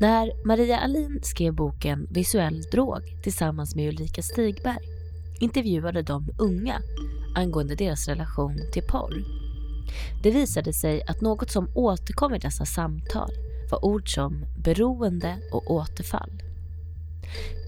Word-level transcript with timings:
När 0.00 0.46
Maria 0.46 0.78
Alin 0.78 1.20
skrev 1.22 1.54
boken 1.54 2.06
Visuell 2.10 2.62
drog 2.62 3.22
tillsammans 3.22 3.74
med 3.74 3.88
Ulrika 3.88 4.22
Stigberg 4.22 4.78
intervjuade 5.40 6.02
de 6.02 6.28
unga 6.38 6.80
angående 7.34 7.74
deras 7.74 8.08
relation 8.08 8.60
till 8.72 8.82
porr. 8.82 9.24
Det 10.22 10.30
visade 10.30 10.72
sig 10.72 11.02
att 11.02 11.20
något 11.20 11.50
som 11.50 11.70
återkom 11.74 12.34
i 12.34 12.38
dessa 12.38 12.64
samtal 12.64 13.30
var 13.70 13.84
ord 13.84 14.14
som 14.14 14.44
beroende 14.58 15.36
och 15.52 15.70
återfall. 15.70 16.42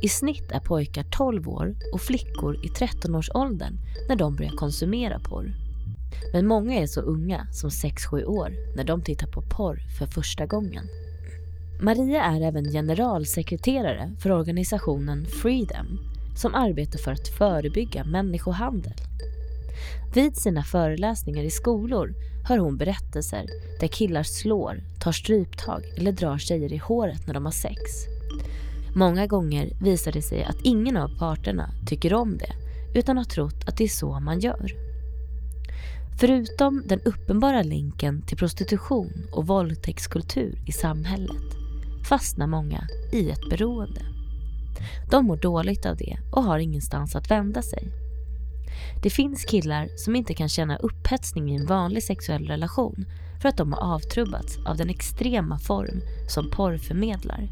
I 0.03 0.09
snitt 0.09 0.53
är 0.53 0.61
pojkar 0.61 1.05
12 1.11 1.49
år 1.49 1.77
och 1.93 2.01
flickor 2.01 2.65
i 2.65 2.69
13-årsåldern 2.69 3.79
när 4.09 4.17
de 4.17 4.37
börjar 4.37 4.53
konsumera 4.53 5.19
porr. 5.19 5.55
Men 6.33 6.47
många 6.47 6.75
är 6.75 6.87
så 6.87 7.01
unga 7.01 7.47
som 7.53 7.71
6-7 7.71 8.25
år 8.25 8.53
när 8.77 8.85
de 8.85 9.03
tittar 9.03 9.27
på 9.27 9.43
porr 9.43 9.81
för 9.99 10.07
första 10.07 10.47
gången. 10.47 10.85
Maria 11.81 12.23
är 12.23 12.41
även 12.41 12.65
generalsekreterare 12.65 14.11
för 14.21 14.33
organisationen 14.33 15.27
Freedom 15.27 15.99
som 16.37 16.55
arbetar 16.55 16.99
för 16.99 17.13
att 17.13 17.29
förebygga 17.29 18.05
människohandel. 18.05 18.95
Vid 20.15 20.37
sina 20.37 20.63
föreläsningar 20.63 21.43
i 21.43 21.51
skolor 21.51 22.15
hör 22.49 22.59
hon 22.59 22.77
berättelser 22.77 23.47
där 23.81 23.87
killar 23.87 24.23
slår, 24.23 24.83
tar 25.01 25.13
stryptag 25.13 25.83
eller 25.97 26.13
drar 26.13 26.39
tjejer 26.39 26.73
i 26.73 26.77
håret 26.77 27.27
när 27.27 27.35
de 27.35 27.45
har 27.45 27.53
sex. 27.53 27.81
Många 28.95 29.27
gånger 29.27 29.71
visar 29.83 30.13
det 30.13 30.23
sig 30.23 30.45
att 30.45 30.61
ingen 30.63 30.97
av 30.97 31.19
parterna 31.19 31.71
tycker 31.87 32.15
om 32.15 32.39
det 32.39 32.53
utan 32.95 33.17
har 33.17 33.25
trott 33.25 33.69
att 33.69 33.77
det 33.77 33.85
är 33.85 33.89
så 33.89 34.21
man 34.21 34.41
gör. 34.41 34.73
Förutom 36.21 36.83
den 36.87 37.01
uppenbara 37.01 37.63
länken 37.63 38.23
till 38.23 38.37
prostitution 38.37 39.13
och 39.33 39.47
våldtäktskultur 39.47 40.59
i 40.67 40.73
samhället 40.73 41.59
fastnar 42.09 42.47
många 42.47 42.89
i 43.13 43.31
ett 43.31 43.49
beroende. 43.51 44.01
De 45.11 45.25
mår 45.25 45.37
dåligt 45.37 45.87
av 45.87 45.97
det 45.97 46.19
och 46.33 46.43
har 46.43 46.59
ingenstans 46.59 47.17
att 47.17 47.31
vända 47.31 47.63
sig. 47.63 47.89
Det 49.03 49.11
finns 49.11 49.45
killar 49.45 49.89
som 49.97 50.17
inte 50.17 50.35
kan 50.35 50.49
känna 50.49 50.77
upphetsning 50.77 51.51
i 51.51 51.57
en 51.57 51.67
vanlig 51.67 52.03
sexuell 52.03 52.47
relation 52.47 53.05
för 53.43 53.49
att 53.49 53.57
de 53.57 53.73
har 53.73 53.95
avtrubbats 53.95 54.59
av 54.67 54.77
den 54.77 54.89
extrema 54.89 55.59
form 55.59 56.01
som 56.29 56.51
porr 56.51 56.79
förmedlar. 56.79 57.49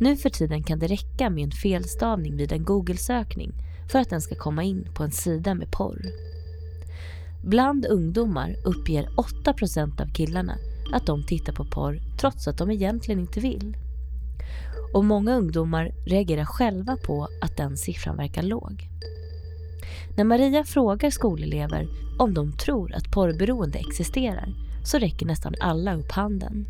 Nu 0.00 0.16
för 0.16 0.30
tiden 0.30 0.62
kan 0.62 0.78
det 0.78 0.86
räcka 0.86 1.30
med 1.30 1.44
en 1.44 1.50
felstavning 1.50 2.36
vid 2.36 2.52
en 2.52 2.64
Google-sökning 2.64 3.52
för 3.90 3.98
att 3.98 4.10
den 4.10 4.20
ska 4.20 4.34
komma 4.34 4.62
in 4.62 4.88
på 4.94 5.02
en 5.02 5.12
sida 5.12 5.54
med 5.54 5.70
porr. 5.70 6.02
Bland 7.44 7.86
ungdomar 7.86 8.56
uppger 8.64 9.08
8% 9.44 10.02
av 10.02 10.12
killarna 10.12 10.58
att 10.92 11.06
de 11.06 11.26
tittar 11.26 11.52
på 11.52 11.64
porr 11.64 12.00
trots 12.20 12.48
att 12.48 12.58
de 12.58 12.70
egentligen 12.70 13.20
inte 13.20 13.40
vill. 13.40 13.76
Och 14.94 15.04
många 15.04 15.36
ungdomar 15.36 15.92
reagerar 16.06 16.44
själva 16.44 16.96
på 16.96 17.28
att 17.42 17.56
den 17.56 17.76
siffran 17.76 18.16
verkar 18.16 18.42
låg. 18.42 18.88
När 20.16 20.24
Maria 20.24 20.64
frågar 20.64 21.10
skolelever 21.10 21.88
om 22.18 22.34
de 22.34 22.52
tror 22.52 22.94
att 22.94 23.10
porrberoende 23.10 23.78
existerar 23.78 24.54
så 24.84 24.98
räcker 24.98 25.26
nästan 25.26 25.54
alla 25.60 25.94
upp 25.94 26.12
handen. 26.12 26.66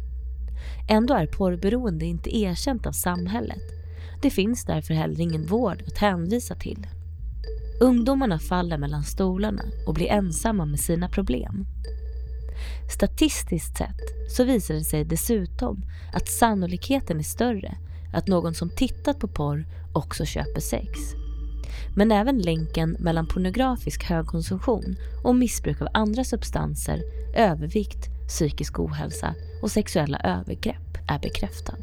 Ändå 0.89 1.14
är 1.14 1.27
porrberoende 1.27 2.05
inte 2.05 2.36
erkänt 2.36 2.86
av 2.86 2.92
samhället. 2.92 3.62
Det 4.23 4.30
finns 4.30 4.64
därför 4.64 4.95
heller 4.95 5.20
ingen 5.20 5.47
vård 5.47 5.83
att 5.86 5.98
hänvisa 5.98 6.55
till. 6.55 6.86
Ungdomarna 7.80 8.39
faller 8.39 8.78
mellan 8.78 9.05
stolarna 9.05 9.62
och 9.86 9.95
blir 9.95 10.06
ensamma 10.06 10.64
med 10.64 10.80
sina 10.80 11.08
problem. 11.08 11.67
Statistiskt 12.91 13.77
sett 13.77 14.31
så 14.37 14.45
visar 14.45 14.75
det 14.75 14.85
sig 14.85 15.05
dessutom 15.05 15.85
att 16.12 16.29
sannolikheten 16.29 17.19
är 17.19 17.23
större 17.23 17.77
att 18.13 18.27
någon 18.27 18.55
som 18.55 18.71
tittat 18.71 19.19
på 19.19 19.29
porr 19.29 19.67
också 19.93 20.25
köper 20.25 20.61
sex. 20.61 21.01
Men 21.95 22.13
även 22.13 22.39
länken 22.39 22.97
mellan 23.01 23.27
pornografisk 23.27 24.05
högkonsumtion 24.05 24.97
och 25.25 25.36
missbruk 25.36 25.80
av 25.80 25.89
andra 25.95 26.25
substanser, 26.25 27.03
övervikt, 27.36 28.29
psykisk 28.29 28.79
ohälsa 28.79 29.35
och 29.63 29.70
sexuella 29.70 30.19
övergrepp 30.19 30.98
är 31.09 31.19
bekräftad. 31.19 31.79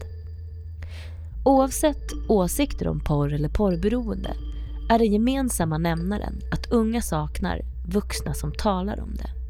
Oavsett 1.46 2.14
åsikter 2.28 2.88
om 2.88 3.00
porr 3.00 3.34
eller 3.34 3.50
porrberoende 3.50 4.36
är 4.90 5.00
den 5.00 5.14
gemensamma 5.14 5.78
nämnaren 5.78 6.42
att 6.52 6.72
unga 6.72 7.02
saknar 7.02 7.62
vuxna 7.86 8.34
som 8.34 8.52
talar 8.52 9.02
om 9.02 9.16
det. 9.16 9.43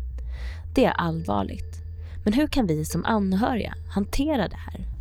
Det 0.75 0.85
är 0.85 0.91
allvarligt. 0.91 1.77
Men 2.23 2.33
hur 2.33 2.47
kan 2.47 2.67
vi 2.67 2.85
som 2.85 3.05
anhöriga 3.05 3.75
hantera 3.93 4.47
det 4.47 4.57
här? 4.57 4.92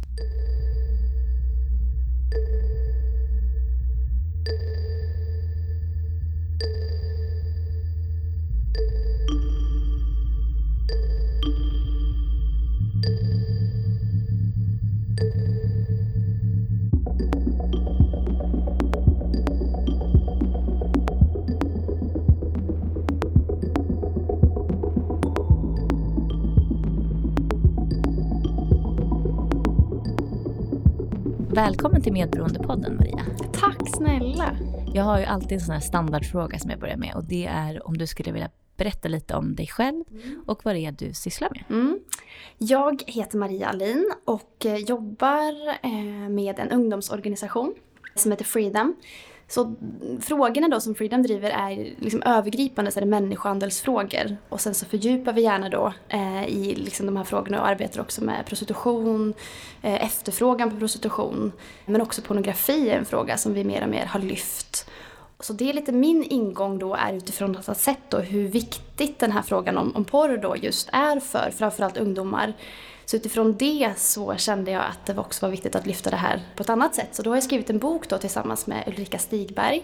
Välkommen 31.54 32.02
till 32.02 32.12
Medberoendepodden 32.12 32.96
Maria. 32.96 33.24
Tack 33.52 33.96
snälla. 33.96 34.56
Jag 34.94 35.02
har 35.02 35.18
ju 35.18 35.24
alltid 35.24 35.52
en 35.52 35.60
sån 35.60 35.74
här 35.74 35.80
standardfråga 35.80 36.58
som 36.58 36.70
jag 36.70 36.80
börjar 36.80 36.96
med 36.96 37.14
och 37.14 37.24
det 37.24 37.46
är 37.46 37.86
om 37.86 37.98
du 37.98 38.06
skulle 38.06 38.32
vilja 38.32 38.50
berätta 38.76 39.08
lite 39.08 39.34
om 39.34 39.54
dig 39.54 39.66
själv 39.66 40.04
och 40.46 40.64
vad 40.64 40.74
det 40.74 40.86
är 40.86 40.92
du 40.92 41.14
sysslar 41.14 41.50
med. 41.50 41.78
Mm. 41.78 42.00
Jag 42.58 43.02
heter 43.06 43.38
Maria 43.38 43.68
Alin 43.68 44.12
och 44.24 44.66
eh, 44.66 44.76
jobbar 44.76 45.68
eh, 45.82 46.28
med 46.28 46.58
en 46.58 46.70
ungdomsorganisation 46.70 47.74
som 48.14 48.30
heter 48.30 48.44
Freedom 48.44 48.96
så 49.52 49.74
frågorna 50.20 50.68
då 50.68 50.80
som 50.80 50.94
Freedom 50.94 51.22
driver 51.22 51.50
är 51.50 51.94
liksom 51.98 52.22
övergripande 52.22 52.90
så 52.90 52.98
är 52.98 53.00
det 53.00 53.10
människohandelsfrågor. 53.10 54.36
Och 54.48 54.60
sen 54.60 54.74
så 54.74 54.86
fördjupar 54.86 55.32
vi 55.32 55.42
gärna 55.42 55.68
då 55.68 55.92
eh, 56.08 56.44
i 56.46 56.74
liksom 56.74 57.06
de 57.06 57.16
här 57.16 57.24
frågorna 57.24 57.60
och 57.60 57.68
arbetar 57.68 58.00
också 58.00 58.24
med 58.24 58.46
prostitution, 58.46 59.34
eh, 59.82 60.04
efterfrågan 60.04 60.70
på 60.70 60.76
prostitution. 60.76 61.52
Men 61.86 62.00
också 62.00 62.22
pornografi 62.22 62.90
är 62.90 62.98
en 62.98 63.04
fråga 63.04 63.36
som 63.36 63.54
vi 63.54 63.64
mer 63.64 63.82
och 63.82 63.88
mer 63.88 64.06
har 64.06 64.20
lyft. 64.20 64.90
Så 65.40 65.52
det 65.52 65.70
är 65.70 65.72
lite 65.72 65.92
min 65.92 66.24
ingång 66.24 66.78
då 66.78 66.94
är 66.94 67.12
utifrån 67.12 67.56
att 67.56 67.66
ha 67.66 67.74
sett 67.74 68.10
då 68.10 68.18
hur 68.18 68.48
viktigt 68.48 69.18
den 69.18 69.32
här 69.32 69.42
frågan 69.42 69.78
om, 69.78 69.96
om 69.96 70.04
porr 70.04 70.36
då 70.36 70.56
just 70.56 70.88
är 70.92 71.20
för 71.20 71.50
framförallt 71.50 71.96
ungdomar. 71.96 72.52
Så 73.04 73.16
utifrån 73.16 73.56
det 73.58 73.92
så 73.96 74.36
kände 74.36 74.70
jag 74.70 74.82
att 74.82 75.06
det 75.06 75.18
också 75.18 75.46
var 75.46 75.50
viktigt 75.50 75.74
att 75.74 75.86
lyfta 75.86 76.10
det 76.10 76.16
här 76.16 76.42
på 76.56 76.62
ett 76.62 76.70
annat 76.70 76.94
sätt. 76.94 77.08
Så 77.12 77.22
då 77.22 77.30
har 77.30 77.36
jag 77.36 77.44
skrivit 77.44 77.70
en 77.70 77.78
bok 77.78 78.08
då 78.08 78.18
tillsammans 78.18 78.66
med 78.66 78.84
Ulrika 78.86 79.18
Stigberg 79.18 79.82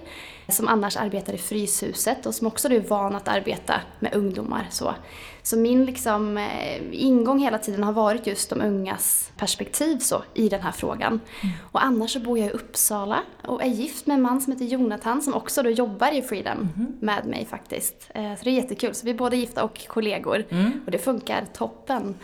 som 0.49 0.69
annars 0.69 0.97
arbetar 0.97 1.33
i 1.33 1.39
Fryshuset 1.39 2.27
och 2.27 2.35
som 2.35 2.47
också 2.47 2.69
är 2.69 2.81
van 2.81 3.17
att 3.17 3.29
arbeta 3.29 3.81
med 3.99 4.15
ungdomar. 4.15 4.67
Så, 4.71 4.95
så 5.43 5.59
min 5.59 5.85
liksom, 5.85 6.39
eh, 6.39 6.83
ingång 6.93 7.39
hela 7.39 7.59
tiden 7.59 7.83
har 7.83 7.93
varit 7.93 8.27
just 8.27 8.51
de 8.51 8.61
ungas 8.61 9.33
perspektiv 9.37 9.99
så, 9.99 10.23
i 10.35 10.49
den 10.49 10.61
här 10.61 10.73
frågan. 10.73 11.21
Mm. 11.43 11.55
Och 11.73 11.85
annars 11.85 12.13
så 12.13 12.21
bor 12.21 12.39
jag 12.39 12.49
i 12.49 12.51
Uppsala 12.51 13.23
och 13.47 13.63
är 13.63 13.69
gift 13.69 14.07
med 14.07 14.15
en 14.15 14.23
man 14.23 14.41
som 14.41 14.53
heter 14.53 14.65
Jonathan 14.65 15.23
som 15.23 15.35
också 15.35 15.63
då 15.63 15.71
jobbar 15.71 16.15
i 16.15 16.23
Freedom 16.23 16.69
mm. 16.77 16.93
med 17.01 17.27
mig 17.27 17.47
faktiskt. 17.51 18.11
Eh, 18.15 18.35
så 18.35 18.45
det 18.45 18.51
är 18.51 18.55
jättekul. 18.55 18.95
Så 18.95 19.07
vi 19.07 19.11
är 19.11 19.19
både 19.19 19.37
gifta 19.37 19.65
och 19.65 19.87
kollegor 19.87 20.45
mm. 20.51 20.73
och 20.85 20.91
det 20.91 20.99
funkar 20.99 21.45
toppen. 21.53 22.15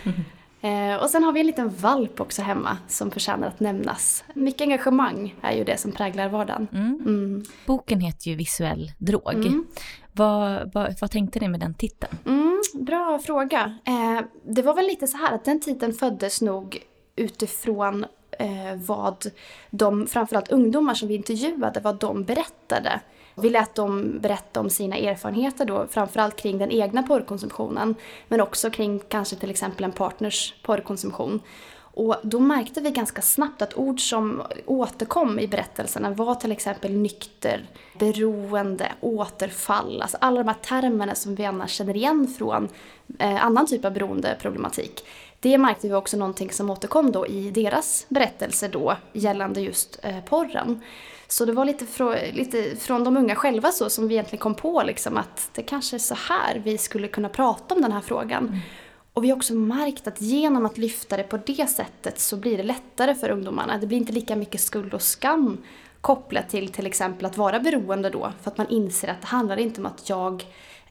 Eh, 0.64 1.02
och 1.02 1.10
sen 1.10 1.24
har 1.24 1.32
vi 1.32 1.40
en 1.40 1.46
liten 1.46 1.68
valp 1.68 2.20
också 2.20 2.42
hemma 2.42 2.78
som 2.88 3.10
förtjänar 3.10 3.48
att 3.48 3.60
nämnas. 3.60 4.24
Mycket 4.34 4.60
engagemang 4.60 5.34
är 5.42 5.56
ju 5.56 5.64
det 5.64 5.76
som 5.76 5.92
präglar 5.92 6.28
vardagen. 6.28 6.68
Mm. 6.72 7.00
Mm. 7.06 7.44
Boken 7.66 8.00
heter 8.00 8.30
ju 8.30 8.36
Visuell 8.36 8.92
drog. 8.98 9.34
Mm. 9.34 9.66
Vad, 10.12 10.72
vad, 10.74 10.94
vad, 11.00 11.10
tänkte 11.10 11.40
ni 11.40 11.48
med 11.48 11.60
den 11.60 11.74
titeln? 11.74 12.18
Mm, 12.26 12.62
bra 12.74 13.18
fråga. 13.18 13.78
Eh, 13.84 14.26
det 14.44 14.62
var 14.62 14.74
väl 14.74 14.86
lite 14.86 15.06
så 15.06 15.16
här 15.16 15.34
att 15.34 15.44
den 15.44 15.60
titeln 15.60 15.92
föddes 15.92 16.42
nog 16.42 16.78
utifrån 17.16 18.06
eh, 18.38 18.76
vad 18.86 19.26
de, 19.70 20.06
framförallt 20.06 20.48
ungdomar 20.48 20.94
som 20.94 21.08
vi 21.08 21.14
intervjuade, 21.14 21.80
vad 21.80 21.98
de 21.98 22.24
berättade 22.24 23.00
vi 23.34 23.50
lät 23.50 23.74
dem 23.74 24.18
berätta 24.20 24.60
om 24.60 24.70
sina 24.70 24.96
erfarenheter 24.96 25.64
då, 25.64 25.86
framförallt 25.90 26.36
kring 26.36 26.58
den 26.58 26.70
egna 26.70 27.02
porrkonsumtionen, 27.02 27.94
men 28.28 28.40
också 28.40 28.70
kring 28.70 29.00
kanske 29.08 29.36
till 29.36 29.50
exempel 29.50 29.84
en 29.84 29.92
partners 29.92 30.54
porrkonsumtion. 30.62 31.40
Och 31.96 32.16
då 32.22 32.40
märkte 32.40 32.80
vi 32.80 32.90
ganska 32.90 33.22
snabbt 33.22 33.62
att 33.62 33.74
ord 33.74 34.00
som 34.00 34.42
återkom 34.66 35.38
i 35.38 35.48
berättelserna 35.48 36.10
var 36.10 36.34
till 36.34 36.52
exempel 36.52 36.92
nykter, 36.92 37.66
beroende, 37.98 38.92
återfall. 39.00 40.02
Alltså 40.02 40.18
alla 40.20 40.42
de 40.42 40.48
här 40.48 40.56
termerna 40.62 41.14
som 41.14 41.34
vi 41.34 41.44
annars 41.44 41.70
känner 41.70 41.96
igen 41.96 42.34
från 42.38 42.68
eh, 43.18 43.44
annan 43.44 43.66
typ 43.66 43.84
av 43.84 43.92
beroendeproblematik. 43.92 45.04
Det 45.40 45.58
märkte 45.58 45.88
vi 45.88 45.94
också 45.94 46.16
någonting 46.16 46.50
som 46.50 46.70
återkom 46.70 47.12
då 47.12 47.26
i 47.26 47.50
deras 47.50 48.06
berättelser 48.08 48.68
då 48.68 48.96
gällande 49.12 49.60
just 49.60 49.98
eh, 50.02 50.20
porren. 50.20 50.80
Så 51.34 51.44
det 51.44 51.52
var 51.52 51.64
lite, 51.64 51.86
frå, 51.86 52.14
lite 52.32 52.76
från 52.76 53.04
de 53.04 53.16
unga 53.16 53.34
själva 53.34 53.72
så 53.72 53.90
som 53.90 54.08
vi 54.08 54.14
egentligen 54.14 54.40
kom 54.40 54.54
på 54.54 54.82
liksom 54.82 55.16
att 55.16 55.50
det 55.52 55.62
kanske 55.62 55.96
är 55.96 55.98
så 55.98 56.14
här 56.14 56.62
vi 56.64 56.78
skulle 56.78 57.08
kunna 57.08 57.28
prata 57.28 57.74
om 57.74 57.82
den 57.82 57.92
här 57.92 58.00
frågan. 58.00 58.48
Mm. 58.48 58.58
Och 59.12 59.24
vi 59.24 59.30
har 59.30 59.36
också 59.36 59.54
märkt 59.54 60.06
att 60.06 60.20
genom 60.20 60.66
att 60.66 60.78
lyfta 60.78 61.16
det 61.16 61.22
på 61.22 61.36
det 61.36 61.70
sättet 61.70 62.20
så 62.20 62.36
blir 62.36 62.56
det 62.56 62.62
lättare 62.62 63.14
för 63.14 63.30
ungdomarna. 63.30 63.78
Det 63.78 63.86
blir 63.86 63.98
inte 63.98 64.12
lika 64.12 64.36
mycket 64.36 64.60
skuld 64.60 64.94
och 64.94 65.02
skam 65.02 65.58
kopplat 66.00 66.48
till 66.48 66.68
till 66.68 66.86
exempel 66.86 67.26
att 67.26 67.36
vara 67.36 67.60
beroende 67.60 68.10
då. 68.10 68.32
För 68.42 68.50
att 68.50 68.58
man 68.58 68.68
inser 68.68 69.08
att 69.08 69.20
det 69.20 69.26
handlar 69.26 69.56
inte 69.56 69.80
om 69.80 69.86
att 69.86 70.08
jag 70.08 70.44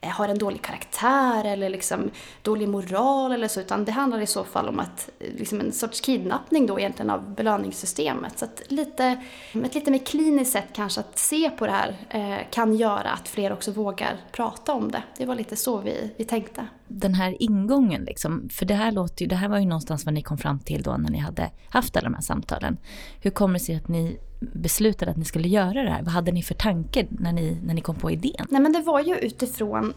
Eh, 0.03 0.09
har 0.09 0.27
en 0.27 0.38
dålig 0.38 0.61
karaktär 0.61 1.45
eller 1.45 1.69
liksom 1.69 2.11
dålig 2.41 2.69
moral 2.69 3.31
eller 3.31 3.47
så, 3.47 3.59
utan 3.59 3.85
det 3.85 3.91
handlar 3.91 4.21
i 4.21 4.27
så 4.27 4.44
fall 4.44 4.67
om 4.67 4.79
att, 4.79 5.09
eh, 5.19 5.27
liksom 5.38 5.59
en 5.59 5.71
sorts 5.71 6.01
kidnappning 6.01 6.65
då 6.65 6.79
egentligen 6.79 7.09
av 7.09 7.35
belöningssystemet. 7.35 8.39
Så 8.39 8.45
att 8.45 8.61
lite, 8.67 9.17
ett 9.63 9.75
lite 9.75 9.91
mer 9.91 10.00
kliniskt 10.00 10.51
sätt 10.51 10.67
kanske 10.73 11.00
att 11.00 11.19
se 11.19 11.50
på 11.50 11.65
det 11.65 11.71
här 11.71 11.95
eh, 12.09 12.47
kan 12.51 12.75
göra 12.75 13.09
att 13.09 13.27
fler 13.27 13.53
också 13.53 13.71
vågar 13.71 14.17
prata 14.31 14.73
om 14.73 14.91
det. 14.91 15.03
Det 15.17 15.25
var 15.25 15.35
lite 15.35 15.55
så 15.55 15.77
vi, 15.77 16.09
vi 16.17 16.25
tänkte. 16.25 16.67
Den 16.88 17.13
här 17.13 17.35
ingången, 17.39 18.03
liksom, 18.03 18.50
för 18.50 18.65
det 18.65 18.74
här, 18.74 18.91
låter 18.91 19.21
ju, 19.21 19.30
det 19.30 19.35
här 19.35 19.50
var 19.50 19.59
ju 19.59 19.65
någonstans 19.65 20.06
vad 20.06 20.13
ni 20.13 20.21
kom 20.21 20.38
fram 20.38 20.59
till 20.59 20.83
då 20.83 20.97
när 20.97 21.09
ni 21.09 21.18
hade 21.18 21.51
haft 21.69 21.97
alla 21.97 22.03
de 22.03 22.13
här 22.13 22.21
samtalen. 22.21 22.77
Hur 23.21 23.31
kommer 23.31 23.53
det 23.53 23.65
sig 23.65 23.75
att 23.75 23.88
ni 23.88 24.19
beslutade 24.39 25.12
att 25.12 25.18
ni 25.18 25.25
skulle 25.25 25.47
göra 25.47 25.83
det 25.83 25.89
här? 25.89 26.01
Vad 26.01 26.13
hade 26.13 26.31
ni 26.31 26.44
för 26.44 26.53
tanke 26.53 27.07
när 27.09 27.31
ni, 27.31 27.57
när 27.63 27.74
ni 27.74 27.81
kom 27.81 27.95
på 27.95 28.12
idén? 28.12 28.45
Nej 28.50 28.62
men 28.62 28.74
det 28.74 28.81
var 28.81 29.00
ju 29.00 29.18
utifrån, 29.18 29.94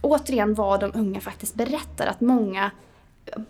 återigen 0.00 0.54
vad 0.54 0.80
de 0.80 0.90
unga 0.94 1.20
faktiskt 1.20 1.54
berättar, 1.54 2.06
att 2.06 2.20
många 2.20 2.70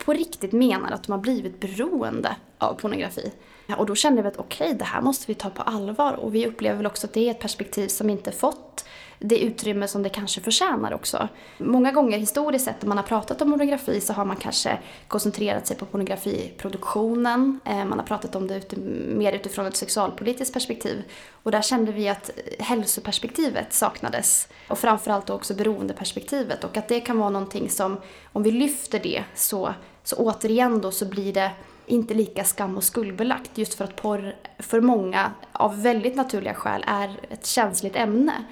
på 0.05 0.13
riktigt 0.13 0.53
menar 0.53 0.91
att 0.91 1.03
de 1.03 1.13
har 1.13 1.19
blivit 1.19 1.61
beroende 1.61 2.37
av 2.59 2.75
pornografi. 2.75 3.33
Och 3.77 3.87
då 3.87 3.95
kände 3.95 4.23
vi 4.23 4.29
att 4.29 4.37
okej, 4.37 4.67
okay, 4.67 4.79
det 4.79 4.85
här 4.85 5.01
måste 5.01 5.25
vi 5.27 5.35
ta 5.35 5.51
på 5.51 5.63
allvar 5.63 6.13
och 6.13 6.35
vi 6.35 6.47
upplever 6.47 6.77
väl 6.77 6.87
också 6.87 7.07
att 7.07 7.13
det 7.13 7.27
är 7.27 7.31
ett 7.31 7.41
perspektiv 7.41 7.89
som 7.89 8.11
inte 8.11 8.33
fått 8.33 8.85
det 9.19 9.39
utrymme 9.39 9.89
som 9.89 10.03
det 10.03 10.09
kanske 10.09 10.41
förtjänar 10.41 10.95
också. 10.95 11.29
Många 11.59 11.93
gånger 11.93 12.19
historiskt 12.19 12.65
sett 12.65 12.83
när 12.83 12.89
man 12.89 12.99
har 12.99 13.05
pratat 13.05 13.43
om 13.43 13.51
pornografi 13.51 14.01
så 14.01 14.13
har 14.13 14.25
man 14.25 14.37
kanske 14.37 14.79
koncentrerat 15.09 15.67
sig 15.67 15.77
på 15.77 15.87
pornografiproduktionen. 15.87 17.61
Eh, 17.65 17.85
man 17.85 17.99
har 17.99 18.07
pratat 18.07 18.37
om 18.37 18.47
det 18.47 18.57
ut 18.57 18.75
mer 19.17 19.33
utifrån 19.33 19.67
ett 19.67 19.77
sexualpolitiskt 19.77 20.55
perspektiv. 20.55 21.05
Och 21.43 21.51
där 21.51 21.63
kände 21.63 21.93
vi 21.93 22.09
att 22.09 22.31
hälsoperspektivet 22.59 23.73
saknades. 23.73 24.49
Och 24.69 24.79
framförallt 24.79 25.31
också 25.31 25.55
beroendeperspektivet. 25.55 26.65
Och 26.65 26.77
att 26.77 26.89
det 26.89 27.01
kan 27.01 27.19
vara 27.19 27.31
någonting 27.31 27.71
som, 27.71 27.97
om 28.33 28.43
vi 28.43 28.51
lyfter 28.51 28.99
det 28.99 29.25
så, 29.35 29.75
så 30.05 30.17
återigen 30.17 30.81
då 30.81 30.91
så 30.91 31.07
blir 31.07 31.33
det 31.33 31.51
inte 31.87 32.15
lika 32.15 32.45
skam 32.45 32.77
och 32.77 32.85
skuldbelagt 32.85 33.59
just 33.59 33.75
för 33.75 33.85
att 33.85 33.97
porr 33.97 34.37
för 34.59 34.81
många 34.81 35.33
av 35.53 35.83
väldigt 35.83 36.17
naturliga 36.17 36.55
skäl 36.55 36.85
är 36.87 37.21
ett 37.31 37.47
känsligt 37.47 37.97
ämne. 37.97 38.45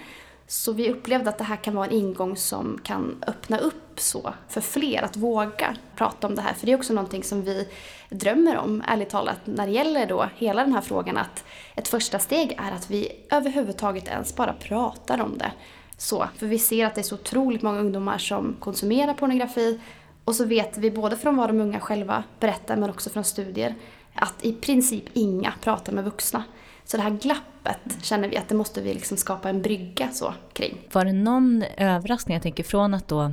Så 0.48 0.72
vi 0.72 0.90
upplevde 0.90 1.30
att 1.30 1.38
det 1.38 1.44
här 1.44 1.56
kan 1.56 1.74
vara 1.74 1.86
en 1.86 1.92
ingång 1.92 2.36
som 2.36 2.80
kan 2.82 3.24
öppna 3.26 3.58
upp 3.58 4.00
så 4.00 4.34
för 4.48 4.60
fler 4.60 5.02
att 5.02 5.16
våga 5.16 5.76
prata 5.96 6.26
om 6.26 6.34
det 6.34 6.42
här. 6.42 6.54
För 6.54 6.66
det 6.66 6.72
är 6.72 6.76
också 6.76 6.92
någonting 6.92 7.22
som 7.22 7.42
vi 7.42 7.68
drömmer 8.10 8.56
om, 8.56 8.82
ärligt 8.88 9.10
talat, 9.10 9.38
när 9.44 9.66
det 9.66 9.72
gäller 9.72 10.06
då 10.06 10.28
hela 10.36 10.62
den 10.62 10.72
här 10.72 10.80
frågan 10.80 11.16
att 11.16 11.44
ett 11.74 11.88
första 11.88 12.18
steg 12.18 12.52
är 12.52 12.72
att 12.72 12.90
vi 12.90 13.12
överhuvudtaget 13.30 14.08
ens 14.08 14.36
bara 14.36 14.52
pratar 14.52 15.20
om 15.20 15.38
det. 15.38 15.52
Så, 15.98 16.28
för 16.36 16.46
vi 16.46 16.58
ser 16.58 16.86
att 16.86 16.94
det 16.94 17.00
är 17.00 17.02
så 17.02 17.14
otroligt 17.14 17.62
många 17.62 17.80
ungdomar 17.80 18.18
som 18.18 18.56
konsumerar 18.60 19.14
pornografi 19.14 19.80
och 20.24 20.34
så 20.34 20.44
vet 20.44 20.78
vi 20.78 20.90
både 20.90 21.16
från 21.16 21.36
vad 21.36 21.48
de 21.48 21.60
unga 21.60 21.80
själva 21.80 22.24
berättar 22.40 22.76
men 22.76 22.90
också 22.90 23.10
från 23.10 23.24
studier 23.24 23.74
att 24.14 24.44
i 24.44 24.52
princip 24.52 25.04
inga 25.12 25.52
pratar 25.60 25.92
med 25.92 26.04
vuxna. 26.04 26.44
Så 26.86 26.96
det 26.96 27.02
här 27.02 27.10
glappet 27.10 27.78
känner 28.02 28.28
vi 28.28 28.36
att 28.36 28.48
det 28.48 28.54
måste 28.54 28.80
vi 28.80 28.94
liksom 28.94 29.16
skapa 29.16 29.48
en 29.48 29.62
brygga 29.62 30.08
så 30.08 30.34
kring. 30.52 30.78
Var 30.92 31.04
det 31.04 31.12
någon 31.12 31.64
överraskning, 31.76 32.34
jag 32.34 32.42
tänker 32.42 32.64
från 32.64 32.94
att 32.94 33.08
då, 33.08 33.32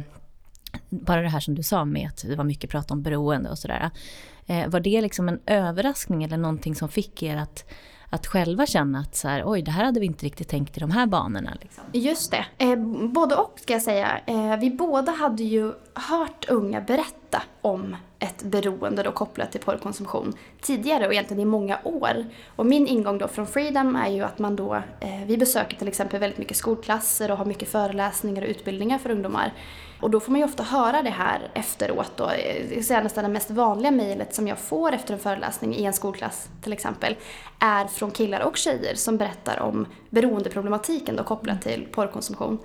bara 0.89 1.21
det 1.21 1.29
här 1.29 1.39
som 1.39 1.55
du 1.55 1.63
sa 1.63 1.85
med 1.85 2.07
att 2.07 2.23
det 2.27 2.35
var 2.35 2.43
mycket 2.43 2.69
prat 2.69 2.91
om 2.91 3.01
beroende 3.01 3.49
och 3.49 3.57
sådär. 3.57 3.89
Eh, 4.45 4.67
var 4.67 4.79
det 4.79 5.01
liksom 5.01 5.29
en 5.29 5.39
överraskning 5.45 6.23
eller 6.23 6.37
någonting 6.37 6.75
som 6.75 6.89
fick 6.89 7.23
er 7.23 7.37
att 7.37 7.65
att 8.13 8.27
själva 8.27 8.65
känna 8.65 8.99
att 8.99 9.15
så 9.15 9.27
här, 9.27 9.43
oj, 9.45 9.61
det 9.61 9.71
här 9.71 9.85
hade 9.85 9.99
vi 9.99 10.05
inte 10.05 10.25
riktigt 10.25 10.47
tänkt 10.47 10.77
i 10.77 10.79
de 10.79 10.91
här 10.91 11.05
banorna. 11.05 11.57
Liksom. 11.61 11.83
Just 11.91 12.31
det. 12.31 12.45
Eh, 12.57 12.75
både 13.07 13.35
och 13.35 13.59
ska 13.59 13.73
jag 13.73 13.81
säga. 13.81 14.19
Eh, 14.25 14.57
vi 14.57 14.69
båda 14.69 15.11
hade 15.11 15.43
ju 15.43 15.73
hört 15.93 16.49
unga 16.49 16.81
berätta 16.81 17.41
om 17.61 17.95
ett 18.23 18.43
beroende 18.43 19.03
då 19.03 19.11
kopplat 19.11 19.51
till 19.51 19.61
porrkonsumtion 19.61 20.33
tidigare 20.61 21.07
och 21.07 21.13
egentligen 21.13 21.41
i 21.41 21.45
många 21.45 21.79
år. 21.83 22.25
Och 22.55 22.65
min 22.65 22.87
ingång 22.87 23.17
då 23.17 23.27
från 23.27 23.47
Freedom 23.47 23.95
är 23.95 24.09
ju 24.09 24.21
att 24.21 24.39
man 24.39 24.55
då, 24.55 24.75
eh, 24.99 25.25
vi 25.25 25.37
besöker 25.37 25.77
till 25.77 25.87
exempel 25.87 26.19
väldigt 26.19 26.39
mycket 26.39 26.57
skolklasser 26.57 27.31
och 27.31 27.37
har 27.37 27.45
mycket 27.45 27.69
föreläsningar 27.69 28.41
och 28.41 28.47
utbildningar 28.47 28.97
för 28.97 29.09
ungdomar. 29.09 29.53
Och 30.01 30.09
då 30.09 30.19
får 30.19 30.31
man 30.31 30.39
ju 30.39 30.45
ofta 30.45 30.63
höra 30.63 31.01
det 31.01 31.09
här 31.09 31.51
efteråt 31.53 32.11
då. 32.15 32.31
Det 32.69 32.89
nästan 32.89 33.23
det 33.23 33.29
mest 33.29 33.51
vanliga 33.51 33.91
mejlet 33.91 34.35
som 34.35 34.47
jag 34.47 34.57
får 34.57 34.91
efter 34.91 35.13
en 35.13 35.19
föreläsning 35.19 35.75
i 35.75 35.85
en 35.85 35.93
skolklass 35.93 36.49
till 36.61 36.73
exempel 36.73 37.15
är 37.59 37.87
från 37.87 38.11
killar 38.11 38.39
och 38.39 38.57
tjejer 38.57 38.95
som 38.95 39.17
berättar 39.17 39.59
om 39.59 39.85
beroendeproblematiken 40.09 41.15
då 41.15 41.23
kopplat 41.23 41.61
till 41.61 41.87
porrkonsumtion. 41.91 42.59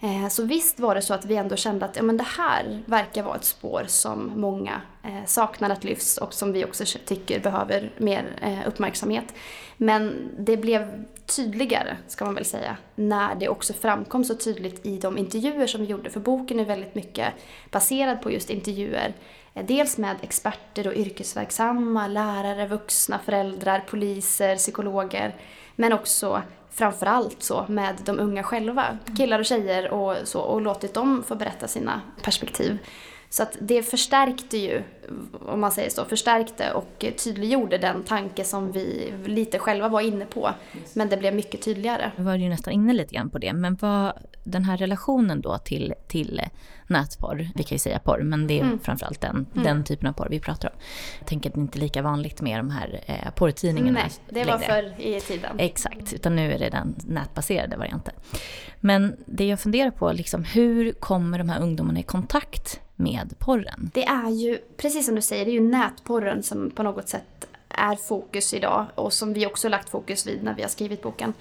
Eh, 0.00 0.28
så 0.28 0.44
visst 0.44 0.80
var 0.80 0.94
det 0.94 1.02
så 1.02 1.14
att 1.14 1.24
vi 1.24 1.36
ändå 1.36 1.56
kände 1.56 1.84
att 1.84 1.96
ja, 1.96 2.02
men 2.02 2.16
det 2.16 2.26
här 2.38 2.82
verkar 2.86 3.22
vara 3.22 3.36
ett 3.36 3.44
spår 3.44 3.84
som 3.86 4.32
många 4.36 4.80
eh, 5.04 5.24
saknar 5.26 5.70
att 5.70 5.84
lyfts 5.84 6.18
och 6.18 6.34
som 6.34 6.52
vi 6.52 6.64
också 6.64 6.84
tycker 7.04 7.40
behöver 7.40 7.90
mer 7.96 8.24
eh, 8.42 8.68
uppmärksamhet. 8.68 9.34
Men 9.76 10.30
det 10.38 10.56
blev 10.56 11.04
tydligare, 11.26 11.96
ska 12.06 12.24
man 12.24 12.34
väl 12.34 12.44
säga, 12.44 12.76
när 12.94 13.34
det 13.34 13.48
också 13.48 13.72
framkom 13.72 14.24
så 14.24 14.34
tydligt 14.34 14.86
i 14.86 14.98
de 14.98 15.18
intervjuer 15.18 15.66
som 15.66 15.80
vi 15.80 15.86
gjorde. 15.86 16.10
För 16.10 16.20
boken 16.20 16.60
är 16.60 16.64
väldigt 16.64 16.94
mycket 16.94 17.28
baserad 17.70 18.22
på 18.22 18.32
just 18.32 18.50
intervjuer. 18.50 19.14
Eh, 19.54 19.64
dels 19.66 19.98
med 19.98 20.16
experter 20.22 20.88
och 20.88 20.94
yrkesverksamma, 20.94 22.06
lärare, 22.06 22.66
vuxna, 22.66 23.18
föräldrar, 23.24 23.84
poliser, 23.90 24.56
psykologer. 24.56 25.34
Men 25.76 25.92
också 25.92 26.42
framförallt 26.78 27.42
så 27.42 27.64
med 27.68 27.94
de 28.04 28.18
unga 28.20 28.42
själva, 28.42 28.98
killar 29.16 29.38
och 29.38 29.44
tjejer 29.44 29.90
och 29.90 30.16
så 30.24 30.40
och 30.40 30.60
låtit 30.60 30.94
dem 30.94 31.22
få 31.26 31.34
berätta 31.34 31.68
sina 31.68 32.00
perspektiv. 32.22 32.78
Så 33.30 33.42
att 33.42 33.56
det 33.60 33.82
förstärkte 33.82 34.58
ju, 34.58 34.82
om 35.46 35.60
man 35.60 35.72
säger 35.72 35.90
så, 35.90 36.04
förstärkte 36.04 36.72
och 36.72 37.04
tydliggjorde 37.24 37.78
den 37.78 38.02
tanke 38.02 38.44
som 38.44 38.72
vi 38.72 39.14
lite 39.24 39.58
själva 39.58 39.88
var 39.88 40.00
inne 40.00 40.24
på. 40.24 40.50
Men 40.94 41.08
det 41.08 41.16
blev 41.16 41.34
mycket 41.34 41.62
tydligare. 41.62 42.10
Vi 42.16 42.22
var 42.22 42.34
ju 42.34 42.48
nästan 42.48 42.72
inne 42.72 42.92
lite 42.92 43.14
grann 43.14 43.30
på 43.30 43.38
det, 43.38 43.52
men 43.52 43.76
vad, 43.80 44.12
den 44.50 44.64
här 44.64 44.76
relationen 44.76 45.40
då 45.40 45.58
till, 45.58 45.94
till 46.06 46.40
nätporr, 46.86 47.48
vi 47.54 47.62
kan 47.62 47.74
ju 47.74 47.78
säga 47.78 47.98
porr, 47.98 48.22
men 48.22 48.46
det 48.46 48.58
är 48.58 48.64
mm. 48.64 48.78
framförallt 48.78 49.20
den, 49.20 49.46
mm. 49.52 49.64
den 49.64 49.84
typen 49.84 50.08
av 50.08 50.12
porr 50.12 50.28
vi 50.30 50.40
pratar 50.40 50.68
om. 50.68 50.74
Jag 51.18 51.28
tänker 51.28 51.50
att 51.50 51.54
det 51.54 51.60
inte 51.60 51.78
är 51.78 51.80
lika 51.80 52.02
vanligt 52.02 52.40
med 52.40 52.58
de 52.58 52.70
här 52.70 53.00
eh, 53.06 53.30
porrtidningarna 53.30 54.00
Nej, 54.00 54.10
det 54.28 54.44
var 54.44 54.58
förr 54.58 54.94
i 55.00 55.20
tiden. 55.20 55.58
Exakt, 55.58 56.12
utan 56.12 56.36
nu 56.36 56.52
är 56.52 56.58
det 56.58 56.70
den 56.70 56.94
nätbaserade 57.06 57.76
varianten. 57.76 58.14
Men 58.80 59.16
det 59.26 59.46
jag 59.46 59.60
funderar 59.60 59.90
på, 59.90 60.12
liksom, 60.12 60.44
hur 60.44 60.92
kommer 60.92 61.38
de 61.38 61.48
här 61.48 61.60
ungdomarna 61.60 62.00
i 62.00 62.02
kontakt 62.02 62.80
med 62.96 63.34
porren? 63.38 63.90
Det 63.94 64.04
är 64.04 64.30
ju, 64.30 64.58
precis 64.76 65.06
som 65.06 65.14
du 65.14 65.22
säger, 65.22 65.44
det 65.44 65.50
är 65.50 65.60
ju 65.60 65.68
nätporren 65.68 66.42
som 66.42 66.70
på 66.70 66.82
något 66.82 67.08
sätt 67.08 67.48
är 67.68 67.96
fokus 67.96 68.54
idag 68.54 68.86
och 68.94 69.12
som 69.12 69.32
vi 69.32 69.46
också 69.46 69.68
lagt 69.68 69.88
fokus 69.88 70.26
vid 70.26 70.42
när 70.42 70.54
vi 70.54 70.62
har 70.62 70.68
skrivit 70.68 71.02
boken. 71.02 71.34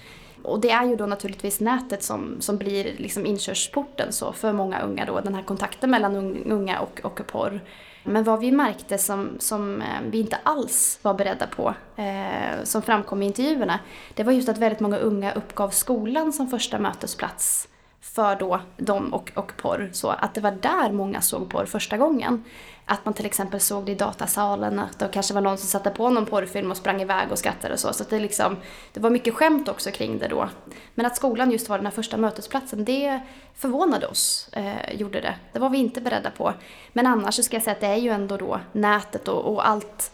Och 0.43 0.59
det 0.59 0.69
är 0.69 0.85
ju 0.85 0.95
då 0.95 1.05
naturligtvis 1.05 1.59
nätet 1.59 2.03
som, 2.03 2.35
som 2.39 2.57
blir 2.57 2.93
liksom 2.97 3.25
inkörsporten 3.25 4.13
så 4.13 4.33
för 4.33 4.53
många 4.53 4.81
unga 4.81 5.05
då, 5.05 5.19
den 5.19 5.35
här 5.35 5.43
kontakten 5.43 5.89
mellan 5.89 6.15
unga 6.45 6.79
och, 6.79 6.99
och 7.03 7.27
porr. 7.27 7.61
Men 8.03 8.23
vad 8.23 8.39
vi 8.39 8.51
märkte 8.51 8.97
som, 8.97 9.29
som 9.39 9.81
eh, 9.81 9.87
vi 10.11 10.19
inte 10.19 10.37
alls 10.43 10.99
var 11.01 11.13
beredda 11.13 11.47
på, 11.47 11.73
eh, 11.95 12.63
som 12.63 12.81
framkom 12.81 13.23
i 13.23 13.25
intervjuerna, 13.25 13.79
det 14.13 14.23
var 14.23 14.31
just 14.31 14.49
att 14.49 14.57
väldigt 14.57 14.79
många 14.79 14.97
unga 14.97 15.33
uppgav 15.33 15.69
skolan 15.69 16.33
som 16.33 16.47
första 16.47 16.79
mötesplats 16.79 17.67
för 18.13 18.35
då 18.35 18.59
dem 18.77 19.13
och, 19.13 19.31
och 19.35 19.57
porr. 19.57 19.89
Så 19.93 20.09
att 20.09 20.33
det 20.33 20.41
var 20.41 20.51
där 20.51 20.91
många 20.91 21.21
såg 21.21 21.49
porr 21.49 21.65
första 21.65 21.97
gången. 21.97 22.43
Att 22.85 23.05
man 23.05 23.13
till 23.13 23.25
exempel 23.25 23.59
såg 23.59 23.85
det 23.85 23.91
i 23.91 23.95
datasalen, 23.95 24.79
att 24.79 24.99
det 24.99 25.09
kanske 25.13 25.33
var 25.33 25.41
någon 25.41 25.57
som 25.57 25.67
satte 25.67 25.89
på 25.89 26.09
någon 26.09 26.25
porrfilm 26.25 26.71
och 26.71 26.77
sprang 26.77 27.01
iväg 27.01 27.31
och 27.31 27.39
skrattade 27.39 27.73
och 27.73 27.79
så. 27.79 27.93
Så 27.93 28.03
det, 28.09 28.19
liksom, 28.19 28.57
det 28.93 28.99
var 28.99 29.09
mycket 29.09 29.33
skämt 29.33 29.69
också 29.69 29.91
kring 29.91 30.19
det 30.19 30.27
då. 30.27 30.49
Men 30.95 31.05
att 31.05 31.15
skolan 31.15 31.51
just 31.51 31.69
var 31.69 31.77
den 31.77 31.85
här 31.85 31.93
första 31.93 32.17
mötesplatsen, 32.17 32.85
det 32.85 33.19
förvånade 33.55 34.07
oss, 34.07 34.49
eh, 34.51 34.93
gjorde 34.95 35.21
det. 35.21 35.35
Det 35.53 35.59
var 35.59 35.69
vi 35.69 35.77
inte 35.77 36.01
beredda 36.01 36.31
på. 36.31 36.53
Men 36.93 37.07
annars 37.07 37.35
så 37.35 37.43
ska 37.43 37.55
jag 37.55 37.63
säga 37.63 37.73
att 37.73 37.81
det 37.81 37.87
är 37.87 37.95
ju 37.95 38.09
ändå 38.09 38.37
då 38.37 38.59
nätet 38.71 39.27
och, 39.27 39.53
och 39.53 39.67
allt 39.67 40.11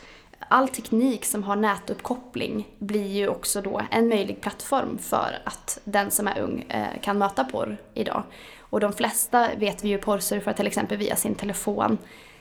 all 0.48 0.68
teknik 0.68 1.26
som 1.26 1.44
har 1.44 1.56
nätuppkoppling 1.56 2.68
blir 2.80 3.08
ju 3.08 3.28
också 3.28 3.62
då 3.62 3.82
en 3.92 4.08
möjlig 4.08 4.42
plattform 4.42 4.98
för 4.98 5.42
att 5.46 5.80
den 5.84 6.12
som 6.12 6.28
är 6.28 6.40
ung 6.40 6.66
eh, 6.70 7.02
kan 7.02 7.18
möta 7.18 7.44
porr 7.44 7.78
idag. 7.94 8.24
Och 8.60 8.80
de 8.80 8.94
flesta 8.94 9.50
vet 9.58 9.84
vi 9.84 9.90
ju 9.90 9.98
porrsurfar 9.98 10.54
till 10.54 10.68
exempel 10.68 10.98
via 10.98 11.16
sin 11.16 11.36
telefon. 11.36 11.98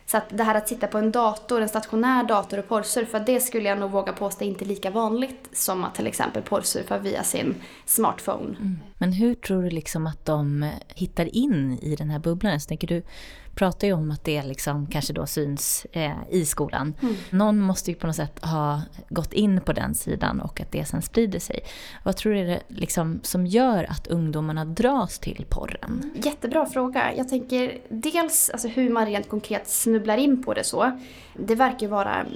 Så 0.07 0.17
att 0.17 0.25
det 0.29 0.45
här 0.45 0.55
att 0.55 0.69
sitta 0.69 0.87
på 0.87 0.99
en 0.99 1.13
dator, 1.13 1.61
en 1.61 1.69
stationär 1.69 2.25
dator 2.25 2.59
och 2.59 2.69
porrsurfa, 2.69 3.19
det 3.19 3.41
skulle 3.41 3.69
jag 3.69 3.79
nog 3.79 3.91
våga 3.91 4.13
påstå 4.13 4.45
är 4.45 4.49
inte 4.49 4.65
lika 4.65 4.91
vanligt 4.91 5.49
som 5.53 5.85
att 5.85 5.95
till 5.95 6.07
exempel 6.07 6.43
porrsurfa 6.43 6.99
via 6.99 7.23
sin 7.23 7.55
smartphone. 7.87 8.57
Mm. 8.57 8.79
Men 8.99 9.13
hur 9.13 9.35
tror 9.35 9.63
du 9.63 9.71
liksom 9.71 10.07
att 10.07 10.27
de 10.27 10.71
hittar 10.95 11.37
in 11.37 11.79
i 11.83 11.97
den 11.97 12.11
här 12.11 12.19
bubblan? 12.19 12.61
Så 12.61 12.69
tänker 12.69 12.89
du 12.89 13.03
pratar 13.55 13.87
ju 13.87 13.93
om 13.93 14.11
att 14.11 14.25
det 14.25 14.43
liksom 14.43 14.87
kanske 14.87 15.13
då 15.13 15.27
syns 15.27 15.87
eh, 15.93 16.13
i 16.31 16.47
skolan. 16.47 16.95
Mm. 17.03 17.15
Någon 17.31 17.59
måste 17.59 17.91
ju 17.91 17.97
på 17.97 18.07
något 18.07 18.17
sätt 18.17 18.45
ha 18.45 18.83
gått 19.09 19.33
in 19.33 19.61
på 19.61 19.73
den 19.73 19.95
sidan 19.95 20.41
och 20.41 20.61
att 20.61 20.73
det 20.73 20.85
sen 20.85 21.03
sprider 21.03 21.39
sig. 21.39 21.61
Vad 22.05 22.17
tror 22.17 22.33
du 22.33 22.39
är 22.39 22.45
det 22.45 22.63
liksom 22.69 23.21
som 23.23 23.47
gör 23.47 23.87
att 23.91 24.07
ungdomarna 24.07 24.65
dras 24.65 25.19
till 25.19 25.47
porren? 25.49 26.13
Jättebra 26.15 26.67
fråga. 26.67 27.15
Jag 27.17 27.29
tänker 27.29 27.79
dels 27.89 28.51
alltså, 28.51 28.69
hur 28.69 28.91
man 28.91 29.07
rent 29.07 29.29
konkret 29.29 29.69
snubblar 29.69 30.17
in 30.17 30.43
på 30.43 30.55
det 30.55 30.65
så. 30.65 31.01
Det 31.35 31.55
verkar 31.55 31.89
vara, 31.89 32.27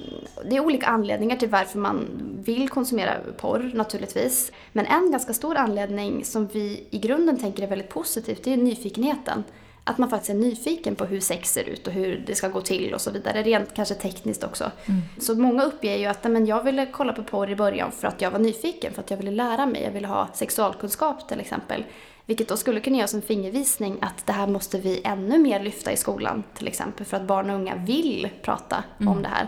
det 0.49 0.55
är 0.55 0.59
olika 0.59 0.87
anledningar 0.87 1.35
till 1.35 1.49
varför 1.49 1.79
man 1.79 2.05
vill 2.45 2.69
konsumera 2.69 3.13
porr 3.37 3.71
naturligtvis. 3.73 4.51
Men 4.73 4.85
en 4.85 5.11
ganska 5.11 5.33
stor 5.33 5.55
anledning 5.55 6.25
som 6.25 6.47
vi 6.47 6.87
i 6.89 6.99
grunden 6.99 7.39
tänker 7.39 7.63
är 7.63 7.67
väldigt 7.67 7.89
positivt, 7.89 8.43
det 8.43 8.53
är 8.53 8.57
nyfikenheten 8.57 9.43
att 9.87 9.97
man 9.97 10.09
faktiskt 10.09 10.29
är 10.29 10.33
nyfiken 10.33 10.95
på 10.95 11.05
hur 11.05 11.19
sex 11.19 11.53
ser 11.53 11.63
ut 11.63 11.87
och 11.87 11.93
hur 11.93 12.23
det 12.27 12.35
ska 12.35 12.47
gå 12.47 12.61
till 12.61 12.93
och 12.93 13.01
så 13.01 13.11
vidare. 13.11 13.43
Rent 13.43 13.73
kanske 13.73 13.95
tekniskt 13.95 14.43
också. 14.43 14.71
Mm. 14.85 15.01
Så 15.19 15.35
många 15.35 15.63
uppger 15.63 15.97
ju 15.97 16.05
att 16.05 16.23
men 16.23 16.45
jag 16.45 16.63
ville 16.63 16.85
kolla 16.85 17.13
på 17.13 17.23
porr 17.23 17.49
i 17.49 17.55
början 17.55 17.91
för 17.91 18.07
att 18.07 18.21
jag 18.21 18.31
var 18.31 18.39
nyfiken, 18.39 18.93
för 18.93 19.01
att 19.01 19.11
jag 19.11 19.17
ville 19.17 19.31
lära 19.31 19.65
mig. 19.65 19.83
Jag 19.83 19.91
ville 19.91 20.07
ha 20.07 20.27
sexualkunskap 20.33 21.29
till 21.29 21.39
exempel. 21.39 21.83
Vilket 22.25 22.47
då 22.47 22.57
skulle 22.57 22.79
kunna 22.79 22.97
göra 22.97 23.07
som 23.07 23.21
fingervisning 23.21 23.97
att 24.01 24.25
det 24.25 24.33
här 24.33 24.47
måste 24.47 24.79
vi 24.79 25.01
ännu 25.03 25.37
mer 25.37 25.59
lyfta 25.59 25.91
i 25.91 25.97
skolan 25.97 26.43
till 26.53 26.67
exempel. 26.67 27.05
För 27.05 27.17
att 27.17 27.23
barn 27.23 27.49
och 27.49 27.55
unga 27.55 27.75
vill 27.75 28.29
prata 28.41 28.83
mm. 28.99 29.13
om 29.13 29.21
det 29.21 29.29
här. 29.29 29.47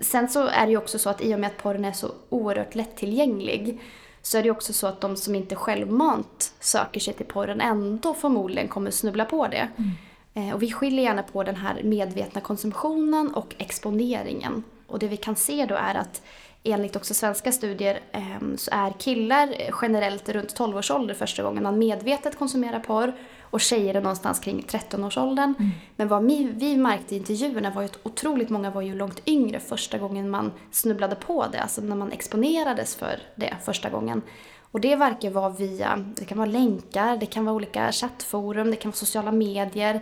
Sen 0.00 0.28
så 0.28 0.46
är 0.46 0.66
det 0.66 0.70
ju 0.70 0.76
också 0.76 0.98
så 0.98 1.10
att 1.10 1.22
i 1.22 1.34
och 1.34 1.40
med 1.40 1.46
att 1.46 1.62
porren 1.62 1.84
är 1.84 1.92
så 1.92 2.10
oerhört 2.28 2.74
lättillgänglig 2.74 3.80
så 4.22 4.38
är 4.38 4.42
det 4.42 4.50
också 4.50 4.72
så 4.72 4.86
att 4.86 5.00
de 5.00 5.16
som 5.16 5.34
inte 5.34 5.54
självmant 5.54 6.54
söker 6.60 7.00
sig 7.00 7.14
till 7.14 7.26
porren 7.26 7.60
ändå 7.60 8.14
förmodligen 8.14 8.68
kommer 8.68 8.90
snubbla 8.90 9.24
på 9.24 9.46
det. 9.46 9.68
Mm. 9.76 9.90
Eh, 10.34 10.54
och 10.54 10.62
vi 10.62 10.72
skiljer 10.72 11.04
gärna 11.04 11.22
på 11.22 11.42
den 11.42 11.56
här 11.56 11.82
medvetna 11.82 12.40
konsumtionen 12.40 13.34
och 13.34 13.54
exponeringen. 13.58 14.64
Och 14.86 14.98
det 14.98 15.08
vi 15.08 15.16
kan 15.16 15.36
se 15.36 15.66
då 15.66 15.74
är 15.74 15.94
att 15.94 16.22
enligt 16.64 16.96
också 16.96 17.14
svenska 17.14 17.52
studier 17.52 18.00
ehm, 18.12 18.56
så 18.58 18.70
är 18.74 18.90
killar 18.98 19.54
generellt 19.82 20.28
runt 20.28 20.56
12 20.56 20.76
års 20.76 20.90
ålder 20.90 21.14
första 21.14 21.42
gången 21.42 21.62
man 21.62 21.78
medvetet 21.78 22.38
konsumerar 22.38 22.80
porr 22.80 23.12
och 23.52 23.60
tjejer 23.60 23.94
är 23.94 24.00
någonstans 24.00 24.38
kring 24.38 24.64
13-årsåldern. 24.68 25.54
Mm. 25.58 25.70
Men 25.96 26.08
vad 26.08 26.24
vi, 26.24 26.76
märkte 26.76 27.14
i 27.14 27.18
intervjuerna 27.18 27.70
var 27.70 27.82
ju 27.82 27.86
att 27.86 27.98
otroligt 28.02 28.50
många 28.50 28.70
var 28.70 28.82
ju 28.82 28.94
långt 28.94 29.20
yngre 29.26 29.60
första 29.60 29.98
gången 29.98 30.30
man 30.30 30.52
snubblade 30.70 31.14
på 31.14 31.46
det, 31.52 31.60
alltså 31.60 31.80
när 31.80 31.96
man 31.96 32.12
exponerades 32.12 32.94
för 32.94 33.18
det 33.36 33.56
första 33.64 33.90
gången. 33.90 34.22
Och 34.60 34.80
det 34.80 34.96
verkar 34.96 35.30
vara 35.30 35.48
via, 35.48 36.04
det 36.16 36.24
kan 36.24 36.38
vara 36.38 36.50
länkar, 36.50 37.16
det 37.16 37.26
kan 37.26 37.44
vara 37.44 37.56
olika 37.56 37.92
chattforum, 37.92 38.70
det 38.70 38.76
kan 38.76 38.90
vara 38.90 38.96
sociala 38.96 39.32
medier, 39.32 40.00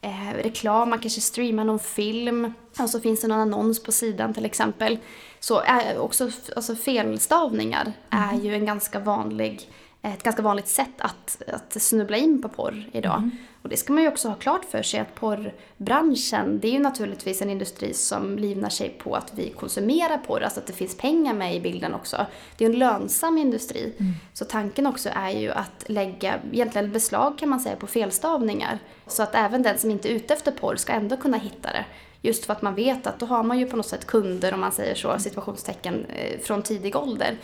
eh, 0.00 0.34
reklam, 0.42 0.90
man 0.90 0.98
kanske 0.98 1.20
streamar 1.20 1.64
någon 1.64 1.78
film, 1.78 2.52
och 2.78 2.90
så 2.90 3.00
finns 3.00 3.20
det 3.20 3.28
någon 3.28 3.40
annons 3.40 3.82
på 3.82 3.92
sidan 3.92 4.34
till 4.34 4.44
exempel. 4.44 4.98
Så 5.40 5.60
är 5.60 5.98
också 5.98 6.30
alltså 6.56 6.74
felstavningar 6.76 7.92
mm. 8.10 8.28
är 8.28 8.40
ju 8.40 8.54
en 8.54 8.66
ganska 8.66 8.98
vanlig 8.98 9.70
ett 10.02 10.22
ganska 10.22 10.42
vanligt 10.42 10.68
sätt 10.68 10.94
att, 10.98 11.42
att 11.46 11.82
snubbla 11.82 12.16
in 12.16 12.42
på 12.42 12.48
porr 12.48 12.84
idag. 12.92 13.18
Mm. 13.18 13.30
Och 13.62 13.68
det 13.68 13.76
ska 13.76 13.92
man 13.92 14.02
ju 14.02 14.08
också 14.08 14.28
ha 14.28 14.34
klart 14.34 14.64
för 14.64 14.82
sig 14.82 15.00
att 15.00 15.14
porrbranschen, 15.14 16.60
det 16.60 16.68
är 16.68 16.72
ju 16.72 16.78
naturligtvis 16.78 17.42
en 17.42 17.50
industri 17.50 17.94
som 17.94 18.38
livnar 18.38 18.68
sig 18.68 18.88
på 18.88 19.14
att 19.14 19.32
vi 19.34 19.50
konsumerar 19.50 20.18
porr, 20.18 20.42
alltså 20.42 20.60
att 20.60 20.66
det 20.66 20.72
finns 20.72 20.96
pengar 20.96 21.34
med 21.34 21.56
i 21.56 21.60
bilden 21.60 21.94
också. 21.94 22.26
Det 22.56 22.64
är 22.64 22.70
en 22.70 22.78
lönsam 22.78 23.38
industri. 23.38 23.94
Mm. 23.98 24.12
Så 24.32 24.44
tanken 24.44 24.86
också 24.86 25.08
är 25.12 25.30
ju 25.30 25.50
att 25.50 25.84
lägga, 25.86 26.40
egentligen 26.52 26.92
beslag 26.92 27.38
kan 27.38 27.48
man 27.48 27.60
säga, 27.60 27.76
på 27.76 27.86
felstavningar. 27.86 28.78
Så 29.06 29.22
att 29.22 29.34
även 29.34 29.62
den 29.62 29.78
som 29.78 29.90
inte 29.90 30.08
är 30.08 30.12
ute 30.12 30.34
efter 30.34 30.52
porr 30.52 30.76
ska 30.76 30.92
ändå 30.92 31.16
kunna 31.16 31.36
hitta 31.36 31.72
det. 31.72 31.84
Just 32.22 32.44
för 32.44 32.52
att 32.52 32.62
man 32.62 32.74
vet 32.74 33.06
att 33.06 33.18
då 33.18 33.26
har 33.26 33.42
man 33.42 33.58
ju 33.58 33.66
på 33.66 33.76
något 33.76 33.86
sätt 33.86 34.06
kunder, 34.06 34.54
om 34.54 34.60
man 34.60 34.72
säger 34.72 34.94
så, 34.94 35.18
situationstecken, 35.18 36.04
eh, 36.04 36.40
från 36.40 36.62
tidig 36.62 36.96
ålder. 36.96 37.36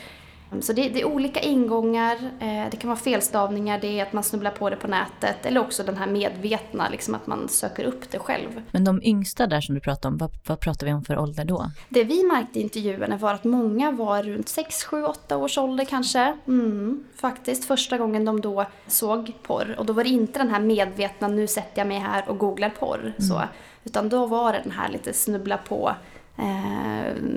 Så 0.61 0.73
det, 0.73 0.89
det, 0.89 1.01
är 1.01 1.05
olika 1.05 1.41
ingångar, 1.41 2.15
eh, 2.41 2.71
det 2.71 2.77
kan 2.77 2.89
vara 2.89 2.99
felstavningar, 2.99 3.81
det 3.81 4.01
är 4.01 4.03
att 4.03 4.13
man 4.13 4.23
snubblar 4.23 4.51
på 4.51 4.71
det 4.71 4.77
på 4.77 4.89
nätet 4.89 5.47
eller 5.47 5.61
också 5.61 5.83
den 5.83 5.97
här 5.97 6.07
medvetna, 6.07 6.89
liksom 6.89 7.15
att 7.15 7.27
man 7.27 7.49
söker 7.49 7.85
upp 7.85 8.11
det 8.11 8.19
själv. 8.19 8.63
Men 8.71 8.85
de 8.85 9.03
yngsta 9.03 9.47
där 9.47 9.61
som 9.61 9.75
du 9.75 9.81
pratade 9.81 10.13
om, 10.13 10.19
vad, 10.19 10.31
vad 10.47 10.61
pratar 10.61 10.87
vi 10.87 10.93
om 10.93 11.05
för 11.05 11.19
ålder 11.19 11.45
då? 11.45 11.71
Det 11.89 12.05
vi 12.05 12.25
märkte 12.25 12.59
i 12.59 12.63
intervjuerna 12.63 13.17
var 13.17 13.35
att 13.35 13.45
många 13.45 13.91
var 13.91 14.23
runt 14.23 14.49
6, 14.49 14.85
7, 14.85 15.05
8 15.05 15.37
års 15.37 15.59
ålder 15.59 15.85
kanske. 15.85 16.37
Mm, 16.47 17.05
faktiskt, 17.15 17.65
första 17.65 17.99
gången 17.99 18.25
de 18.25 18.41
då 18.41 18.67
såg 18.87 19.33
porr. 19.43 19.75
Och 19.79 19.87
då 19.87 19.93
var 19.93 20.05
det 20.05 20.11
inte 20.11 20.39
den 20.39 20.49
här 20.49 20.61
medvetna, 20.61 21.29
nu 21.29 21.47
sätter 21.47 21.81
jag 21.81 21.89
mig 21.89 21.99
här 21.99 22.29
och 22.29 22.39
googlar 22.39 22.71
porr. 22.71 23.01
Mm. 23.01 23.21
Så, 23.21 23.43
utan 23.85 24.09
då 24.09 24.27
var 24.27 24.53
det 24.53 24.61
den 24.63 24.73
här 24.73 24.89
lite 24.89 25.13
snubbla 25.13 25.57
på 25.57 25.93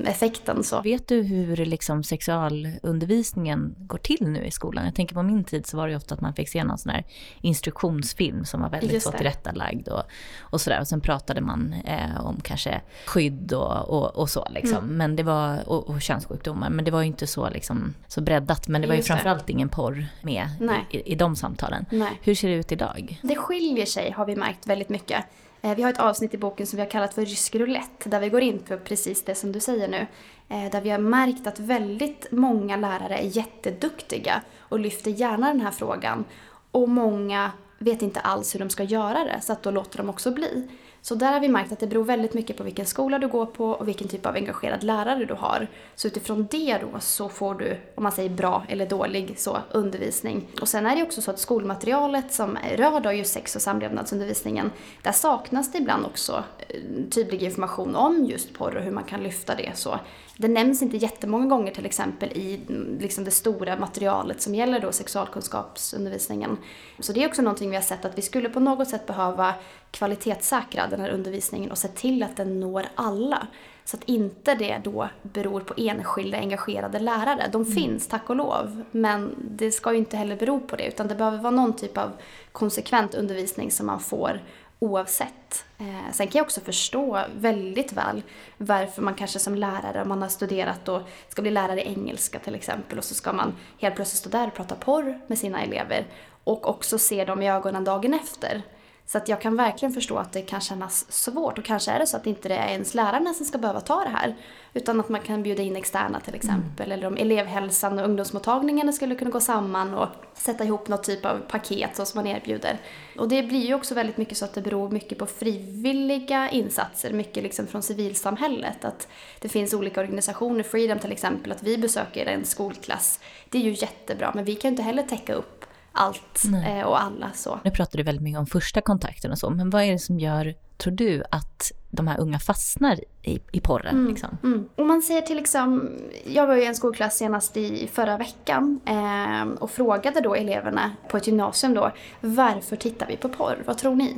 effekten. 0.06 0.64
Så. 0.64 0.82
Vet 0.82 1.08
du 1.08 1.22
hur 1.22 1.56
liksom 1.56 2.04
sexualundervisningen 2.04 3.76
går 3.78 3.98
till 3.98 4.28
nu 4.28 4.46
i 4.46 4.52
skolan? 4.52 4.86
Jag 4.86 4.96
tänker 4.96 5.16
på 5.16 5.24
min 5.24 5.44
tid 5.44 5.68
så 5.68 5.78
var 5.78 5.88
det 5.88 5.96
ofta 5.96 6.16
att 6.16 6.22
man 6.22 6.34
fick 6.34 6.50
se 6.50 6.64
någon 6.64 6.78
sån 6.78 6.92
här 6.92 7.06
instruktionsfilm 7.42 8.46
som 8.46 8.62
var 8.62 8.70
väldigt 8.70 9.04
så 9.04 9.12
tillrättalagd 9.12 9.88
och, 9.88 10.04
och 10.40 10.62
sådär. 10.62 10.80
Och 10.80 10.88
sen 10.88 11.02
pratade 11.02 11.42
man 11.42 11.74
eh, 11.86 12.26
om 12.26 12.42
kanske 12.42 12.82
skydd 13.06 13.54
och, 13.54 13.90
och, 13.90 14.16
och 14.16 14.30
så 14.30 14.48
liksom. 14.50 14.78
Mm. 14.78 14.98
Men 14.98 15.16
det 15.16 15.24
var, 15.24 15.70
och, 15.70 15.90
och 15.90 16.02
könssjukdomar. 16.02 16.70
Men 16.70 16.86
det 16.86 16.92
var 16.92 17.02
ju 17.02 17.08
inte 17.08 17.28
så, 17.28 17.50
liksom, 17.50 17.94
så 18.08 18.22
breddat. 18.22 18.68
Men 18.68 18.82
det 18.82 18.88
var 18.88 18.96
ju 18.96 19.02
framförallt 19.02 19.48
det. 19.48 19.54
ingen 19.54 19.70
porr 19.70 20.06
med 20.22 20.48
i, 20.92 21.12
i, 21.12 21.16
de 21.16 21.36
samtalen. 21.36 21.86
Nej. 21.92 22.20
Hur 22.22 22.36
ser 22.36 22.50
det 22.50 22.56
ut 22.56 22.72
idag? 22.72 23.20
Det 23.22 23.36
skiljer 23.36 23.86
sig 23.86 24.12
har 24.12 24.26
vi 24.26 24.36
märkt 24.36 24.68
väldigt 24.68 24.90
mycket. 24.90 25.26
Eh, 25.62 25.76
vi 25.76 25.84
har 25.84 25.90
ett 25.90 26.00
avsnitt 26.00 26.34
i 26.34 26.38
boken 26.38 26.68
som 26.68 26.78
vi 26.78 26.84
har 26.84 26.90
kallat 26.90 27.14
för 27.14 27.26
rysk 27.26 27.56
roulette 27.56 28.10
där 28.10 28.20
vi 28.20 28.30
går 28.30 28.42
in 28.42 28.60
på 28.60 28.78
precis 28.78 29.24
det 29.24 29.36
som 29.36 29.52
du 29.52 29.60
säger 29.60 29.88
nu. 29.88 30.08
Eh, 30.50 30.72
där 30.72 30.82
vi 30.82 30.90
har 30.90 31.00
märkt 31.00 31.48
att 31.48 31.60
väldigt 31.60 32.32
många 32.32 32.78
lärare 32.78 33.18
är 33.18 33.38
jätteduktiga 33.38 34.42
och 34.60 34.80
lyfter 34.80 35.12
gärna 35.12 35.48
den 35.48 35.62
här 35.62 35.72
frågan. 35.72 36.26
Och 36.72 36.90
många 36.90 37.52
vet 37.78 38.02
inte 38.02 38.20
alls 38.20 38.56
hur 38.56 38.60
de 38.60 38.70
ska 38.70 38.84
göra 38.84 39.24
det 39.24 39.42
så 39.42 39.54
att 39.54 39.64
då 39.64 39.72
låter 39.72 39.98
de 39.98 40.10
också 40.10 40.32
bli. 40.32 40.68
Så 41.02 41.16
där 41.16 41.34
har 41.34 41.40
vi 41.40 41.48
märkt 41.48 41.72
att 41.72 41.80
det 41.80 41.88
beror 41.88 42.04
väldigt 42.04 42.34
mycket 42.34 42.58
på 42.58 42.64
vilken 42.64 42.86
skola 42.86 43.20
du 43.20 43.28
går 43.28 43.46
på 43.46 43.70
och 43.70 43.88
vilken 43.88 44.08
typ 44.08 44.26
av 44.26 44.36
engagerad 44.36 44.84
lärare 44.84 45.26
du 45.26 45.34
har. 45.34 45.68
Så 45.96 46.08
utifrån 46.08 46.48
det 46.52 46.78
då 46.78 47.00
så 47.00 47.30
får 47.30 47.56
du, 47.56 47.78
om 47.96 48.04
man 48.04 48.12
säger 48.12 48.30
bra 48.30 48.64
eller 48.70 48.86
dålig, 48.86 49.40
så 49.40 49.58
undervisning. 49.72 50.48
Och 50.62 50.68
sen 50.68 50.86
är 50.86 50.96
det 50.96 51.04
också 51.04 51.22
så 51.22 51.32
att 51.32 51.40
skolmaterialet 51.40 52.34
som 52.34 52.58
rör 52.76 53.00
då 53.00 53.14
just 53.14 53.34
sex 53.34 53.56
och 53.56 53.62
samlevnadsundervisningen, 53.62 54.72
där 55.02 55.12
saknas 55.12 55.72
det 55.72 55.78
ibland 55.78 56.06
också 56.06 56.44
eh, 56.68 56.80
tydlig 57.12 57.44
information 57.44 57.96
om 57.96 58.26
just 58.26 58.54
porr 58.54 58.76
och 58.76 58.84
hur 58.84 58.92
man 58.92 59.04
kan 59.04 59.24
lyfta 59.24 59.56
det. 59.56 59.72
Så 59.76 60.00
det 60.42 60.48
nämns 60.48 60.82
inte 60.82 60.98
jättemånga 60.98 61.46
gånger 61.46 61.72
till 61.72 61.86
exempel 61.86 62.30
i 62.30 62.60
liksom 63.00 63.24
det 63.24 63.32
stora 63.32 63.78
materialet 63.78 64.42
som 64.42 64.56
gäller 64.56 64.80
då 64.80 64.92
sexualkunskapsundervisningen. 64.92 66.58
Så 67.00 67.14
det 67.14 67.24
är 67.24 67.28
också 67.28 67.42
någonting 67.42 67.70
vi 67.70 67.76
har 67.76 67.84
sett 67.84 68.06
att 68.06 68.18
vi 68.18 68.22
skulle 68.22 68.50
på 68.50 68.60
något 68.60 68.90
sätt 68.90 69.08
behöva 69.08 69.54
kvalitetssäkra 69.92 70.88
den 70.88 71.02
här 71.02 71.10
undervisningen 71.10 71.72
och 71.72 71.78
se 71.78 71.88
till 71.88 72.24
att 72.24 72.38
den 72.38 72.60
når 72.60 72.86
alla. 72.96 73.48
Så 73.86 73.98
att 73.98 74.04
inte 74.04 74.56
det 74.56 74.82
då 74.84 75.10
beror 75.22 75.62
på 75.62 75.74
enskilda 75.78 76.38
engagerade 76.38 77.00
lärare. 77.00 77.50
De 77.52 77.62
mm. 77.62 77.74
finns, 77.74 78.08
tack 78.08 78.30
och 78.30 78.36
lov. 78.36 78.84
Men 78.92 79.36
det 79.52 79.72
ska 79.72 79.92
ju 79.92 79.98
inte 79.98 80.18
heller 80.18 80.36
bero 80.36 80.60
på 80.60 80.76
det 80.76 80.88
utan 80.88 81.08
det 81.08 81.16
behöver 81.16 81.38
vara 81.38 81.52
någon 81.52 81.74
typ 81.74 81.98
av 81.98 82.12
konsekvent 82.52 83.16
undervisning 83.16 83.72
som 83.72 83.86
man 83.86 84.00
får 84.00 84.42
oavsett. 84.80 85.66
Eh, 85.78 86.12
sen 86.12 86.28
kan 86.28 86.40
jag 86.40 86.46
också 86.46 86.62
förstå 86.62 87.22
väldigt 87.36 87.94
väl 87.94 88.22
varför 88.58 89.02
man 89.02 89.14
kanske 89.14 89.40
som 89.40 89.56
lärare, 89.56 90.02
om 90.02 90.10
man 90.10 90.22
har 90.22 90.30
studerat 90.30 90.88
och 90.88 91.02
ska 91.30 91.42
bli 91.42 91.52
lärare 91.52 91.82
i 91.82 91.88
engelska 91.88 92.40
till 92.40 92.56
exempel 92.56 92.98
och 92.98 93.04
så 93.04 93.14
ska 93.14 93.34
man 93.34 93.56
helt 93.80 93.96
plötsligt 93.96 94.20
stå 94.20 94.30
där 94.30 94.48
och 94.48 94.54
prata 94.54 94.76
porr 94.76 95.20
med 95.28 95.38
sina 95.38 95.62
elever 95.64 96.06
och 96.44 96.70
också 96.70 97.00
se 97.00 97.26
dem 97.26 97.42
i 97.42 97.50
ögonen 97.50 97.84
dagen 97.84 98.14
efter. 98.14 98.62
Så 99.12 99.18
att 99.18 99.30
jag 99.30 99.42
kan 99.42 99.56
verkligen 99.56 99.94
förstå 99.94 100.18
att 100.18 100.34
det 100.34 100.42
kan 100.42 100.62
kännas 100.62 101.12
svårt 101.12 101.58
och 101.58 101.66
kanske 101.66 101.92
är 101.92 102.00
det 102.00 102.08
så 102.08 102.18
att 102.18 102.28
inte 102.28 102.50
det 102.50 102.56
är 102.56 102.68
ens 102.68 102.94
lärarna 102.94 103.34
som 103.34 103.46
ska 103.46 103.58
behöva 103.58 103.82
ta 103.82 104.04
det 104.04 104.10
här. 104.10 104.36
Utan 104.74 105.00
att 105.00 105.10
man 105.10 105.22
kan 105.22 105.44
bjuda 105.44 105.64
in 105.64 105.76
externa 105.76 106.20
till 106.20 106.36
exempel. 106.36 106.86
Mm. 106.86 106.92
Eller 106.92 107.08
om 107.08 107.18
elevhälsan 107.18 108.00
och 108.00 108.06
ungdomsmottagningarna 108.06 108.92
skulle 108.92 109.16
kunna 109.16 109.32
gå 109.32 109.40
samman 109.40 109.94
och 109.94 110.08
sätta 110.34 110.64
ihop 110.64 110.88
något 110.88 111.04
typ 111.04 111.26
av 111.26 111.38
paket 111.48 111.96
så 111.96 112.06
som 112.06 112.18
man 112.18 112.28
erbjuder. 112.28 112.78
Och 113.18 113.30
det 113.30 113.44
blir 113.44 113.68
ju 113.68 113.74
också 113.74 113.96
väldigt 113.96 114.18
mycket 114.18 114.38
så 114.38 114.46
att 114.46 114.54
det 114.54 114.62
beror 114.62 114.90
mycket 114.90 115.18
på 115.18 115.26
frivilliga 115.26 116.50
insatser. 116.50 117.14
Mycket 117.14 117.44
liksom 117.44 117.68
från 117.68 117.84
civilsamhället. 117.84 118.86
Att 118.86 119.08
det 119.40 119.50
finns 119.50 119.74
olika 119.74 120.02
organisationer, 120.02 120.64
Freedom 120.64 121.00
till 121.00 121.12
exempel, 121.12 121.52
att 121.52 121.64
vi 121.64 121.78
besöker 121.78 122.26
en 122.26 122.46
skolklass. 122.46 123.20
Det 123.50 123.58
är 123.58 123.62
ju 123.62 123.72
jättebra 123.72 124.32
men 124.36 124.46
vi 124.46 124.56
kan 124.56 124.70
ju 124.70 124.74
inte 124.74 124.84
heller 124.84 125.04
täcka 125.04 125.34
upp 125.34 125.66
allt 125.92 126.44
eh, 126.66 126.88
och 126.88 127.02
alla. 127.02 127.32
Så. 127.34 127.60
Nu 127.64 127.72
pratar 127.72 127.98
du 127.98 128.04
väldigt 128.04 128.24
mycket 128.24 128.40
om 128.40 128.46
första 128.46 128.82
kontakten 128.82 129.32
och 129.32 129.38
så, 129.38 129.50
men 129.50 129.70
vad 129.70 129.84
är 129.84 129.92
det 129.92 130.00
som 130.00 130.20
gör, 130.20 130.56
tror 130.78 130.94
du, 130.94 131.24
att 131.32 131.72
de 131.90 132.08
här 132.08 132.20
unga 132.20 132.40
fastnar 132.40 133.00
i, 133.22 133.40
i 133.52 133.60
porren? 133.60 133.96
Mm, 133.96 134.08
liksom? 134.12 134.38
mm. 134.44 134.70
Om 134.76 134.88
man 134.88 135.02
säger 135.02 135.22
till 135.22 135.38
liksom, 135.38 135.90
jag 136.26 136.48
var 136.48 136.56
ju 136.56 136.62
i 136.62 136.66
en 136.66 136.76
skolklass 136.76 137.18
senast 137.18 137.58
i 137.58 137.90
förra 137.94 138.18
veckan 138.18 138.80
eh, 138.86 139.54
och 139.60 139.72
frågade 139.72 140.22
då 140.22 140.36
eleverna 140.36 140.92
på 141.10 141.18
ett 141.18 141.28
gymnasium 141.28 141.74
då, 141.74 141.92
varför 142.22 142.76
tittar 142.76 143.08
vi 143.08 143.18
på 143.18 143.30
porr? 143.30 143.64
Vad 143.66 143.78
tror 143.78 143.96
ni? 143.96 144.18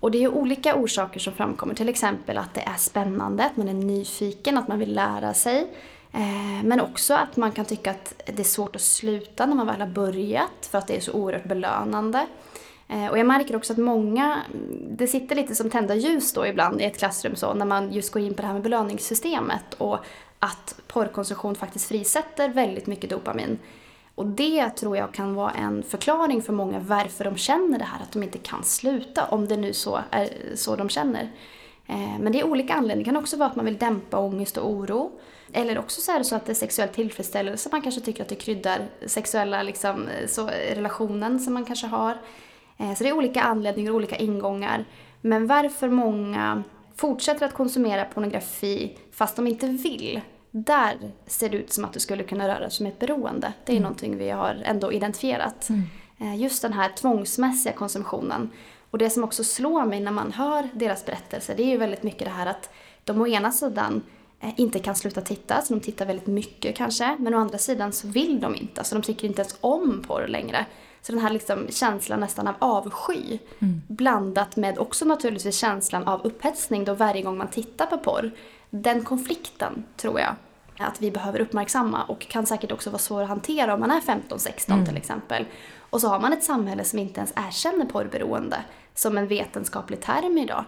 Och 0.00 0.10
det 0.10 0.24
är 0.24 0.28
olika 0.28 0.76
orsaker 0.76 1.20
som 1.20 1.32
framkommer, 1.32 1.74
till 1.74 1.88
exempel 1.88 2.38
att 2.38 2.54
det 2.54 2.60
är 2.60 2.76
spännande, 2.76 3.44
att 3.44 3.56
man 3.56 3.68
är 3.68 3.74
nyfiken, 3.74 4.58
att 4.58 4.68
man 4.68 4.78
vill 4.78 4.94
lära 4.94 5.34
sig. 5.34 5.66
Eh, 6.14 6.64
men 6.64 6.80
också 6.80 7.14
att 7.14 7.36
man 7.36 7.52
kan 7.52 7.64
tycka 7.64 7.90
att 7.90 8.22
det 8.26 8.40
är 8.40 8.44
svårt 8.44 8.76
att 8.76 8.82
sluta 8.82 9.46
när 9.46 9.54
man 9.54 9.66
väl 9.66 9.80
har 9.80 9.88
börjat 9.88 10.68
för 10.70 10.78
att 10.78 10.86
det 10.86 10.96
är 10.96 11.00
så 11.00 11.12
oerhört 11.12 11.44
belönande. 11.44 12.26
Eh, 12.88 13.06
och 13.06 13.18
jag 13.18 13.26
märker 13.26 13.56
också 13.56 13.72
att 13.72 13.78
många, 13.78 14.40
mm, 14.54 14.96
det 14.96 15.06
sitter 15.06 15.36
lite 15.36 15.54
som 15.54 15.70
tända 15.70 15.94
ljus 15.94 16.32
då 16.32 16.46
ibland 16.46 16.80
i 16.80 16.84
ett 16.84 16.98
klassrum 16.98 17.36
så 17.36 17.54
när 17.54 17.66
man 17.66 17.92
just 17.92 18.12
går 18.12 18.22
in 18.22 18.34
på 18.34 18.42
det 18.42 18.46
här 18.46 18.54
med 18.54 18.62
belöningssystemet 18.62 19.74
och 19.78 19.98
att 20.38 20.80
porrkonsumtion 20.88 21.54
faktiskt 21.54 21.88
frisätter 21.88 22.48
väldigt 22.48 22.86
mycket 22.86 23.10
dopamin. 23.10 23.58
Och 24.14 24.26
det 24.26 24.70
tror 24.70 24.96
jag 24.96 25.14
kan 25.14 25.34
vara 25.34 25.50
en 25.50 25.82
förklaring 25.82 26.42
för 26.42 26.52
många 26.52 26.78
varför 26.78 27.24
de 27.24 27.36
känner 27.36 27.78
det 27.78 27.84
här 27.84 28.02
att 28.02 28.12
de 28.12 28.22
inte 28.22 28.38
kan 28.38 28.64
sluta, 28.64 29.24
om 29.24 29.48
det 29.48 29.56
nu 29.56 29.72
så 29.72 30.00
är 30.10 30.28
så 30.54 30.76
de 30.76 30.88
känner. 30.88 31.30
Eh, 31.86 32.18
men 32.20 32.32
det 32.32 32.40
är 32.40 32.44
olika 32.44 32.74
anledningar. 32.74 33.04
Det 33.04 33.14
kan 33.14 33.22
också 33.22 33.36
vara 33.36 33.48
att 33.48 33.56
man 33.56 33.64
vill 33.64 33.78
dämpa 33.78 34.18
ångest 34.18 34.56
och 34.56 34.70
oro. 34.70 35.12
Eller 35.52 35.78
också 35.78 36.00
så 36.00 36.12
är 36.12 36.18
det 36.18 36.24
så 36.24 36.36
att 36.36 36.46
det 36.46 36.52
är 36.52 36.54
sexuell 36.54 36.88
tillfredsställelse. 36.88 37.68
Man 37.72 37.82
kanske 37.82 38.00
tycker 38.00 38.22
att 38.22 38.28
det 38.28 38.34
kryddar 38.34 38.80
sexuella 39.06 39.62
liksom, 39.62 40.08
så, 40.26 40.46
relationen 40.74 41.40
som 41.40 41.54
man 41.54 41.64
kanske 41.64 41.86
har. 41.86 42.18
Eh, 42.78 42.94
så 42.94 43.04
det 43.04 43.10
är 43.10 43.16
olika 43.16 43.42
anledningar 43.42 43.90
och 43.90 43.96
olika 43.96 44.16
ingångar. 44.16 44.84
Men 45.20 45.46
varför 45.46 45.88
många 45.88 46.62
fortsätter 46.96 47.46
att 47.46 47.54
konsumera 47.54 48.04
pornografi 48.04 48.98
fast 49.12 49.36
de 49.36 49.46
inte 49.46 49.66
vill. 49.66 50.20
Där 50.50 50.96
ser 51.26 51.48
det 51.48 51.56
ut 51.56 51.72
som 51.72 51.84
att 51.84 51.92
det 51.92 52.00
skulle 52.00 52.24
kunna 52.24 52.48
röra 52.48 52.70
sig 52.70 52.84
om 52.84 52.88
ett 52.88 52.98
beroende. 52.98 53.52
Det 53.64 53.72
är 53.72 53.76
mm. 53.76 53.82
någonting 53.82 54.18
vi 54.18 54.30
har 54.30 54.62
ändå 54.64 54.92
identifierat. 54.92 55.68
Mm. 55.68 55.82
Eh, 56.20 56.40
just 56.40 56.62
den 56.62 56.72
här 56.72 56.88
tvångsmässiga 56.88 57.72
konsumtionen. 57.72 58.50
Och 58.94 58.98
det 58.98 59.10
som 59.10 59.24
också 59.24 59.44
slår 59.44 59.84
mig 59.84 60.00
när 60.00 60.12
man 60.12 60.32
hör 60.32 60.68
deras 60.74 61.06
berättelser 61.06 61.54
det 61.56 61.62
är 61.62 61.70
ju 61.70 61.76
väldigt 61.76 62.02
mycket 62.02 62.24
det 62.24 62.30
här 62.30 62.46
att 62.46 62.70
de 63.04 63.20
å 63.20 63.26
ena 63.26 63.52
sidan 63.52 64.02
Eh, 64.44 64.52
inte 64.56 64.78
kan 64.78 64.94
sluta 64.94 65.20
titta, 65.20 65.62
så 65.62 65.74
de 65.74 65.80
tittar 65.80 66.06
väldigt 66.06 66.26
mycket 66.26 66.76
kanske. 66.76 67.16
Men 67.18 67.34
å 67.34 67.38
andra 67.38 67.58
sidan 67.58 67.92
så 67.92 68.08
vill 68.08 68.40
de 68.40 68.54
inte, 68.54 68.84
så 68.84 68.94
de 68.94 69.02
tycker 69.02 69.28
inte 69.28 69.42
ens 69.42 69.56
om 69.60 70.04
porr 70.06 70.26
längre. 70.28 70.66
Så 71.02 71.12
den 71.12 71.20
här 71.20 71.30
liksom 71.30 71.66
känslan 71.70 72.20
nästan 72.20 72.48
av 72.48 72.54
avsky 72.58 73.38
mm. 73.58 73.82
blandat 73.88 74.56
med 74.56 74.78
också 74.78 75.04
naturligtvis 75.04 75.56
känslan 75.56 76.04
av 76.04 76.20
upphetsning 76.26 76.84
då 76.84 76.94
varje 76.94 77.22
gång 77.22 77.38
man 77.38 77.48
tittar 77.48 77.86
på 77.86 77.98
porr. 77.98 78.30
Den 78.70 79.04
konflikten 79.04 79.84
tror 79.96 80.20
jag 80.20 80.34
att 80.78 81.02
vi 81.02 81.10
behöver 81.10 81.40
uppmärksamma 81.40 82.04
och 82.04 82.20
kan 82.20 82.46
säkert 82.46 82.72
också 82.72 82.90
vara 82.90 82.98
svår 82.98 83.22
att 83.22 83.28
hantera 83.28 83.74
om 83.74 83.80
man 83.80 83.90
är 83.90 84.00
15-16 84.00 84.72
mm. 84.72 84.86
till 84.86 84.96
exempel. 84.96 85.46
Och 85.90 86.00
så 86.00 86.08
har 86.08 86.20
man 86.20 86.32
ett 86.32 86.44
samhälle 86.44 86.84
som 86.84 86.98
inte 86.98 87.20
ens 87.20 87.32
erkänner 87.36 87.86
porrberoende 87.86 88.56
som 88.94 89.18
en 89.18 89.26
vetenskaplig 89.26 90.00
term 90.00 90.38
idag. 90.38 90.64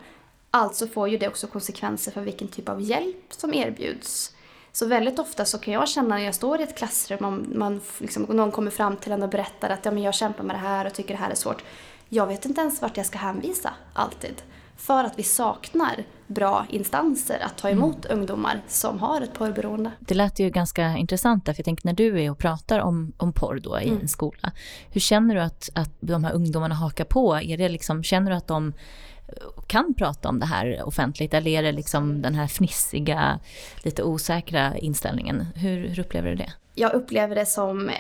Alltså 0.51 0.87
får 0.87 1.09
ju 1.09 1.19
det 1.19 1.29
också 1.29 1.47
konsekvenser 1.47 2.13
för 2.13 2.21
vilken 2.21 2.49
typ 2.49 2.69
av 2.69 2.81
hjälp 2.81 3.25
som 3.31 3.55
erbjuds. 3.55 4.37
Så 4.73 4.87
väldigt 4.87 5.19
ofta 5.19 5.45
så 5.45 5.59
kan 5.59 5.75
jag 5.75 5.89
känna 5.89 6.09
när 6.09 6.25
jag 6.25 6.35
står 6.35 6.61
i 6.61 6.63
ett 6.63 6.79
klassrum 6.79 7.25
om 7.25 7.47
man 7.55 7.81
liksom, 7.99 8.23
någon 8.23 8.51
kommer 8.51 8.71
fram 8.71 8.97
till 8.97 9.13
en 9.13 9.23
och 9.23 9.29
berättar 9.29 9.71
att 9.71 9.85
ja, 9.85 9.91
men 9.91 10.03
jag 10.03 10.15
kämpar 10.15 10.45
med 10.45 10.57
det 10.57 10.61
här 10.61 10.87
och 10.87 10.95
tycker 10.95 11.15
det 11.15 11.21
här 11.21 11.31
är 11.31 11.35
svårt. 11.35 11.65
Jag 12.09 12.27
vet 12.27 12.45
inte 12.45 12.61
ens 12.61 12.83
vart 12.83 12.97
jag 12.97 13.07
ska 13.07 13.19
hänvisa, 13.19 13.75
alltid. 13.93 14.43
För 14.77 15.05
att 15.05 15.19
vi 15.19 15.23
saknar 15.23 16.05
bra 16.27 16.67
instanser 16.71 17.39
att 17.43 17.59
ta 17.59 17.71
emot 17.71 18.05
mm. 18.05 18.19
ungdomar 18.19 18.63
som 18.69 18.99
har 18.99 19.21
ett 19.21 19.35
porrberoende. 19.35 19.91
Det 19.99 20.15
lät 20.15 20.39
ju 20.39 20.51
ganska 20.51 20.97
intressant 20.97 21.45
för 21.45 21.55
jag 21.57 21.65
tänker 21.65 21.87
när 21.87 21.93
du 21.93 22.23
är 22.23 22.31
och 22.31 22.39
pratar 22.39 22.81
om, 22.81 23.13
om 23.17 23.33
porr 23.33 23.61
då 23.63 23.81
i 23.81 23.89
mm. 23.89 24.01
en 24.01 24.09
skola. 24.09 24.53
Hur 24.91 25.01
känner 25.01 25.35
du 25.35 25.41
att, 25.41 25.69
att 25.75 25.91
de 26.01 26.25
här 26.25 26.33
ungdomarna 26.33 26.75
hakar 26.75 27.05
på? 27.05 27.41
Är 27.41 27.57
det 27.57 27.69
liksom, 27.69 28.03
känner 28.03 28.31
du 28.31 28.37
att 28.37 28.47
de 28.47 28.73
kan 29.67 29.95
prata 29.95 30.29
om 30.29 30.39
det 30.39 30.47
här 30.47 30.83
offentligt 30.87 31.35
eller 31.35 31.51
är 31.51 31.63
det 31.63 31.73
liksom 31.73 32.23
den 32.23 32.35
här 32.35 32.47
fnissiga, 32.47 33.39
lite 33.83 34.03
osäkra 34.03 34.77
inställningen? 34.77 35.47
Hur, 35.55 35.89
hur 35.89 36.01
upplever 36.01 36.31
du 36.31 36.37
det? 36.37 36.53
Jag 36.79 36.93
upplever 36.93 37.35
det 37.35 37.47
som, 37.47 37.89
eh, 37.89 37.95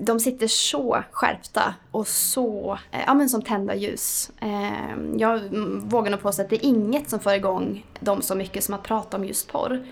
de 0.00 0.20
sitter 0.20 0.46
så 0.46 1.04
skärpta 1.10 1.74
och 1.90 2.08
så, 2.08 2.78
eh, 2.92 3.00
ja 3.06 3.14
men 3.14 3.28
som 3.28 3.42
tända 3.42 3.74
ljus. 3.74 4.30
Ehm, 4.40 5.18
jag 5.18 5.40
vågar 5.78 6.10
nog 6.10 6.20
påstå 6.20 6.42
att 6.42 6.50
det 6.50 6.56
är 6.56 6.68
inget 6.68 7.10
som 7.10 7.20
får 7.20 7.32
igång 7.32 7.86
dem 8.00 8.22
så 8.22 8.34
mycket 8.34 8.64
som 8.64 8.74
att 8.74 8.82
prata 8.82 9.16
om 9.16 9.24
just 9.24 9.52
porr. 9.52 9.84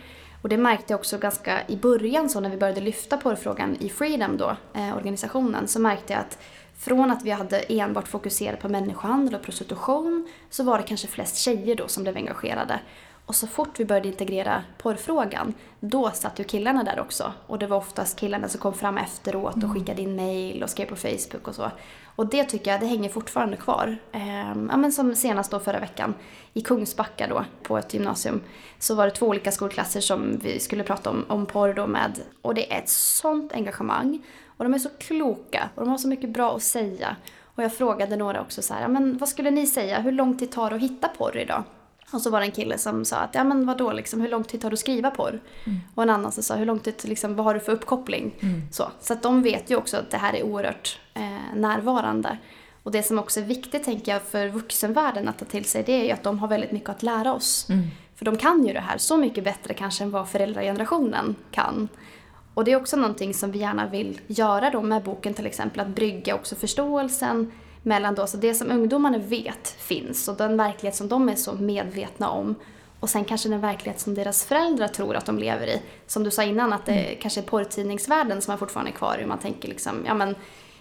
Och 0.42 0.48
det 0.48 0.56
märkte 0.56 0.92
jag 0.92 1.00
också 1.00 1.18
ganska 1.18 1.60
i 1.66 1.76
början 1.76 2.28
så 2.28 2.40
när 2.40 2.50
vi 2.50 2.56
började 2.56 2.80
lyfta 2.80 3.16
porrfrågan 3.16 3.76
i 3.80 3.88
Freedom 3.88 4.36
då, 4.36 4.56
eh, 4.74 4.96
organisationen, 4.96 5.68
så 5.68 5.80
märkte 5.80 6.12
jag 6.12 6.20
att 6.20 6.38
från 6.78 7.10
att 7.10 7.22
vi 7.22 7.30
hade 7.30 7.58
enbart 7.58 8.08
fokuserat 8.08 8.60
på 8.60 8.68
människohandel 8.68 9.34
och 9.34 9.42
prostitution 9.42 10.28
så 10.50 10.64
var 10.64 10.78
det 10.78 10.84
kanske 10.84 11.06
flest 11.06 11.36
tjejer 11.36 11.76
då 11.76 11.88
som 11.88 12.02
blev 12.02 12.16
engagerade. 12.16 12.80
Och 13.26 13.34
så 13.34 13.46
fort 13.46 13.80
vi 13.80 13.84
började 13.84 14.08
integrera 14.08 14.62
porrfrågan, 14.78 15.54
då 15.80 16.10
satt 16.10 16.40
ju 16.40 16.44
killarna 16.44 16.84
där 16.84 17.00
också. 17.00 17.32
Och 17.46 17.58
det 17.58 17.66
var 17.66 17.76
oftast 17.76 18.18
killarna 18.18 18.48
som 18.48 18.60
kom 18.60 18.74
fram 18.74 18.98
efteråt 18.98 19.54
och 19.54 19.62
mm. 19.62 19.74
skickade 19.74 20.02
in 20.02 20.16
mail 20.16 20.62
och 20.62 20.70
skrev 20.70 20.86
på 20.86 20.96
Facebook 20.96 21.48
och 21.48 21.54
så. 21.54 21.70
Och 22.16 22.26
det 22.26 22.44
tycker 22.44 22.70
jag, 22.70 22.80
det 22.80 22.86
hänger 22.86 23.08
fortfarande 23.08 23.56
kvar. 23.56 23.96
Ehm, 24.12 24.68
ja, 24.70 24.76
men 24.76 24.92
som 24.92 25.14
senast 25.14 25.50
då 25.50 25.60
förra 25.60 25.80
veckan 25.80 26.14
i 26.52 26.60
Kungsbacka 26.60 27.26
då 27.26 27.44
på 27.62 27.78
ett 27.78 27.94
gymnasium 27.94 28.40
så 28.78 28.94
var 28.94 29.04
det 29.04 29.10
två 29.10 29.26
olika 29.26 29.52
skolklasser 29.52 30.00
som 30.00 30.38
vi 30.42 30.60
skulle 30.60 30.84
prata 30.84 31.10
om, 31.10 31.24
om 31.28 31.46
porr 31.46 31.74
då 31.74 31.86
med. 31.86 32.20
Och 32.42 32.54
det 32.54 32.72
är 32.72 32.78
ett 32.78 32.88
sånt 32.88 33.52
engagemang. 33.52 34.22
Och 34.56 34.64
de 34.64 34.74
är 34.74 34.78
så 34.78 34.88
kloka 34.98 35.68
och 35.74 35.82
de 35.82 35.90
har 35.90 35.98
så 35.98 36.08
mycket 36.08 36.30
bra 36.30 36.56
att 36.56 36.62
säga. 36.62 37.16
Och 37.42 37.62
jag 37.62 37.74
frågade 37.74 38.16
några 38.16 38.40
också 38.40 38.62
så 38.62 38.74
här, 38.74 38.88
men 38.88 39.18
vad 39.18 39.28
skulle 39.28 39.50
ni 39.50 39.66
säga, 39.66 40.00
hur 40.00 40.12
lång 40.12 40.36
tid 40.38 40.52
tar 40.52 40.70
det 40.70 40.76
att 40.76 40.82
hitta 40.82 41.08
porr 41.08 41.36
idag? 41.36 41.62
Och 42.14 42.20
så 42.20 42.30
var 42.30 42.40
det 42.40 42.46
en 42.46 42.52
kille 42.52 42.78
som 42.78 43.04
sa 43.04 43.16
att, 43.16 43.34
ja 43.34 43.44
men 43.44 43.66
vadå 43.66 43.92
liksom, 43.92 44.20
hur 44.20 44.28
lång 44.28 44.44
tid 44.44 44.60
tar 44.60 44.70
det 44.70 44.74
att 44.74 44.80
skriva 44.80 45.10
porr? 45.10 45.40
Mm. 45.64 45.80
Och 45.94 46.02
en 46.02 46.10
annan 46.10 46.32
som 46.32 46.42
sa, 46.42 46.54
hur 46.54 46.66
lång 46.66 46.78
tid, 46.78 46.94
liksom, 47.02 47.36
vad 47.36 47.46
har 47.46 47.54
du 47.54 47.60
för 47.60 47.72
uppkoppling? 47.72 48.34
Mm. 48.40 48.62
Så, 48.72 48.90
så 49.00 49.12
att 49.12 49.22
de 49.22 49.42
vet 49.42 49.70
ju 49.70 49.76
också 49.76 49.96
att 49.96 50.10
det 50.10 50.16
här 50.16 50.34
är 50.34 50.42
oerhört 50.42 51.00
eh, 51.14 51.56
närvarande. 51.56 52.38
Och 52.82 52.92
det 52.92 53.02
som 53.02 53.18
också 53.18 53.40
är 53.40 53.44
viktigt 53.44 53.84
tänker 53.84 54.12
jag 54.12 54.22
för 54.22 54.48
vuxenvärlden 54.48 55.28
att 55.28 55.38
ta 55.38 55.44
till 55.44 55.64
sig 55.64 55.82
det 55.82 55.92
är 55.92 56.04
ju 56.04 56.10
att 56.10 56.22
de 56.22 56.38
har 56.38 56.48
väldigt 56.48 56.72
mycket 56.72 56.88
att 56.88 57.02
lära 57.02 57.34
oss. 57.34 57.66
Mm. 57.70 57.86
För 58.14 58.24
de 58.24 58.36
kan 58.36 58.66
ju 58.66 58.72
det 58.72 58.80
här 58.80 58.98
så 58.98 59.16
mycket 59.16 59.44
bättre 59.44 59.74
kanske 59.74 60.04
än 60.04 60.10
vad 60.10 60.28
föräldragenerationen 60.28 61.34
kan. 61.50 61.88
Och 62.54 62.64
det 62.64 62.72
är 62.72 62.76
också 62.76 62.96
någonting 62.96 63.34
som 63.34 63.52
vi 63.52 63.58
gärna 63.58 63.86
vill 63.86 64.20
göra 64.26 64.70
då 64.70 64.82
med 64.82 65.02
boken 65.02 65.34
till 65.34 65.46
exempel, 65.46 65.80
att 65.80 65.88
brygga 65.88 66.34
också 66.34 66.56
förståelsen 66.56 67.52
mellan 67.84 68.14
då, 68.14 68.26
så 68.26 68.36
det 68.36 68.54
som 68.54 68.70
ungdomarna 68.70 69.18
vet 69.18 69.68
finns 69.68 70.28
och 70.28 70.36
den 70.36 70.56
verklighet 70.56 70.96
som 70.96 71.08
de 71.08 71.28
är 71.28 71.34
så 71.34 71.52
medvetna 71.52 72.30
om 72.30 72.54
och 73.00 73.10
sen 73.10 73.24
kanske 73.24 73.48
den 73.48 73.60
verklighet 73.60 74.00
som 74.00 74.14
deras 74.14 74.44
föräldrar 74.44 74.88
tror 74.88 75.16
att 75.16 75.26
de 75.26 75.38
lever 75.38 75.66
i. 75.66 75.82
Som 76.06 76.24
du 76.24 76.30
sa 76.30 76.42
innan, 76.42 76.72
att 76.72 76.86
det 76.86 76.92
mm. 76.92 77.18
kanske 77.20 77.40
är 77.40 77.44
porrtidningsvärlden 77.44 78.42
som 78.42 78.54
är 78.54 78.58
fortfarande 78.58 78.90
är 78.90 78.94
kvar. 78.94 79.16
Hur 79.18 79.26
man 79.26 79.38
tänker 79.38 79.68
liksom, 79.68 80.04
ja 80.06 80.14
men 80.14 80.34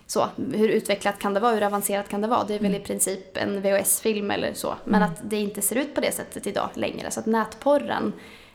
så, 0.08 0.28
hur 0.54 0.70
utvecklat 0.70 1.20
kan 1.20 1.34
det 1.34 1.39
vara, 1.39 1.54
hur 1.54 1.63
avancerat 1.63 2.10
kan 2.10 2.22
det 2.22 2.28
vara? 2.28 2.44
Det 2.44 2.54
är 2.54 2.60
väl 2.60 2.72
mm. 2.72 2.82
i 2.82 2.86
princip 2.86 3.38
en 3.38 3.62
VHS-film 3.62 4.32
eller 4.32 4.54
så. 4.54 4.76
Men 4.84 5.02
mm. 5.02 5.12
att 5.12 5.20
det 5.24 5.38
inte 5.38 5.62
ser 5.62 5.76
ut 5.76 5.96
på 5.96 6.02
det 6.02 6.12
sättet 6.12 6.48
idag 6.48 6.70
längre. 6.74 7.12
Så 7.12 7.20
att 7.20 7.26
nätporren 7.26 8.13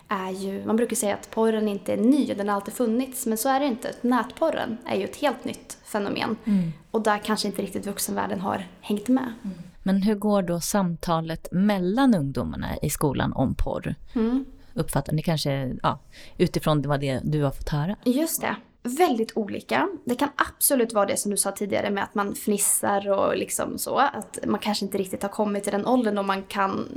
är 0.08 0.30
ju, 0.30 0.64
man 0.66 0.76
brukar 0.76 0.96
säga 0.96 1.14
att 1.14 1.30
porren 1.30 1.68
inte 1.68 1.92
är 1.92 1.96
ny, 1.96 2.34
den 2.34 2.48
har 2.48 2.56
alltid 2.56 2.74
funnits, 2.74 3.26
men 3.26 3.38
så 3.38 3.48
är 3.48 3.60
det 3.60 3.66
inte. 3.66 3.92
Nätporren 4.00 4.78
är 4.86 4.96
ju 4.96 5.04
ett 5.04 5.16
helt 5.16 5.44
nytt 5.44 5.78
fenomen. 5.84 6.36
Mm. 6.44 6.72
Och 6.90 7.02
där 7.02 7.18
kanske 7.18 7.48
inte 7.48 7.62
riktigt 7.62 7.86
vuxenvärlden 7.86 8.40
har 8.40 8.66
hängt 8.80 9.08
med. 9.08 9.32
Mm. 9.44 9.56
Men 9.82 10.02
hur 10.02 10.14
går 10.14 10.42
då 10.42 10.60
samtalet 10.60 11.48
mellan 11.52 12.14
ungdomarna 12.14 12.76
i 12.82 12.90
skolan 12.90 13.32
om 13.32 13.54
porr? 13.54 13.94
Mm. 14.14 14.44
Uppfattar 14.74 15.12
ni 15.12 15.22
kanske, 15.22 15.76
ja, 15.82 15.98
utifrån 16.38 16.82
vad 16.82 17.00
det 17.00 17.20
du 17.24 17.42
har 17.42 17.50
fått 17.50 17.68
höra? 17.68 17.96
Just 18.04 18.40
det. 18.40 18.56
Väldigt 18.82 19.36
olika. 19.36 19.88
Det 20.04 20.14
kan 20.14 20.28
absolut 20.36 20.92
vara 20.92 21.06
det 21.06 21.16
som 21.16 21.30
du 21.30 21.36
sa 21.36 21.52
tidigare 21.52 21.90
med 21.90 22.04
att 22.04 22.14
man 22.14 22.34
fnissar 22.34 23.10
och 23.10 23.36
liksom 23.36 23.78
så. 23.78 23.98
Att 23.98 24.38
man 24.46 24.60
kanske 24.60 24.84
inte 24.84 24.98
riktigt 24.98 25.22
har 25.22 25.28
kommit 25.28 25.64
till 25.64 25.72
den 25.72 25.86
åldern 25.86 26.18
och 26.18 26.24
man 26.24 26.42
kan... 26.42 26.88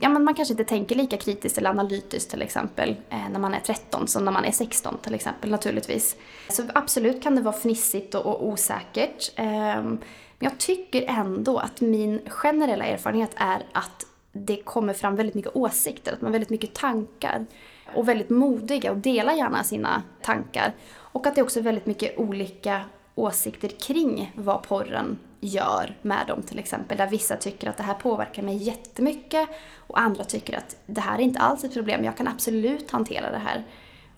Ja, 0.00 0.08
men 0.08 0.24
man 0.24 0.34
kanske 0.34 0.52
inte 0.52 0.64
tänker 0.64 0.94
lika 0.94 1.16
kritiskt 1.16 1.58
eller 1.58 1.70
analytiskt 1.70 2.30
till 2.30 2.42
exempel 2.42 2.96
eh, 3.10 3.28
när 3.32 3.40
man 3.40 3.54
är 3.54 3.60
13 3.60 4.08
som 4.08 4.24
när 4.24 4.32
man 4.32 4.44
är 4.44 4.52
16 4.52 4.98
till 5.02 5.14
exempel 5.14 5.50
naturligtvis. 5.50 6.16
Så 6.48 6.62
absolut 6.74 7.22
kan 7.22 7.36
det 7.36 7.42
vara 7.42 7.56
fnissigt 7.56 8.14
och, 8.14 8.26
och 8.26 8.48
osäkert. 8.48 9.32
Ehm, 9.36 9.98
men 10.38 10.50
jag 10.50 10.58
tycker 10.58 11.02
ändå 11.02 11.58
att 11.58 11.80
min 11.80 12.20
generella 12.26 12.84
erfarenhet 12.84 13.30
är 13.36 13.62
att 13.72 14.06
det 14.32 14.56
kommer 14.56 14.94
fram 14.94 15.16
väldigt 15.16 15.34
mycket 15.34 15.56
åsikter, 15.56 16.12
att 16.12 16.20
man 16.20 16.26
har 16.26 16.32
väldigt 16.32 16.50
mycket 16.50 16.74
tankar 16.74 17.46
och 17.94 18.08
väldigt 18.08 18.30
modiga 18.30 18.90
och 18.90 18.96
delar 18.96 19.34
gärna 19.34 19.64
sina 19.64 20.02
tankar. 20.22 20.74
Och 21.14 21.26
att 21.26 21.34
det 21.34 21.42
också 21.42 21.58
är 21.58 21.62
väldigt 21.62 21.86
mycket 21.86 22.18
olika 22.18 22.80
åsikter 23.14 23.68
kring 23.68 24.32
vad 24.36 24.62
porren 24.62 25.18
gör 25.40 25.96
med 26.02 26.26
dem 26.26 26.42
till 26.42 26.58
exempel. 26.58 26.98
Där 26.98 27.10
vissa 27.10 27.36
tycker 27.36 27.68
att 27.68 27.76
det 27.76 27.82
här 27.82 27.94
påverkar 27.94 28.42
mig 28.42 28.56
jättemycket 28.56 29.48
och 29.76 30.00
andra 30.00 30.24
tycker 30.24 30.56
att 30.58 30.76
det 30.86 31.00
här 31.00 31.18
är 31.18 31.22
inte 31.22 31.40
alls 31.40 31.64
ett 31.64 31.74
problem, 31.74 32.04
jag 32.04 32.16
kan 32.16 32.28
absolut 32.28 32.90
hantera 32.90 33.30
det 33.30 33.38
här. 33.38 33.64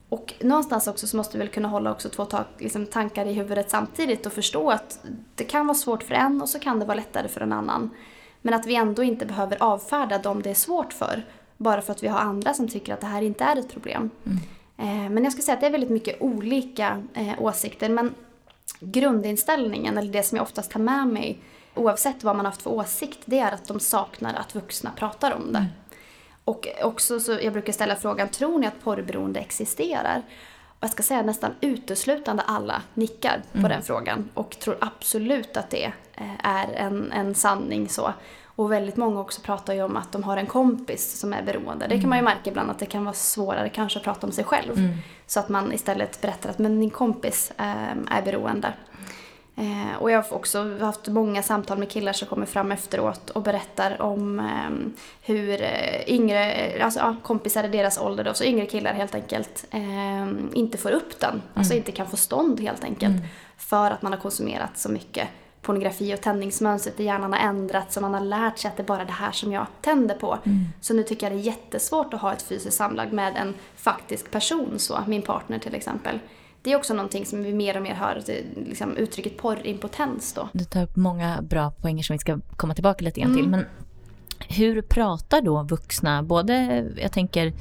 Och 0.09 0.35
någonstans 0.41 0.87
också 0.87 1.07
så 1.07 1.17
måste 1.17 1.39
vi 1.39 1.45
väl 1.45 1.53
kunna 1.53 1.69
hålla 1.69 1.91
också 1.91 2.09
två 2.09 2.25
ta 2.25 2.45
liksom, 2.59 2.87
tankar 2.87 3.27
i 3.27 3.33
huvudet 3.33 3.71
samtidigt 3.71 4.27
och 4.27 4.33
förstå 4.33 4.71
att 4.71 5.01
det 5.35 5.45
kan 5.45 5.67
vara 5.67 5.75
svårt 5.75 6.03
för 6.03 6.15
en 6.15 6.43
och 6.43 6.49
så 6.49 6.59
kan 6.59 6.79
det 6.79 6.87
vara 6.87 6.97
lättare 6.97 7.29
för 7.29 7.41
en 7.41 7.53
annan. 7.53 7.91
Men 8.43 8.55
att 8.55 8.67
vi 8.67 8.75
ändå 8.75 9.03
inte 9.03 9.27
behöver 9.27 9.63
avfärda 9.63 10.19
dem 10.19 10.43
det 10.43 10.51
är 10.51 10.55
svårt 10.55 10.93
för. 10.93 11.27
Bara 11.57 11.83
för 11.83 11.93
att 11.93 12.03
vi 12.03 12.09
har 12.09 12.19
andra 12.19 12.55
som 12.55 12.69
tycker 12.69 12.95
att 12.95 13.01
det 13.01 13.07
här 13.07 13.23
inte 13.23 13.45
är 13.45 13.57
ett 13.57 13.73
problem. 13.73 14.11
Mm. 14.27 14.39
Eh, 14.79 15.11
men 15.11 15.25
jag 15.25 15.33
skulle 15.33 15.45
säga 15.45 15.55
att 15.55 15.61
det 15.61 15.67
är 15.67 15.71
väldigt 15.71 15.91
mycket 15.91 16.23
olika 16.23 17.03
eh, 17.15 17.43
åsikter. 17.43 17.89
Men 17.89 18.15
grundinställningen, 18.81 19.99
eller 19.99 20.13
det 20.13 20.23
som 20.23 20.37
jag 20.37 20.43
oftast 20.43 20.71
tar 20.71 20.81
med 20.81 21.07
mig 21.07 21.39
oavsett 21.75 22.25
vad 22.25 22.37
man 22.37 22.47
haft 22.47 22.63
för 22.63 22.71
åsikt, 22.71 23.19
det 23.25 23.39
är 23.39 23.53
att 23.53 23.69
de 23.69 23.81
saknar 23.81 24.35
att 24.35 24.55
vuxna 24.55 24.91
pratar 24.97 25.31
om 25.35 25.53
det. 25.53 25.59
Mm. 25.59 25.71
Och 26.45 26.69
också 26.83 27.21
så, 27.21 27.39
jag 27.43 27.53
brukar 27.53 27.73
ställa 27.73 27.97
frågan, 27.97 28.29
tror 28.29 28.59
ni 28.59 28.67
att 28.67 28.83
porrberoende 28.85 29.41
existerar? 29.41 30.23
Och 30.69 30.85
jag 30.85 30.91
ska 30.91 31.03
säga 31.03 31.23
nästan 31.23 31.55
uteslutande 31.61 32.43
alla 32.43 32.83
nickar 32.95 33.43
på 33.53 33.59
mm. 33.59 33.71
den 33.71 33.83
frågan 33.83 34.31
och 34.35 34.59
tror 34.59 34.77
absolut 34.81 35.57
att 35.57 35.71
det 35.71 35.93
eh, 36.15 36.47
är 36.47 36.73
en, 36.73 37.13
en 37.13 37.35
sanning 37.35 37.89
så. 37.89 38.13
Och 38.57 38.73
väldigt 38.73 38.97
många 38.97 39.21
också 39.21 39.41
pratar 39.41 39.75
ju 39.75 39.83
om 39.83 39.97
att 39.97 40.13
de 40.13 40.23
har 40.25 40.37
en 40.37 40.47
kompis 40.47 41.19
som 41.19 41.33
är 41.33 41.43
beroende. 41.43 41.87
Det 41.87 42.01
kan 42.01 42.09
man 42.09 42.19
ju 42.19 42.21
mm. 42.21 42.35
märka 42.35 42.51
ibland 42.51 42.71
att 42.71 42.79
det 42.79 42.87
kan 42.87 43.05
vara 43.05 43.15
svårare 43.15 43.69
kanske 43.69 43.99
att 43.99 44.05
prata 44.05 44.27
om 44.27 44.33
sig 44.33 44.45
själv. 44.45 44.79
Mm. 44.79 44.99
Så 45.27 45.41
att 45.41 45.49
man 45.49 45.73
istället 45.73 46.21
berättar 46.21 46.51
att 46.51 46.59
men 46.59 46.81
din 46.81 46.91
kompis 46.91 47.53
äh, 47.59 47.91
är 48.11 48.23
beroende. 48.23 48.73
Eh, 49.57 49.97
och 50.03 50.11
jag 50.11 50.23
har 50.23 50.35
också 50.35 50.79
haft 50.79 51.09
många 51.09 51.43
samtal 51.43 51.79
med 51.79 51.91
killar 51.91 52.13
som 52.13 52.29
kommer 52.29 52.47
fram 52.47 52.73
efteråt 52.73 53.31
och 53.31 53.43
berättar 53.43 54.03
om 54.03 54.39
eh, 54.41 54.95
hur 55.23 55.63
eh, 55.63 56.09
yngre, 56.09 56.73
alltså 56.83 57.01
ja, 57.01 57.17
kompisar 57.23 57.65
i 57.65 57.69
deras 57.69 57.99
ålder 57.99 58.25
då, 58.25 58.35
så 58.35 58.45
yngre 58.45 58.67
killar 58.67 58.93
helt 58.93 59.15
enkelt 59.15 59.67
eh, 59.71 60.27
inte 60.53 60.79
får 60.79 60.91
upp 60.91 61.21
den. 61.21 61.31
Alltså 61.31 61.43
mm. 61.45 61.59
Alltså 61.59 61.75
inte 61.75 61.93
kan 61.93 62.07
få 62.07 62.17
stånd 62.17 62.61
helt 62.61 62.85
enkelt. 62.85 63.17
Mm. 63.17 63.29
För 63.57 63.91
att 63.91 64.03
man 64.03 64.13
har 64.13 64.21
konsumerat 64.21 64.79
så 64.79 64.89
mycket 64.89 65.29
pornografi 65.67 66.15
och 66.15 66.21
tändningsmönstret 66.21 67.01
i 67.01 67.05
hjärnan 67.05 67.33
har 67.33 67.41
ändrats 67.41 67.97
och 67.97 68.03
man 68.03 68.15
har 68.15 68.21
lärt 68.21 68.59
sig 68.59 68.69
att 68.69 68.77
det 68.77 68.83
är 68.83 68.87
bara 68.87 69.05
det 69.05 69.13
här 69.13 69.33
som 69.33 69.53
jag 69.53 69.67
tänder 69.81 70.15
på. 70.15 70.39
Mm. 70.45 70.65
Så 70.81 70.95
nu 70.95 71.03
tycker 71.03 71.27
jag 71.27 71.39
det 71.39 71.43
är 71.43 71.47
jättesvårt 71.47 72.15
att 72.15 72.21
ha 72.21 72.33
ett 72.33 72.43
fysiskt 72.43 72.77
samlag 72.77 73.13
med 73.13 73.37
en 73.37 73.55
faktisk 73.77 74.31
person, 74.31 74.79
så 74.79 74.99
min 75.07 75.23
partner 75.23 75.59
till 75.59 75.75
exempel. 75.75 76.19
Det 76.63 76.73
är 76.73 76.77
också 76.77 76.95
någonting 76.95 77.27
som 77.27 77.43
vi 77.43 77.53
mer 77.53 77.77
och 77.77 77.83
mer 77.83 77.95
hör, 77.95 78.23
liksom 78.67 78.97
uttrycket 78.97 79.37
porrimpotens 79.37 80.33
då. 80.33 80.49
Du 80.53 80.65
tar 80.65 80.83
upp 80.83 80.97
många 80.97 81.43
bra 81.43 81.71
poänger 81.71 82.03
som 82.03 82.15
vi 82.15 82.19
ska 82.19 82.39
komma 82.57 82.75
tillbaka 82.75 83.05
lite 83.05 83.21
grann 83.21 83.35
till. 83.35 83.45
Mm. 83.45 83.51
Men 83.51 83.67
hur 84.49 84.83
pratar 84.83 85.41
då 85.41 85.63
vuxna, 85.63 86.23
både 86.23 86.85
jag 86.97 87.13
tänker 87.13 87.53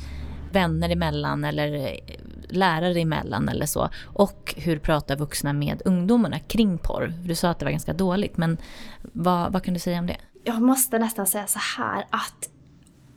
vänner 0.52 0.90
emellan 0.90 1.44
eller 1.44 2.00
lärare 2.50 3.00
emellan 3.00 3.50
eller 3.50 3.66
så. 3.66 3.90
Och 4.06 4.56
hur 4.58 4.80
pratar 4.80 5.16
vuxna 5.16 5.54
med 5.54 5.82
ungdomarna 5.86 6.40
kring 6.40 6.78
porr? 6.78 7.14
Du 7.24 7.36
sa 7.36 7.50
att 7.50 7.60
det 7.60 7.66
var 7.66 7.72
ganska 7.72 7.94
dåligt, 7.94 8.38
men 8.38 8.58
vad, 9.02 9.54
vad 9.54 9.64
kan 9.64 9.74
du 9.74 9.80
säga 9.80 10.00
om 10.00 10.08
det? 10.08 10.18
Jag 10.44 10.62
måste 10.62 11.00
nästan 11.00 11.28
säga 11.28 11.48
så 11.48 11.60
här 11.78 12.06
att 12.10 12.50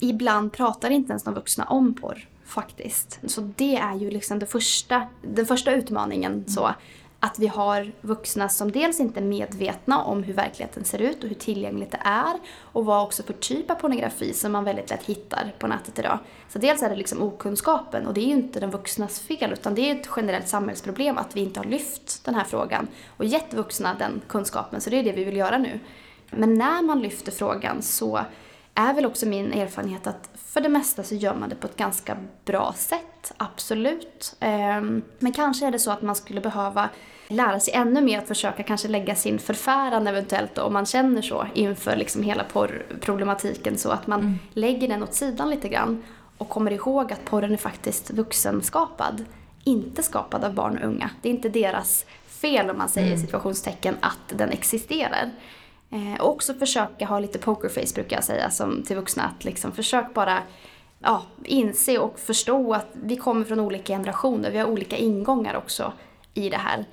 ibland 0.01 0.53
pratar 0.53 0.91
inte 0.91 1.11
ens 1.11 1.23
de 1.23 1.35
vuxna 1.35 1.65
om 1.65 1.95
porr 1.95 2.29
faktiskt. 2.45 3.21
Så 3.27 3.53
det 3.57 3.77
är 3.77 3.95
ju 3.95 4.11
liksom 4.11 4.39
det 4.39 4.47
första, 4.47 5.09
den 5.23 5.47
första 5.47 5.73
utmaningen. 5.73 6.45
så 6.49 6.75
att 7.21 7.39
vi 7.39 7.47
har 7.47 7.93
vuxna 8.01 8.49
som 8.49 8.73
dels 8.73 9.01
inte 9.01 9.21
är 9.21 9.25
medvetna 9.25 10.03
om 10.03 10.23
hur 10.23 10.35
verkligheten 10.35 10.85
ser 10.85 10.99
ut 10.99 11.23
och 11.23 11.29
hur 11.29 11.37
tillgängligt 11.37 11.91
det 11.91 12.01
är 12.05 12.39
och 12.63 12.85
vad 12.85 13.03
också 13.03 13.23
för 13.23 13.33
typ 13.33 13.71
av 13.71 13.75
pornografi 13.75 14.33
som 14.33 14.53
man 14.53 14.65
väldigt 14.65 14.91
lätt 14.91 15.05
hittar 15.05 15.55
på 15.59 15.67
nätet 15.67 15.99
idag. 15.99 16.19
Så 16.49 16.59
dels 16.59 16.83
är 16.83 16.91
det 16.91 16.97
liksom 16.97 17.23
okunskapen 17.23 18.07
och 18.07 18.15
det 18.15 18.21
är 18.21 18.27
ju 18.27 18.33
inte 18.33 18.61
den 18.61 18.71
vuxnas 18.71 19.21
fel 19.21 19.53
utan 19.53 19.75
det 19.75 19.91
är 19.91 19.95
ett 19.95 20.09
generellt 20.17 20.49
samhällsproblem 20.49 21.19
att 21.19 21.37
vi 21.37 21.41
inte 21.41 21.61
har 21.61 21.65
lyft 21.65 22.25
den 22.25 22.35
här 22.35 22.45
frågan 22.45 22.89
och 23.17 23.25
gett 23.25 23.55
vuxna 23.55 23.95
den 23.99 24.21
kunskapen 24.29 24.81
så 24.81 24.91
det 24.91 24.99
är 24.99 25.05
det 25.05 25.13
vi 25.13 25.25
vill 25.25 25.37
göra 25.37 25.59
nu. 25.59 25.81
Men 26.31 26.55
när 26.55 26.83
man 26.83 27.03
lyfter 27.03 27.33
frågan 27.33 27.83
så 27.83 28.21
är 28.79 28.95
väl 28.95 29.07
också 29.07 29.27
min 29.27 29.53
erfarenhet 29.53 30.07
att 30.07 30.31
för 30.35 30.61
det 30.61 30.69
mesta 30.69 31.03
så 31.03 31.15
gör 31.15 31.35
man 31.35 31.49
det 31.49 31.55
på 31.55 31.67
ett 31.67 31.77
ganska 31.77 32.17
bra 32.45 32.75
sätt, 32.77 33.33
absolut. 33.37 34.37
Ehm, 34.41 35.03
men 35.19 35.33
kanske 35.33 35.67
är 35.67 35.71
det 35.71 35.79
så 35.79 35.91
att 35.91 36.03
man 36.03 36.17
skulle 36.17 36.41
behöva 36.41 36.89
lära 37.29 37.61
sig 37.61 37.75
ännu 37.75 38.01
mer 38.01 38.19
att 38.19 38.29
försöka 38.29 38.63
kanske 38.63 38.89
lägga 38.89 39.15
sin 39.15 39.39
förfäran 39.39 40.07
eventuellt 40.07 40.55
då, 40.55 40.63
om 40.63 40.73
man 40.73 40.87
känner 40.87 41.23
så 41.23 41.47
inför 41.55 41.97
liksom 41.97 42.23
hela 42.23 42.45
porrproblematiken 42.45 43.79
så 43.79 43.91
att 43.91 44.07
man 44.07 44.21
mm. 44.21 44.39
lägger 44.53 44.89
den 44.89 45.03
åt 45.03 45.15
sidan 45.15 45.51
lite 45.51 45.69
grann 45.69 46.03
och 46.39 46.49
kommer 46.49 46.71
ihåg 46.71 47.13
att 47.13 47.25
porren 47.25 47.53
är 47.53 47.57
faktiskt 47.57 48.11
vuxenskapad. 48.11 49.25
Inte 49.65 50.03
skapad 50.03 50.45
av 50.45 50.55
barn 50.55 50.79
och 50.79 50.85
unga. 50.85 51.11
Det 51.23 51.29
är 51.29 51.33
inte 51.33 51.49
deras 51.49 52.07
fel 52.27 52.71
om 52.71 52.79
man 52.79 52.89
säger 52.89 53.09
mm. 53.09 53.21
situationstecken 53.21 53.97
att 54.01 54.39
den 54.39 54.51
existerar. 54.51 55.31
Eh, 55.91 56.21
och 56.21 56.31
också 56.31 56.55
försöka 56.55 57.07
ha 57.07 57.19
lite 57.19 57.39
pokerface 57.39 57.95
brukar 57.95 58.17
jag 58.17 58.25
säga 58.25 58.51
som 58.51 58.83
till 58.83 58.97
vuxna. 58.97 59.23
Att 59.23 59.45
liksom 59.45 59.73
försök 59.73 60.15
bara 60.15 60.43
ja, 60.99 61.23
inse 61.45 61.99
och 61.99 62.19
förstå 62.19 62.75
att 62.75 62.87
vi 62.93 63.17
kommer 63.17 63.45
från 63.45 63.61
olika 63.61 63.93
generationer. 63.93 64.51
Vi 64.51 64.59
har 64.59 64.67
olika 64.67 64.97
ingångar 64.97 65.55
också 65.55 65.93
i 66.35 66.49
det 66.49 66.57
här. 66.57 66.85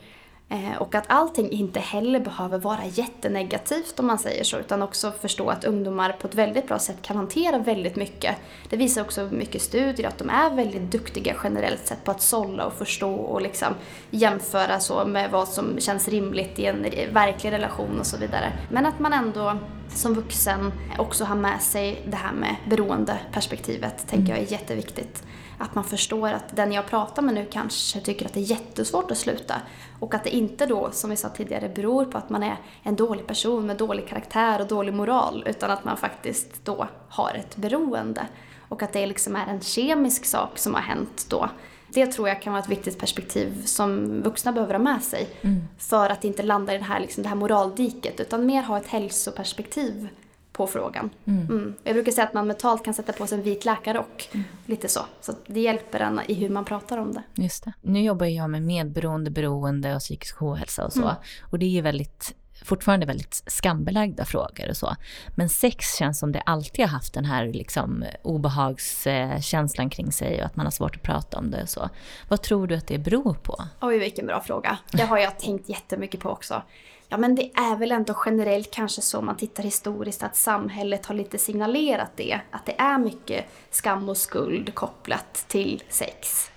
Eh, 0.49 0.77
och 0.79 0.95
att 0.95 1.05
allting 1.07 1.49
inte 1.49 1.79
heller 1.79 2.19
behöver 2.19 2.57
vara 2.57 2.85
jättenegativt 2.85 3.99
om 3.99 4.07
man 4.07 4.19
säger 4.19 4.43
så, 4.43 4.57
utan 4.57 4.81
också 4.81 5.11
förstå 5.11 5.49
att 5.49 5.63
ungdomar 5.63 6.11
på 6.11 6.27
ett 6.27 6.35
väldigt 6.35 6.67
bra 6.67 6.79
sätt 6.79 7.01
kan 7.01 7.17
hantera 7.17 7.57
väldigt 7.57 7.95
mycket. 7.95 8.35
Det 8.69 8.77
visar 8.77 9.01
också 9.01 9.29
mycket 9.31 9.61
studier 9.61 10.07
att 10.07 10.17
de 10.17 10.29
är 10.29 10.55
väldigt 10.55 10.91
duktiga 10.91 11.35
generellt 11.43 11.87
sett 11.87 12.03
på 12.03 12.11
att 12.11 12.21
sålla 12.21 12.65
och 12.65 12.73
förstå 12.73 13.13
och 13.13 13.41
liksom 13.41 13.73
jämföra 14.09 14.79
så 14.79 15.05
med 15.05 15.31
vad 15.31 15.47
som 15.47 15.79
känns 15.79 16.07
rimligt 16.07 16.59
i 16.59 16.65
en 16.65 16.85
verklig 17.13 17.51
relation 17.51 17.99
och 17.99 18.05
så 18.05 18.17
vidare. 18.17 18.53
Men 18.71 18.85
att 18.85 18.99
man 18.99 19.13
ändå 19.13 19.57
som 19.89 20.13
vuxen 20.13 20.71
också 20.97 21.23
har 21.23 21.35
med 21.35 21.61
sig 21.61 22.01
det 22.07 22.15
här 22.15 22.33
med 22.33 22.55
beroendeperspektivet, 22.69 24.07
tänker 24.07 24.33
jag 24.33 24.41
är 24.41 24.51
jätteviktigt. 24.51 25.23
Att 25.57 25.75
man 25.75 25.83
förstår 25.83 26.29
att 26.29 26.55
den 26.55 26.71
jag 26.71 26.85
pratar 26.85 27.21
med 27.21 27.33
nu 27.33 27.45
kanske 27.51 27.99
tycker 27.99 28.25
att 28.25 28.33
det 28.33 28.39
är 28.39 28.51
jättesvårt 28.51 29.11
att 29.11 29.17
sluta. 29.17 29.55
Och 29.99 30.13
att 30.13 30.23
det 30.23 30.35
inte 30.35 30.65
då, 30.65 30.89
som 30.91 31.09
vi 31.09 31.15
sa 31.15 31.29
tidigare, 31.29 31.69
beror 31.69 32.05
på 32.05 32.17
att 32.17 32.29
man 32.29 32.43
är 32.43 32.57
en 32.83 32.95
dålig 32.95 33.27
person 33.27 33.65
med 33.65 33.77
dålig 33.77 34.07
karaktär 34.07 34.61
och 34.61 34.67
dålig 34.67 34.93
moral. 34.93 35.43
Utan 35.47 35.71
att 35.71 35.85
man 35.85 35.97
faktiskt 35.97 36.65
då 36.65 36.87
har 37.09 37.33
ett 37.33 37.55
beroende. 37.55 38.27
Och 38.69 38.83
att 38.83 38.93
det 38.93 39.05
liksom 39.05 39.35
är 39.35 39.47
en 39.47 39.61
kemisk 39.61 40.25
sak 40.25 40.57
som 40.57 40.73
har 40.73 40.81
hänt 40.81 41.25
då. 41.29 41.49
Det 41.87 42.05
tror 42.05 42.27
jag 42.27 42.41
kan 42.41 42.53
vara 42.53 42.63
ett 42.63 42.69
viktigt 42.69 42.99
perspektiv 42.99 43.65
som 43.65 44.21
vuxna 44.21 44.51
behöver 44.51 44.73
ha 44.73 44.79
med 44.79 45.03
sig. 45.03 45.27
Mm. 45.41 45.63
För 45.77 46.09
att 46.09 46.23
inte 46.23 46.43
landa 46.43 46.75
i 46.75 46.77
det 46.77 46.83
här, 46.83 46.99
liksom, 46.99 47.23
det 47.23 47.29
här 47.29 47.35
moraldiket 47.35 48.19
utan 48.19 48.45
mer 48.45 48.63
ha 48.63 48.77
ett 48.77 48.87
hälsoperspektiv 48.87 50.09
på 50.55 50.67
frågan. 50.67 51.09
Mm. 51.25 51.47
Mm. 51.49 51.75
Jag 51.83 51.93
brukar 51.93 52.11
säga 52.11 52.27
att 52.27 52.33
man 52.33 52.47
mentalt 52.47 52.85
kan 52.85 52.93
sätta 52.93 53.13
på 53.13 53.27
sig 53.27 53.37
en 53.37 53.43
vit 53.43 53.65
läkarrock. 53.65 54.29
Mm. 54.33 54.45
Lite 54.65 54.87
så. 54.87 54.99
Så 55.21 55.33
det 55.47 55.59
hjälper 55.59 55.99
en 55.99 56.21
i 56.27 56.33
hur 56.33 56.49
man 56.49 56.65
pratar 56.65 56.97
om 56.97 57.13
det. 57.13 57.23
Just 57.33 57.63
det. 57.63 57.73
Nu 57.81 58.01
jobbar 58.01 58.25
jag 58.25 58.49
med 58.49 58.61
medberoende, 58.61 59.31
beroende 59.31 59.95
och 59.95 59.99
psykisk 59.99 60.41
ohälsa 60.41 60.85
och 60.85 60.93
så. 60.93 61.01
Mm. 61.01 61.15
Och 61.41 61.59
det 61.59 61.65
är 61.65 61.69
ju 61.69 61.81
väldigt 61.81 62.35
fortfarande 62.63 63.05
väldigt 63.05 63.43
skambelagda 63.47 64.25
frågor 64.25 64.69
och 64.69 64.77
så. 64.77 64.95
Men 65.35 65.49
sex 65.49 65.95
känns 65.95 66.19
som 66.19 66.31
det 66.31 66.41
alltid 66.41 66.85
har 66.85 66.91
haft 66.91 67.13
den 67.13 67.25
här 67.25 67.45
liksom 67.45 68.05
obehagskänslan 68.23 69.89
kring 69.89 70.11
sig 70.11 70.39
och 70.39 70.45
att 70.45 70.55
man 70.55 70.65
har 70.65 70.71
svårt 70.71 70.95
att 70.95 71.01
prata 71.01 71.37
om 71.37 71.51
det 71.51 71.61
och 71.61 71.69
så. 71.69 71.89
Vad 72.29 72.41
tror 72.41 72.67
du 72.67 72.75
att 72.75 72.87
det 72.87 72.97
beror 72.97 73.33
på? 73.33 73.63
Oj, 73.81 73.97
vilken 73.97 74.25
bra 74.25 74.41
fråga. 74.41 74.77
Det 74.91 75.03
har 75.03 75.17
jag 75.17 75.39
tänkt 75.39 75.69
jättemycket 75.69 76.19
på 76.19 76.29
också. 76.29 76.61
Ja 77.09 77.17
men 77.17 77.35
det 77.35 77.51
är 77.55 77.75
väl 77.75 77.91
ändå 77.91 78.15
generellt 78.25 78.71
kanske 78.71 79.01
så 79.01 79.19
om 79.19 79.25
man 79.25 79.37
tittar 79.37 79.63
historiskt 79.63 80.23
att 80.23 80.35
samhället 80.35 81.05
har 81.05 81.15
lite 81.15 81.37
signalerat 81.37 82.11
det. 82.15 82.39
Att 82.51 82.65
det 82.65 82.79
är 82.79 82.97
mycket 82.97 83.45
skam 83.69 84.09
och 84.09 84.17
skuld 84.17 84.75
kopplat 84.75 85.45
till 85.47 85.83
sex. 85.89 86.51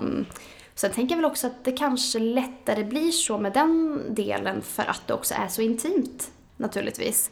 Um, 0.00 0.26
Sen 0.78 0.92
tänker 0.92 1.14
jag 1.14 1.22
väl 1.22 1.30
också 1.30 1.46
att 1.46 1.64
det 1.64 1.72
kanske 1.72 2.18
lättare 2.18 2.84
blir 2.84 3.10
så 3.10 3.38
med 3.38 3.52
den 3.52 4.02
delen 4.08 4.62
för 4.62 4.82
att 4.82 5.02
det 5.06 5.14
också 5.14 5.34
är 5.34 5.48
så 5.48 5.62
intimt 5.62 6.30
naturligtvis. 6.56 7.30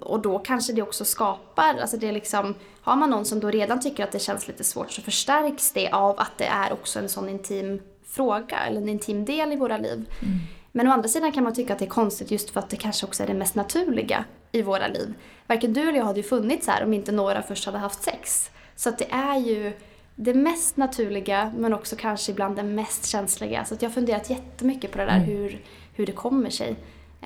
Och 0.00 0.20
då 0.20 0.38
kanske 0.38 0.72
det 0.72 0.82
också 0.82 1.04
skapar, 1.04 1.74
alltså 1.74 1.96
det 1.96 2.08
är 2.08 2.12
liksom, 2.12 2.54
har 2.80 2.96
man 2.96 3.10
någon 3.10 3.24
som 3.24 3.40
då 3.40 3.50
redan 3.50 3.80
tycker 3.80 4.04
att 4.04 4.12
det 4.12 4.18
känns 4.18 4.48
lite 4.48 4.64
svårt 4.64 4.92
så 4.92 5.02
förstärks 5.02 5.72
det 5.72 5.90
av 5.90 6.20
att 6.20 6.38
det 6.38 6.46
är 6.46 6.72
också 6.72 6.98
en 6.98 7.08
sån 7.08 7.28
intim 7.28 7.80
fråga 8.06 8.58
eller 8.58 8.80
en 8.80 8.88
intim 8.88 9.24
del 9.24 9.52
i 9.52 9.56
våra 9.56 9.78
liv. 9.78 10.08
Mm. 10.22 10.38
Men 10.76 10.88
å 10.88 10.90
andra 10.90 11.08
sidan 11.08 11.32
kan 11.32 11.44
man 11.44 11.54
tycka 11.54 11.72
att 11.72 11.78
det 11.78 11.84
är 11.84 11.90
konstigt 11.90 12.30
just 12.30 12.50
för 12.50 12.60
att 12.60 12.70
det 12.70 12.76
kanske 12.76 13.06
också 13.06 13.22
är 13.22 13.26
det 13.26 13.34
mest 13.34 13.54
naturliga 13.54 14.24
i 14.52 14.62
våra 14.62 14.88
liv. 14.88 15.14
Varken 15.46 15.72
du 15.72 15.80
eller 15.80 15.98
jag 15.98 16.04
hade 16.04 16.20
ju 16.20 16.26
funnits 16.26 16.66
här 16.68 16.84
om 16.84 16.92
inte 16.92 17.12
några 17.12 17.42
först 17.42 17.66
hade 17.66 17.78
haft 17.78 18.02
sex. 18.02 18.50
Så 18.74 18.88
att 18.88 18.98
det 18.98 19.10
är 19.10 19.36
ju 19.36 19.72
det 20.14 20.34
mest 20.34 20.76
naturliga 20.76 21.52
men 21.56 21.74
också 21.74 21.96
kanske 21.96 22.32
ibland 22.32 22.56
det 22.56 22.62
mest 22.62 23.06
känsliga. 23.06 23.64
Så 23.64 23.74
att 23.74 23.82
jag 23.82 23.90
har 23.90 23.94
funderat 23.94 24.30
jättemycket 24.30 24.92
på 24.92 24.98
det 24.98 25.04
där 25.04 25.16
mm. 25.16 25.28
hur, 25.28 25.62
hur 25.94 26.06
det 26.06 26.12
kommer 26.12 26.50
sig. 26.50 26.76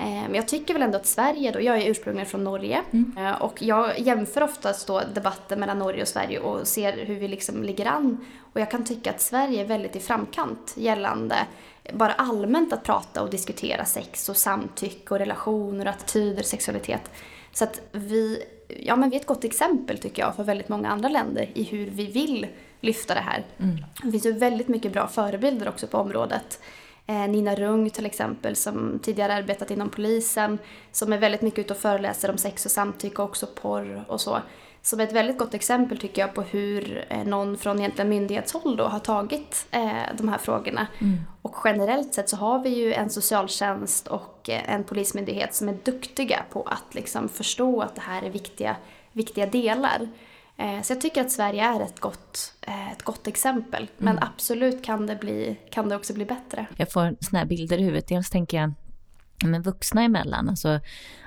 Eh, 0.01 0.07
men 0.07 0.35
jag 0.35 0.47
tycker 0.47 0.73
väl 0.73 0.83
ändå 0.83 0.97
att 0.97 1.05
Sverige 1.05 1.51
då, 1.51 1.61
jag 1.61 1.77
är 1.77 1.89
ursprungligen 1.89 2.29
från 2.29 2.43
Norge 2.43 2.81
mm. 2.91 3.13
Eh, 3.17 3.41
och 3.41 3.61
jag 3.61 3.99
jämför 3.99 4.43
oftast 4.43 4.87
då 4.87 5.01
debatten 5.13 5.59
mellan 5.59 5.79
Norge 5.79 6.01
och 6.01 6.07
Sverige 6.07 6.39
och 6.39 6.67
ser 6.67 7.05
hur 7.05 7.15
vi 7.15 7.27
liksom 7.27 7.63
ligger 7.63 7.85
an. 7.85 8.25
Och 8.53 8.61
jag 8.61 8.71
kan 8.71 8.83
tycka 8.83 9.09
att 9.09 9.21
Sverige 9.21 9.61
är 9.61 9.65
väldigt 9.65 9.95
i 9.95 9.99
framkant 9.99 10.73
gällande 10.77 11.35
bara 11.93 12.13
allmänt 12.13 12.73
att 12.73 12.83
prata 12.83 13.21
och 13.21 13.29
diskutera 13.29 13.85
sex 13.85 14.29
och 14.29 14.37
samtycke 14.37 15.13
och 15.13 15.19
relationer 15.19 15.85
och 15.85 15.91
attityder, 15.91 16.43
sexualitet. 16.43 17.11
Så 17.53 17.63
att 17.63 17.81
vi, 17.91 18.43
ja 18.67 18.95
men 18.95 19.09
vi 19.09 19.15
är 19.15 19.19
ett 19.19 19.27
gott 19.27 19.43
exempel 19.43 19.97
tycker 19.97 20.21
jag 20.21 20.35
för 20.35 20.43
väldigt 20.43 20.69
många 20.69 20.89
andra 20.89 21.09
länder 21.09 21.49
i 21.53 21.63
hur 21.63 21.89
vi 21.89 22.05
vill 22.05 22.47
lyfta 22.79 23.13
det 23.13 23.19
här. 23.19 23.45
Mm. 23.57 23.75
Det 24.03 24.11
finns 24.11 24.25
ju 24.25 24.31
väldigt 24.31 24.67
mycket 24.67 24.93
bra 24.93 25.07
förebilder 25.07 25.69
också 25.69 25.87
på 25.87 25.97
området. 25.97 26.59
Eh, 27.11 27.27
Nina 27.27 27.55
Rung 27.55 27.89
till 27.89 28.05
exempel 28.05 28.55
som 28.55 28.99
tidigare 29.03 29.33
arbetat 29.33 29.71
inom 29.71 29.89
polisen 29.89 30.59
som 30.91 31.13
är 31.13 31.17
väldigt 31.17 31.41
mycket 31.41 31.59
ute 31.59 31.73
och 31.73 31.79
föreläser 31.79 32.31
om 32.31 32.37
sex 32.37 32.65
och 32.65 32.71
samtycke 32.71 33.21
och 33.21 33.29
också 33.29 33.47
porr 33.47 34.05
och 34.07 34.21
så 34.21 34.39
som 34.81 34.99
är 34.99 35.03
ett 35.03 35.13
väldigt 35.13 35.37
gott 35.37 35.53
exempel 35.53 35.97
tycker 35.97 36.21
jag 36.21 36.33
på 36.33 36.41
hur 36.41 37.05
eh, 37.09 37.23
någon 37.23 37.57
från 37.57 37.79
egentligen 37.79 38.09
myndighetshåll 38.09 38.75
då 38.75 38.83
har 38.83 38.99
tagit 38.99 39.67
eh, 39.71 40.15
de 40.17 40.29
här 40.29 40.37
frågorna. 40.37 40.87
Mm. 40.99 41.21
Och 41.41 41.55
generellt 41.63 42.13
sett 42.13 42.29
så 42.29 42.35
har 42.35 42.59
vi 42.59 42.69
ju 42.69 42.93
en 42.93 43.09
socialtjänst 43.09 44.07
och 44.07 44.49
eh, 44.49 44.73
en 44.73 44.83
polismyndighet 44.83 45.53
som 45.53 45.69
är 45.69 45.77
duktiga 45.83 46.43
på 46.49 46.63
att 46.63 46.95
liksom 46.95 47.29
förstå 47.29 47.81
att 47.81 47.95
det 47.95 48.01
här 48.01 48.21
är 48.23 48.29
viktiga, 48.29 48.75
viktiga 49.11 49.45
delar. 49.45 50.07
Eh, 50.61 50.81
så 50.81 50.93
jag 50.93 51.01
tycker 51.01 51.21
att 51.21 51.31
Sverige 51.31 51.63
är 51.63 51.79
ett 51.79 51.99
gott, 51.99 52.53
eh, 52.61 52.91
ett 52.91 53.03
gott 53.03 53.27
exempel. 53.27 53.89
Men 53.97 54.17
mm. 54.17 54.29
absolut 54.33 54.83
kan 54.83 55.07
det, 55.07 55.15
bli, 55.15 55.57
kan 55.69 55.89
det 55.89 55.95
också 55.95 56.13
bli 56.13 56.25
bättre. 56.25 56.65
Jag 56.77 56.91
får 56.91 57.15
såna 57.19 57.39
här 57.39 57.45
bilder 57.45 57.77
i 57.77 57.83
huvudet. 57.83 58.07
Dels 58.07 58.29
tänker 58.29 58.57
jag 58.57 58.73
men 59.45 59.61
vuxna 59.61 60.03
emellan, 60.03 60.49
alltså 60.49 60.79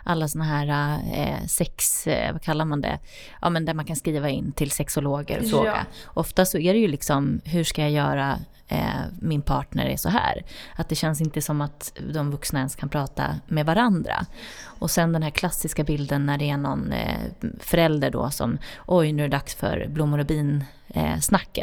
alla 0.04 0.28
såna 0.28 0.44
här 0.44 0.98
eh, 1.14 1.46
sex, 1.46 2.06
eh, 2.06 2.32
vad 2.32 2.42
kallar 2.42 2.64
man 2.64 2.80
det, 2.80 2.98
ja 3.40 3.50
men 3.50 3.64
där 3.64 3.74
man 3.74 3.84
kan 3.84 3.96
skriva 3.96 4.28
in 4.28 4.52
till 4.52 4.70
sexologer 4.70 5.38
och 5.38 5.48
fråga. 5.50 5.86
Ja. 5.90 6.10
Ofta 6.14 6.44
så 6.44 6.58
är 6.58 6.72
det 6.72 6.78
ju 6.78 6.88
liksom, 6.88 7.40
hur 7.44 7.64
ska 7.64 7.82
jag 7.82 7.90
göra, 7.90 8.38
eh, 8.68 9.00
min 9.20 9.42
partner 9.42 9.86
är 9.86 9.96
så 9.96 10.08
här. 10.08 10.44
Att 10.76 10.88
det 10.88 10.94
känns 10.94 11.20
inte 11.20 11.42
som 11.42 11.60
att 11.60 12.00
de 12.12 12.30
vuxna 12.30 12.58
ens 12.58 12.76
kan 12.76 12.88
prata 12.88 13.40
med 13.48 13.66
varandra. 13.66 14.26
Och 14.64 14.90
sen 14.90 15.12
den 15.12 15.22
här 15.22 15.30
klassiska 15.30 15.84
bilden 15.84 16.26
när 16.26 16.38
det 16.38 16.50
är 16.50 16.56
någon 16.56 16.92
eh, 16.92 17.20
förälder 17.60 18.10
då 18.10 18.30
som, 18.30 18.58
oj 18.86 19.12
nu 19.12 19.24
är 19.24 19.28
det 19.28 19.36
dags 19.36 19.54
för 19.54 19.86
blommor 19.88 20.18
och 20.18 20.26
bin 20.26 20.64
eh, 20.88 21.16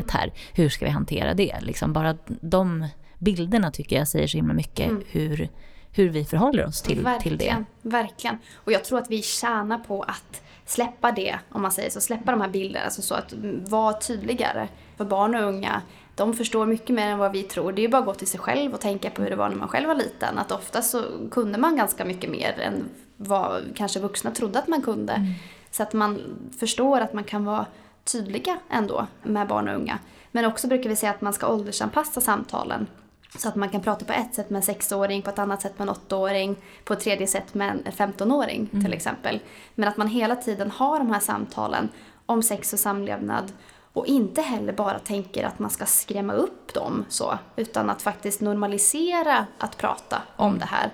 här, 0.10 0.34
hur 0.54 0.70
ska 0.70 0.86
vi 0.86 0.92
hantera 0.92 1.34
det? 1.34 1.56
Liksom 1.62 1.94
bara 1.94 2.18
de 2.28 2.88
bilderna 3.18 3.72
tycker 3.72 3.96
jag 3.96 4.08
säger 4.08 4.28
så 4.28 4.38
himla 4.38 4.54
mycket 4.54 4.90
mm. 4.90 5.04
hur 5.12 5.50
hur 5.94 6.10
vi 6.10 6.26
förhåller 6.26 6.66
oss 6.66 6.82
till, 6.82 7.08
till 7.22 7.38
det. 7.38 7.64
Verkligen. 7.82 8.38
Och 8.56 8.72
jag 8.72 8.84
tror 8.84 9.00
att 9.00 9.12
vi 9.12 9.22
tjänar 9.22 9.78
på 9.78 10.04
att 10.04 10.42
släppa 10.66 11.12
det, 11.12 11.40
om 11.50 11.62
man 11.62 11.72
säger 11.72 11.90
så. 11.90 12.02
Släppa 12.02 12.32
de 12.32 12.42
här 12.42 12.50
bilderna, 12.50 12.86
alltså 12.86 13.02
så 13.02 13.16
att 13.16 13.34
vara 13.70 13.94
tydligare. 13.94 14.68
För 14.98 15.06
barn 15.06 15.36
och 15.36 15.42
unga, 15.42 15.82
de 16.16 16.34
förstår 16.34 16.66
mycket 16.66 16.96
mer 16.96 17.08
än 17.08 17.18
vad 17.18 17.32
vi 17.32 17.44
tror. 17.44 17.72
Det 17.72 17.82
är 17.82 17.84
ju 17.84 17.90
bara 17.90 18.00
att 18.00 18.06
gå 18.06 18.14
till 18.14 18.28
sig 18.28 18.40
själv 18.40 18.74
och 18.74 18.82
tänka 18.82 19.10
på 19.10 19.22
hur 19.22 19.30
det 19.30 19.36
var 19.36 19.50
när 19.50 19.56
man 19.56 19.68
själv 19.68 19.88
var 19.88 19.96
liten. 19.96 20.38
Att 20.38 20.52
ofta 20.52 20.82
så 20.82 21.04
kunde 21.32 21.58
man 21.58 21.76
ganska 21.76 22.06
mycket 22.06 22.30
mer 22.30 22.60
än 22.60 22.90
vad 23.18 23.64
kanske 23.76 24.00
vuxna 24.00 24.32
trodde 24.32 24.60
att 24.60 24.68
man 24.68 24.82
kunde. 24.82 25.14
Mm. 25.14 25.34
Så 25.72 25.84
att 25.84 25.94
man 25.94 26.22
förstår 26.60 27.02
att 27.02 27.14
man 27.14 27.24
kan 27.24 27.46
vara 27.46 27.66
tydliga 28.04 28.58
ändå 28.70 29.08
med 29.24 29.48
barn 29.48 29.70
och 29.70 29.76
unga. 29.76 30.00
Men 30.32 30.46
också 30.46 30.68
brukar 30.68 30.90
vi 30.90 30.96
säga 30.96 31.12
att 31.12 31.22
man 31.22 31.34
ska 31.34 31.48
åldersanpassa 31.48 32.22
samtalen. 32.22 32.88
Så 33.38 33.48
att 33.48 33.56
man 33.56 33.70
kan 33.70 33.82
prata 33.82 34.06
på 34.06 34.14
ett 34.14 34.36
sätt 34.36 34.50
med 34.50 34.58
en 34.58 34.64
sexåring, 34.64 35.22
på 35.22 35.30
ett 35.30 35.40
annat 35.40 35.62
sätt 35.62 35.80
med 35.80 35.86
en 35.86 35.90
åttaåring, 35.90 36.56
på 36.84 36.94
ett 36.94 37.00
tredje 37.00 37.28
sätt 37.28 37.54
med 37.54 37.82
en 37.86 37.92
femtonåring 37.92 38.70
mm. 38.72 38.84
till 38.84 38.94
exempel. 38.94 39.40
Men 39.76 39.90
att 39.90 39.98
man 39.98 40.08
hela 40.08 40.36
tiden 40.36 40.72
har 40.72 41.00
de 41.00 41.12
här 41.12 41.20
samtalen 41.20 41.90
om 42.26 42.44
sex 42.44 42.74
och 42.74 42.80
samlevnad 42.80 43.52
och 43.94 44.06
inte 44.08 44.42
heller 44.42 44.74
bara 44.74 45.00
tänker 45.00 45.44
att 45.44 45.60
man 45.60 45.70
ska 45.70 45.86
skrämma 45.86 46.34
upp 46.34 46.74
dem 46.74 47.06
så, 47.10 47.40
utan 47.56 47.90
att 47.90 48.02
faktiskt 48.02 48.42
normalisera 48.42 49.46
att 49.58 49.78
prata 49.78 50.22
om 50.36 50.60
det 50.60 50.66
här 50.66 50.92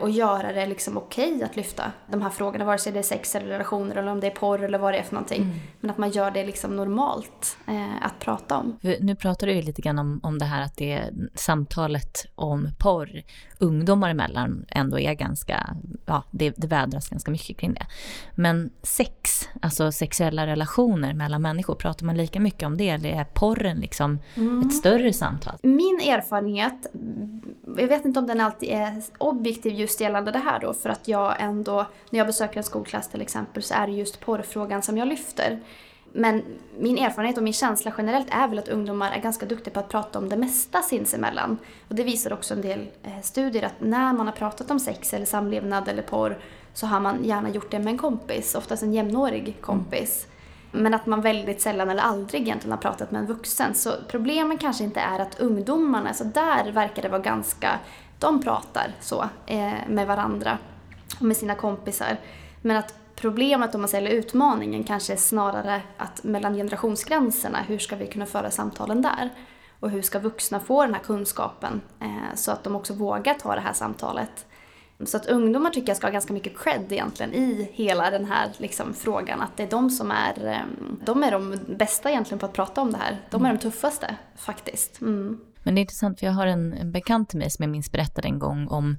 och 0.00 0.10
göra 0.10 0.52
det 0.52 0.66
liksom 0.66 0.96
okej 0.96 1.34
okay 1.34 1.44
att 1.44 1.56
lyfta 1.56 1.92
de 2.10 2.22
här 2.22 2.30
frågorna, 2.30 2.64
vare 2.64 2.78
sig 2.78 2.92
det 2.92 2.98
är 2.98 3.02
sex 3.02 3.34
eller 3.34 3.46
relationer 3.46 3.96
eller 3.96 4.12
om 4.12 4.20
det 4.20 4.26
är 4.26 4.30
porr 4.30 4.64
eller 4.64 4.78
vad 4.78 4.94
det 4.94 4.98
är 4.98 5.02
för 5.02 5.14
någonting. 5.14 5.42
Mm. 5.42 5.56
Men 5.80 5.90
att 5.90 5.98
man 5.98 6.10
gör 6.10 6.30
det 6.30 6.46
liksom 6.46 6.76
normalt 6.76 7.58
eh, 7.66 8.06
att 8.06 8.18
prata 8.18 8.56
om. 8.56 8.78
Nu 9.00 9.16
pratar 9.16 9.46
du 9.46 9.52
ju 9.52 9.62
lite 9.62 9.82
grann 9.82 9.98
om, 9.98 10.20
om 10.22 10.38
det 10.38 10.44
här 10.44 10.62
att 10.62 10.76
det 10.76 11.10
samtalet 11.34 12.26
om 12.34 12.68
porr 12.78 13.22
ungdomar 13.58 14.10
emellan 14.10 14.66
ändå 14.68 14.98
är 14.98 15.14
ganska, 15.14 15.76
ja 16.06 16.24
det, 16.30 16.54
det 16.56 16.66
vädras 16.66 17.08
ganska 17.08 17.30
mycket 17.30 17.56
kring 17.56 17.74
det. 17.74 17.86
Men 18.34 18.70
sex, 18.82 19.48
alltså 19.62 19.92
sexuella 19.92 20.46
relationer 20.46 21.14
mellan 21.14 21.42
människor, 21.42 21.74
pratar 21.74 22.06
man 22.06 22.16
lika 22.16 22.40
mycket 22.40 22.66
om 22.66 22.76
det 22.76 22.88
eller 22.88 23.10
är 23.10 23.24
porren 23.24 23.80
liksom 23.80 24.18
mm. 24.34 24.66
ett 24.66 24.74
större 24.74 25.12
samtal? 25.12 25.58
Min 25.62 26.00
erfarenhet, 26.04 26.86
jag 27.76 27.88
vet 27.88 28.04
inte 28.04 28.18
om 28.18 28.26
den 28.26 28.40
alltid 28.40 28.68
är 28.68 29.02
objektiv 29.18 29.74
just 29.86 30.00
gällande 30.00 30.30
det 30.30 30.38
här 30.38 30.60
då, 30.60 30.74
för 30.74 30.88
att 30.88 31.08
jag 31.08 31.36
ändå, 31.38 31.86
när 32.10 32.18
jag 32.18 32.26
besöker 32.26 32.56
en 32.56 32.64
skolklass 32.64 33.08
till 33.08 33.20
exempel, 33.20 33.62
så 33.62 33.74
är 33.74 33.86
det 33.86 33.92
just 33.92 34.20
porrfrågan 34.20 34.82
som 34.82 34.98
jag 34.98 35.08
lyfter. 35.08 35.60
Men 36.12 36.42
min 36.78 36.98
erfarenhet 36.98 37.36
och 37.36 37.42
min 37.42 37.52
känsla 37.52 37.92
generellt 37.98 38.26
är 38.30 38.48
väl 38.48 38.58
att 38.58 38.68
ungdomar 38.68 39.12
är 39.12 39.20
ganska 39.20 39.46
duktiga 39.46 39.74
på 39.74 39.80
att 39.80 39.88
prata 39.88 40.18
om 40.18 40.28
det 40.28 40.36
mesta 40.36 40.82
sinsemellan. 40.82 41.58
Och 41.88 41.94
det 41.94 42.04
visar 42.04 42.32
också 42.32 42.54
en 42.54 42.62
del 42.62 42.86
eh, 43.02 43.20
studier 43.22 43.62
att 43.62 43.80
när 43.80 44.12
man 44.12 44.26
har 44.26 44.34
pratat 44.34 44.70
om 44.70 44.80
sex 44.80 45.14
eller 45.14 45.26
samlevnad 45.26 45.88
eller 45.88 46.02
porr 46.02 46.38
så 46.74 46.86
har 46.86 47.00
man 47.00 47.24
gärna 47.24 47.50
gjort 47.50 47.70
det 47.70 47.78
med 47.78 47.88
en 47.88 47.98
kompis, 47.98 48.54
oftast 48.54 48.82
en 48.82 48.94
jämnårig 48.94 49.56
kompis. 49.60 50.26
Mm. 50.26 50.36
Men 50.82 50.94
att 50.94 51.06
man 51.06 51.20
väldigt 51.20 51.60
sällan 51.60 51.90
eller 51.90 52.02
aldrig 52.02 52.42
egentligen 52.42 52.72
har 52.72 52.78
pratat 52.78 53.10
med 53.10 53.20
en 53.20 53.26
vuxen. 53.26 53.74
Så 53.74 53.90
problemen 54.08 54.58
kanske 54.58 54.84
inte 54.84 55.00
är 55.00 55.18
att 55.18 55.40
ungdomarna, 55.40 56.14
så 56.14 56.24
där 56.24 56.72
verkar 56.72 57.02
det 57.02 57.08
vara 57.08 57.22
ganska, 57.22 57.78
de 58.18 58.42
pratar 58.42 58.92
så 59.00 59.28
eh, 59.46 59.72
med 59.88 60.06
varandra 60.06 60.58
och 61.18 61.24
med 61.24 61.36
sina 61.36 61.54
kompisar. 61.54 62.16
Men 62.62 62.76
att 62.76 62.94
problemet 63.16 63.74
om 63.74 63.80
man 63.80 63.88
säger, 63.88 64.10
utmaningen 64.10 64.84
kanske 64.84 65.12
är 65.12 65.16
snarare 65.16 65.82
att 65.96 66.24
mellan 66.24 66.54
generationsgränserna, 66.54 67.62
hur 67.62 67.78
ska 67.78 67.96
vi 67.96 68.06
kunna 68.06 68.26
föra 68.26 68.50
samtalen 68.50 69.02
där? 69.02 69.30
Och 69.80 69.90
hur 69.90 70.02
ska 70.02 70.18
vuxna 70.18 70.60
få 70.60 70.82
den 70.84 70.94
här 70.94 71.02
kunskapen 71.02 71.80
eh, 72.00 72.34
så 72.34 72.52
att 72.52 72.64
de 72.64 72.76
också 72.76 72.94
vågar 72.94 73.34
ta 73.34 73.54
det 73.54 73.60
här 73.60 73.72
samtalet? 73.72 74.46
Så 75.04 75.16
att 75.16 75.26
ungdomar 75.26 75.70
tycker 75.70 75.88
jag 75.88 75.96
ska 75.96 76.06
ha 76.06 76.12
ganska 76.12 76.32
mycket 76.32 76.58
cred 76.58 76.92
egentligen 76.92 77.34
i 77.34 77.70
hela 77.72 78.10
den 78.10 78.24
här 78.24 78.52
liksom, 78.56 78.94
frågan. 78.94 79.40
Att 79.40 79.56
det 79.56 79.62
är 79.62 79.70
de 79.70 79.90
som 79.90 80.10
är, 80.10 80.46
eh, 80.46 80.90
de 81.04 81.22
är 81.22 81.30
de 81.30 81.58
bästa 81.68 82.10
egentligen 82.10 82.38
på 82.38 82.46
att 82.46 82.52
prata 82.52 82.80
om 82.80 82.92
det 82.92 82.98
här. 82.98 83.16
De 83.30 83.44
är 83.44 83.52
de 83.52 83.58
tuffaste 83.58 84.16
faktiskt. 84.36 85.00
Mm. 85.00 85.40
Men 85.66 85.74
det 85.74 85.78
är 85.78 85.82
intressant 85.82 86.18
för 86.18 86.26
jag 86.26 86.32
har 86.32 86.46
en, 86.46 86.72
en 86.72 86.92
bekant 86.92 87.28
till 87.28 87.38
mig 87.38 87.50
som 87.50 87.62
jag 87.62 87.70
minns 87.70 87.92
berättade 87.92 88.28
en 88.28 88.38
gång 88.38 88.68
om 88.68 88.96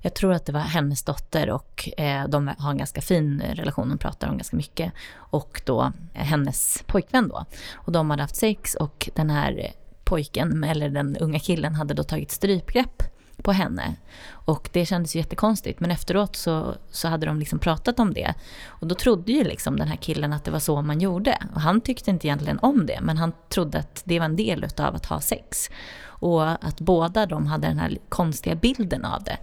jag 0.00 0.14
tror 0.14 0.32
att 0.32 0.46
det 0.46 0.52
var 0.52 0.60
hennes 0.60 1.02
dotter 1.02 1.50
och 1.50 1.88
eh, 1.98 2.28
de 2.28 2.50
har 2.58 2.70
en 2.70 2.78
ganska 2.78 3.00
fin 3.00 3.42
relation, 3.54 3.88
de 3.88 3.98
pratar 3.98 4.28
om 4.28 4.36
ganska 4.36 4.56
mycket. 4.56 4.92
Och 5.14 5.62
då 5.64 5.92
eh, 6.14 6.24
hennes 6.24 6.84
pojkvän 6.86 7.28
då. 7.28 7.44
Och 7.74 7.92
de 7.92 8.10
hade 8.10 8.22
haft 8.22 8.36
sex 8.36 8.74
och 8.74 9.08
den 9.14 9.30
här 9.30 9.58
eh, 9.58 9.70
pojken, 10.04 10.64
eller 10.64 10.88
den 10.88 11.16
unga 11.16 11.38
killen, 11.38 11.74
hade 11.74 11.94
då 11.94 12.02
tagit 12.02 12.30
strypgrepp 12.30 13.02
på 13.42 13.52
henne. 13.52 13.96
Och 14.30 14.68
det 14.72 14.86
kändes 14.86 15.16
ju 15.16 15.20
jättekonstigt, 15.20 15.80
men 15.80 15.90
efteråt 15.90 16.36
så, 16.36 16.74
så 16.90 17.08
hade 17.08 17.26
de 17.26 17.38
liksom 17.38 17.58
pratat 17.58 17.98
om 17.98 18.14
det. 18.14 18.34
Och 18.66 18.86
då 18.86 18.94
trodde 18.94 19.32
ju 19.32 19.44
liksom 19.44 19.76
den 19.76 19.88
här 19.88 19.96
killen 19.96 20.32
att 20.32 20.44
det 20.44 20.50
var 20.50 20.58
så 20.58 20.82
man 20.82 21.00
gjorde. 21.00 21.38
Och 21.54 21.60
han 21.60 21.80
tyckte 21.80 22.10
inte 22.10 22.26
egentligen 22.26 22.58
om 22.58 22.86
det, 22.86 22.98
men 23.02 23.18
han 23.18 23.32
trodde 23.48 23.78
att 23.78 24.02
det 24.04 24.18
var 24.18 24.26
en 24.26 24.36
del 24.36 24.66
av 24.78 24.94
att 24.94 25.06
ha 25.06 25.20
sex. 25.20 25.70
Och 26.04 26.50
att 26.50 26.80
båda 26.80 27.26
de 27.26 27.46
hade 27.46 27.66
den 27.66 27.78
här 27.78 27.98
konstiga 28.08 28.54
bilden 28.54 29.04
av 29.04 29.22
det. 29.24 29.38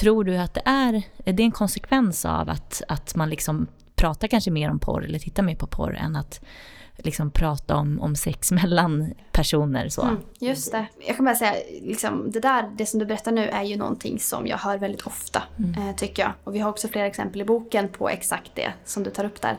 Tror 0.00 0.24
du 0.24 0.36
att 0.36 0.54
det 0.54 0.62
är, 0.64 1.02
är 1.24 1.32
det 1.32 1.42
en 1.42 1.52
konsekvens 1.52 2.24
av 2.24 2.48
att, 2.50 2.82
att 2.88 3.14
man 3.14 3.30
liksom 3.30 3.66
pratar 3.94 4.28
kanske 4.28 4.50
mer 4.50 4.70
om 4.70 4.78
porr 4.78 5.04
eller 5.04 5.18
tittar 5.18 5.42
mer 5.42 5.54
på 5.54 5.66
porr 5.66 5.96
än 5.96 6.16
att 6.16 6.40
liksom 7.04 7.30
prata 7.30 7.76
om, 7.76 8.00
om 8.00 8.16
sex 8.16 8.52
mellan 8.62 9.14
personer. 9.32 9.88
Så. 9.88 10.02
Mm, 10.02 10.16
just 10.40 10.72
det. 10.72 10.86
Jag 11.06 11.16
kan 11.16 11.24
bara 11.24 11.34
säga, 11.34 11.54
liksom, 11.82 12.30
det 12.30 12.40
där, 12.40 12.70
det 12.76 12.86
som 12.86 12.98
du 12.98 13.06
berättar 13.06 13.32
nu 13.32 13.48
är 13.48 13.62
ju 13.62 13.76
någonting 13.76 14.18
som 14.18 14.46
jag 14.46 14.58
hör 14.58 14.78
väldigt 14.78 15.02
ofta, 15.02 15.42
mm. 15.58 15.88
eh, 15.88 15.96
tycker 15.96 16.22
jag. 16.22 16.32
Och 16.44 16.54
vi 16.54 16.58
har 16.58 16.70
också 16.70 16.88
flera 16.88 17.06
exempel 17.06 17.40
i 17.40 17.44
boken 17.44 17.88
på 17.88 18.08
exakt 18.08 18.50
det 18.54 18.72
som 18.84 19.02
du 19.02 19.10
tar 19.10 19.24
upp 19.24 19.40
där. 19.40 19.58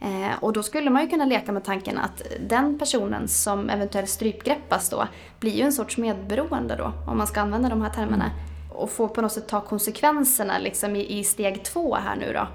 Eh, 0.00 0.38
och 0.40 0.52
då 0.52 0.62
skulle 0.62 0.90
man 0.90 1.02
ju 1.02 1.08
kunna 1.08 1.24
leka 1.24 1.52
med 1.52 1.64
tanken 1.64 1.98
att 1.98 2.22
den 2.40 2.78
personen 2.78 3.28
som 3.28 3.70
eventuellt 3.70 4.08
strypgreppas 4.08 4.90
då 4.90 5.08
blir 5.40 5.52
ju 5.52 5.62
en 5.62 5.72
sorts 5.72 5.98
medberoende 5.98 6.76
då, 6.76 6.92
om 7.06 7.18
man 7.18 7.26
ska 7.26 7.40
använda 7.40 7.68
de 7.68 7.82
här 7.82 7.90
termerna. 7.90 8.24
Mm. 8.24 8.36
Och 8.70 8.90
får 8.90 9.08
på 9.08 9.22
något 9.22 9.32
sätt 9.32 9.48
ta 9.48 9.60
konsekvenserna 9.60 10.58
liksom 10.58 10.96
i, 10.96 11.18
i 11.18 11.24
steg 11.24 11.64
två 11.64 11.94
här 11.94 12.16
nu 12.16 12.32
då. 12.32 12.48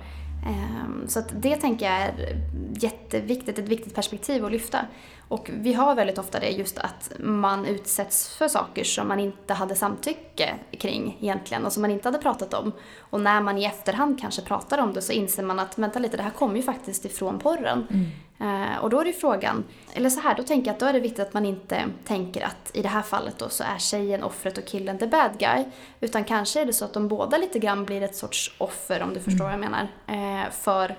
Ehm, 0.46 1.08
så 1.08 1.20
att 1.20 1.32
det 1.42 1.56
tänker 1.56 1.86
jag 1.86 1.96
är 1.96 2.38
jätteviktigt, 2.76 3.60
ett 3.60 3.68
viktigt 3.68 3.96
perspektiv 3.96 4.46
att 4.46 4.52
lyfta. 4.52 4.86
Och 5.28 5.50
vi 5.54 5.74
har 5.74 5.96
väldigt 5.96 6.18
ofta 6.18 6.40
det 6.40 6.50
just 6.50 6.78
att 6.78 7.12
man 7.20 7.66
utsätts 7.66 8.36
för 8.38 8.48
saker 8.48 8.84
som 8.84 9.08
man 9.08 9.20
inte 9.20 9.54
hade 9.54 9.76
samtycke 9.76 10.56
kring 10.72 11.18
egentligen 11.22 11.66
och 11.66 11.74
som 11.74 11.82
man 11.82 11.92
inte 11.92 12.08
hade 12.08 12.18
pratat 12.18 12.54
om. 12.54 12.72
Och 13.00 13.22
när 13.22 13.42
man 13.42 13.58
i 13.58 13.66
efterhand 13.66 14.20
kanske 14.22 14.42
pratar 14.42 14.78
om 14.78 14.94
det 14.94 15.02
så 15.02 15.12
inser 15.12 15.44
man 15.44 15.60
att 15.60 15.78
vänta 15.78 16.00
lite, 16.00 16.18
det 16.18 16.24
här 16.24 16.30
kommer 16.30 16.56
ju 16.56 16.62
faktiskt 16.62 17.06
ifrån 17.06 17.40
porren. 17.40 17.88
Mm. 17.90 18.06
Uh, 18.42 18.78
och 18.78 18.90
då 18.90 19.00
är 19.00 19.06
det 19.06 19.14
frågan, 19.14 19.64
eller 19.94 20.10
så 20.10 20.20
här, 20.20 20.36
då 20.36 20.44
tänker 20.44 20.68
jag 20.68 20.74
att 20.74 20.80
då 20.80 20.86
är 20.86 20.94
det 20.94 21.00
viktigt 21.00 21.20
att 21.20 21.34
man 21.34 21.46
inte 21.46 21.86
tänker 22.06 22.46
att 22.46 22.72
i 22.74 22.82
det 22.82 22.88
här 22.88 23.02
fallet 23.02 23.40
då 23.40 23.50
så 23.50 23.64
är 23.64 23.78
tjejen 23.78 24.24
offret 24.24 24.58
och 24.58 24.66
killen 24.66 24.98
the 24.98 25.08
bad 25.08 25.40
guy. 25.40 25.64
Utan 26.00 26.24
kanske 26.24 26.62
är 26.62 26.66
det 26.66 26.74
så 26.74 26.86
att 26.86 26.94
de 26.94 27.08
båda 27.08 27.38
lite 27.38 27.60
grann 27.60 27.86
blir 27.86 28.02
ett 28.02 28.16
sorts 28.16 28.56
offer 28.58 29.02
om 29.02 29.14
du 29.14 29.20
förstår 29.20 29.46
mm. 29.46 29.62
vad 29.62 29.70
jag 29.72 29.72
menar. 29.72 30.44
Uh, 30.44 30.52
för 30.52 30.96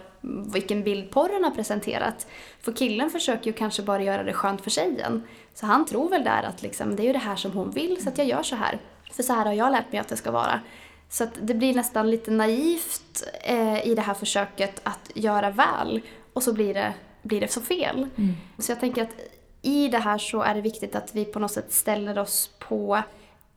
vilken 0.53 0.83
bild 0.83 1.11
porren 1.11 1.45
har 1.45 1.51
presenterat. 1.51 2.27
För 2.61 2.73
killen 2.73 3.11
försöker 3.11 3.47
ju 3.47 3.53
kanske 3.53 3.83
bara 3.83 4.03
göra 4.03 4.23
det 4.23 4.33
skönt 4.33 4.61
för 4.61 4.71
tjejen. 4.71 5.23
Så 5.55 5.67
han 5.67 5.87
tror 5.87 6.11
väl 6.11 6.25
där 6.25 6.43
att 6.43 6.63
liksom, 6.63 6.97
det 6.97 7.03
är 7.03 7.07
ju 7.07 7.13
det 7.13 7.19
här 7.19 7.37
som 7.37 7.53
hon 7.53 7.71
vill 7.71 8.03
så 8.03 8.09
att 8.09 8.19
jag 8.19 8.27
gör 8.27 8.43
så 8.43 8.57
här. 8.57 8.79
För 9.13 9.23
så 9.23 9.33
här 9.33 9.47
har 9.47 9.53
jag 9.53 9.73
lärt 9.73 9.93
mig 9.93 10.01
att 10.01 10.09
det 10.09 10.17
ska 10.17 10.31
vara. 10.31 10.61
Så 11.09 11.25
att 11.25 11.31
det 11.41 11.55
blir 11.55 11.75
nästan 11.75 12.11
lite 12.11 12.31
naivt 12.31 13.25
eh, 13.43 13.87
i 13.87 13.95
det 13.95 14.03
här 14.03 14.15
försöket 14.15 14.81
att 14.83 15.11
göra 15.15 15.51
väl 15.51 16.01
och 16.33 16.43
så 16.43 16.53
blir 16.53 16.75
det, 16.75 16.95
blir 17.25 17.41
det 17.41 17.49
så 17.49 17.61
fel. 17.61 18.09
Mm. 18.17 18.35
Så 18.59 18.73
jag 18.73 18.81
tänker 18.81 19.03
att 19.03 19.17
i 19.63 19.89
det 19.89 19.99
här 19.99 20.19
så 20.19 20.43
är 20.43 20.55
det 20.55 20.61
viktigt 20.61 20.95
att 20.95 21.15
vi 21.15 21.25
på 21.25 21.39
något 21.39 21.53
sätt 21.53 21.73
ställer 21.73 22.19
oss 22.19 22.51
på 22.59 23.03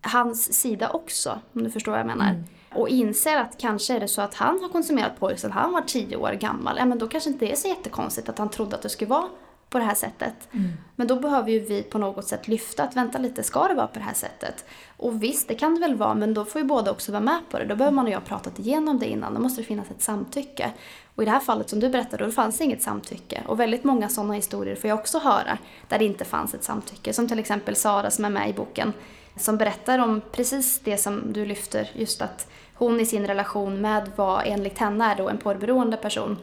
hans 0.02 0.54
sida 0.54 0.90
också, 0.90 1.40
om 1.54 1.64
du 1.64 1.70
förstår 1.70 1.92
vad 1.92 2.00
jag 2.00 2.08
menar. 2.08 2.30
Mm 2.30 2.44
och 2.78 2.90
inser 2.90 3.38
att 3.38 3.58
kanske 3.58 3.96
är 3.96 4.00
det 4.00 4.08
så 4.08 4.22
att 4.22 4.34
han 4.34 4.62
har 4.62 4.70
konsumerat 4.70 5.20
porr 5.20 5.36
sedan 5.36 5.52
han 5.52 5.72
var 5.72 5.82
tio 5.82 6.18
år 6.18 6.32
gammal, 6.32 6.76
ja 6.78 6.86
men 6.86 7.00
då 7.00 7.08
kanske 7.08 7.30
inte 7.30 7.46
det 7.46 7.52
är 7.52 7.56
så 7.56 7.68
jättekonstigt 7.68 8.30
att 8.30 8.38
han 8.38 8.50
trodde 8.50 8.76
att 8.76 8.82
det 8.82 8.90
skulle 8.90 9.10
vara 9.10 9.28
på 9.70 9.78
det 9.78 9.84
här 9.84 9.96
sättet. 9.96 10.48
Mm. 10.52 10.72
Men 10.96 11.08
då 11.08 11.16
behöver 11.16 11.52
ju 11.52 11.60
vi 11.60 11.84
på 11.84 11.98
något 11.98 12.28
sätt 12.28 12.48
lyfta 12.48 12.84
att 12.84 12.96
vänta 12.96 13.18
lite, 13.18 13.44
ska 13.44 13.68
det 13.68 13.74
vara 13.74 13.88
på 13.88 14.00
det 14.00 14.06
här 14.06 14.14
sättet? 14.14 14.66
Och 14.98 15.24
visst, 15.24 15.48
det 15.48 15.56
kan 15.56 15.76
det 15.76 15.82
väl 15.82 15.96
vara, 15.96 16.16
men 16.16 16.34
då 16.34 16.46
får 16.46 16.62
ju 16.62 16.68
båda 16.68 16.92
också 16.92 17.12
vara 17.12 17.22
med 17.22 17.40
på 17.50 17.60
det. 17.60 17.66
Då 17.66 17.76
behöver 17.76 17.96
man 17.96 18.06
och 18.06 18.12
jag 18.12 18.26
pratat 18.26 18.60
igenom 18.60 19.00
det 19.00 19.06
innan, 19.06 19.34
då 19.34 19.40
måste 19.40 19.62
det 19.62 19.66
finnas 19.66 19.92
ett 19.92 20.02
samtycke. 20.02 20.72
Och 21.18 21.24
i 21.24 21.26
det 21.26 21.32
här 21.32 21.40
fallet 21.40 21.70
som 21.70 21.80
du 21.80 21.90
berättade, 21.90 22.26
då 22.26 22.32
fanns 22.32 22.58
det 22.58 22.64
inget 22.64 22.82
samtycke. 22.82 23.44
Och 23.48 23.60
väldigt 23.60 23.84
många 23.84 24.10
sådana 24.10 24.34
historier 24.34 24.76
får 24.76 24.88
jag 24.88 25.00
också 25.00 25.20
höra, 25.20 25.58
där 25.88 26.00
det 26.00 26.06
inte 26.06 26.26
fanns 26.26 26.54
ett 26.54 26.64
samtycke. 26.64 27.14
Som 27.14 27.28
till 27.28 27.40
exempel 27.40 27.76
Sara 27.76 28.12
som 28.12 28.26
är 28.26 28.30
med 28.30 28.50
i 28.50 28.54
boken, 28.54 28.94
som 29.36 29.58
berättar 29.58 30.00
om 30.00 30.22
precis 30.32 30.80
det 30.80 30.98
som 30.98 31.34
du 31.34 31.46
lyfter, 31.46 31.90
just 31.94 32.22
att 32.22 32.48
hon 32.74 33.00
i 33.00 33.06
sin 33.06 33.28
relation 33.28 33.82
med 33.82 34.12
vad 34.16 34.44
enligt 34.46 34.78
henne 34.78 35.12
är 35.12 35.16
då 35.16 35.30
en 35.30 35.38
porrberoende 35.38 35.98
person 35.98 36.38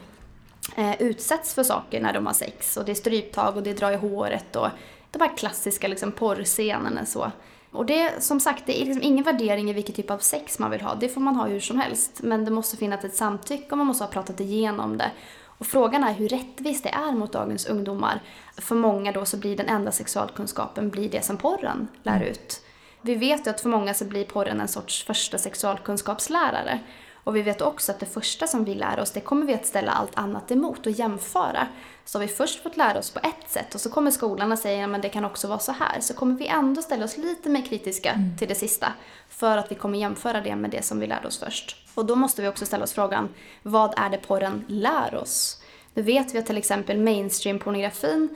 eh, 0.77 1.03
utsätts 1.03 1.55
för 1.55 1.63
saker 1.63 2.01
när 2.01 2.13
de 2.13 2.27
har 2.27 2.35
sex. 2.35 2.77
Och 2.77 2.85
det 2.85 2.93
är 2.93 2.97
stryptag 2.97 3.57
och 3.57 3.63
det 3.63 3.73
drar 3.73 3.93
i 3.93 3.97
håret 3.97 4.57
och 4.57 4.69
de 5.11 5.21
här 5.21 5.37
klassiska 5.37 5.89
liksom, 5.89 6.13
porrscenerna. 6.13 7.07
Så. 7.07 7.33
Och 7.75 7.87
det, 7.87 8.23
som 8.23 8.41
sagt, 8.41 8.67
det 8.67 8.83
är 8.83 8.87
liksom 8.87 9.03
ingen 9.03 9.25
värdering 9.25 9.71
i 9.71 9.73
vilken 9.73 9.95
typ 9.95 10.11
av 10.11 10.19
sex 10.19 10.59
man 10.59 10.71
vill 10.71 10.81
ha. 10.81 10.95
Det 10.95 11.09
får 11.09 11.21
man 11.21 11.37
ha 11.37 11.47
hur 11.47 11.61
som 11.61 11.79
helst. 11.79 12.21
Men 12.23 12.45
det 12.45 12.51
måste 12.51 12.77
finnas 12.77 13.05
ett 13.05 13.17
samtycke 13.17 13.67
och 13.71 13.79
man 13.79 13.87
måste 13.87 14.05
ha 14.05 14.11
pratat 14.11 14.41
igenom 14.41 14.99
det. 14.99 15.11
Och 15.59 15.67
frågan 15.67 16.05
är 16.05 16.13
hur 16.13 16.29
rättvist 16.29 16.85
det 16.85 16.91
är 16.91 17.13
mot 17.13 17.33
dagens 17.33 17.67
ungdomar. 17.67 18.23
För 18.57 18.75
många 18.75 19.13
då 19.13 19.25
så 19.25 19.37
blir 19.37 19.57
den 19.57 19.69
enda 19.69 19.93
sexualkunskapen 19.93 20.91
blir 20.91 21.09
det 21.09 21.25
som 21.25 21.37
porren 21.37 21.89
lär 22.03 22.17
mm. 22.17 22.29
ut. 22.29 22.61
Vi 23.01 23.15
vet 23.15 23.47
ju 23.47 23.51
att 23.51 23.61
för 23.61 23.69
många 23.69 23.95
så 23.95 24.05
blir 24.05 24.25
porren 24.25 24.61
en 24.61 24.69
sorts 24.69 25.05
första 25.05 25.39
sexualkunskapslärare. 25.39 26.81
Och 27.25 27.37
vi 27.37 27.43
vet 27.43 27.61
också 27.61 27.93
att 27.93 28.01
det 28.01 28.07
första 28.07 28.47
som 28.47 28.65
vi 28.65 28.75
lär 28.75 29.01
oss, 29.01 29.11
det 29.11 29.21
kommer 29.21 29.47
vi 29.47 29.55
att 29.55 29.67
ställa 29.67 29.93
allt 29.93 30.19
annat 30.19 30.51
emot 30.51 30.87
och 30.87 30.93
jämföra. 30.93 31.67
Så 32.05 32.19
har 32.19 32.27
vi 32.27 32.33
först 32.33 32.63
fått 32.63 32.77
lära 32.77 32.99
oss 32.99 33.11
på 33.11 33.19
ett 33.19 33.51
sätt 33.51 33.75
och 33.75 33.81
så 33.81 33.91
kommer 33.91 34.11
skolan 34.11 34.53
och 34.53 34.59
säger 34.59 34.95
att 34.95 35.03
det 35.03 35.09
kan 35.09 35.25
också 35.25 35.49
vara 35.49 35.59
så 35.59 35.73
här. 35.73 36.01
Så 36.01 36.15
kommer 36.15 36.35
vi 36.35 36.47
ändå 36.47 36.83
ställa 36.83 37.05
oss 37.05 37.17
lite 37.17 37.49
mer 37.49 37.63
kritiska 37.63 38.13
mm. 38.13 38.37
till 38.39 38.49
det 38.49 38.55
sista. 38.55 38.93
För 39.29 39.59
att 39.59 39.71
vi 39.71 39.75
kommer 39.75 39.99
jämföra 39.99 40.41
det 40.41 40.57
med 40.57 40.71
det 40.71 40.83
som 40.83 41.01
vi 41.01 41.07
lärde 41.07 41.27
oss 41.27 41.39
först. 41.39 41.77
Och 41.95 42.07
då 42.07 42.17
måste 42.17 42.43
vi 42.43 42.49
också 42.49 42.67
ställa 42.67 42.85
oss 42.85 42.93
frågan, 42.93 43.29
vad 43.63 43.95
är 43.97 44.11
det 44.11 44.19
porren 44.19 44.65
lär 44.69 45.15
oss? 45.15 45.63
Nu 45.95 46.03
vet 46.03 46.35
vi 46.35 46.39
att 46.39 46.47
till 46.47 46.59
exempel 46.59 46.99
mainstream-pornografin 46.99 48.29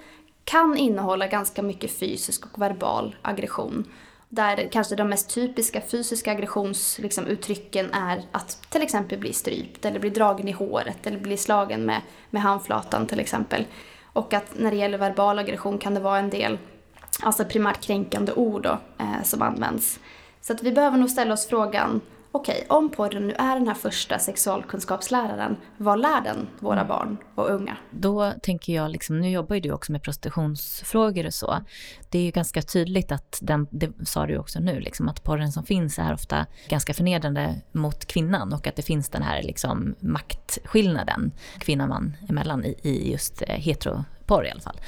kan 0.44 0.76
innehålla 0.76 1.26
ganska 1.26 1.62
mycket 1.62 1.98
fysisk 1.98 2.46
och 2.46 2.62
verbal 2.62 3.16
aggression. 3.22 3.84
Där 4.28 4.68
kanske 4.72 4.96
de 4.96 5.08
mest 5.08 5.34
typiska 5.34 5.80
fysiska 5.80 6.32
aggressionsuttrycken 6.32 7.84
liksom, 7.84 8.02
är 8.02 8.22
att 8.32 8.70
till 8.70 8.82
exempel 8.82 9.18
bli 9.18 9.32
strypt 9.32 9.84
eller 9.84 10.00
bli 10.00 10.10
dragen 10.10 10.48
i 10.48 10.52
håret 10.52 11.06
eller 11.06 11.18
bli 11.18 11.36
slagen 11.36 11.86
med, 11.86 12.00
med 12.30 12.42
handflatan 12.42 13.06
till 13.06 13.20
exempel. 13.20 13.64
Och 14.04 14.34
att 14.34 14.58
när 14.58 14.70
det 14.70 14.76
gäller 14.76 14.98
verbal 14.98 15.38
aggression 15.38 15.78
kan 15.78 15.94
det 15.94 16.00
vara 16.00 16.18
en 16.18 16.30
del, 16.30 16.58
alltså 17.22 17.44
primärt 17.44 17.80
kränkande 17.80 18.32
ord 18.32 18.62
då, 18.62 18.78
eh, 18.98 19.22
som 19.24 19.42
används. 19.42 20.00
Så 20.40 20.52
att 20.52 20.62
vi 20.62 20.72
behöver 20.72 20.98
nog 20.98 21.10
ställa 21.10 21.34
oss 21.34 21.46
frågan 21.46 22.00
okej, 22.32 22.66
om 22.68 22.90
porren 22.90 23.26
nu 23.26 23.34
är 23.34 23.54
den 23.54 23.68
här 23.68 23.74
första 23.74 24.18
sexualkunskapsläraren, 24.18 25.56
vad 25.76 26.00
lär 26.00 26.20
den 26.20 26.48
våra 26.58 26.80
mm. 26.80 26.88
barn 26.88 27.16
och 27.34 27.50
unga? 27.50 27.76
Då 27.90 28.32
tänker 28.42 28.74
jag, 28.74 28.90
liksom, 28.90 29.20
nu 29.20 29.30
jobbar 29.30 29.54
ju 29.54 29.60
du 29.60 29.72
också 29.72 29.92
med 29.92 30.02
prostitutionsfrågor 30.02 31.26
och 31.26 31.34
så. 31.34 31.60
Det 32.10 32.18
är 32.18 32.22
ju 32.22 32.30
ganska 32.30 32.62
tydligt 32.62 33.12
att, 33.12 33.38
den, 33.42 33.66
det 33.70 33.92
sa 34.06 34.26
du 34.26 34.38
också 34.38 34.60
nu, 34.60 34.80
liksom, 34.80 35.08
att 35.08 35.24
porren 35.24 35.52
som 35.52 35.64
finns 35.64 35.98
är 35.98 36.12
ofta 36.14 36.46
ganska 36.68 36.94
förnedrande 36.94 37.60
mot 37.72 38.06
kvinnan 38.06 38.52
och 38.52 38.66
att 38.66 38.76
det 38.76 38.82
finns 38.82 39.08
den 39.08 39.22
här 39.22 39.42
liksom, 39.42 39.94
maktskillnaden 40.00 41.32
kvinna 41.58 41.84
och 41.84 41.90
man 41.90 42.16
emellan 42.28 42.64
i, 42.64 42.76
i 42.82 43.12
just 43.12 43.42
eh, 43.42 43.48
heteroporr 43.48 44.46
i 44.46 44.50
alla 44.50 44.60
fall 44.60 44.80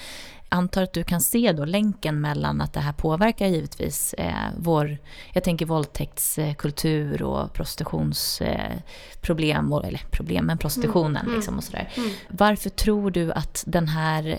antar 0.50 0.82
att 0.82 0.92
du 0.92 1.04
kan 1.04 1.20
se 1.20 1.52
då 1.52 1.64
länken 1.64 2.20
mellan 2.20 2.60
att 2.60 2.72
det 2.72 2.80
här 2.80 2.92
påverkar 2.92 3.46
givetvis 3.46 4.14
eh, 4.14 4.34
vår, 4.58 4.98
jag 5.32 5.44
tänker 5.44 5.66
våldtäktskultur 5.66 7.22
och 7.22 7.52
prostitutionsproblem, 7.52 9.72
eh, 9.72 9.78
eller 9.88 10.00
problemen, 10.10 10.58
prostitutionen 10.58 11.24
mm. 11.24 11.36
liksom 11.36 11.56
och 11.56 11.64
sådär. 11.64 11.92
Mm. 11.96 12.10
Varför 12.28 12.70
tror 12.70 13.10
du 13.10 13.32
att 13.32 13.64
den 13.66 13.88
här 13.88 14.38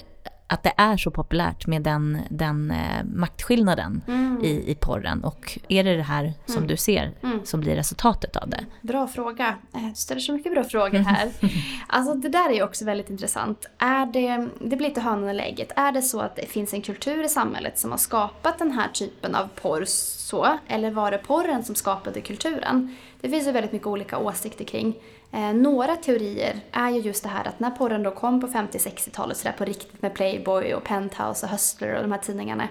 att 0.51 0.63
det 0.63 0.73
är 0.77 0.97
så 0.97 1.11
populärt 1.11 1.67
med 1.67 1.81
den, 1.81 2.21
den 2.29 2.71
eh, 2.71 3.03
maktskillnaden 3.03 4.01
mm. 4.07 4.39
i, 4.43 4.71
i 4.71 4.75
porren. 4.75 5.23
Och 5.23 5.59
är 5.67 5.83
det 5.83 5.95
det 5.95 6.03
här 6.03 6.33
som 6.45 6.57
mm. 6.57 6.67
du 6.67 6.77
ser 6.77 7.11
mm. 7.23 7.45
som 7.45 7.59
blir 7.59 7.75
resultatet 7.75 8.35
av 8.35 8.49
det? 8.49 8.65
Bra 8.81 9.07
fråga. 9.07 9.55
Eh, 9.73 9.89
du 9.89 9.95
ställer 9.95 10.21
så 10.21 10.33
mycket 10.33 10.53
bra 10.53 10.63
frågor 10.63 10.99
här. 10.99 11.31
alltså 11.87 12.13
det 12.13 12.29
där 12.29 12.49
är 12.49 12.53
ju 12.53 12.63
också 12.63 12.85
väldigt 12.85 13.09
intressant. 13.09 13.69
Är 13.77 14.05
det, 14.05 14.47
det 14.69 14.75
blir 14.75 14.87
lite 14.87 15.01
hönan 15.01 15.29
eller 15.29 15.43
ägget. 15.43 15.71
Är 15.75 15.91
det 15.91 16.01
så 16.01 16.19
att 16.19 16.35
det 16.35 16.45
finns 16.45 16.73
en 16.73 16.81
kultur 16.81 17.23
i 17.23 17.29
samhället 17.29 17.79
som 17.79 17.91
har 17.91 17.97
skapat 17.97 18.59
den 18.59 18.71
här 18.71 18.87
typen 18.87 19.35
av 19.35 19.47
porr 19.61 19.83
så? 19.85 20.57
Eller 20.67 20.91
var 20.91 21.11
det 21.11 21.17
porren 21.17 21.63
som 21.63 21.75
skapade 21.75 22.21
kulturen? 22.21 22.95
Det 23.21 23.29
finns 23.29 23.47
ju 23.47 23.51
väldigt 23.51 23.71
mycket 23.71 23.87
olika 23.87 24.17
åsikter 24.17 24.65
kring. 24.65 24.95
Eh, 25.31 25.53
några 25.53 25.95
teorier 25.95 26.59
är 26.71 26.89
ju 26.89 26.99
just 26.99 27.23
det 27.23 27.29
här 27.29 27.47
att 27.47 27.59
när 27.59 27.71
porren 27.71 28.03
då 28.03 28.11
kom 28.11 28.41
på 28.41 28.47
50-60-talet 28.47 29.37
sådär 29.37 29.55
på 29.57 29.65
riktigt 29.65 30.01
med 30.01 30.13
Playboy 30.13 30.73
och 30.73 30.83
Penthouse 30.83 31.45
och 31.45 31.51
Hustler 31.51 31.95
och 31.95 32.01
de 32.01 32.11
här 32.11 32.19
tidningarna. 32.19 32.67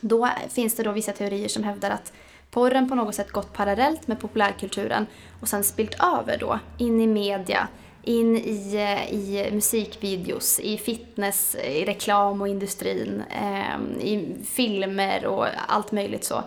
Då 0.00 0.28
finns 0.48 0.76
det 0.76 0.82
då 0.82 0.92
vissa 0.92 1.12
teorier 1.12 1.48
som 1.48 1.64
hävdar 1.64 1.90
att 1.90 2.12
porren 2.50 2.88
på 2.88 2.94
något 2.94 3.14
sätt 3.14 3.30
gått 3.30 3.52
parallellt 3.52 4.08
med 4.08 4.20
populärkulturen 4.20 5.06
och 5.40 5.48
sen 5.48 5.64
spilt 5.64 5.96
över 6.02 6.38
då 6.38 6.58
in 6.78 7.00
i 7.00 7.06
media, 7.06 7.68
in 8.02 8.36
i, 8.36 8.74
eh, 8.74 9.14
i 9.14 9.48
musikvideos, 9.52 10.60
i 10.60 10.78
fitness, 10.78 11.54
i 11.54 11.84
reklam 11.84 12.40
och 12.40 12.48
industrin, 12.48 13.22
eh, 13.30 14.06
i 14.06 14.36
filmer 14.44 15.26
och 15.26 15.46
allt 15.68 15.92
möjligt 15.92 16.24
så. 16.24 16.42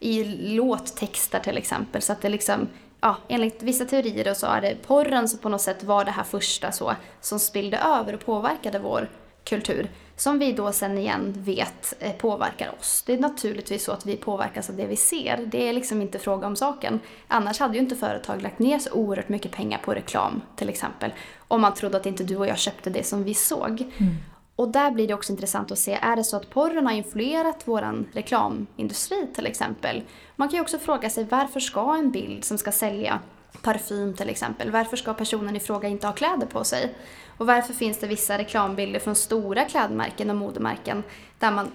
I 0.00 0.24
låttexter 0.24 1.40
till 1.40 1.56
exempel 1.58 2.02
så 2.02 2.12
att 2.12 2.22
det 2.22 2.28
liksom 2.28 2.68
ja, 3.00 3.16
enligt 3.28 3.62
vissa 3.62 3.84
teorier 3.84 4.24
då 4.24 4.34
så 4.34 4.46
är 4.46 4.60
det 4.60 4.76
porren 4.86 5.28
som 5.28 5.38
på 5.38 5.48
något 5.48 5.60
sätt 5.60 5.84
var 5.84 6.04
det 6.04 6.10
här 6.10 6.24
första 6.24 6.72
så, 6.72 6.94
som 7.20 7.38
spillde 7.38 7.78
över 7.78 8.12
och 8.12 8.24
påverkade 8.24 8.78
vår 8.78 9.08
kultur. 9.44 9.90
Som 10.16 10.38
vi 10.38 10.52
då 10.52 10.72
sen 10.72 10.98
igen 10.98 11.34
vet 11.36 11.94
eh, 12.00 12.12
påverkar 12.12 12.74
oss. 12.78 13.02
Det 13.06 13.12
är 13.12 13.18
naturligtvis 13.18 13.84
så 13.84 13.92
att 13.92 14.06
vi 14.06 14.16
påverkas 14.16 14.70
av 14.70 14.76
det 14.76 14.86
vi 14.86 14.96
ser. 14.96 15.46
Det 15.46 15.68
är 15.68 15.72
liksom 15.72 16.02
inte 16.02 16.18
fråga 16.18 16.46
om 16.46 16.56
saken. 16.56 17.00
Annars 17.28 17.60
hade 17.60 17.74
ju 17.74 17.80
inte 17.80 17.96
företag 17.96 18.42
lagt 18.42 18.58
ner 18.58 18.78
så 18.78 18.92
oerhört 18.92 19.28
mycket 19.28 19.52
pengar 19.52 19.78
på 19.78 19.94
reklam 19.94 20.42
till 20.56 20.68
exempel. 20.68 21.12
Om 21.48 21.60
man 21.60 21.74
trodde 21.74 21.96
att 21.96 22.06
inte 22.06 22.24
du 22.24 22.36
och 22.36 22.46
jag 22.46 22.58
köpte 22.58 22.90
det 22.90 23.06
som 23.06 23.24
vi 23.24 23.34
såg. 23.34 23.80
Mm. 23.80 24.14
Och 24.58 24.68
där 24.68 24.90
blir 24.90 25.08
det 25.08 25.14
också 25.14 25.32
intressant 25.32 25.72
att 25.72 25.78
se, 25.78 25.98
är 26.02 26.16
det 26.16 26.24
så 26.24 26.36
att 26.36 26.50
porren 26.50 26.86
har 26.86 26.92
influerat 26.92 27.62
vår 27.64 28.04
reklamindustri 28.12 29.26
till 29.34 29.46
exempel? 29.46 30.02
Man 30.36 30.48
kan 30.48 30.56
ju 30.56 30.60
också 30.60 30.78
fråga 30.78 31.10
sig 31.10 31.24
varför 31.24 31.60
ska 31.60 31.96
en 31.96 32.10
bild 32.10 32.44
som 32.44 32.58
ska 32.58 32.72
sälja 32.72 33.20
parfym 33.62 34.14
till 34.14 34.28
exempel, 34.28 34.70
varför 34.70 34.96
ska 34.96 35.14
personen 35.14 35.56
i 35.56 35.60
fråga 35.60 35.88
inte 35.88 36.06
ha 36.06 36.14
kläder 36.14 36.46
på 36.46 36.64
sig? 36.64 36.94
Och 37.38 37.46
varför 37.46 37.74
finns 37.74 37.98
det 37.98 38.06
vissa 38.06 38.38
reklambilder 38.38 39.00
från 39.00 39.14
stora 39.14 39.64
klädmärken 39.64 40.30
och 40.30 40.36
modemärken 40.36 41.02
där 41.38 41.50
man 41.50 41.70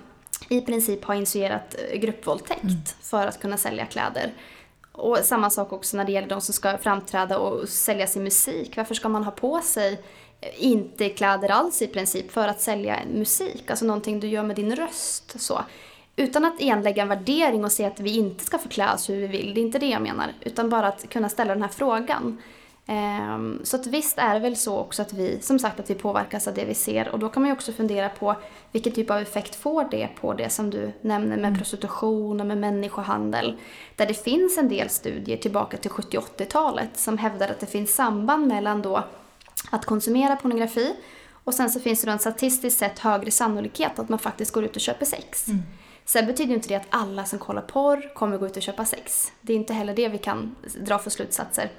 i 0.49 0.61
princip 0.61 1.03
har 1.03 1.15
initierat 1.15 1.75
eh, 1.89 1.99
gruppvåldtäkt 1.99 2.63
mm. 2.63 2.83
för 3.01 3.27
att 3.27 3.39
kunna 3.41 3.57
sälja 3.57 3.85
kläder? 3.85 4.33
Och 4.91 5.17
samma 5.23 5.49
sak 5.49 5.73
också 5.73 5.97
när 5.97 6.05
det 6.05 6.11
gäller 6.11 6.29
de 6.29 6.41
som 6.41 6.53
ska 6.53 6.77
framträda 6.77 7.37
och 7.37 7.69
sälja 7.69 8.07
sin 8.07 8.23
musik. 8.23 8.77
Varför 8.77 8.95
ska 8.95 9.09
man 9.09 9.23
ha 9.23 9.31
på 9.31 9.61
sig 9.61 10.03
inte 10.57 11.09
kläder 11.09 11.51
alls 11.51 11.81
i 11.81 11.87
princip 11.87 12.31
för 12.31 12.47
att 12.47 12.61
sälja 12.61 12.99
musik, 13.13 13.69
alltså 13.69 13.85
någonting 13.85 14.19
du 14.19 14.27
gör 14.27 14.43
med 14.43 14.55
din 14.55 14.75
röst. 14.75 15.41
Så. 15.41 15.61
Utan 16.15 16.45
att 16.45 16.61
enlägga 16.61 17.01
en 17.01 17.09
värdering 17.09 17.63
och 17.63 17.71
säga 17.71 17.87
att 17.87 17.99
vi 17.99 18.17
inte 18.17 18.43
ska 18.43 18.57
få 18.57 18.69
klä 18.69 18.93
oss 18.93 19.09
hur 19.09 19.15
vi 19.15 19.27
vill, 19.27 19.53
det 19.53 19.59
är 19.59 19.63
inte 19.63 19.79
det 19.79 19.89
jag 19.89 20.01
menar. 20.01 20.33
Utan 20.41 20.69
bara 20.69 20.87
att 20.87 21.09
kunna 21.09 21.29
ställa 21.29 21.53
den 21.53 21.63
här 21.63 21.69
frågan. 21.69 22.41
Um, 22.87 23.61
så 23.63 23.75
att 23.75 23.87
visst 23.87 24.17
är 24.17 24.33
det 24.33 24.39
väl 24.39 24.55
så 24.55 24.77
också 24.77 25.01
att 25.01 25.13
vi, 25.13 25.41
som 25.41 25.59
sagt, 25.59 25.79
att 25.79 25.89
vi 25.89 25.95
påverkas 25.95 26.47
av 26.47 26.53
det 26.53 26.65
vi 26.65 26.73
ser. 26.73 27.09
Och 27.09 27.19
då 27.19 27.29
kan 27.29 27.43
man 27.43 27.49
ju 27.49 27.53
också 27.53 27.71
fundera 27.71 28.09
på 28.09 28.35
vilken 28.71 28.93
typ 28.93 29.11
av 29.11 29.17
effekt 29.17 29.55
får 29.55 29.87
det 29.91 30.09
på 30.21 30.33
det 30.33 30.49
som 30.49 30.69
du 30.69 30.91
nämner 31.01 31.35
med 31.35 31.45
mm. 31.45 31.57
prostitution 31.57 32.41
och 32.41 32.47
med 32.47 32.57
människohandel. 32.57 33.57
Där 33.95 34.05
det 34.05 34.23
finns 34.23 34.57
en 34.57 34.69
del 34.69 34.89
studier 34.89 35.37
tillbaka 35.37 35.77
till 35.77 35.91
70 35.91 36.17
80-talet 36.17 36.89
som 36.93 37.17
hävdar 37.17 37.49
att 37.49 37.59
det 37.59 37.65
finns 37.65 37.95
samband 37.95 38.47
mellan 38.47 38.81
då 38.81 39.03
att 39.69 39.85
konsumera 39.85 40.35
pornografi. 40.35 40.95
Och 41.43 41.53
sen 41.53 41.69
så 41.69 41.79
finns 41.79 42.01
det 42.01 42.07
då 42.07 42.11
en 42.11 42.19
statistiskt 42.19 42.79
sett 42.79 42.99
högre 42.99 43.31
sannolikhet 43.31 43.99
att 43.99 44.09
man 44.09 44.19
faktiskt 44.19 44.51
går 44.51 44.63
ut 44.63 44.75
och 44.75 44.81
köper 44.81 45.05
sex. 45.05 45.47
Mm. 45.47 45.61
Sen 46.05 46.25
betyder 46.25 46.53
inte 46.53 46.67
det 46.67 46.75
att 46.75 46.87
alla 46.89 47.25
som 47.25 47.39
kollar 47.39 47.61
porr 47.61 48.13
kommer 48.15 48.37
gå 48.37 48.45
ut 48.45 48.57
och 48.57 48.63
köpa 48.63 48.85
sex. 48.85 49.31
Det 49.41 49.53
är 49.53 49.57
inte 49.57 49.73
heller 49.73 49.95
det 49.95 50.07
vi 50.07 50.17
kan 50.17 50.55
dra 50.79 50.99
för 50.99 51.09
slutsatser. 51.09 51.71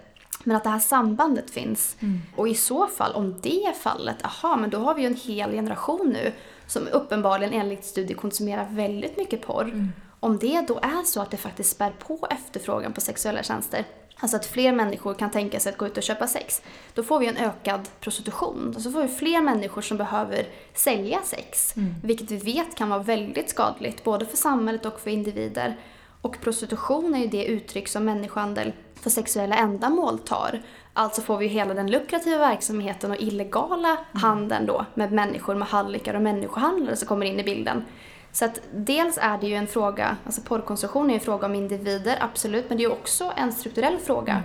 Men 0.44 0.56
att 0.56 0.64
det 0.64 0.70
här 0.70 0.78
sambandet 0.78 1.50
finns. 1.50 1.96
Mm. 2.00 2.20
Och 2.36 2.48
i 2.48 2.54
så 2.54 2.86
fall, 2.86 3.12
om 3.12 3.40
det 3.40 3.64
är 3.64 3.72
fallet, 3.72 4.24
aha, 4.24 4.56
men 4.56 4.70
då 4.70 4.78
har 4.78 4.94
vi 4.94 5.02
ju 5.02 5.06
en 5.06 5.16
hel 5.16 5.50
generation 5.50 6.08
nu 6.08 6.32
som 6.66 6.88
uppenbarligen 6.92 7.52
enligt 7.52 7.84
studier 7.84 8.16
konsumerar 8.16 8.68
väldigt 8.70 9.16
mycket 9.16 9.42
porr. 9.42 9.62
Mm. 9.62 9.92
Om 10.20 10.38
det 10.38 10.60
då 10.68 10.78
är 10.78 11.04
så 11.04 11.20
att 11.20 11.30
det 11.30 11.36
faktiskt 11.36 11.70
spär 11.70 11.92
på 11.98 12.26
efterfrågan 12.30 12.92
på 12.92 13.00
sexuella 13.00 13.42
tjänster, 13.42 13.84
Alltså 14.24 14.36
att 14.36 14.46
fler 14.46 14.72
människor 14.72 15.14
kan 15.14 15.30
tänka 15.30 15.60
sig 15.60 15.72
att 15.72 15.78
gå 15.78 15.86
ut 15.86 15.96
och 15.96 16.02
köpa 16.02 16.26
sex. 16.26 16.62
Då 16.94 17.02
får 17.02 17.18
vi 17.18 17.26
en 17.26 17.36
ökad 17.36 17.88
prostitution. 18.00 18.72
Alltså 18.74 18.90
får 18.90 19.02
vi 19.02 19.08
fler 19.08 19.40
människor 19.40 19.82
som 19.82 19.96
behöver 19.96 20.46
sälja 20.74 21.20
sex. 21.24 21.76
Mm. 21.76 21.94
Vilket 22.02 22.30
vi 22.30 22.36
vet 22.36 22.74
kan 22.74 22.88
vara 22.88 23.02
väldigt 23.02 23.50
skadligt, 23.50 24.04
både 24.04 24.26
för 24.26 24.36
samhället 24.36 24.86
och 24.86 25.00
för 25.00 25.10
individer. 25.10 25.76
Och 26.20 26.40
prostitution 26.40 27.14
är 27.14 27.18
ju 27.18 27.26
det 27.26 27.44
uttryck 27.44 27.88
som 27.88 28.04
människohandel 28.04 28.72
för 28.94 29.10
sexuella 29.10 29.56
ändamål 29.56 30.18
tar. 30.18 30.62
Alltså 30.92 31.22
får 31.22 31.38
vi 31.38 31.46
hela 31.46 31.74
den 31.74 31.90
lukrativa 31.90 32.38
verksamheten 32.38 33.10
och 33.10 33.20
illegala 33.20 33.88
mm. 33.88 34.22
handeln 34.22 34.66
då 34.66 34.86
med 34.94 35.12
människor 35.12 35.54
med 35.54 35.68
hallickar 35.68 36.14
och 36.14 36.22
människohandlare 36.22 36.96
som 36.96 37.08
kommer 37.08 37.26
in 37.26 37.40
i 37.40 37.44
bilden. 37.44 37.84
Så 38.34 38.44
att 38.44 38.60
dels 38.72 39.18
är 39.20 39.38
det 39.38 39.46
ju 39.46 39.54
en 39.54 39.66
fråga, 39.66 40.16
alltså 40.26 40.40
porrkonsumtion 40.40 41.10
är 41.10 41.14
en 41.14 41.20
fråga 41.20 41.46
om 41.46 41.54
individer, 41.54 42.18
absolut, 42.20 42.68
men 42.68 42.78
det 42.78 42.84
är 42.84 42.92
också 42.92 43.32
en 43.36 43.52
strukturell 43.52 43.98
fråga 43.98 44.32
mm. 44.32 44.44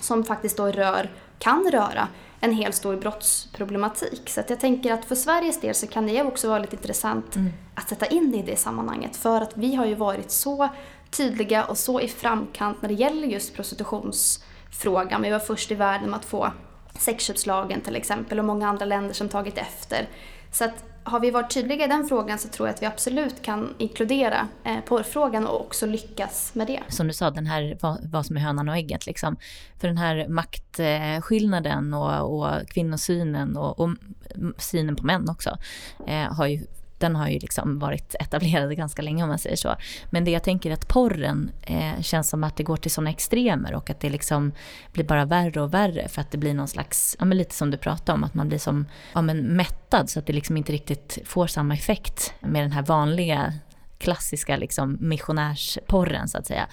som 0.00 0.24
faktiskt 0.24 0.56
då 0.56 0.66
rör, 0.66 1.10
kan 1.38 1.70
röra 1.70 2.08
en 2.40 2.52
hel 2.52 2.72
stor 2.72 2.96
brottsproblematik. 2.96 4.30
Så 4.30 4.40
att 4.40 4.50
jag 4.50 4.60
tänker 4.60 4.92
att 4.92 5.04
för 5.04 5.14
Sveriges 5.14 5.60
del 5.60 5.74
så 5.74 5.86
kan 5.86 6.06
det 6.06 6.22
också 6.22 6.48
vara 6.48 6.58
lite 6.58 6.76
intressant 6.76 7.36
mm. 7.36 7.52
att 7.74 7.88
sätta 7.88 8.06
in 8.06 8.34
i 8.34 8.42
det 8.42 8.56
sammanhanget. 8.56 9.16
För 9.16 9.40
att 9.40 9.56
vi 9.56 9.74
har 9.74 9.86
ju 9.86 9.94
varit 9.94 10.30
så 10.30 10.68
tydliga 11.10 11.64
och 11.64 11.78
så 11.78 12.00
i 12.00 12.08
framkant 12.08 12.82
när 12.82 12.88
det 12.88 12.94
gäller 12.94 13.28
just 13.28 13.54
prostitutionsfrågan. 13.54 15.22
Vi 15.22 15.30
var 15.30 15.38
först 15.38 15.70
i 15.70 15.74
världen 15.74 16.10
med 16.10 16.18
att 16.18 16.24
få 16.24 16.52
sexköpslagen 16.98 17.80
till 17.80 17.96
exempel 17.96 18.38
och 18.38 18.44
många 18.44 18.68
andra 18.68 18.84
länder 18.84 19.14
som 19.14 19.28
tagit 19.28 19.58
efter. 19.58 20.08
Så 20.52 20.64
att 20.64 20.91
har 21.04 21.20
vi 21.20 21.30
varit 21.30 21.54
tydliga 21.54 21.84
i 21.84 21.88
den 21.88 22.08
frågan 22.08 22.38
så 22.38 22.48
tror 22.48 22.68
jag 22.68 22.74
att 22.74 22.82
vi 22.82 22.86
absolut 22.86 23.42
kan 23.42 23.74
inkludera 23.78 24.48
eh, 24.64 24.80
porrfrågan 24.80 25.46
och 25.46 25.60
också 25.60 25.86
lyckas 25.86 26.54
med 26.54 26.66
det. 26.66 26.80
Som 26.88 27.06
du 27.06 27.12
sa, 27.12 27.30
den 27.30 27.46
här 27.46 27.78
vad, 27.80 28.10
vad 28.10 28.26
som 28.26 28.36
är 28.36 28.40
hönan 28.40 28.68
och 28.68 28.76
ägget 28.76 29.06
liksom. 29.06 29.36
För 29.80 29.88
den 29.88 29.98
här 29.98 30.28
maktskillnaden 30.28 31.94
och, 31.94 32.40
och 32.40 32.68
kvinnosynen 32.68 33.56
och, 33.56 33.80
och 33.80 33.90
synen 34.56 34.96
på 34.96 35.06
män 35.06 35.28
också 35.30 35.58
eh, 36.06 36.34
har 36.34 36.46
ju 36.46 36.60
den 37.02 37.16
har 37.16 37.28
ju 37.28 37.38
liksom 37.38 37.78
varit 37.78 38.14
etablerad 38.20 38.76
ganska 38.76 39.02
länge 39.02 39.22
om 39.22 39.28
man 39.28 39.38
säger 39.38 39.56
så. 39.56 39.76
Men 40.10 40.24
det 40.24 40.30
jag 40.30 40.42
tänker 40.42 40.70
är 40.70 40.74
att 40.74 40.88
porren 40.88 41.50
eh, 41.62 42.00
känns 42.00 42.28
som 42.28 42.44
att 42.44 42.56
det 42.56 42.62
går 42.62 42.76
till 42.76 42.90
sådana 42.90 43.10
extremer 43.10 43.74
och 43.74 43.90
att 43.90 44.00
det 44.00 44.10
liksom 44.10 44.52
blir 44.92 45.04
bara 45.04 45.24
värre 45.24 45.60
och 45.60 45.74
värre 45.74 46.08
för 46.08 46.20
att 46.20 46.30
det 46.30 46.38
blir 46.38 46.54
någon 46.54 46.68
slags, 46.68 47.16
ja 47.18 47.24
men 47.24 47.38
lite 47.38 47.54
som 47.54 47.70
du 47.70 47.76
pratade 47.76 48.16
om, 48.16 48.24
att 48.24 48.34
man 48.34 48.48
blir 48.48 48.58
som, 48.58 48.86
ja 49.12 49.22
men 49.22 49.56
mättad 49.56 50.10
så 50.10 50.18
att 50.18 50.26
det 50.26 50.32
liksom 50.32 50.56
inte 50.56 50.72
riktigt 50.72 51.18
får 51.24 51.46
samma 51.46 51.74
effekt 51.74 52.34
med 52.40 52.62
den 52.64 52.72
här 52.72 52.82
vanliga 52.82 53.52
klassiska 53.98 54.56
liksom 54.56 54.96
missionärsporren 55.00 56.28
så 56.28 56.38
att 56.38 56.46
säga. 56.46 56.66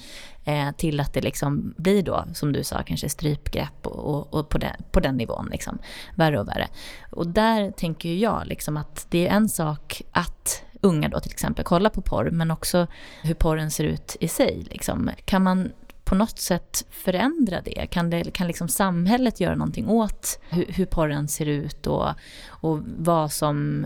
Eh, 0.50 0.72
till 0.72 1.00
att 1.00 1.14
det 1.14 1.22
liksom 1.22 1.74
blir 1.78 2.04
då, 2.04 2.26
som 2.34 2.54
du 2.54 2.64
sa, 2.64 2.84
kanske 2.84 3.10
strypgrepp 3.10 3.88
och, 3.88 4.16
och, 4.16 4.34
och 4.34 4.50
på, 4.50 4.58
den, 4.58 4.76
på 4.92 5.00
den 5.00 5.18
nivån. 5.18 5.50
Liksom, 5.52 5.78
värre 6.16 6.40
och 6.40 6.48
värre. 6.48 6.68
Och 7.12 7.28
där 7.28 7.72
tänker 7.72 8.14
jag 8.14 8.48
liksom 8.48 8.78
att 8.78 9.08
det 9.10 9.28
är 9.28 9.32
en 9.32 9.50
sak 9.50 10.02
att 10.12 10.64
unga 10.82 11.10
då 11.10 11.20
till 11.20 11.32
exempel 11.32 11.66
kollar 11.66 11.90
på 11.90 12.02
porr, 12.02 12.30
men 12.32 12.52
också 12.52 12.88
hur 13.24 13.34
porren 13.34 13.72
ser 13.72 13.84
ut 13.84 14.16
i 14.20 14.28
sig. 14.28 14.68
Liksom. 14.70 15.12
Kan 15.26 15.44
man 15.44 15.72
på 16.04 16.16
något 16.16 16.40
sätt 16.40 16.86
förändra 16.90 17.62
det? 17.62 17.88
Kan, 17.92 18.10
det, 18.10 18.34
kan 18.34 18.48
liksom 18.48 18.68
samhället 18.68 19.40
göra 19.40 19.56
någonting 19.56 19.88
åt 19.88 20.40
hur, 20.50 20.66
hur 20.68 20.86
porren 20.86 21.28
ser 21.28 21.46
ut 21.46 21.88
och, 21.88 22.10
och 22.48 22.80
vad, 22.98 23.32
som, 23.32 23.86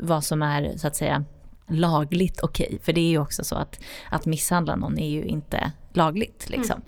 vad 0.00 0.24
som 0.24 0.42
är 0.42 0.76
så 0.76 0.86
att 0.86 0.96
säga 0.96 1.24
lagligt 1.68 2.40
okej. 2.40 2.66
Okay. 2.66 2.78
För 2.78 2.92
det 2.92 3.00
är 3.00 3.10
ju 3.10 3.18
också 3.18 3.44
så 3.44 3.56
att, 3.56 3.80
att 4.10 4.26
misshandla 4.26 4.76
någon 4.76 4.98
är 4.98 5.08
ju 5.08 5.24
inte 5.24 5.72
lagligt. 5.92 6.50
Liksom. 6.50 6.82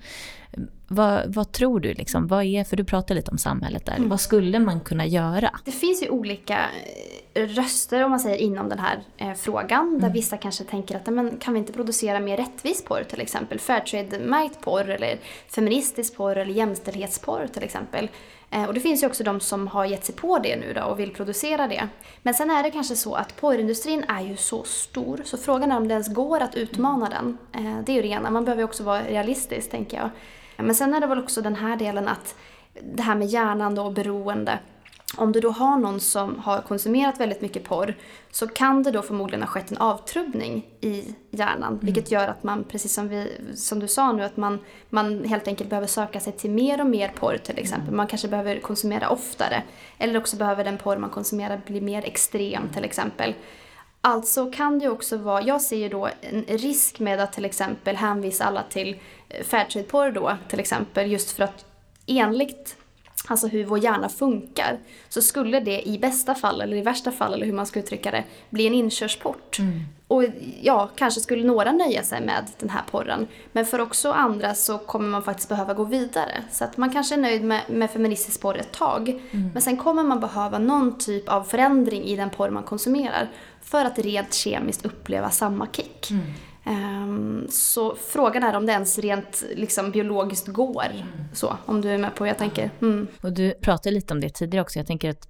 Mm. 0.52 0.68
Vad, 0.88 1.34
vad, 1.34 1.52
tror 1.52 1.80
du, 1.80 1.94
liksom, 1.94 2.26
vad 2.26 2.44
är, 2.44 2.64
för 2.64 2.76
du 2.76 2.84
pratar 2.84 3.14
lite 3.14 3.30
om 3.30 3.38
samhället 3.38 3.86
där, 3.86 3.96
mm. 3.96 4.08
vad 4.08 4.20
skulle 4.20 4.58
man 4.58 4.80
kunna 4.80 5.06
göra? 5.06 5.50
Det 5.64 5.72
finns 5.72 6.02
ju 6.02 6.08
olika 6.08 6.66
eh, 7.34 7.46
röster 7.46 8.04
om 8.04 8.10
man 8.10 8.20
säger 8.20 8.36
inom 8.36 8.68
den 8.68 8.78
här 8.78 9.02
eh, 9.16 9.32
frågan. 9.34 9.88
Mm. 9.88 10.00
Där 10.00 10.10
vissa 10.10 10.36
kanske 10.36 10.64
tänker 10.64 10.96
att 10.96 11.06
men, 11.06 11.36
kan 11.36 11.54
vi 11.54 11.58
inte 11.58 11.72
producera 11.72 12.20
mer 12.20 12.36
rättvis 12.36 12.84
porr 12.84 13.02
till 13.02 13.20
exempel? 13.20 13.58
Fairtrade-märkt 13.58 14.60
porr 14.60 14.88
eller 14.88 15.18
feministisk 15.48 16.16
porr 16.16 16.36
eller 16.36 16.52
jämställdhetsporr 16.52 17.46
till 17.46 17.62
exempel. 17.62 18.08
Eh, 18.50 18.64
och 18.64 18.74
det 18.74 18.80
finns 18.80 19.02
ju 19.02 19.06
också 19.06 19.24
de 19.24 19.40
som 19.40 19.68
har 19.68 19.84
gett 19.84 20.04
sig 20.04 20.14
på 20.14 20.38
det 20.38 20.56
nu 20.56 20.72
då 20.72 20.82
och 20.82 21.00
vill 21.00 21.14
producera 21.14 21.68
det. 21.68 21.88
Men 22.22 22.34
sen 22.34 22.50
är 22.50 22.62
det 22.62 22.70
kanske 22.70 22.96
så 22.96 23.14
att 23.14 23.36
porrindustrin 23.36 24.04
är 24.08 24.20
ju 24.20 24.36
så 24.36 24.64
stor 24.64 25.20
så 25.24 25.38
frågan 25.38 25.72
är 25.72 25.76
om 25.76 25.88
det 25.88 25.92
ens 25.92 26.14
går 26.14 26.40
att 26.40 26.54
utmana 26.54 27.08
den. 27.08 27.38
Eh, 27.52 27.84
det 27.84 27.92
är 27.92 27.96
ju 27.96 28.02
det 28.02 28.08
ena, 28.08 28.30
man 28.30 28.44
behöver 28.44 28.60
ju 28.60 28.64
också 28.64 28.82
vara 28.82 29.02
realistisk 29.02 29.70
tänker 29.70 29.96
jag. 29.96 30.10
Men 30.56 30.74
sen 30.74 30.94
är 30.94 31.00
det 31.00 31.06
väl 31.06 31.18
också 31.18 31.42
den 31.42 31.56
här 31.56 31.76
delen 31.76 32.08
att 32.08 32.34
det 32.82 33.02
här 33.02 33.14
med 33.14 33.28
hjärnan 33.28 33.74
då 33.74 33.84
och 33.84 33.92
beroende 33.92 34.58
om 35.16 35.32
du 35.32 35.40
då 35.40 35.50
har 35.50 35.76
någon 35.76 36.00
som 36.00 36.38
har 36.38 36.60
konsumerat 36.60 37.20
väldigt 37.20 37.40
mycket 37.40 37.64
porr 37.64 37.94
så 38.30 38.46
kan 38.46 38.82
det 38.82 38.90
då 38.90 39.02
förmodligen 39.02 39.42
ha 39.42 39.48
skett 39.48 39.70
en 39.70 39.76
avtrubbning 39.76 40.66
i 40.80 41.14
hjärnan. 41.30 41.72
Mm. 41.72 41.78
Vilket 41.80 42.10
gör 42.10 42.28
att 42.28 42.42
man, 42.42 42.64
precis 42.64 42.94
som, 42.94 43.08
vi, 43.08 43.32
som 43.54 43.80
du 43.80 43.88
sa 43.88 44.12
nu, 44.12 44.22
att 44.22 44.36
man, 44.36 44.58
man 44.88 45.24
helt 45.24 45.48
enkelt 45.48 45.70
behöver 45.70 45.86
söka 45.86 46.20
sig 46.20 46.32
till 46.32 46.50
mer 46.50 46.80
och 46.80 46.86
mer 46.86 47.08
porr 47.08 47.36
till 47.36 47.58
exempel. 47.58 47.88
Mm. 47.88 47.96
Man 47.96 48.06
kanske 48.06 48.28
behöver 48.28 48.60
konsumera 48.60 49.08
oftare. 49.08 49.62
Eller 49.98 50.18
också 50.18 50.36
behöver 50.36 50.64
den 50.64 50.78
porr 50.78 50.96
man 50.96 51.10
konsumerar 51.10 51.60
bli 51.66 51.80
mer 51.80 52.04
extrem 52.04 52.68
till 52.74 52.84
exempel. 52.84 53.34
Alltså 54.00 54.50
kan 54.50 54.78
det 54.78 54.88
också 54.88 55.16
vara, 55.16 55.42
jag 55.42 55.62
ser 55.62 55.76
ju 55.76 55.88
då 55.88 56.08
en 56.20 56.44
risk 56.48 57.00
med 57.00 57.20
att 57.20 57.32
till 57.32 57.44
exempel 57.44 57.96
hänvisa 57.96 58.44
alla 58.44 58.62
till 58.62 58.98
eh, 59.28 59.44
Fairtrade-porr 59.44 60.10
då 60.10 60.36
till 60.48 60.60
exempel 60.60 61.12
just 61.12 61.30
för 61.30 61.42
att 61.44 61.64
enligt 62.06 62.76
alltså 63.28 63.46
hur 63.46 63.64
vår 63.64 63.78
hjärna 63.78 64.08
funkar, 64.08 64.78
så 65.08 65.22
skulle 65.22 65.60
det 65.60 65.88
i 65.88 65.98
bästa 65.98 66.34
fall, 66.34 66.60
eller 66.60 66.76
i 66.76 66.82
värsta 66.82 67.12
fall, 67.12 67.34
eller 67.34 67.46
hur 67.46 67.52
man 67.52 67.66
ska 67.66 67.80
uttrycka 67.80 68.10
det, 68.10 68.24
bli 68.50 68.66
en 68.66 68.74
inkörsport. 68.74 69.58
Mm. 69.58 69.80
Och 70.06 70.24
ja, 70.62 70.90
kanske 70.96 71.20
skulle 71.20 71.44
några 71.44 71.72
nöja 71.72 72.02
sig 72.02 72.20
med 72.20 72.44
den 72.58 72.70
här 72.70 72.82
porren. 72.90 73.26
Men 73.52 73.66
för 73.66 73.80
också 73.80 74.12
andra 74.12 74.54
så 74.54 74.78
kommer 74.78 75.08
man 75.08 75.22
faktiskt 75.22 75.48
behöva 75.48 75.74
gå 75.74 75.84
vidare. 75.84 76.44
Så 76.50 76.64
att 76.64 76.76
man 76.76 76.90
kanske 76.90 77.14
är 77.14 77.18
nöjd 77.18 77.44
med, 77.44 77.60
med 77.68 77.90
feministisk 77.90 78.40
porr 78.40 78.58
ett 78.58 78.72
tag. 78.72 79.08
Mm. 79.08 79.50
Men 79.52 79.62
sen 79.62 79.76
kommer 79.76 80.02
man 80.02 80.20
behöva 80.20 80.58
någon 80.58 80.98
typ 80.98 81.28
av 81.28 81.44
förändring 81.44 82.04
i 82.04 82.16
den 82.16 82.30
porr 82.30 82.50
man 82.50 82.62
konsumerar. 82.62 83.28
För 83.62 83.84
att 83.84 83.98
rent 83.98 84.34
kemiskt 84.34 84.84
uppleva 84.84 85.30
samma 85.30 85.66
kick. 85.66 86.10
Mm. 86.10 86.22
Um, 86.70 87.46
så 87.50 87.96
frågan 87.96 88.42
är 88.42 88.56
om 88.56 88.66
det 88.66 88.72
ens 88.72 88.98
rent 88.98 89.44
liksom, 89.54 89.90
biologiskt 89.90 90.46
går. 90.46 90.86
Så, 91.32 91.56
om 91.66 91.80
du 91.80 91.90
är 91.90 91.98
med 91.98 92.14
på 92.14 92.24
vad 92.24 92.28
jag 92.28 92.38
tänker. 92.38 92.70
Mm. 92.80 93.06
Och 93.20 93.32
du 93.32 93.50
pratade 93.50 93.94
lite 93.94 94.14
om 94.14 94.20
det 94.20 94.30
tidigare 94.30 94.62
också. 94.62 94.78
Jag 94.78 94.86
tänker 94.86 95.10
att 95.10 95.28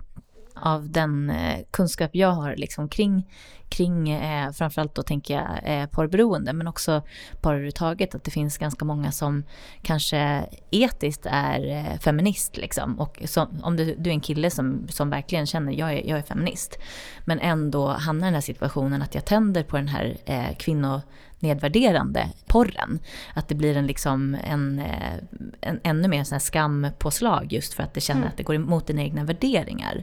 av 0.61 0.91
den 0.91 1.31
eh, 1.31 1.61
kunskap 1.71 2.11
jag 2.13 2.31
har 2.31 2.57
liksom 2.57 2.89
kring, 2.89 3.29
kring 3.69 4.11
eh, 4.11 4.53
framförallt 4.53 4.95
då 4.95 5.03
tänker 5.03 5.35
jag 5.35 5.81
eh, 5.83 5.87
porrberoende 5.87 6.53
men 6.53 6.67
också 6.67 7.03
porr 7.41 7.53
överhuvudtaget 7.53 8.15
att 8.15 8.25
det 8.25 8.31
finns 8.31 8.59
ganska 8.59 8.85
många 8.85 9.13
som 9.13 9.45
kanske 9.83 10.45
etiskt 10.71 11.27
är 11.31 11.69
eh, 11.69 11.99
feminist 11.99 12.57
liksom 12.57 13.01
och 13.01 13.23
som, 13.25 13.61
om 13.63 13.77
du, 13.77 13.95
du 13.99 14.11
är 14.11 14.15
en 14.15 14.21
kille 14.21 14.51
som, 14.51 14.89
som 14.89 15.11
verkligen 15.11 15.47
känner 15.47 15.73
jag 15.73 15.93
är, 15.93 16.09
jag 16.09 16.19
är 16.19 16.23
feminist 16.23 16.79
men 17.25 17.41
ändå 17.41 17.89
hamnar 17.89 18.27
i 18.27 18.29
den 18.29 18.35
här 18.35 18.41
situationen 18.41 19.03
att 19.03 19.15
jag 19.15 19.25
tänder 19.25 19.63
på 19.63 19.77
den 19.77 19.89
här 19.89 20.17
eh, 20.25 20.57
kvinno 20.59 21.01
nedvärderande 21.41 22.29
porren. 22.47 22.99
Att 23.35 23.49
det 23.49 23.55
blir 23.55 23.77
en, 23.77 23.87
liksom, 23.87 24.37
en, 24.45 24.79
eh, 24.79 25.15
en 25.61 25.81
ännu 25.83 26.09
mer 26.09 26.25
sån 26.25 26.35
här 26.35 26.41
skampåslag 26.41 27.53
just 27.53 27.75
för 27.75 27.83
att 27.83 27.95
det 27.95 28.01
känner 28.01 28.21
mm. 28.21 28.31
att 28.31 28.37
det 28.37 28.43
går 28.43 28.55
emot 28.55 28.87
dina 28.87 29.03
egna 29.03 29.25
värderingar. 29.25 30.03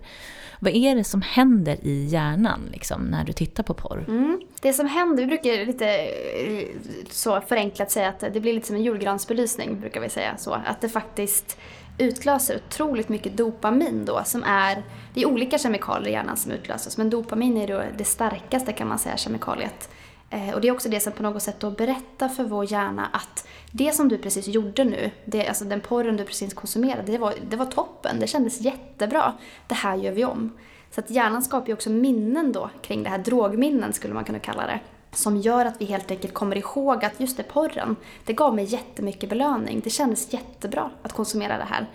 Vad 0.59 0.75
är 0.75 0.95
det 0.95 1.03
som 1.03 1.21
händer 1.21 1.77
i 1.81 2.05
hjärnan 2.05 2.69
liksom, 2.71 3.01
när 3.01 3.23
du 3.23 3.33
tittar 3.33 3.63
på 3.63 3.73
porr? 3.73 4.05
Mm. 4.07 4.41
Det 4.61 4.73
som 4.73 4.87
händer, 4.87 5.23
vi 5.23 5.27
brukar 5.27 5.65
lite 5.65 5.87
eh, 5.87 6.65
så 7.09 7.41
förenklat 7.41 7.91
säga 7.91 8.09
att 8.09 8.19
det 8.19 8.39
blir 8.39 8.53
lite 8.53 8.67
som 8.67 8.75
en 8.75 8.83
julgransbelysning, 8.83 9.79
brukar 9.79 10.01
vi 10.01 10.09
säga 10.09 10.37
så. 10.37 10.53
Att 10.53 10.81
det 10.81 10.89
faktiskt 10.89 11.57
utlöser 11.97 12.55
otroligt 12.55 13.09
mycket 13.09 13.37
dopamin 13.37 14.05
då 14.05 14.21
som 14.25 14.43
är, 14.43 14.83
det 15.13 15.21
är 15.21 15.25
olika 15.25 15.57
kemikalier 15.57 16.09
i 16.09 16.11
hjärnan 16.11 16.37
som 16.37 16.51
utlöses 16.51 16.97
men 16.97 17.09
dopamin 17.09 17.57
är 17.57 17.67
då 17.67 17.83
det 17.97 18.03
starkaste 18.03 18.73
kan 18.73 18.87
man 18.87 18.99
säga 18.99 19.17
kemikaliet. 19.17 19.89
Eh, 20.29 20.53
och 20.53 20.61
det 20.61 20.67
är 20.67 20.71
också 20.71 20.89
det 20.89 20.99
som 20.99 21.13
på 21.13 21.23
något 21.23 21.43
sätt 21.43 21.59
då 21.59 21.71
berättar 21.71 22.27
för 22.27 22.43
vår 22.43 22.71
hjärna 22.71 23.09
att 23.13 23.47
det 23.71 23.95
som 23.95 24.09
du 24.09 24.17
precis 24.17 24.47
gjorde 24.47 24.83
nu, 24.83 25.11
det, 25.25 25.47
alltså 25.47 25.65
den 25.65 25.81
porren 25.81 26.17
du 26.17 26.23
precis 26.23 26.53
konsumerade, 26.53 27.11
det 27.11 27.17
var, 27.17 27.33
det 27.49 27.55
var 27.55 27.65
toppen, 27.65 28.19
det 28.19 28.27
kändes 28.27 28.61
jättebra. 28.61 29.33
Det 29.67 29.75
här 29.75 29.95
gör 29.95 30.11
vi 30.11 30.25
om. 30.25 30.51
Så 30.91 31.01
att 31.01 31.09
hjärnan 31.09 31.41
skapar 31.41 31.67
ju 31.67 31.73
också 31.73 31.89
minnen 31.89 32.51
då 32.51 32.69
kring 32.81 33.03
det 33.03 33.09
här, 33.09 33.17
drogminnen 33.17 33.93
skulle 33.93 34.13
man 34.13 34.23
kunna 34.23 34.39
kalla 34.39 34.67
det. 34.67 34.79
Som 35.11 35.37
gör 35.37 35.65
att 35.65 35.81
vi 35.81 35.85
helt 35.85 36.11
enkelt 36.11 36.33
kommer 36.33 36.57
ihåg 36.57 37.05
att 37.05 37.19
just 37.19 37.37
det, 37.37 37.43
porren, 37.43 37.95
det 38.25 38.33
gav 38.33 38.55
mig 38.55 38.65
jättemycket 38.65 39.29
belöning. 39.29 39.81
Det 39.83 39.89
kändes 39.89 40.33
jättebra 40.33 40.91
att 41.01 41.13
konsumera 41.13 41.57
det 41.57 41.63
här. 41.63 41.87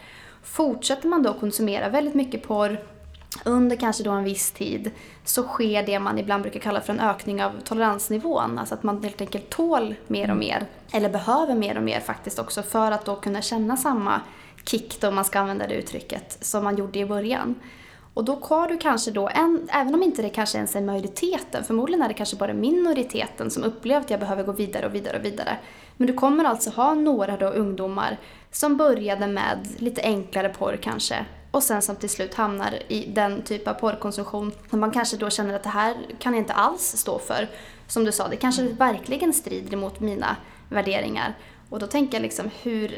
Fortsätter 0.42 1.08
man 1.08 1.22
då 1.22 1.34
konsumera 1.34 1.88
väldigt 1.88 2.14
mycket 2.14 2.42
porr 2.42 2.78
under 3.44 3.76
kanske 3.76 4.04
då 4.04 4.10
en 4.10 4.24
viss 4.24 4.50
tid 4.50 4.90
så 5.24 5.42
sker 5.42 5.86
det 5.86 5.98
man 5.98 6.18
ibland 6.18 6.42
brukar 6.42 6.60
kalla 6.60 6.80
för 6.80 6.92
en 6.92 7.00
ökning 7.00 7.44
av 7.44 7.52
toleransnivån. 7.64 8.58
Alltså 8.58 8.74
att 8.74 8.82
man 8.82 9.02
helt 9.02 9.20
enkelt 9.20 9.50
tål 9.50 9.94
mer 10.06 10.30
och 10.30 10.36
mer. 10.36 10.66
Eller 10.92 11.08
behöver 11.08 11.54
mer 11.54 11.76
och 11.76 11.82
mer 11.82 12.00
faktiskt 12.00 12.38
också 12.38 12.62
för 12.62 12.92
att 12.92 13.04
då 13.04 13.16
kunna 13.16 13.42
känna 13.42 13.76
samma 13.76 14.20
kick 14.64 15.00
då, 15.00 15.08
om 15.08 15.14
man 15.14 15.24
ska 15.24 15.40
använda 15.40 15.66
det 15.66 15.74
uttrycket, 15.74 16.38
som 16.40 16.64
man 16.64 16.76
gjorde 16.76 16.98
i 16.98 17.06
början. 17.06 17.54
Och 18.14 18.24
då 18.24 18.38
har 18.42 18.68
du 18.68 18.78
kanske 18.78 19.10
då, 19.10 19.28
en, 19.28 19.68
även 19.72 19.94
om 19.94 20.02
inte 20.02 20.22
det 20.22 20.28
kanske 20.28 20.58
ens 20.58 20.76
är 20.76 20.80
majoriteten, 20.80 21.64
förmodligen 21.64 22.02
är 22.02 22.08
det 22.08 22.14
kanske 22.14 22.36
bara 22.36 22.52
minoriteten 22.52 23.50
som 23.50 23.62
upplever 23.62 24.00
att 24.00 24.10
jag 24.10 24.20
behöver 24.20 24.44
gå 24.44 24.52
vidare 24.52 24.86
och 24.86 24.94
vidare 24.94 25.18
och 25.18 25.24
vidare. 25.24 25.58
Men 25.96 26.06
du 26.06 26.12
kommer 26.12 26.44
alltså 26.44 26.70
ha 26.70 26.94
några 26.94 27.36
då 27.36 27.46
ungdomar 27.46 28.18
som 28.50 28.76
började 28.76 29.26
med 29.26 29.68
lite 29.78 30.02
enklare 30.02 30.48
porr 30.48 30.78
kanske 30.82 31.26
och 31.52 31.62
sen 31.62 31.82
som 31.82 31.96
till 31.96 32.08
slut 32.08 32.34
hamnar 32.34 32.78
i 32.88 33.06
den 33.06 33.42
typ 33.42 33.68
av 33.68 33.74
porrkonsumtion 33.74 34.52
som 34.70 34.80
man 34.80 34.90
kanske 34.90 35.16
då 35.16 35.30
känner 35.30 35.54
att 35.54 35.62
det 35.62 35.68
här 35.68 35.96
kan 36.18 36.34
jag 36.34 36.42
inte 36.42 36.52
alls 36.52 36.96
stå 36.96 37.18
för. 37.18 37.48
Som 37.88 38.04
du 38.04 38.12
sa, 38.12 38.28
det 38.28 38.36
kanske 38.36 38.62
verkligen 38.62 39.32
strider 39.32 39.76
mot 39.76 40.00
mina 40.00 40.36
värderingar. 40.68 41.34
Och 41.68 41.78
då 41.78 41.86
tänker 41.86 42.14
jag 42.14 42.22
liksom 42.22 42.50
hur, 42.62 42.96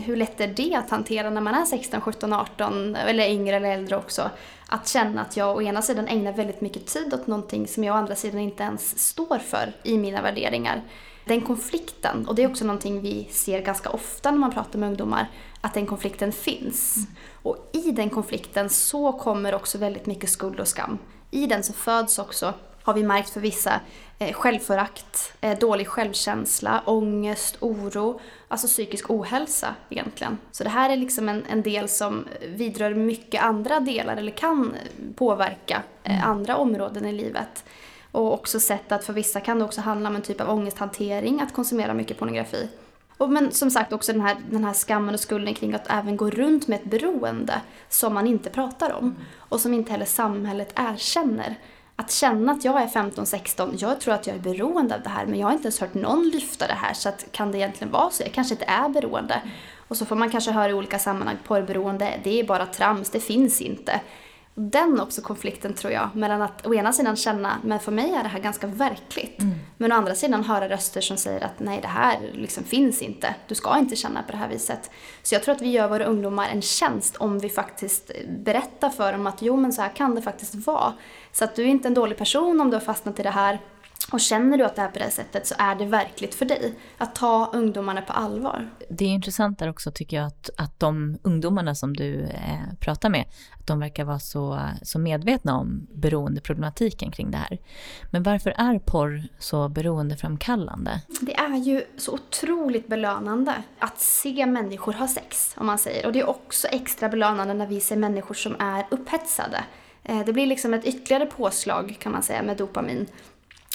hur 0.00 0.16
lätt 0.16 0.40
är 0.40 0.48
det 0.48 0.74
att 0.74 0.90
hantera 0.90 1.30
när 1.30 1.40
man 1.40 1.54
är 1.54 1.64
16, 1.64 2.00
17, 2.00 2.32
18 2.32 2.96
eller 2.96 3.28
yngre 3.28 3.56
eller 3.56 3.72
äldre 3.72 3.96
också. 3.96 4.30
Att 4.68 4.88
känna 4.88 5.20
att 5.20 5.36
jag 5.36 5.56
å 5.56 5.62
ena 5.62 5.82
sidan 5.82 6.08
ägnar 6.08 6.32
väldigt 6.32 6.60
mycket 6.60 6.86
tid 6.86 7.14
åt 7.14 7.26
någonting 7.26 7.68
som 7.68 7.84
jag 7.84 7.94
å 7.94 7.98
andra 7.98 8.14
sidan 8.14 8.40
inte 8.40 8.62
ens 8.62 8.98
står 8.98 9.38
för 9.38 9.72
i 9.82 9.98
mina 9.98 10.22
värderingar 10.22 10.82
den 11.28 11.40
konflikten, 11.40 12.28
och 12.28 12.34
det 12.34 12.42
är 12.42 12.50
också 12.50 12.64
någonting 12.64 13.00
vi 13.00 13.28
ser 13.30 13.62
ganska 13.62 13.90
ofta 13.90 14.30
när 14.30 14.38
man 14.38 14.52
pratar 14.52 14.78
med 14.78 14.88
ungdomar, 14.88 15.30
att 15.60 15.74
den 15.74 15.86
konflikten 15.86 16.32
finns. 16.32 16.96
Mm. 16.96 17.08
Och 17.48 17.70
i 17.72 17.92
den 17.92 18.10
konflikten 18.10 18.70
så 18.70 19.12
kommer 19.12 19.54
också 19.54 19.78
väldigt 19.78 20.06
mycket 20.06 20.30
skuld 20.30 20.60
och 20.60 20.68
skam. 20.68 20.98
I 21.30 21.46
den 21.46 21.62
så 21.62 21.72
föds 21.72 22.18
också, 22.18 22.54
har 22.82 22.94
vi 22.94 23.02
märkt 23.02 23.30
för 23.30 23.40
vissa, 23.40 23.80
eh, 24.18 24.32
självförakt, 24.32 25.32
eh, 25.40 25.58
dålig 25.58 25.88
självkänsla, 25.88 26.82
ångest, 26.86 27.56
oro, 27.60 28.20
alltså 28.48 28.66
psykisk 28.66 29.10
ohälsa 29.10 29.74
egentligen. 29.90 30.38
Så 30.50 30.64
det 30.64 30.70
här 30.70 30.90
är 30.90 30.96
liksom 30.96 31.28
en, 31.28 31.44
en 31.50 31.62
del 31.62 31.88
som 31.88 32.24
vidrör 32.48 32.94
mycket 32.94 33.42
andra 33.42 33.80
delar 33.80 34.16
eller 34.16 34.32
kan 34.32 34.74
påverka 35.16 35.82
eh, 36.02 36.18
mm. 36.18 36.30
andra 36.30 36.56
områden 36.56 37.06
i 37.06 37.12
livet. 37.12 37.64
Och 38.12 38.34
också 38.34 38.60
sett 38.60 38.92
att 38.92 39.04
för 39.04 39.12
vissa 39.12 39.40
kan 39.40 39.58
det 39.58 39.64
också 39.64 39.80
handla 39.80 40.08
om 40.08 40.16
en 40.16 40.22
typ 40.22 40.40
av 40.40 40.50
ångesthantering 40.50 41.40
att 41.40 41.52
konsumera 41.54 41.94
mycket 41.94 42.18
pornografi. 42.18 42.68
Och 43.18 43.30
men 43.30 43.52
som 43.52 43.70
sagt 43.70 43.92
också 43.92 44.12
den 44.12 44.20
här, 44.20 44.36
den 44.50 44.64
här 44.64 44.74
skammen 44.74 45.14
och 45.14 45.20
skulden 45.20 45.54
kring 45.54 45.74
att 45.74 45.90
även 45.90 46.16
gå 46.16 46.30
runt 46.30 46.68
med 46.68 46.80
ett 46.80 46.90
beroende 46.90 47.60
som 47.88 48.14
man 48.14 48.26
inte 48.26 48.50
pratar 48.50 48.92
om. 48.92 49.16
Och 49.38 49.60
som 49.60 49.74
inte 49.74 49.92
heller 49.92 50.06
samhället 50.06 50.72
erkänner. 50.74 51.54
Att 51.96 52.10
känna 52.10 52.52
att 52.52 52.64
jag 52.64 52.82
är 52.82 52.86
15-16, 52.86 53.74
jag 53.78 54.00
tror 54.00 54.14
att 54.14 54.26
jag 54.26 54.36
är 54.36 54.40
beroende 54.40 54.94
av 54.94 55.02
det 55.02 55.08
här 55.08 55.26
men 55.26 55.38
jag 55.38 55.46
har 55.46 55.52
inte 55.52 55.64
ens 55.64 55.80
hört 55.80 55.94
någon 55.94 56.28
lyfta 56.28 56.66
det 56.66 56.74
här 56.74 56.94
så 56.94 57.08
att 57.08 57.32
kan 57.32 57.52
det 57.52 57.58
egentligen 57.58 57.92
vara 57.92 58.10
så? 58.10 58.22
Jag 58.22 58.32
kanske 58.32 58.54
inte 58.54 58.64
är 58.64 58.88
beroende. 58.88 59.42
Och 59.88 59.96
så 59.96 60.06
får 60.06 60.16
man 60.16 60.30
kanske 60.30 60.50
höra 60.50 60.70
i 60.70 60.74
olika 60.74 60.98
sammanhang, 60.98 61.36
porrberoende, 61.44 62.20
det 62.24 62.40
är 62.40 62.44
bara 62.44 62.66
trams, 62.66 63.10
det 63.10 63.20
finns 63.20 63.60
inte 63.60 64.00
den 64.58 65.00
också 65.00 65.22
konflikten 65.22 65.74
tror 65.74 65.92
jag, 65.92 66.08
mellan 66.14 66.42
att 66.42 66.66
å 66.66 66.74
ena 66.74 66.92
sidan 66.92 67.16
känna, 67.16 67.56
men 67.64 67.80
för 67.80 67.92
mig 67.92 68.14
är 68.14 68.22
det 68.22 68.28
här 68.28 68.40
ganska 68.40 68.66
verkligt. 68.66 69.40
Mm. 69.40 69.54
Men 69.76 69.92
å 69.92 69.94
andra 69.94 70.14
sidan 70.14 70.44
höra 70.44 70.68
röster 70.68 71.00
som 71.00 71.16
säger 71.16 71.44
att 71.44 71.60
nej 71.60 71.78
det 71.82 71.88
här 71.88 72.18
liksom 72.32 72.64
finns 72.64 73.02
inte, 73.02 73.34
du 73.48 73.54
ska 73.54 73.78
inte 73.78 73.96
känna 73.96 74.22
på 74.22 74.32
det 74.32 74.38
här 74.38 74.48
viset. 74.48 74.90
Så 75.22 75.34
jag 75.34 75.42
tror 75.42 75.54
att 75.54 75.62
vi 75.62 75.70
gör 75.70 75.88
våra 75.88 76.04
ungdomar 76.04 76.48
en 76.48 76.62
tjänst 76.62 77.16
om 77.16 77.38
vi 77.38 77.48
faktiskt 77.48 78.10
berättar 78.28 78.90
för 78.90 79.12
dem 79.12 79.26
att 79.26 79.42
jo 79.42 79.56
men 79.56 79.72
så 79.72 79.82
här 79.82 79.96
kan 79.96 80.14
det 80.14 80.22
faktiskt 80.22 80.54
vara. 80.54 80.92
Så 81.32 81.44
att 81.44 81.56
du 81.56 81.62
är 81.62 81.66
inte 81.66 81.88
en 81.88 81.94
dålig 81.94 82.18
person 82.18 82.60
om 82.60 82.70
du 82.70 82.76
har 82.76 82.84
fastnat 82.84 83.20
i 83.20 83.22
det 83.22 83.30
här. 83.30 83.58
Och 84.12 84.20
känner 84.20 84.58
du 84.58 84.64
att 84.64 84.76
det 84.76 84.82
är 84.82 84.88
på 84.88 84.98
det 84.98 85.10
sättet 85.10 85.46
så 85.46 85.54
är 85.58 85.74
det 85.74 85.84
verkligt 85.84 86.34
för 86.34 86.44
dig. 86.44 86.74
Att 86.98 87.14
ta 87.14 87.50
ungdomarna 87.52 88.02
på 88.02 88.12
allvar. 88.12 88.70
Det 88.90 89.04
är 89.04 89.08
intressant 89.08 89.58
där 89.58 89.70
också 89.70 89.90
tycker 89.90 90.16
jag 90.16 90.26
att, 90.26 90.50
att 90.56 90.80
de 90.80 91.18
ungdomarna 91.22 91.74
som 91.74 91.96
du 91.96 92.22
eh, 92.22 92.74
pratar 92.80 93.10
med, 93.10 93.24
att 93.60 93.66
de 93.66 93.80
verkar 93.80 94.04
vara 94.04 94.18
så, 94.18 94.60
så 94.82 94.98
medvetna 94.98 95.58
om 95.58 95.86
beroendeproblematiken 95.94 97.10
kring 97.10 97.30
det 97.30 97.38
här. 97.38 97.58
Men 98.10 98.22
varför 98.22 98.50
är 98.50 98.78
porr 98.78 99.22
så 99.38 99.68
beroendeframkallande? 99.68 101.00
Det 101.20 101.34
är 101.34 101.56
ju 101.56 101.82
så 101.96 102.12
otroligt 102.12 102.88
belönande 102.88 103.54
att 103.78 104.00
se 104.00 104.46
människor 104.46 104.92
ha 104.92 105.08
sex, 105.08 105.54
om 105.56 105.66
man 105.66 105.78
säger. 105.78 106.06
Och 106.06 106.12
det 106.12 106.20
är 106.20 106.28
också 106.28 106.68
extra 106.68 107.08
belönande 107.08 107.54
när 107.54 107.66
vi 107.66 107.80
ser 107.80 107.96
människor 107.96 108.34
som 108.34 108.56
är 108.58 108.86
upphetsade. 108.90 109.64
Eh, 110.02 110.24
det 110.26 110.32
blir 110.32 110.46
liksom 110.46 110.74
ett 110.74 110.84
ytterligare 110.84 111.26
påslag 111.26 111.96
kan 112.00 112.12
man 112.12 112.22
säga 112.22 112.42
med 112.42 112.56
dopamin. 112.56 113.06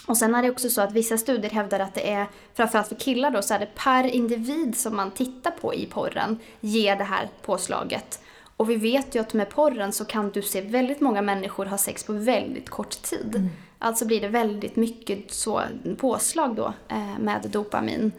Och 0.07 0.17
sen 0.17 0.35
är 0.35 0.43
det 0.43 0.49
också 0.49 0.69
så 0.69 0.81
att 0.81 0.93
vissa 0.93 1.17
studier 1.17 1.51
hävdar 1.51 1.79
att 1.79 1.93
det 1.93 2.11
är, 2.11 2.27
framförallt 2.53 2.87
för 2.87 2.95
killar 2.95 3.31
då, 3.31 3.41
så 3.41 3.53
är 3.53 3.59
det 3.59 3.75
per 3.75 4.03
individ 4.03 4.77
som 4.77 4.95
man 4.95 5.11
tittar 5.11 5.51
på 5.51 5.73
i 5.73 5.85
porren 5.85 6.39
ger 6.59 6.95
det 6.95 7.03
här 7.03 7.29
påslaget. 7.41 8.19
Och 8.57 8.69
vi 8.69 8.75
vet 8.75 9.15
ju 9.15 9.19
att 9.19 9.33
med 9.33 9.49
porren 9.49 9.91
så 9.91 10.05
kan 10.05 10.29
du 10.29 10.41
se 10.41 10.61
väldigt 10.61 11.01
många 11.01 11.21
människor 11.21 11.65
ha 11.65 11.77
sex 11.77 12.03
på 12.03 12.13
väldigt 12.13 12.69
kort 12.69 13.01
tid. 13.01 13.35
Mm. 13.35 13.49
Alltså 13.79 14.05
blir 14.05 14.21
det 14.21 14.27
väldigt 14.27 14.75
mycket 14.75 15.31
så 15.31 15.61
påslag 15.97 16.55
då 16.55 16.73
eh, 16.87 17.19
med 17.19 17.49
dopamin. 17.51 18.11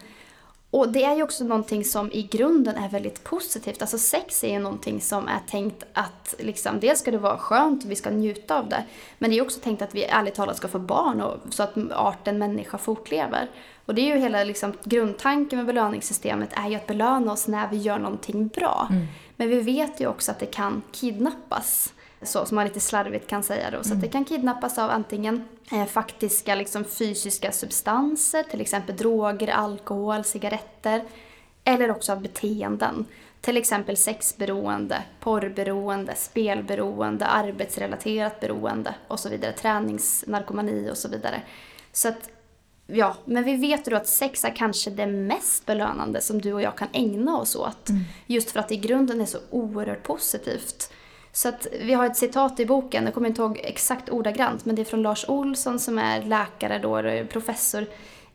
Och 0.75 0.89
det 0.89 1.05
är 1.05 1.17
ju 1.17 1.23
också 1.23 1.45
någonting 1.45 1.85
som 1.85 2.13
i 2.13 2.23
grunden 2.23 2.77
är 2.77 2.89
väldigt 2.89 3.25
positivt. 3.25 3.83
Alltså 3.83 3.99
sex 3.99 4.45
är 4.45 4.53
ju 4.53 4.59
någonting 4.59 5.01
som 5.01 5.29
är 5.29 5.39
tänkt 5.51 5.85
att 5.93 6.35
liksom, 6.39 6.81
dels 6.81 6.99
ska 6.99 7.11
det 7.11 7.19
vara 7.19 7.39
skönt 7.39 7.85
och 7.85 7.91
vi 7.91 7.97
ska 7.97 8.11
njuta 8.11 8.59
av 8.59 8.69
det. 8.69 8.85
Men 9.19 9.31
det 9.31 9.39
är 9.39 9.43
också 9.43 9.61
tänkt 9.61 9.83
att 9.83 9.95
vi 9.95 10.05
ärligt 10.05 10.35
talat 10.35 10.57
ska 10.57 10.69
få 10.69 10.79
barn 10.79 11.21
och, 11.21 11.37
så 11.51 11.63
att 11.63 11.77
arten 11.93 12.39
människa 12.39 12.79
fortlever. 12.79 13.51
Och 13.87 13.95
det 13.95 14.01
är 14.01 14.15
ju 14.15 14.21
hela 14.21 14.45
liksom, 14.45 14.73
grundtanken 14.85 15.57
med 15.57 15.67
belöningssystemet 15.67 16.51
är 16.53 16.69
ju 16.69 16.77
att 16.77 16.87
belöna 16.87 17.33
oss 17.33 17.49
när 17.49 17.69
vi 17.69 17.77
gör 17.77 17.99
någonting 17.99 18.49
bra. 18.49 18.89
Mm. 18.91 19.07
Men 19.37 19.49
vi 19.49 19.61
vet 19.61 20.01
ju 20.01 20.07
också 20.07 20.31
att 20.31 20.39
det 20.39 20.47
kan 20.47 20.83
kidnappas 20.93 21.93
så 22.27 22.47
som 22.47 22.55
man 22.55 22.65
lite 22.65 22.81
slarvigt 22.81 23.27
kan 23.27 23.43
säga 23.43 23.71
då. 23.71 23.83
Så 23.83 23.91
mm. 23.91 24.01
det 24.01 24.09
kan 24.09 24.25
kidnappas 24.25 24.79
av 24.79 24.91
antingen 24.91 25.45
eh, 25.73 25.87
faktiska 25.87 26.55
liksom, 26.55 26.85
fysiska 26.85 27.53
substanser, 27.53 28.43
till 28.43 28.61
exempel 28.61 28.97
droger, 28.97 29.49
alkohol, 29.49 30.25
cigaretter. 30.25 31.05
Eller 31.65 31.91
också 31.91 32.13
av 32.13 32.23
beteenden. 32.23 33.07
Till 33.41 33.57
exempel 33.57 33.97
sexberoende, 33.97 35.03
porrberoende, 35.21 36.15
spelberoende, 36.17 37.27
arbetsrelaterat 37.27 38.41
beroende 38.41 38.95
och 39.09 39.21
så 39.21 39.29
vidare. 39.29 39.53
Träningsnarkomani 39.53 40.91
och 40.91 40.99
så 40.99 41.09
vidare. 41.09 41.43
Så 41.93 42.09
att, 42.09 42.31
ja, 42.87 43.17
men 43.25 43.45
vi 43.45 43.57
vet 43.57 43.87
ju 43.87 43.91
då 43.91 43.97
att 43.97 44.09
sex 44.09 44.45
är 44.45 44.57
kanske 44.57 44.91
det 44.91 45.07
mest 45.07 45.67
belönande 45.67 46.21
som 46.21 46.41
du 46.41 46.53
och 46.53 46.63
jag 46.63 46.77
kan 46.77 46.89
ägna 46.93 47.39
oss 47.39 47.57
åt. 47.57 47.89
Mm. 47.89 48.03
Just 48.27 48.51
för 48.51 48.61
att 48.61 48.69
det 48.69 48.75
i 48.75 48.79
grunden 48.79 49.21
är 49.21 49.27
så 49.27 49.39
oerhört 49.51 50.03
positivt. 50.03 50.93
Så 51.35 51.49
att 51.49 51.67
vi 51.81 51.93
har 51.93 52.07
ett 52.07 52.17
citat 52.17 52.61
i 52.61 52.67
boken, 52.67 53.05
jag 53.05 53.15
kommer 53.15 53.29
inte 53.29 53.43
ihåg 53.43 53.61
exakt 53.65 54.11
ordagrant, 54.11 54.65
men 54.65 54.77
det 54.77 54.83
är 54.83 54.85
från 54.85 55.03
Lars 55.03 55.25
Olsson 55.29 55.79
som 55.79 55.99
är 55.99 56.23
läkare 56.23 56.79
då, 56.79 57.03
professor 57.33 57.87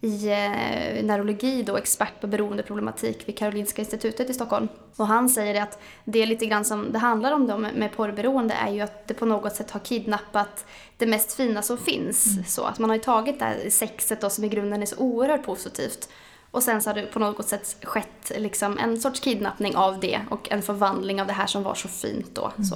i 0.01 0.29
eh, 0.29 1.03
neurologi 1.03 1.63
då, 1.63 1.77
expert 1.77 2.21
på 2.21 2.27
beroendeproblematik 2.27 3.27
vid 3.27 3.37
Karolinska 3.37 3.81
institutet 3.81 4.29
i 4.29 4.33
Stockholm. 4.33 4.67
Och 4.95 5.07
han 5.07 5.29
säger 5.29 5.61
att 5.61 5.81
det 6.03 6.19
är 6.19 6.25
lite 6.25 6.45
grann 6.45 6.65
som 6.65 6.91
det 6.91 6.99
handlar 6.99 7.31
om 7.31 7.47
då 7.47 7.57
med 7.57 7.91
porrberoende 7.95 8.53
är 8.53 8.71
ju 8.71 8.81
att 8.81 9.07
det 9.07 9.13
på 9.13 9.25
något 9.25 9.55
sätt 9.55 9.71
har 9.71 9.79
kidnappat 9.79 10.65
det 10.97 11.05
mest 11.05 11.33
fina 11.33 11.61
som 11.61 11.77
finns. 11.77 12.33
Mm. 12.33 12.45
Så 12.45 12.63
att 12.63 12.79
man 12.79 12.89
har 12.89 12.97
ju 12.97 13.03
tagit 13.03 13.39
det 13.39 13.45
här 13.45 13.69
sexet 13.69 14.21
då 14.21 14.29
som 14.29 14.43
i 14.43 14.49
grunden 14.49 14.81
är 14.81 14.85
så 14.85 14.97
oerhört 14.97 15.45
positivt 15.45 16.09
och 16.51 16.63
sen 16.63 16.81
så 16.81 16.89
har 16.89 16.95
det 16.95 17.05
på 17.05 17.19
något 17.19 17.47
sätt 17.47 17.77
skett 17.83 18.31
liksom 18.37 18.77
en 18.77 19.01
sorts 19.01 19.19
kidnappning 19.19 19.75
av 19.75 19.99
det 19.99 20.21
och 20.29 20.51
en 20.51 20.61
förvandling 20.61 21.21
av 21.21 21.27
det 21.27 21.33
här 21.33 21.47
som 21.47 21.63
var 21.63 21.75
så 21.75 21.87
fint 21.87 22.35
då. 22.35 22.51
Mm. 22.55 22.63
Så. 22.63 22.75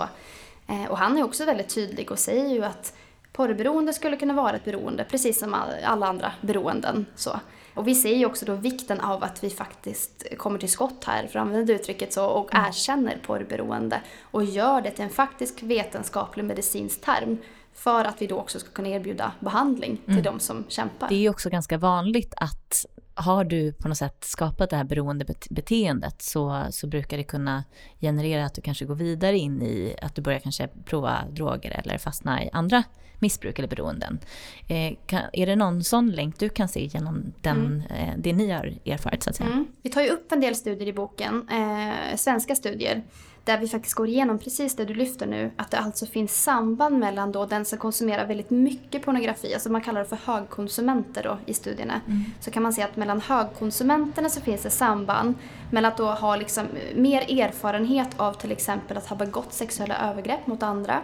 Eh, 0.68 0.86
och 0.86 0.98
han 0.98 1.18
är 1.18 1.24
också 1.24 1.46
väldigt 1.46 1.76
tydlig 1.76 2.12
och 2.12 2.20
säger 2.20 2.50
ju 2.50 2.66
att 2.66 2.94
porrberoende 3.34 3.94
skulle 3.94 4.18
kunna 4.18 4.34
vara 4.34 4.56
ett 4.56 4.66
beroende, 4.66 5.04
precis 5.04 5.40
som 5.40 5.56
alla 5.84 6.08
andra 6.08 6.32
beroenden. 6.42 7.06
Så. 7.16 7.40
Och 7.74 7.88
vi 7.88 7.96
ser 7.96 8.16
ju 8.16 8.26
också 8.26 8.46
då 8.46 8.56
vikten 8.56 9.00
av 9.00 9.24
att 9.24 9.44
vi 9.44 9.50
faktiskt 9.50 10.38
kommer 10.38 10.60
till 10.60 10.72
skott 10.72 11.04
här, 11.04 11.28
för 11.28 11.40
att 11.40 11.46
använda 11.46 11.74
uttrycket 11.74 12.14
så, 12.14 12.26
och 12.26 12.54
mm. 12.54 12.66
erkänner 12.66 13.18
porrberoende 13.26 14.02
och 14.22 14.44
gör 14.44 14.82
det 14.82 14.92
till 14.92 15.04
en 15.04 15.10
faktisk 15.10 15.64
vetenskaplig 15.64 16.46
medicinsk 16.46 17.02
term 17.02 17.38
för 17.74 18.06
att 18.06 18.22
vi 18.22 18.28
då 18.28 18.38
också 18.38 18.60
ska 18.60 18.70
kunna 18.70 18.90
erbjuda 18.90 19.32
behandling 19.40 19.98
till 19.98 20.14
mm. 20.14 20.24
de 20.24 20.40
som 20.40 20.66
kämpar. 20.68 21.10
Det 21.10 21.16
är 21.16 21.20
ju 21.20 21.30
också 21.30 21.50
ganska 21.50 21.78
vanligt 21.78 22.34
att 22.38 22.86
har 23.16 23.44
du 23.44 23.74
på 23.74 23.88
något 23.88 23.98
sätt 23.98 24.18
skapat 24.24 24.70
det 24.70 24.76
här 24.76 24.84
beroendebeteendet 24.84 26.22
så, 26.22 26.66
så 26.70 26.88
brukar 26.88 27.18
det 27.18 27.24
kunna 27.24 27.64
generera 28.02 28.46
att 28.46 28.54
du 28.54 28.62
kanske 28.62 28.86
går 28.86 28.96
vidare 28.96 29.38
in 29.38 29.62
i 29.62 29.96
att 30.02 30.16
du 30.16 30.22
börjar 30.22 30.40
kanske 30.40 30.68
prova 30.86 31.24
droger 31.30 31.82
eller 31.84 31.98
fastna 31.98 32.44
i 32.44 32.50
andra 32.54 32.84
missbruk 33.20 33.60
eller 33.60 33.70
beroenden. 33.70 34.20
Eh, 34.68 34.98
kan, 35.06 35.22
är 35.34 35.46
det 35.46 35.56
någon 35.56 35.84
sån 35.84 36.12
länk 36.12 36.40
du 36.40 36.50
kan 36.50 36.68
se 36.68 36.86
genom 36.86 37.34
den, 37.42 37.84
mm. 37.90 38.10
eh, 38.10 38.14
det 38.18 38.34
ni 38.34 38.52
har 38.52 38.74
erfarit 38.86 39.24
så 39.24 39.30
att 39.30 39.36
säga? 39.36 39.50
Mm. 39.50 39.66
Vi 39.82 39.90
tar 39.90 40.02
ju 40.02 40.10
upp 40.10 40.32
en 40.32 40.40
del 40.40 40.56
studier 40.56 40.88
i 40.88 40.94
boken, 40.94 41.50
eh, 41.50 42.16
svenska 42.16 42.56
studier 42.56 43.04
där 43.46 43.58
vi 43.58 43.68
faktiskt 43.68 43.96
går 43.96 44.08
igenom 44.08 44.40
precis 44.40 44.76
det 44.76 44.86
du 44.86 44.94
lyfter 44.94 45.26
nu, 45.26 45.52
att 45.58 45.72
det 45.72 45.80
alltså 45.80 46.06
finns 46.06 46.44
samband 46.44 47.00
mellan 47.00 47.32
då 47.32 47.46
den 47.46 47.66
som 47.66 47.78
konsumerar 47.78 48.28
väldigt 48.28 48.50
mycket 48.50 49.06
pornografi, 49.06 49.54
alltså 49.54 49.72
man 49.72 49.82
kallar 49.82 50.00
det 50.00 50.10
för 50.10 50.20
högkonsumenter 50.26 51.24
då 51.24 51.38
i 51.46 51.54
studierna, 51.54 52.02
mm. 52.08 52.24
så 52.40 52.52
kan 52.52 52.64
man 52.64 52.74
se 52.74 52.82
att 52.82 52.96
mellan 52.96 53.22
högkonsumenterna 53.22 54.30
så 54.30 54.42
finns 54.42 54.64
det 54.64 54.70
samband 54.70 55.36
mellan 55.72 55.92
att 55.92 55.98
då 55.98 56.06
ha 56.06 56.36
liksom 56.36 56.66
mer 56.96 57.40
erfarenhet 57.42 58.10
av 58.18 58.34
till 58.34 58.52
exempel 58.52 58.98
att 58.98 59.08
ha 59.08 59.16
begått 59.16 59.54
sexuella 59.54 59.98
övergrepp 60.10 60.48
mot 60.48 60.64
andra, 60.64 61.02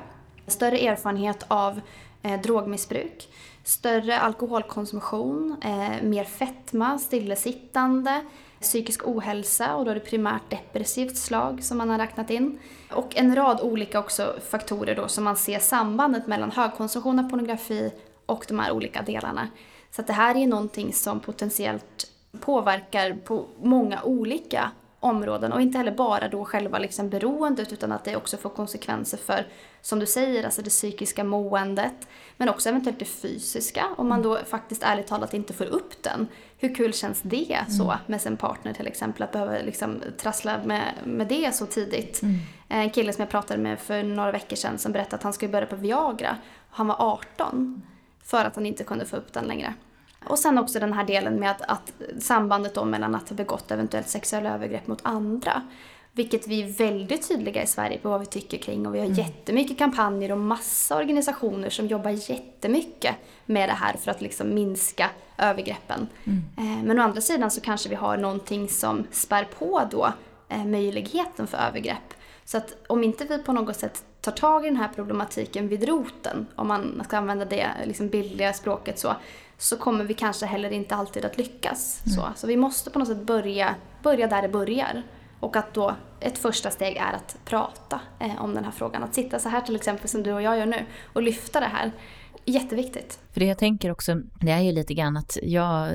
större 0.47 0.77
erfarenhet 0.79 1.45
av 1.47 1.81
eh, 2.21 2.41
drogmissbruk, 2.41 3.27
större 3.63 4.19
alkoholkonsumtion, 4.19 5.55
eh, 5.63 6.03
mer 6.03 6.23
fetma, 6.23 6.97
stillasittande, 6.97 8.21
psykisk 8.61 9.07
ohälsa 9.07 9.75
och 9.75 9.85
då 9.85 9.91
är 9.91 9.95
det 9.95 10.01
primärt 10.01 10.49
depressivt 10.49 11.17
slag 11.17 11.63
som 11.63 11.77
man 11.77 11.89
har 11.89 11.97
räknat 11.97 12.29
in. 12.29 12.59
Och 12.91 13.17
en 13.17 13.35
rad 13.35 13.61
olika 13.61 13.99
också 13.99 14.35
faktorer 14.49 14.95
då 14.95 15.07
som 15.07 15.23
man 15.23 15.37
ser 15.37 15.59
sambandet 15.59 16.27
mellan 16.27 16.51
högkonsumtion 16.51 17.19
av 17.19 17.29
pornografi 17.29 17.91
och 18.25 18.45
de 18.47 18.59
här 18.59 18.71
olika 18.71 19.01
delarna. 19.01 19.47
Så 19.91 20.01
det 20.01 20.13
här 20.13 20.37
är 20.37 20.47
någonting 20.47 20.93
som 20.93 21.19
potentiellt 21.19 22.11
påverkar 22.39 23.13
på 23.13 23.45
många 23.61 24.03
olika 24.03 24.71
områden 24.99 25.53
och 25.53 25.61
inte 25.61 25.77
heller 25.77 25.91
bara 25.91 26.27
då 26.27 26.45
själva 26.45 26.79
liksom 26.79 27.09
beroendet 27.09 27.73
utan 27.73 27.91
att 27.91 28.03
det 28.03 28.15
också 28.15 28.37
får 28.37 28.49
konsekvenser 28.49 29.17
för, 29.17 29.47
som 29.81 29.99
du 29.99 30.05
säger, 30.05 30.43
alltså 30.43 30.61
det 30.61 30.69
psykiska 30.69 31.23
måendet 31.23 32.07
men 32.37 32.49
också 32.49 32.69
eventuellt 32.69 32.99
det 32.99 33.05
fysiska 33.05 33.85
om 33.97 34.09
man 34.09 34.21
då 34.21 34.37
faktiskt 34.49 34.83
ärligt 34.83 35.07
talat 35.07 35.33
inte 35.33 35.53
får 35.53 35.65
upp 35.65 36.03
den. 36.03 36.27
Hur 36.61 36.75
kul 36.75 36.93
känns 36.93 37.21
det 37.21 37.53
mm. 37.53 37.69
så 37.69 37.95
med 38.07 38.21
sin 38.21 38.37
partner 38.37 38.73
till 38.73 38.87
exempel 38.87 39.23
att 39.23 39.31
behöva 39.31 39.51
liksom 39.51 40.01
trassla 40.17 40.63
med, 40.63 40.93
med 41.05 41.27
det 41.27 41.55
så 41.55 41.65
tidigt. 41.65 42.21
Mm. 42.21 42.35
En 42.67 42.89
kille 42.89 43.13
som 43.13 43.21
jag 43.21 43.29
pratade 43.29 43.63
med 43.63 43.79
för 43.79 44.03
några 44.03 44.31
veckor 44.31 44.55
sedan 44.55 44.77
som 44.77 44.91
berättade 44.91 45.15
att 45.15 45.23
han 45.23 45.33
skulle 45.33 45.51
börja 45.51 45.67
på 45.67 45.75
Viagra. 45.75 46.37
Han 46.69 46.87
var 46.87 46.95
18 46.99 47.81
för 48.23 48.45
att 48.45 48.55
han 48.55 48.65
inte 48.65 48.83
kunde 48.83 49.05
få 49.05 49.15
upp 49.15 49.33
den 49.33 49.45
längre. 49.45 49.73
Och 50.25 50.39
sen 50.39 50.57
också 50.57 50.79
den 50.79 50.93
här 50.93 51.03
delen 51.03 51.35
med 51.35 51.51
att, 51.51 51.61
att 51.61 51.91
sambandet 52.19 52.75
då 52.75 52.85
mellan 52.85 53.15
att 53.15 53.29
ha 53.29 53.35
begått 53.35 53.71
eventuellt 53.71 54.07
sexuella 54.07 54.53
övergrepp 54.53 54.87
mot 54.87 54.99
andra. 55.03 55.61
Vilket 56.19 56.47
vi 56.47 56.61
är 56.61 56.67
väldigt 56.67 57.27
tydliga 57.27 57.63
i 57.63 57.67
Sverige 57.67 57.97
på 57.97 58.09
vad 58.09 58.19
vi 58.19 58.25
tycker 58.25 58.57
kring 58.57 58.87
och 58.87 58.95
vi 58.95 58.99
har 58.99 59.05
mm. 59.05 59.17
jättemycket 59.17 59.77
kampanjer 59.77 60.31
och 60.31 60.37
massa 60.37 60.97
organisationer 60.97 61.69
som 61.69 61.87
jobbar 61.87 62.31
jättemycket 62.31 63.15
med 63.45 63.69
det 63.69 63.73
här 63.73 63.93
för 63.93 64.11
att 64.11 64.21
liksom 64.21 64.53
minska 64.53 65.09
övergreppen. 65.37 66.07
Mm. 66.23 66.43
Eh, 66.57 66.83
men 66.83 66.99
å 66.99 67.03
andra 67.03 67.21
sidan 67.21 67.51
så 67.51 67.61
kanske 67.61 67.89
vi 67.89 67.95
har 67.95 68.17
någonting 68.17 68.69
som 68.69 69.07
spär 69.11 69.47
på 69.59 69.87
då 69.91 70.13
eh, 70.49 70.65
möjligheten 70.65 71.47
för 71.47 71.57
övergrepp. 71.57 72.13
Så 72.45 72.57
att 72.57 72.75
om 72.87 73.03
inte 73.03 73.25
vi 73.25 73.37
på 73.37 73.53
något 73.53 73.75
sätt 73.75 74.03
tar 74.21 74.31
tag 74.31 74.65
i 74.65 74.67
den 74.67 74.77
här 74.77 74.89
problematiken 74.95 75.67
vid 75.67 75.87
roten, 75.87 76.47
om 76.55 76.67
man 76.67 77.01
ska 77.05 77.17
använda 77.17 77.45
det 77.45 77.67
liksom 77.85 78.09
bildliga 78.09 78.53
språket 78.53 78.99
så, 78.99 79.15
så 79.57 79.77
kommer 79.77 80.03
vi 80.03 80.13
kanske 80.13 80.45
heller 80.45 80.71
inte 80.71 80.95
alltid 80.95 81.25
att 81.25 81.37
lyckas. 81.37 82.01
Mm. 82.05 82.15
Så. 82.15 82.27
så 82.35 82.47
vi 82.47 82.57
måste 82.57 82.89
på 82.89 82.99
något 82.99 83.07
sätt 83.07 83.21
börja, 83.21 83.75
börja 84.03 84.27
där 84.27 84.41
det 84.41 84.49
börjar. 84.49 85.03
Och 85.39 85.55
att 85.55 85.73
då 85.73 85.95
ett 86.19 86.37
första 86.37 86.71
steg 86.71 86.97
är 86.97 87.13
att 87.13 87.37
prata 87.45 87.99
eh, 88.19 88.43
om 88.43 88.53
den 88.53 88.63
här 88.63 88.71
frågan. 88.71 89.03
Att 89.03 89.13
sitta 89.13 89.39
så 89.39 89.49
här 89.49 89.61
till 89.61 89.75
exempel 89.75 90.09
som 90.09 90.23
du 90.23 90.33
och 90.33 90.41
jag 90.41 90.57
gör 90.57 90.65
nu 90.65 90.85
och 91.13 91.21
lyfta 91.21 91.59
det 91.59 91.65
här. 91.65 91.91
Jätteviktigt. 92.49 93.19
För 93.31 93.39
det 93.39 93.45
jag 93.45 93.57
tänker 93.57 93.91
också, 93.91 94.15
det 94.39 94.51
är 94.51 94.59
ju 94.59 94.71
lite 94.71 94.93
grann 94.93 95.17
att 95.17 95.37
jag 95.43 95.93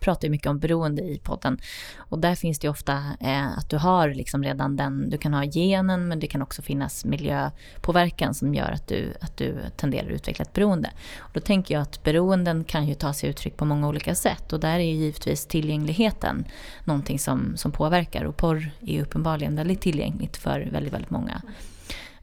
pratar 0.00 0.28
ju 0.28 0.30
mycket 0.30 0.46
om 0.46 0.58
beroende 0.58 1.02
i 1.02 1.18
podden. 1.18 1.58
Och 1.96 2.18
där 2.18 2.34
finns 2.34 2.58
det 2.58 2.66
ju 2.66 2.70
ofta 2.70 2.92
eh, 3.20 3.58
att 3.58 3.70
du 3.70 3.76
har 3.76 4.08
liksom 4.08 4.42
redan 4.42 4.76
den, 4.76 5.10
du 5.10 5.18
kan 5.18 5.34
ha 5.34 5.44
genen 5.44 6.08
men 6.08 6.20
det 6.20 6.26
kan 6.26 6.42
också 6.42 6.62
finnas 6.62 7.04
miljöpåverkan 7.04 8.34
som 8.34 8.54
gör 8.54 8.70
att 8.70 8.88
du, 8.88 9.12
att 9.20 9.36
du 9.36 9.56
tenderar 9.76 10.06
att 10.06 10.12
utveckla 10.12 10.42
ett 10.42 10.52
beroende. 10.52 10.90
Och 11.18 11.30
då 11.32 11.40
tänker 11.40 11.74
jag 11.74 11.82
att 11.82 12.02
beroenden 12.02 12.64
kan 12.64 12.86
ju 12.86 12.94
ta 12.94 13.12
sig 13.12 13.30
uttryck 13.30 13.56
på 13.56 13.64
många 13.64 13.88
olika 13.88 14.14
sätt 14.14 14.52
och 14.52 14.60
där 14.60 14.78
är 14.78 14.84
ju 14.84 14.94
givetvis 14.94 15.46
tillgängligheten 15.46 16.44
någonting 16.84 17.18
som, 17.18 17.56
som 17.56 17.72
påverkar 17.72 18.24
och 18.24 18.36
porr 18.36 18.70
är 18.80 18.92
ju 18.92 19.02
uppenbarligen 19.02 19.56
väldigt 19.56 19.80
tillgängligt 19.80 20.36
för 20.36 20.68
väldigt, 20.72 20.92
väldigt 20.92 21.10
många. 21.10 21.42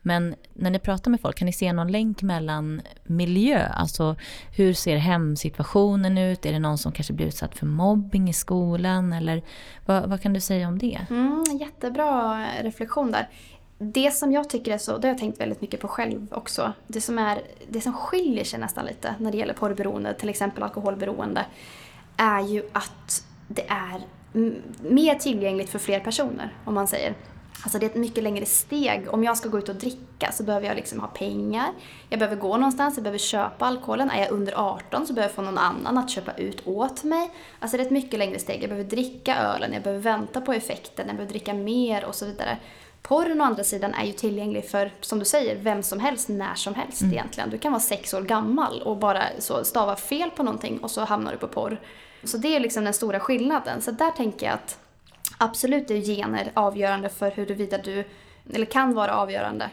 Men 0.06 0.36
när 0.54 0.70
ni 0.70 0.80
pratar 0.80 1.12
med 1.12 1.22
folk, 1.22 1.38
kan 1.38 1.46
ni 1.46 1.54
se 1.54 1.74
någon 1.74 1.92
länk 1.92 2.22
mellan 2.22 2.82
miljö? 3.04 3.68
Alltså 3.68 4.16
hur 4.56 4.74
ser 4.74 4.98
hemsituationen 4.98 6.18
ut? 6.18 6.46
Är 6.46 6.52
det 6.52 6.60
någon 6.60 6.78
som 6.78 6.92
kanske 6.92 7.14
blir 7.14 7.28
utsatt 7.28 7.58
för 7.58 7.66
mobbing 7.66 8.30
i 8.30 8.34
skolan? 8.34 9.14
Eller 9.14 9.44
vad, 9.86 10.10
vad 10.10 10.22
kan 10.22 10.34
du 10.34 10.40
säga 10.40 10.68
om 10.68 10.80
det? 10.80 11.00
Mm, 11.10 11.44
jättebra 11.60 12.46
reflektion 12.62 13.12
där. 13.12 13.30
Det 13.78 14.12
som 14.12 14.32
jag 14.32 14.50
tycker 14.50 14.74
är 14.74 14.78
så, 14.78 14.98
det 14.98 15.08
har 15.08 15.14
jag 15.14 15.20
tänkt 15.20 15.40
väldigt 15.40 15.62
mycket 15.62 15.80
på 15.80 15.88
själv 15.88 16.28
också. 16.32 16.74
Det 16.88 17.02
som, 17.02 17.20
är, 17.20 17.42
det 17.70 17.82
som 17.82 17.94
skiljer 17.94 18.44
sig 18.44 18.60
nästan 18.60 18.86
lite 18.86 19.16
när 19.18 19.32
det 19.32 19.38
gäller 19.38 19.54
porrberoende, 19.54 20.14
till 20.14 20.30
exempel 20.30 20.64
alkoholberoende, 20.64 21.46
är 22.18 22.42
ju 22.42 22.64
att 22.74 23.26
det 23.48 23.66
är 23.68 24.02
mer 24.82 25.16
tillgängligt 25.16 25.70
för 25.70 25.80
fler 25.80 26.00
personer, 26.00 26.54
om 26.66 26.74
man 26.74 26.88
säger. 26.88 27.14
Alltså 27.64 27.80
det 27.80 27.86
är 27.86 27.90
ett 27.90 27.96
mycket 27.96 28.24
längre 28.24 28.46
steg. 28.46 29.14
Om 29.14 29.24
jag 29.24 29.38
ska 29.38 29.50
gå 29.50 29.58
ut 29.58 29.70
och 29.70 29.76
dricka 29.76 30.32
så 30.32 30.44
behöver 30.44 30.68
jag 30.68 30.76
liksom 30.76 31.00
ha 31.00 31.08
pengar. 31.08 31.68
Jag 32.10 32.20
behöver 32.20 32.42
gå 32.42 32.58
någonstans, 32.58 32.98
jag 32.98 33.04
behöver 33.04 33.20
köpa 33.20 33.66
alkoholen. 33.66 34.10
Är 34.10 34.20
jag 34.22 34.32
under 34.32 34.54
18 34.54 35.08
så 35.08 35.14
behöver 35.14 35.30
jag 35.30 35.36
få 35.36 35.42
någon 35.42 35.58
annan 35.58 35.98
att 35.98 36.10
köpa 36.10 36.32
ut 36.32 36.68
åt 36.68 37.04
mig. 37.04 37.32
Alltså 37.60 37.78
det 37.78 37.84
är 37.84 37.86
ett 37.86 37.92
mycket 37.92 38.20
längre 38.20 38.40
steg. 38.40 38.64
Jag 38.64 38.70
behöver 38.70 38.90
dricka 38.90 39.38
ölen, 39.38 39.74
jag 39.74 39.84
behöver 39.84 40.04
vänta 40.04 40.42
på 40.42 40.54
effekten, 40.54 41.08
jag 41.08 41.16
behöver 41.16 41.34
dricka 41.34 41.54
mer 41.54 42.06
och 42.06 42.16
så 42.16 42.26
vidare. 42.26 42.58
Porren 43.02 43.42
å 43.42 43.44
andra 43.44 43.64
sidan 43.64 43.94
är 43.94 44.06
ju 44.06 44.14
tillgänglig 44.14 44.70
för, 44.70 44.92
som 45.02 45.20
du 45.20 45.26
säger, 45.26 45.56
vem 45.56 45.84
som 45.84 46.00
helst, 46.00 46.30
när 46.30 46.56
som 46.56 46.76
helst 46.76 47.02
mm. 47.02 47.14
egentligen. 47.14 47.50
Du 47.50 47.58
kan 47.58 47.72
vara 47.72 47.82
sex 47.82 48.14
år 48.14 48.22
gammal 48.22 48.82
och 48.82 48.98
bara 48.98 49.24
så 49.40 49.64
stava 49.64 49.96
fel 49.96 50.30
på 50.30 50.44
någonting 50.44 50.80
och 50.80 50.92
så 50.92 51.02
hamnar 51.02 51.32
du 51.32 51.38
på 51.38 51.48
porr. 51.48 51.82
Så 52.24 52.38
det 52.38 52.56
är 52.56 52.60
liksom 52.60 52.84
den 52.84 52.94
stora 52.94 53.20
skillnaden. 53.20 53.82
Så 53.82 53.92
där 53.92 54.12
tänker 54.12 54.46
jag 54.46 54.54
att 54.54 54.80
Absolut 55.38 55.92
är 55.92 56.02
gener 56.02 56.52
avgörande 56.54 57.10
för 57.10 57.32
huruvida 57.32 57.78
du, 57.78 58.04
eller 58.54 58.66
kan 58.66 58.94
vara 58.94 59.16
avgörande 59.16 59.70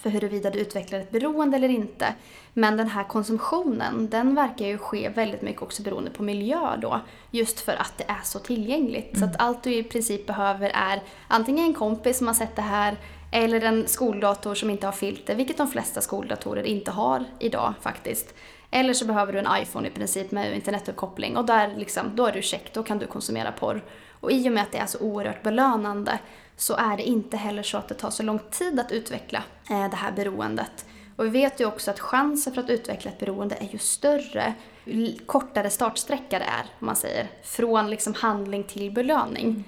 för 0.00 0.10
huruvida 0.10 0.50
du 0.50 0.58
utvecklar 0.58 0.98
ett 0.98 1.10
beroende 1.10 1.56
eller 1.56 1.68
inte. 1.68 2.14
Men 2.52 2.76
den 2.76 2.88
här 2.88 3.04
konsumtionen, 3.04 4.08
den 4.10 4.34
verkar 4.34 4.66
ju 4.66 4.78
ske 4.78 5.08
väldigt 5.08 5.42
mycket 5.42 5.62
också 5.62 5.82
beroende 5.82 6.10
på 6.10 6.22
miljö 6.22 6.76
då. 6.76 7.00
Just 7.30 7.60
för 7.60 7.72
att 7.72 7.92
det 7.96 8.04
är 8.08 8.20
så 8.24 8.38
tillgängligt. 8.38 9.16
Mm. 9.16 9.20
Så 9.20 9.24
att 9.24 9.42
allt 9.42 9.62
du 9.62 9.74
i 9.74 9.82
princip 9.82 10.26
behöver 10.26 10.70
är 10.74 11.02
antingen 11.28 11.64
en 11.64 11.74
kompis 11.74 12.18
som 12.18 12.26
har 12.26 12.34
sett 12.34 12.56
det 12.56 12.62
här 12.62 12.96
eller 13.32 13.60
en 13.60 13.88
skoldator 13.88 14.54
som 14.54 14.70
inte 14.70 14.86
har 14.86 14.92
filter, 14.92 15.34
vilket 15.34 15.56
de 15.56 15.68
flesta 15.68 16.00
skoldatorer 16.00 16.62
inte 16.62 16.90
har 16.90 17.24
idag 17.38 17.74
faktiskt. 17.80 18.34
Eller 18.70 18.94
så 18.94 19.04
behöver 19.04 19.32
du 19.32 19.38
en 19.38 19.62
iPhone 19.62 19.88
i 19.88 19.90
princip 19.90 20.30
med 20.30 20.54
internetuppkoppling 20.54 21.36
och 21.36 21.44
där 21.44 21.74
liksom, 21.76 22.16
då 22.16 22.26
är 22.26 22.32
du 22.32 22.42
check, 22.42 22.74
då 22.74 22.82
kan 22.82 22.98
du 22.98 23.06
konsumera 23.06 23.52
porr. 23.52 23.82
Och 24.20 24.32
i 24.32 24.48
och 24.48 24.52
med 24.52 24.62
att 24.62 24.72
det 24.72 24.78
är 24.78 24.86
så 24.86 24.98
oerhört 24.98 25.42
belönande 25.42 26.18
så 26.56 26.74
är 26.74 26.96
det 26.96 27.02
inte 27.02 27.36
heller 27.36 27.62
så 27.62 27.78
att 27.78 27.88
det 27.88 27.94
tar 27.94 28.10
så 28.10 28.22
lång 28.22 28.38
tid 28.50 28.80
att 28.80 28.92
utveckla 28.92 29.42
eh, 29.70 29.90
det 29.90 29.96
här 29.96 30.12
beroendet. 30.12 30.86
Och 31.16 31.26
vi 31.26 31.30
vet 31.30 31.60
ju 31.60 31.66
också 31.66 31.90
att 31.90 32.00
chansen 32.00 32.54
för 32.54 32.62
att 32.62 32.70
utveckla 32.70 33.10
ett 33.10 33.18
beroende 33.18 33.54
är 33.54 33.68
ju 33.72 33.78
större 33.78 34.54
ju 34.84 35.18
kortare 35.26 35.70
startsträcka 35.70 36.38
det 36.38 36.44
är, 36.44 36.66
om 36.80 36.86
man 36.86 36.96
säger. 36.96 37.26
Från 37.42 37.90
liksom 37.90 38.14
handling 38.14 38.64
till 38.64 38.90
belöning. 38.90 39.46
Mm. 39.46 39.64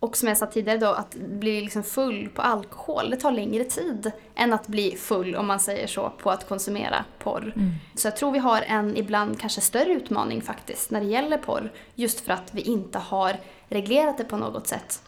Och 0.00 0.16
som 0.16 0.28
jag 0.28 0.38
sa 0.38 0.46
tidigare 0.46 0.78
då, 0.78 0.86
att 0.86 1.14
bli 1.14 1.60
liksom 1.60 1.82
full 1.82 2.28
på 2.28 2.42
alkohol, 2.42 3.10
det 3.10 3.16
tar 3.16 3.32
längre 3.32 3.64
tid 3.64 4.12
än 4.34 4.52
att 4.52 4.66
bli 4.66 4.96
full, 4.96 5.36
om 5.36 5.46
man 5.46 5.60
säger 5.60 5.86
så, 5.86 6.12
på 6.22 6.30
att 6.30 6.48
konsumera 6.48 7.04
porr. 7.18 7.52
Mm. 7.56 7.70
Så 7.94 8.06
jag 8.06 8.16
tror 8.16 8.32
vi 8.32 8.38
har 8.38 8.62
en 8.62 8.96
ibland 8.96 9.40
kanske 9.40 9.60
större 9.60 9.92
utmaning 9.92 10.42
faktiskt 10.42 10.90
när 10.90 11.00
det 11.00 11.06
gäller 11.06 11.38
porr. 11.38 11.72
Just 11.94 12.20
för 12.20 12.32
att 12.32 12.54
vi 12.54 12.60
inte 12.60 12.98
har 12.98 13.36
reglerat 13.68 14.18
det 14.18 14.24
på 14.24 14.36
något 14.36 14.66
sätt. 14.66 15.02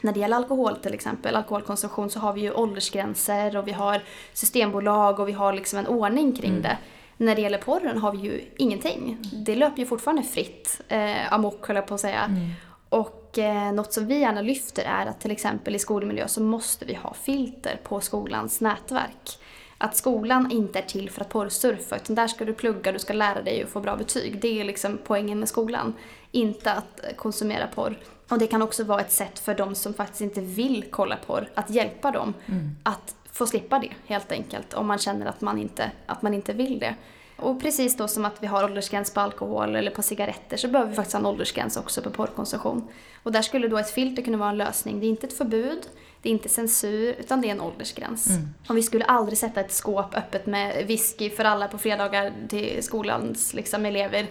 När 0.00 0.12
det 0.12 0.20
gäller 0.20 0.36
alkohol 0.36 0.76
till 0.76 0.94
exempel, 0.94 1.36
alkoholkonsumtion, 1.36 2.10
så 2.10 2.20
har 2.20 2.32
vi 2.32 2.40
ju 2.40 2.52
åldersgränser 2.52 3.56
och 3.56 3.68
vi 3.68 3.72
har 3.72 4.02
systembolag 4.32 5.20
och 5.20 5.28
vi 5.28 5.32
har 5.32 5.52
liksom 5.52 5.78
en 5.78 5.86
ordning 5.86 6.32
kring 6.32 6.50
mm. 6.50 6.62
det. 6.62 6.78
När 7.16 7.34
det 7.34 7.40
gäller 7.40 7.58
porren 7.58 7.98
har 7.98 8.12
vi 8.12 8.18
ju 8.18 8.44
ingenting. 8.56 9.18
Det 9.46 9.54
löper 9.54 9.78
ju 9.78 9.86
fortfarande 9.86 10.22
fritt, 10.22 10.80
eh, 10.88 11.32
amok 11.32 11.66
höll 11.66 11.76
jag 11.76 11.86
på 11.86 11.94
att 11.94 12.00
säga. 12.00 12.22
Mm. 12.22 12.50
Och 12.88 13.38
eh, 13.38 13.72
något 13.72 13.92
som 13.92 14.06
vi 14.06 14.18
gärna 14.18 14.40
lyfter 14.40 14.82
är 14.82 15.06
att 15.06 15.20
till 15.20 15.30
exempel 15.30 15.74
i 15.74 15.78
skolmiljö 15.78 16.28
så 16.28 16.42
måste 16.42 16.84
vi 16.84 16.94
ha 16.94 17.14
filter 17.14 17.80
på 17.82 18.00
skolans 18.00 18.60
nätverk. 18.60 19.38
Att 19.78 19.96
skolan 19.96 20.50
inte 20.50 20.78
är 20.78 20.82
till 20.82 21.10
för 21.10 21.20
att 21.20 21.28
porrsurfa 21.28 21.96
utan 21.96 22.16
där 22.16 22.28
ska 22.28 22.44
du 22.44 22.52
plugga, 22.52 22.92
du 22.92 22.98
ska 22.98 23.12
lära 23.12 23.42
dig 23.42 23.64
och 23.64 23.70
få 23.70 23.80
bra 23.80 23.96
betyg. 23.96 24.40
Det 24.40 24.60
är 24.60 24.64
liksom 24.64 24.98
poängen 25.04 25.38
med 25.38 25.48
skolan. 25.48 25.94
Inte 26.30 26.72
att 26.72 27.00
konsumera 27.16 27.66
porr. 27.66 27.98
Och 28.28 28.38
det 28.38 28.46
kan 28.46 28.62
också 28.62 28.84
vara 28.84 29.00
ett 29.00 29.12
sätt 29.12 29.38
för 29.38 29.54
de 29.54 29.74
som 29.74 29.94
faktiskt 29.94 30.20
inte 30.20 30.40
vill 30.40 30.84
kolla 30.90 31.16
porr, 31.16 31.50
att 31.54 31.70
hjälpa 31.70 32.10
dem 32.10 32.34
mm. 32.46 32.70
att 32.82 33.14
få 33.32 33.46
slippa 33.46 33.78
det 33.78 33.92
helt 34.06 34.32
enkelt. 34.32 34.74
Om 34.74 34.86
man 34.86 34.98
känner 34.98 35.26
att 35.26 35.40
man 35.40 35.58
inte, 35.58 35.90
att 36.06 36.22
man 36.22 36.34
inte 36.34 36.52
vill 36.52 36.78
det. 36.78 36.94
Och 37.36 37.60
precis 37.60 37.96
då 37.96 38.08
som 38.08 38.24
att 38.24 38.42
vi 38.42 38.46
har 38.46 38.64
åldersgräns 38.64 39.14
på 39.14 39.20
alkohol 39.20 39.76
eller 39.76 39.90
på 39.90 40.02
cigaretter 40.02 40.56
så 40.56 40.68
behöver 40.68 40.90
vi 40.90 40.96
faktiskt 40.96 41.12
ha 41.12 41.20
en 41.20 41.26
åldersgräns 41.26 41.76
också 41.76 42.02
på 42.02 42.10
porrkonsumtion. 42.10 42.88
Och 43.22 43.32
där 43.32 43.42
skulle 43.42 43.68
då 43.68 43.78
ett 43.78 43.90
filter 43.90 44.22
kunna 44.22 44.38
vara 44.38 44.50
en 44.50 44.56
lösning. 44.56 45.00
Det 45.00 45.06
är 45.06 45.08
inte 45.08 45.26
ett 45.26 45.38
förbud, 45.38 45.88
det 46.22 46.28
är 46.28 46.32
inte 46.32 46.48
censur, 46.48 47.14
utan 47.18 47.40
det 47.40 47.48
är 47.48 47.52
en 47.52 47.60
åldersgräns. 47.60 48.30
Mm. 48.30 48.48
Och 48.68 48.76
vi 48.76 48.82
skulle 48.82 49.04
aldrig 49.04 49.38
sätta 49.38 49.60
ett 49.60 49.72
skåp 49.72 50.14
öppet 50.14 50.46
med 50.46 50.86
whisky 50.86 51.30
för 51.30 51.44
alla 51.44 51.68
på 51.68 51.78
fredagar 51.78 52.32
till 52.48 52.82
skolans 52.82 53.54
liksom, 53.54 53.86
elever 53.86 54.26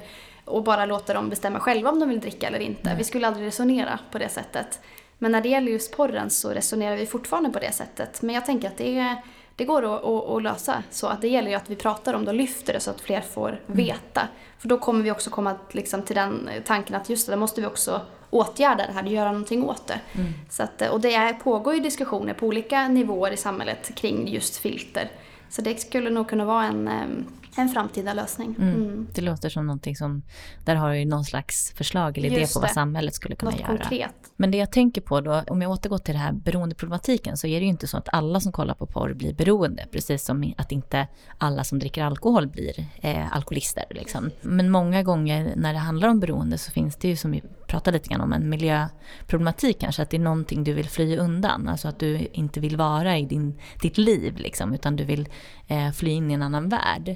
och 0.45 0.63
bara 0.63 0.85
låta 0.85 1.13
dem 1.13 1.29
bestämma 1.29 1.59
själva 1.59 1.89
om 1.89 1.99
de 1.99 2.09
vill 2.09 2.19
dricka 2.19 2.47
eller 2.47 2.59
inte. 2.59 2.89
Mm. 2.89 2.97
Vi 2.97 3.03
skulle 3.03 3.27
aldrig 3.27 3.47
resonera 3.47 3.99
på 4.11 4.17
det 4.17 4.29
sättet. 4.29 4.79
Men 5.17 5.31
när 5.31 5.41
det 5.41 5.49
gäller 5.49 5.71
just 5.71 5.97
porren 5.97 6.29
så 6.29 6.49
resonerar 6.49 6.95
vi 6.95 7.05
fortfarande 7.05 7.49
på 7.49 7.59
det 7.59 7.71
sättet. 7.71 8.21
Men 8.21 8.35
jag 8.35 8.45
tänker 8.45 8.67
att 8.67 8.77
det 8.77 8.97
är 8.97 9.15
det 9.55 9.65
går 9.65 9.95
att, 9.95 10.03
att, 10.03 10.29
att, 10.29 10.43
lösa. 10.43 10.83
Så 10.91 11.07
att 11.07 11.21
det 11.21 11.27
gäller 11.27 11.49
ju 11.49 11.55
att 11.55 11.69
vi 11.69 11.75
pratar 11.75 12.13
om 12.13 12.25
det 12.25 12.31
och 12.31 12.37
lyfter 12.37 12.73
det 12.73 12.79
så 12.79 12.91
att 12.91 13.01
fler 13.01 13.21
får 13.21 13.49
mm. 13.49 13.61
veta. 13.65 14.21
Mm. 14.21 14.33
För 14.57 14.67
då 14.67 14.77
kommer 14.77 15.03
vi 15.03 15.11
också 15.11 15.29
komma 15.29 15.55
liksom, 15.71 16.01
till 16.01 16.15
den 16.15 16.49
tanken 16.65 16.95
att 16.95 17.09
just 17.09 17.27
det, 17.27 17.35
måste 17.35 17.61
vi 17.61 17.67
också 17.67 18.01
åtgärda 18.29 18.87
det 18.87 18.93
här, 18.93 19.03
göra 19.03 19.31
någonting 19.31 19.63
åt 19.63 19.87
det. 19.87 19.99
Mm. 20.13 20.33
Så 20.49 20.63
att, 20.63 20.81
och 20.91 21.01
det 21.01 21.13
är, 21.13 21.33
pågår 21.33 21.73
ju 21.73 21.79
diskussioner 21.79 22.33
på 22.33 22.47
olika 22.47 22.87
nivåer 22.87 23.31
i 23.31 23.37
samhället 23.37 23.95
kring 23.95 24.27
just 24.27 24.57
filter. 24.57 25.11
Så 25.49 25.61
det 25.61 25.81
skulle 25.81 26.09
nog 26.09 26.29
kunna 26.29 26.45
vara 26.45 26.63
en, 26.63 26.87
en 27.57 27.69
framtida 27.69 28.13
lösning. 28.13 28.55
Mm. 28.59 28.75
Mm. 28.75 29.07
Det 29.13 29.21
låter 29.21 29.49
som 29.49 29.67
någonting 29.67 29.95
som, 29.95 30.21
där 30.65 30.75
har 30.75 30.93
du 30.93 31.05
någon 31.05 31.25
slags 31.25 31.73
förslag 31.75 32.17
eller 32.17 32.31
idé 32.31 32.47
på 32.53 32.59
vad 32.59 32.71
samhället 32.71 33.15
skulle 33.15 33.35
kunna 33.35 33.51
Något 33.51 33.59
göra. 33.59 33.77
Konkret. 33.77 34.15
Men 34.35 34.51
det 34.51 34.57
jag 34.57 34.71
tänker 34.71 35.01
på 35.01 35.21
då, 35.21 35.43
om 35.47 35.61
jag 35.61 35.71
återgår 35.71 35.97
till 35.97 36.13
det 36.13 36.19
här 36.19 36.31
beroendeproblematiken 36.31 37.37
så 37.37 37.47
är 37.47 37.59
det 37.59 37.63
ju 37.63 37.69
inte 37.69 37.87
så 37.87 37.97
att 37.97 38.09
alla 38.11 38.39
som 38.39 38.51
kollar 38.51 38.73
på 38.73 38.85
porr 38.85 39.13
blir 39.13 39.33
beroende, 39.33 39.85
precis 39.91 40.25
som 40.25 40.53
att 40.57 40.71
inte 40.71 41.07
alla 41.37 41.63
som 41.63 41.79
dricker 41.79 42.03
alkohol 42.03 42.47
blir 42.47 42.85
eh, 43.01 43.35
alkoholister. 43.35 43.85
Liksom. 43.89 44.31
Men 44.41 44.69
många 44.69 45.03
gånger 45.03 45.53
när 45.55 45.73
det 45.73 45.79
handlar 45.79 46.07
om 46.07 46.19
beroende 46.19 46.57
så 46.57 46.71
finns 46.71 46.95
det 46.95 47.07
ju 47.07 47.15
som 47.15 47.41
vi 47.65 47.71
pratade 47.71 47.97
lite 47.97 48.09
grann 48.09 48.21
om 48.21 48.33
en 48.33 48.49
miljöproblematik 48.49 49.79
kanske, 49.79 50.01
att 50.01 50.09
det 50.09 50.17
är 50.17 50.21
någonting 50.21 50.63
du 50.63 50.73
vill 50.73 50.89
fly 50.89 51.17
undan, 51.17 51.67
alltså 51.67 51.87
att 51.87 51.99
du 51.99 52.27
inte 52.31 52.59
vill 52.59 52.77
vara 52.77 53.17
i 53.17 53.25
din, 53.25 53.59
ditt 53.81 53.97
liv 53.97 54.37
liksom, 54.37 54.73
utan 54.73 54.95
du 54.95 55.03
vill 55.03 55.29
eh, 55.67 55.91
fly 55.91 56.11
in 56.11 56.31
i 56.31 56.33
en 56.33 56.41
annan 56.41 56.69
värld. 56.69 57.15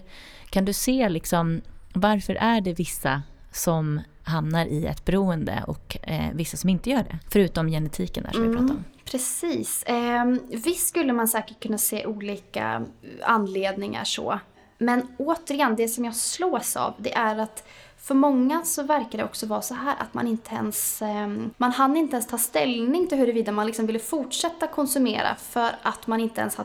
Kan 0.49 0.65
du 0.65 0.73
se 0.73 1.09
liksom, 1.09 1.61
varför 1.93 2.35
är 2.35 2.61
det 2.61 2.73
vissa 2.73 3.21
som 3.51 4.01
hamnar 4.23 4.65
i 4.65 4.85
ett 4.85 5.05
beroende 5.05 5.63
och 5.67 5.97
eh, 6.03 6.33
vissa 6.33 6.57
som 6.57 6.69
inte 6.69 6.89
gör 6.89 7.03
det? 7.03 7.19
Förutom 7.31 7.67
genetiken 7.67 8.23
där 8.23 8.31
som 8.31 8.41
mm, 8.41 8.51
vi 8.51 8.57
pratade 8.57 8.79
om. 8.79 8.83
Precis. 9.05 9.83
Eh, 9.83 10.25
visst 10.63 10.87
skulle 10.87 11.13
man 11.13 11.27
säkert 11.27 11.59
kunna 11.59 11.77
se 11.77 12.05
olika 12.05 12.85
anledningar 13.23 14.03
så. 14.03 14.39
Men 14.77 15.07
återigen, 15.17 15.75
det 15.75 15.87
som 15.87 16.05
jag 16.05 16.15
slås 16.15 16.75
av 16.75 16.93
det 16.97 17.13
är 17.13 17.37
att 17.37 17.63
för 18.01 18.15
många 18.15 18.63
så 18.63 18.83
verkar 18.83 19.17
det 19.17 19.23
också 19.23 19.45
vara 19.45 19.61
så 19.61 19.73
här 19.73 19.95
att 19.99 20.13
man 20.13 20.27
inte 20.27 20.55
ens, 20.55 21.01
ehm, 21.01 21.53
man 21.57 21.71
hann 21.71 21.97
inte 21.97 22.15
ens 22.15 22.27
ta 22.27 22.37
ställning 22.37 23.07
till 23.07 23.17
huruvida 23.17 23.51
man 23.51 23.67
liksom 23.67 23.85
ville 23.85 23.99
fortsätta 23.99 24.67
konsumera 24.67 25.35
för 25.35 25.69
att 25.81 26.07
man 26.07 26.19
inte 26.19 26.41
ens 26.41 26.57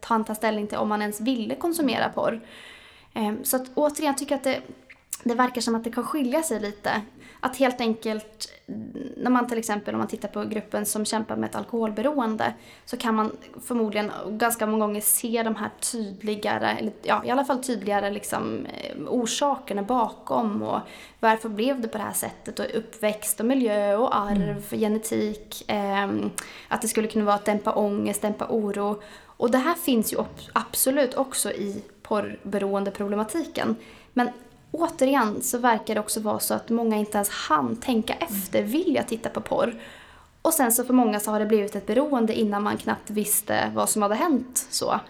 hann 0.00 0.24
ta 0.24 0.34
ställning 0.34 0.66
till 0.66 0.78
om 0.78 0.88
man 0.88 1.02
ens 1.02 1.20
ville 1.20 1.54
konsumera 1.54 2.08
porr. 2.08 2.40
Ehm, 3.14 3.44
så 3.44 3.56
att 3.56 3.70
återigen, 3.74 4.06
jag 4.06 4.18
tycker 4.18 4.34
att 4.34 4.44
det, 4.44 4.60
det 5.22 5.34
verkar 5.34 5.60
som 5.60 5.74
att 5.74 5.84
det 5.84 5.90
kan 5.90 6.04
skilja 6.04 6.42
sig 6.42 6.60
lite. 6.60 7.02
Att 7.44 7.56
helt 7.56 7.80
enkelt, 7.80 8.48
när 9.16 9.30
man 9.30 9.48
till 9.48 9.58
exempel 9.58 9.94
om 9.94 9.98
man 9.98 10.08
tittar 10.08 10.28
på 10.28 10.44
gruppen 10.44 10.86
som 10.86 11.04
kämpar 11.04 11.36
med 11.36 11.50
ett 11.50 11.56
alkoholberoende 11.56 12.54
så 12.84 12.96
kan 12.96 13.14
man 13.14 13.36
förmodligen 13.66 14.10
ganska 14.28 14.66
många 14.66 14.86
gånger 14.86 15.00
se 15.00 15.42
de 15.42 15.54
här 15.56 15.70
tydligare, 15.92 16.70
eller 16.70 16.92
ja, 17.02 17.24
i 17.24 17.30
alla 17.30 17.44
fall 17.44 17.62
tydligare 17.62 18.10
liksom, 18.10 18.66
eh, 18.66 18.96
orsakerna 19.08 19.82
bakom 19.82 20.62
och 20.62 20.80
varför 21.20 21.48
blev 21.48 21.80
det 21.80 21.88
på 21.88 21.98
det 21.98 22.04
här 22.04 22.12
sättet 22.12 22.58
och 22.58 22.66
uppväxt 22.74 23.40
och 23.40 23.46
miljö 23.46 23.96
och 23.96 24.16
arv, 24.16 24.42
mm. 24.42 24.62
genetik, 24.70 25.70
eh, 25.70 26.08
att 26.68 26.82
det 26.82 26.88
skulle 26.88 27.08
kunna 27.08 27.24
vara 27.24 27.36
att 27.36 27.44
dämpa 27.44 27.72
ångest, 27.72 28.22
dämpa 28.22 28.46
oro. 28.48 29.02
Och 29.26 29.50
det 29.50 29.58
här 29.58 29.74
finns 29.74 30.12
ju 30.12 30.16
absolut 30.52 31.14
också 31.14 31.50
i 31.50 31.84
porrberoendeproblematiken. 32.02 33.76
Men 34.12 34.28
återigen 34.74 35.42
så 35.42 35.58
verkar 35.58 35.94
det 35.94 36.00
också 36.00 36.20
vara 36.20 36.38
så 36.38 36.54
att 36.54 36.70
många 36.70 36.96
inte 36.96 37.18
ens 37.18 37.28
hann 37.28 37.76
tänka 37.76 38.14
efter, 38.14 38.62
vill 38.62 38.94
jag 38.94 39.08
titta 39.08 39.28
på 39.28 39.40
porr? 39.40 39.74
Och 40.42 40.54
sen 40.54 40.72
så 40.72 40.84
för 40.84 40.94
många 40.94 41.20
så 41.20 41.30
har 41.30 41.40
det 41.40 41.46
blivit 41.46 41.76
ett 41.76 41.86
beroende 41.86 42.34
innan 42.34 42.62
man 42.62 42.76
knappt 42.76 43.10
visste 43.10 43.70
vad 43.74 43.88
som 43.88 44.02
hade 44.02 44.14
hänt. 44.14 44.66
Så. 44.70 45.00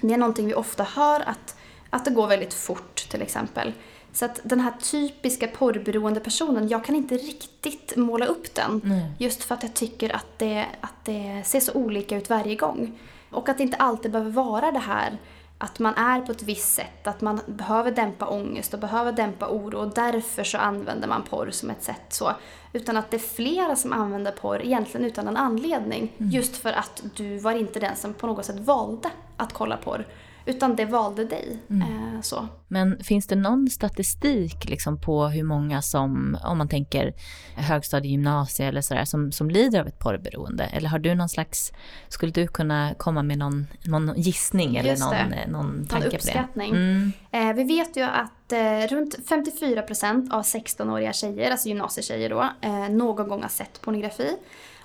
Det 0.00 0.14
är 0.14 0.18
någonting 0.18 0.46
vi 0.46 0.54
ofta 0.54 0.82
hör, 0.82 1.20
att, 1.20 1.56
att 1.90 2.04
det 2.04 2.10
går 2.10 2.26
väldigt 2.26 2.54
fort 2.54 3.08
till 3.10 3.22
exempel. 3.22 3.72
Så 4.12 4.24
att 4.24 4.40
den 4.42 4.60
här 4.60 4.72
typiska 4.90 5.46
porrberoende 5.46 6.20
personen, 6.20 6.68
jag 6.68 6.84
kan 6.84 6.94
inte 6.94 7.16
riktigt 7.16 7.96
måla 7.96 8.26
upp 8.26 8.54
den. 8.54 8.80
Mm. 8.84 9.00
Just 9.18 9.44
för 9.44 9.54
att 9.54 9.62
jag 9.62 9.74
tycker 9.74 10.16
att 10.16 10.38
det, 10.38 10.66
att 10.80 11.04
det 11.04 11.42
ser 11.44 11.60
så 11.60 11.72
olika 11.72 12.16
ut 12.16 12.30
varje 12.30 12.54
gång. 12.54 12.98
Och 13.30 13.48
att 13.48 13.56
det 13.56 13.62
inte 13.62 13.76
alltid 13.76 14.10
behöver 14.10 14.30
vara 14.30 14.72
det 14.72 14.78
här 14.78 15.18
att 15.58 15.78
man 15.78 15.94
är 15.94 16.20
på 16.20 16.32
ett 16.32 16.42
visst 16.42 16.74
sätt, 16.74 17.06
att 17.06 17.20
man 17.20 17.40
behöver 17.46 17.90
dämpa 17.90 18.26
ångest 18.26 18.74
och 18.74 18.80
behöver 18.80 19.12
dämpa 19.12 19.48
oro 19.48 19.78
och 19.78 19.94
därför 19.94 20.44
så 20.44 20.58
använder 20.58 21.08
man 21.08 21.22
porr 21.22 21.50
som 21.50 21.70
ett 21.70 21.82
sätt 21.82 22.02
så. 22.08 22.32
Utan 22.72 22.96
att 22.96 23.10
det 23.10 23.16
är 23.16 23.34
flera 23.34 23.76
som 23.76 23.92
använder 23.92 24.32
porr 24.32 24.62
egentligen 24.64 25.06
utan 25.06 25.28
en 25.28 25.36
anledning. 25.36 26.12
Mm. 26.18 26.30
Just 26.30 26.56
för 26.56 26.72
att 26.72 27.02
du 27.16 27.38
var 27.38 27.52
inte 27.52 27.80
den 27.80 27.96
som 27.96 28.14
på 28.14 28.26
något 28.26 28.44
sätt 28.44 28.60
valde 28.60 29.10
att 29.36 29.52
kolla 29.52 29.76
porr. 29.76 30.06
Utan 30.46 30.76
det 30.76 30.84
valde 30.84 31.24
dig. 31.24 31.58
Mm. 31.70 31.82
Eh, 31.82 32.20
så. 32.20 32.48
Men 32.68 33.04
finns 33.04 33.26
det 33.26 33.36
någon 33.36 33.70
statistik 33.70 34.68
liksom 34.68 35.00
på 35.00 35.26
hur 35.26 35.42
många 35.42 35.82
som, 35.82 36.38
om 36.44 36.58
man 36.58 36.68
tänker 36.68 37.14
högstadie, 37.56 38.10
gymnasie 38.10 38.66
eller 38.66 38.80
sådär, 38.80 39.04
som, 39.04 39.32
som 39.32 39.50
lider 39.50 39.80
av 39.80 39.86
ett 39.86 39.98
porrberoende? 39.98 40.64
Eller 40.64 40.88
har 40.88 40.98
du 40.98 41.14
någon 41.14 41.28
slags, 41.28 41.72
skulle 42.08 42.32
du 42.32 42.46
kunna 42.46 42.94
komma 42.98 43.22
med 43.22 43.38
någon, 43.38 43.66
någon 43.84 44.14
gissning 44.16 44.76
eller 44.76 44.96
någon, 44.96 45.52
någon 45.52 45.86
tanke 45.86 46.06
någon 46.06 46.14
uppskattning. 46.14 46.70
på 46.70 46.76
det? 46.76 46.82
Mm. 46.82 47.12
Eh, 47.30 47.52
vi 47.52 47.64
vet 47.64 47.96
ju 47.96 48.02
att 48.02 48.52
eh, 48.52 48.96
runt 48.96 49.16
54% 49.28 50.32
av 50.32 50.42
16-åriga 50.42 51.12
tjejer, 51.12 51.50
alltså 51.50 51.68
gymnasietjejer 51.68 52.30
då, 52.30 52.50
eh, 52.60 52.88
någon 52.88 53.28
gång 53.28 53.42
har 53.42 53.48
sett 53.48 53.80
pornografi. 53.80 54.36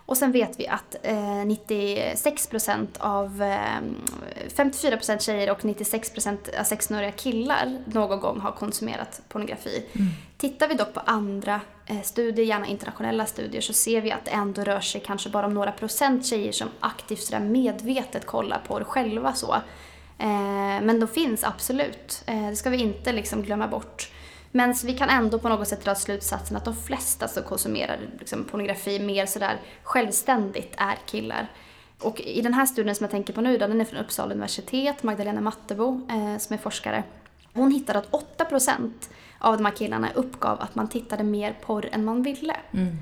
Och 0.06 0.18
sen 0.18 0.32
vet 0.32 0.60
vi 0.60 0.68
att 0.68 0.95
eh, 1.04 1.16
96% 1.16 2.88
av 2.99 3.43
eh, 3.43 3.82
54% 4.56 5.20
tjejer 5.20 5.52
och 5.52 5.62
96% 5.62 6.60
av 6.60 6.66
16-åriga 6.66 7.12
killar 7.12 7.84
någon 7.86 8.20
gång 8.20 8.39
har 8.39 8.52
konsumerat 8.52 9.22
pornografi. 9.30 9.86
Mm. 9.93 10.08
Tittar 10.38 10.68
vi 10.68 10.74
dock 10.74 10.93
på 10.93 10.99
andra 10.99 11.62
eh, 11.86 12.02
studier, 12.02 12.45
gärna 12.45 12.68
internationella 12.68 13.26
studier, 13.26 13.62
så 13.62 13.74
ser 13.74 14.02
vi 14.02 14.12
att 14.12 14.26
det 14.26 14.32
ändå 14.32 14.64
rör 14.64 14.80
sig 14.80 15.02
kanske 15.06 15.30
bara 15.30 15.45
om 15.45 15.54
några 15.54 15.72
procent 15.72 16.26
tjejer 16.26 16.52
som 16.52 16.70
aktivt 16.80 17.24
sådär 17.24 17.39
medvetet 17.39 18.26
kollar 18.26 18.62
på 18.68 18.80
det 18.80 18.86
själva 18.86 19.34
så. 19.34 19.56
men 20.82 20.99
de 20.99 21.08
finns 21.08 21.43
absolut. 21.43 22.24
det 22.26 22.56
ska 22.56 22.70
vi 22.70 22.78
inte 22.78 23.12
liksom 23.12 23.43
glömma 23.43 23.68
bort. 23.68 24.12
Men 24.52 24.74
vi 24.86 24.93
kan 24.93 25.10
ändå 25.10 25.39
på 25.39 25.49
något 25.49 25.68
sätt 25.68 25.84
dra 25.84 25.95
slutsatsen 25.95 26.58
att 26.58 26.66
de 26.66 26.76
flesta 26.76 27.28
som 27.28 27.43
konsumerar 27.43 27.99
liksom, 28.20 28.43
pornografi 28.43 28.99
mer 28.99 29.26
sådär 29.26 29.58
självständigt 29.84 30.74
är 30.78 30.97
killar. 31.06 31.47
Och 31.99 32.22
i 32.22 32.41
den 32.41 32.54
här 32.54 32.66
studien 32.66 32.95
som 32.95 33.04
jag 33.04 33.12
tänker 33.12 33.34
på 33.34 33.41
nu, 33.41 33.58
då, 33.58 33.68
den 33.68 33.82
är 33.82 33.86
från 33.86 33.99
Uppsala 33.99 34.34
universitet, 34.34 35.04
Magdalena 35.04 35.41
Mattebo 35.41 36.02
eh, 36.10 36.38
som 36.38 36.54
är 36.54 36.58
forskare. 36.58 37.04
Hon 37.54 37.72
hittade 37.72 37.99
att 37.99 38.12
8% 38.38 38.91
av 39.39 39.58
de 39.58 39.66
här 39.66 39.74
killarna 39.74 40.10
uppgav 40.16 40.62
att 40.62 40.76
man 40.76 40.88
tittade 40.88 41.24
mer 41.24 41.58
porr 41.62 41.89
än 41.91 42.06
man 42.06 42.24
ville. 42.24 42.56
Mm. 42.72 42.97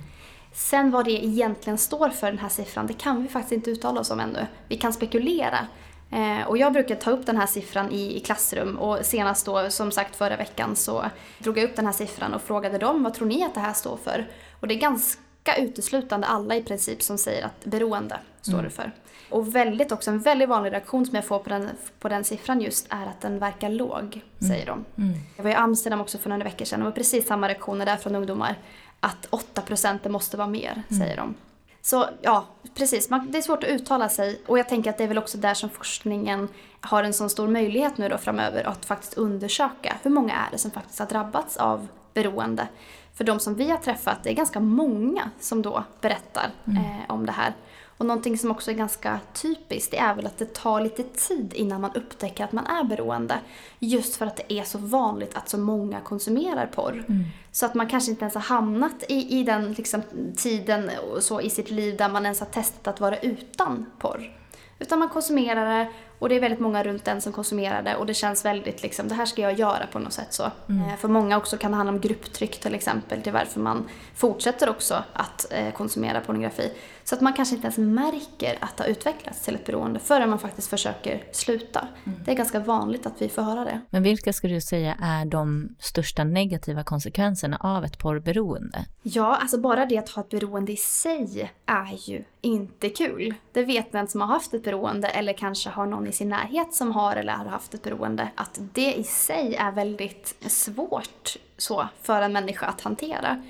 Sen 0.53 0.91
vad 0.91 1.05
det 1.05 1.25
egentligen 1.25 1.77
står 1.77 2.09
för 2.09 2.27
den 2.27 2.39
här 2.39 2.49
siffran, 2.49 2.87
det 2.87 2.93
kan 2.93 3.21
vi 3.23 3.27
faktiskt 3.27 3.51
inte 3.51 3.71
uttala 3.71 4.01
oss 4.01 4.11
om 4.11 4.19
ännu. 4.19 4.45
Vi 4.67 4.77
kan 4.77 4.93
spekulera. 4.93 5.67
Eh, 6.11 6.47
och 6.47 6.57
jag 6.57 6.73
brukar 6.73 6.95
ta 6.95 7.11
upp 7.11 7.25
den 7.25 7.37
här 7.37 7.47
siffran 7.47 7.91
i, 7.91 8.17
i, 8.17 8.19
klassrum 8.19 8.79
och 8.79 9.05
senast 9.05 9.45
då, 9.45 9.69
som 9.69 9.91
sagt 9.91 10.15
förra 10.15 10.35
veckan, 10.37 10.75
så 10.75 11.05
drog 11.39 11.57
jag 11.57 11.63
upp 11.63 11.75
den 11.75 11.85
här 11.85 11.93
siffran 11.93 12.33
och 12.33 12.41
frågade 12.41 12.77
dem 12.77 13.03
vad 13.03 13.13
tror 13.13 13.27
ni 13.27 13.43
att 13.43 13.53
det 13.53 13.59
här 13.59 13.73
står 13.73 13.97
för? 13.97 14.27
Och 14.59 14.67
det 14.67 14.73
är 14.73 14.79
ganska 14.79 15.55
uteslutande 15.57 16.27
alla 16.27 16.55
i 16.55 16.63
princip 16.63 17.01
som 17.01 17.17
säger 17.17 17.45
att 17.45 17.65
beroende 17.65 18.19
står 18.41 18.53
mm. 18.53 18.63
det 18.65 18.69
för. 18.69 18.91
Och 19.29 19.55
väldigt 19.55 19.91
också, 19.91 20.11
en 20.11 20.19
väldigt 20.19 20.49
vanlig 20.49 20.71
reaktion 20.71 21.05
som 21.05 21.15
jag 21.15 21.25
får 21.25 21.39
på 21.39 21.49
den, 21.49 21.69
på 21.99 22.09
den 22.09 22.23
siffran 22.23 22.61
just 22.61 22.87
är 22.89 23.05
att 23.05 23.21
den 23.21 23.39
verkar 23.39 23.69
låg, 23.69 24.01
mm. 24.01 24.51
säger 24.51 24.65
de. 24.65 24.85
Mm. 24.97 25.19
Jag 25.35 25.43
var 25.43 25.51
i 25.51 25.53
Amsterdam 25.53 26.01
också 26.01 26.17
för 26.17 26.29
några 26.29 26.43
veckor 26.43 26.65
sedan 26.65 26.81
och 26.81 26.85
det 26.85 26.89
var 26.89 26.95
precis 26.95 27.27
samma 27.27 27.47
reaktioner 27.47 27.85
där 27.85 27.97
från 27.97 28.15
ungdomar. 28.15 28.55
Att 28.99 29.29
8% 29.29 29.99
det 30.03 30.09
måste 30.09 30.37
vara 30.37 30.47
mer, 30.47 30.83
mm. 30.89 31.01
säger 31.01 31.17
de. 31.17 31.35
Så 31.81 32.09
ja, 32.21 32.45
precis. 32.75 33.09
Man, 33.09 33.31
det 33.31 33.37
är 33.37 33.41
svårt 33.41 33.63
att 33.63 33.69
uttala 33.69 34.09
sig 34.09 34.41
och 34.47 34.59
jag 34.59 34.69
tänker 34.69 34.89
att 34.89 34.97
det 34.97 35.03
är 35.03 35.07
väl 35.07 35.17
också 35.17 35.37
där 35.37 35.53
som 35.53 35.69
forskningen 35.69 36.47
har 36.81 37.03
en 37.03 37.13
sån 37.13 37.29
stor 37.29 37.47
möjlighet 37.47 37.97
nu 37.97 38.09
då 38.09 38.17
framöver 38.17 38.63
att 38.63 38.85
faktiskt 38.85 39.13
undersöka 39.13 39.95
hur 40.03 40.11
många 40.11 40.33
är 40.33 40.51
det 40.51 40.57
som 40.57 40.71
faktiskt 40.71 40.99
har 40.99 41.05
drabbats 41.05 41.57
av 41.57 41.87
beroende. 42.13 42.67
För 43.13 43.23
de 43.23 43.39
som 43.39 43.55
vi 43.55 43.69
har 43.69 43.77
träffat, 43.77 44.23
det 44.23 44.29
är 44.29 44.33
ganska 44.33 44.59
många 44.59 45.29
som 45.39 45.61
då 45.61 45.83
berättar 46.01 46.51
mm. 46.67 46.83
eh, 46.83 46.85
om 47.07 47.25
det 47.25 47.31
här. 47.31 47.53
Och 47.99 48.05
någonting 48.05 48.37
som 48.37 48.51
också 48.51 48.71
är 48.71 48.75
ganska 48.75 49.19
typiskt 49.33 49.91
det 49.91 49.97
är 49.97 50.15
väl 50.15 50.25
att 50.25 50.37
det 50.37 50.53
tar 50.53 50.81
lite 50.81 51.03
tid 51.03 51.53
innan 51.53 51.81
man 51.81 51.91
upptäcker 51.95 52.43
att 52.43 52.51
man 52.51 52.65
är 52.65 52.83
beroende. 52.83 53.39
Just 53.79 54.15
för 54.15 54.25
att 54.25 54.35
det 54.37 54.53
är 54.53 54.63
så 54.63 54.77
vanligt 54.77 55.35
att 55.35 55.49
så 55.49 55.57
många 55.57 55.99
konsumerar 55.99 56.65
porr. 56.65 57.05
Mm. 57.07 57.23
Så 57.51 57.65
att 57.65 57.73
man 57.73 57.87
kanske 57.87 58.11
inte 58.11 58.23
ens 58.23 58.33
har 58.33 58.41
hamnat 58.41 59.03
i, 59.09 59.39
i 59.39 59.43
den 59.43 59.73
liksom, 59.73 60.01
tiden 60.37 60.91
och 61.13 61.23
så 61.23 61.41
i 61.41 61.49
sitt 61.49 61.71
liv 61.71 61.97
där 61.97 62.09
man 62.09 62.23
ens 62.23 62.39
har 62.39 62.47
testat 62.47 62.87
att 62.87 62.99
vara 62.99 63.17
utan 63.17 63.85
porr. 63.99 64.39
Utan 64.79 64.99
man 64.99 65.09
konsumerar 65.09 65.79
det 65.79 65.91
och 66.19 66.29
det 66.29 66.35
är 66.35 66.39
väldigt 66.39 66.59
många 66.59 66.83
runt 66.83 67.07
en 67.07 67.21
som 67.21 67.33
konsumerar 67.33 67.81
det 67.81 67.95
och 67.95 68.05
det 68.05 68.13
känns 68.13 68.45
väldigt 68.45 68.83
liksom, 68.83 69.07
det 69.07 69.15
här 69.15 69.25
ska 69.25 69.41
jag 69.41 69.59
göra 69.59 69.87
på 69.91 69.99
något 69.99 70.13
sätt 70.13 70.33
så. 70.33 70.51
Mm. 70.69 70.89
Eh, 70.89 70.95
för 70.95 71.07
många 71.07 71.37
också 71.37 71.57
kan 71.57 71.71
det 71.71 71.77
handla 71.77 71.93
om 71.93 71.99
grupptryck 71.99 72.59
till 72.59 72.75
exempel. 72.75 73.21
Det 73.23 73.29
är 73.29 73.33
varför 73.33 73.59
man 73.59 73.89
fortsätter 74.15 74.69
också 74.69 75.03
att 75.13 75.45
eh, 75.51 75.73
konsumera 75.73 76.21
pornografi. 76.21 76.71
Så 77.09 77.15
att 77.15 77.21
man 77.21 77.33
kanske 77.33 77.55
inte 77.55 77.65
ens 77.65 77.77
märker 77.77 78.57
att 78.61 78.77
det 78.77 78.83
har 78.83 78.89
utvecklats 78.89 79.41
till 79.41 79.55
ett 79.55 79.65
beroende 79.65 79.99
förrän 79.99 80.29
man 80.29 80.39
faktiskt 80.39 80.69
försöker 80.69 81.23
sluta. 81.31 81.87
Mm. 82.05 82.19
Det 82.25 82.31
är 82.31 82.35
ganska 82.35 82.59
vanligt 82.59 83.05
att 83.05 83.21
vi 83.21 83.29
får 83.29 83.41
höra 83.41 83.63
det. 83.65 83.81
Men 83.89 84.03
vilka 84.03 84.33
skulle 84.33 84.53
du 84.53 84.61
säga 84.61 84.97
är 85.01 85.25
de 85.25 85.75
största 85.79 86.23
negativa 86.23 86.83
konsekvenserna 86.83 87.57
av 87.57 87.85
ett 87.85 87.97
porrberoende? 87.97 88.85
Ja, 89.01 89.35
alltså 89.35 89.57
bara 89.57 89.85
det 89.85 89.97
att 89.97 90.09
ha 90.09 90.21
ett 90.21 90.29
beroende 90.29 90.71
i 90.71 90.77
sig 90.77 91.51
är 91.65 92.09
ju 92.09 92.23
inte 92.41 92.89
kul. 92.89 93.33
Det 93.51 93.63
vet 93.63 93.91
den 93.91 94.07
som 94.07 94.21
har 94.21 94.27
haft 94.27 94.53
ett 94.53 94.63
beroende 94.63 95.07
eller 95.07 95.33
kanske 95.33 95.69
har 95.69 95.85
någon 95.85 96.07
i 96.07 96.11
sin 96.11 96.29
närhet 96.29 96.73
som 96.73 96.91
har 96.91 97.15
eller 97.15 97.33
har 97.33 97.45
haft 97.45 97.73
ett 97.73 97.83
beroende. 97.83 98.29
Att 98.35 98.59
det 98.73 98.93
i 98.93 99.03
sig 99.03 99.55
är 99.55 99.71
väldigt 99.71 100.35
svårt 100.47 101.37
så 101.57 101.87
för 102.01 102.21
en 102.21 102.33
människa 102.33 102.65
att 102.65 102.81
hantera. 102.81 103.43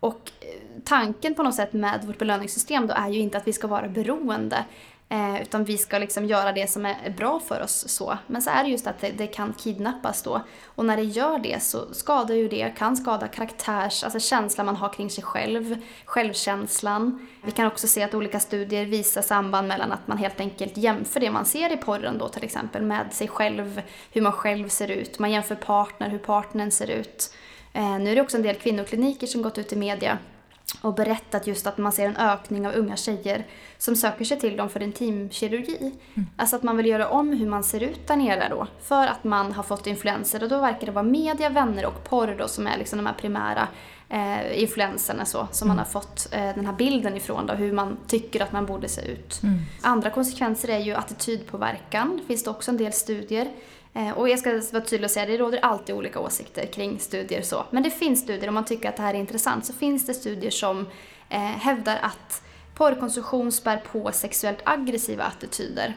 Och 0.00 0.30
eh, 0.40 0.46
tanken 0.84 1.34
på 1.34 1.42
något 1.42 1.54
sätt 1.54 1.72
med 1.72 2.04
vårt 2.04 2.18
belöningssystem 2.18 2.86
då 2.86 2.94
är 2.94 3.08
ju 3.08 3.20
inte 3.20 3.38
att 3.38 3.46
vi 3.46 3.52
ska 3.52 3.66
vara 3.66 3.88
beroende. 3.88 4.64
Eh, 5.12 5.42
utan 5.42 5.64
vi 5.64 5.78
ska 5.78 5.98
liksom 5.98 6.24
göra 6.24 6.52
det 6.52 6.70
som 6.70 6.86
är 6.86 7.14
bra 7.16 7.40
för 7.40 7.62
oss 7.62 7.88
så. 7.88 8.18
Men 8.26 8.42
så 8.42 8.50
är 8.50 8.64
det 8.64 8.70
just 8.70 8.86
att 8.86 9.00
det, 9.00 9.10
det, 9.10 9.26
kan 9.26 9.52
kidnappas 9.52 10.22
då. 10.22 10.42
Och 10.64 10.84
när 10.84 10.96
det 10.96 11.02
gör 11.02 11.38
det 11.38 11.62
så 11.62 11.94
skadar 11.94 12.34
ju 12.34 12.48
det, 12.48 12.74
kan 12.78 12.96
skada 12.96 13.28
karaktärs, 13.28 14.04
alltså 14.04 14.20
känslan 14.20 14.66
man 14.66 14.76
har 14.76 14.88
kring 14.88 15.10
sig 15.10 15.24
själv, 15.24 15.76
självkänslan. 16.04 17.28
Vi 17.42 17.50
kan 17.50 17.66
också 17.66 17.88
se 17.88 18.02
att 18.02 18.14
olika 18.14 18.40
studier 18.40 18.84
visar 18.84 19.22
samband 19.22 19.68
mellan 19.68 19.92
att 19.92 20.08
man 20.08 20.18
helt 20.18 20.40
enkelt 20.40 20.76
jämför 20.76 21.20
det 21.20 21.30
man 21.30 21.44
ser 21.44 21.72
i 21.72 21.76
porren 21.76 22.18
då 22.18 22.28
till 22.28 22.44
exempel 22.44 22.82
med 22.82 23.12
sig 23.12 23.28
själv, 23.28 23.82
hur 24.12 24.22
man 24.22 24.32
själv 24.32 24.68
ser 24.68 24.88
ut. 24.88 25.18
Man 25.18 25.30
jämför 25.30 25.54
partner, 25.54 26.10
hur 26.10 26.18
partnern 26.18 26.70
ser 26.70 26.90
ut. 26.90 27.34
Eh, 27.72 27.98
nu 27.98 28.10
är 28.10 28.14
det 28.14 28.22
också 28.22 28.36
en 28.36 28.42
del 28.42 28.56
kvinnokliniker 28.56 29.26
som 29.26 29.42
gått 29.42 29.58
ut 29.58 29.72
i 29.72 29.76
media 29.76 30.18
och 30.80 30.94
berättat 30.94 31.46
just 31.46 31.66
att 31.66 31.78
man 31.78 31.92
ser 31.92 32.06
en 32.06 32.16
ökning 32.16 32.66
av 32.66 32.74
unga 32.74 32.96
tjejer 32.96 33.46
som 33.78 33.96
söker 33.96 34.24
sig 34.24 34.40
till 34.40 34.56
dem 34.56 34.70
för 34.70 34.82
intimkirurgi. 34.82 35.92
Mm. 36.14 36.28
Alltså 36.36 36.56
att 36.56 36.62
man 36.62 36.76
vill 36.76 36.86
göra 36.86 37.08
om 37.08 37.32
hur 37.32 37.46
man 37.46 37.64
ser 37.64 37.82
ut 37.82 38.06
där 38.06 38.16
nere 38.16 38.48
då 38.50 38.66
för 38.82 39.06
att 39.06 39.24
man 39.24 39.52
har 39.52 39.62
fått 39.62 39.86
influenser 39.86 40.42
och 40.42 40.48
då 40.48 40.60
verkar 40.60 40.86
det 40.86 40.92
vara 40.92 41.04
media, 41.04 41.48
vänner 41.48 41.86
och 41.86 42.04
porr 42.04 42.34
då 42.38 42.48
som 42.48 42.66
är 42.66 42.78
liksom 42.78 42.96
de 42.96 43.06
här 43.06 43.14
primära 43.14 43.68
eh, 44.08 44.62
influenserna 44.62 45.24
så 45.24 45.48
som 45.50 45.66
mm. 45.66 45.76
man 45.76 45.84
har 45.84 45.92
fått 45.92 46.28
eh, 46.32 46.54
den 46.54 46.66
här 46.66 46.72
bilden 46.72 47.16
ifrån 47.16 47.46
då 47.46 47.54
hur 47.54 47.72
man 47.72 47.96
tycker 48.06 48.42
att 48.42 48.52
man 48.52 48.66
borde 48.66 48.88
se 48.88 49.00
ut. 49.00 49.42
Mm. 49.42 49.58
Andra 49.82 50.10
konsekvenser 50.10 50.68
är 50.68 50.78
ju 50.78 50.94
attitydpåverkan, 50.94 52.20
finns 52.26 52.44
det 52.44 52.50
också 52.50 52.70
en 52.70 52.76
del 52.76 52.92
studier 52.92 53.48
Eh, 53.94 54.10
och 54.10 54.28
jag 54.28 54.38
ska 54.38 54.50
vara 54.72 54.84
tydlig 54.84 55.04
och 55.04 55.10
säga, 55.10 55.26
det 55.26 55.36
råder 55.36 55.58
alltid 55.58 55.94
olika 55.94 56.20
åsikter 56.20 56.66
kring 56.66 57.00
studier 57.00 57.42
så. 57.42 57.64
Men 57.70 57.82
det 57.82 57.90
finns 57.90 58.20
studier, 58.20 58.48
om 58.48 58.54
man 58.54 58.64
tycker 58.64 58.88
att 58.88 58.96
det 58.96 59.02
här 59.02 59.14
är 59.14 59.18
intressant, 59.18 59.66
så 59.66 59.72
finns 59.72 60.06
det 60.06 60.14
studier 60.14 60.50
som 60.50 60.86
eh, 61.28 61.38
hävdar 61.38 61.98
att 62.02 62.42
porrkonsumtion 62.74 63.52
spär 63.52 63.82
på 63.92 64.12
sexuellt 64.12 64.58
aggressiva 64.64 65.24
attityder. 65.24 65.94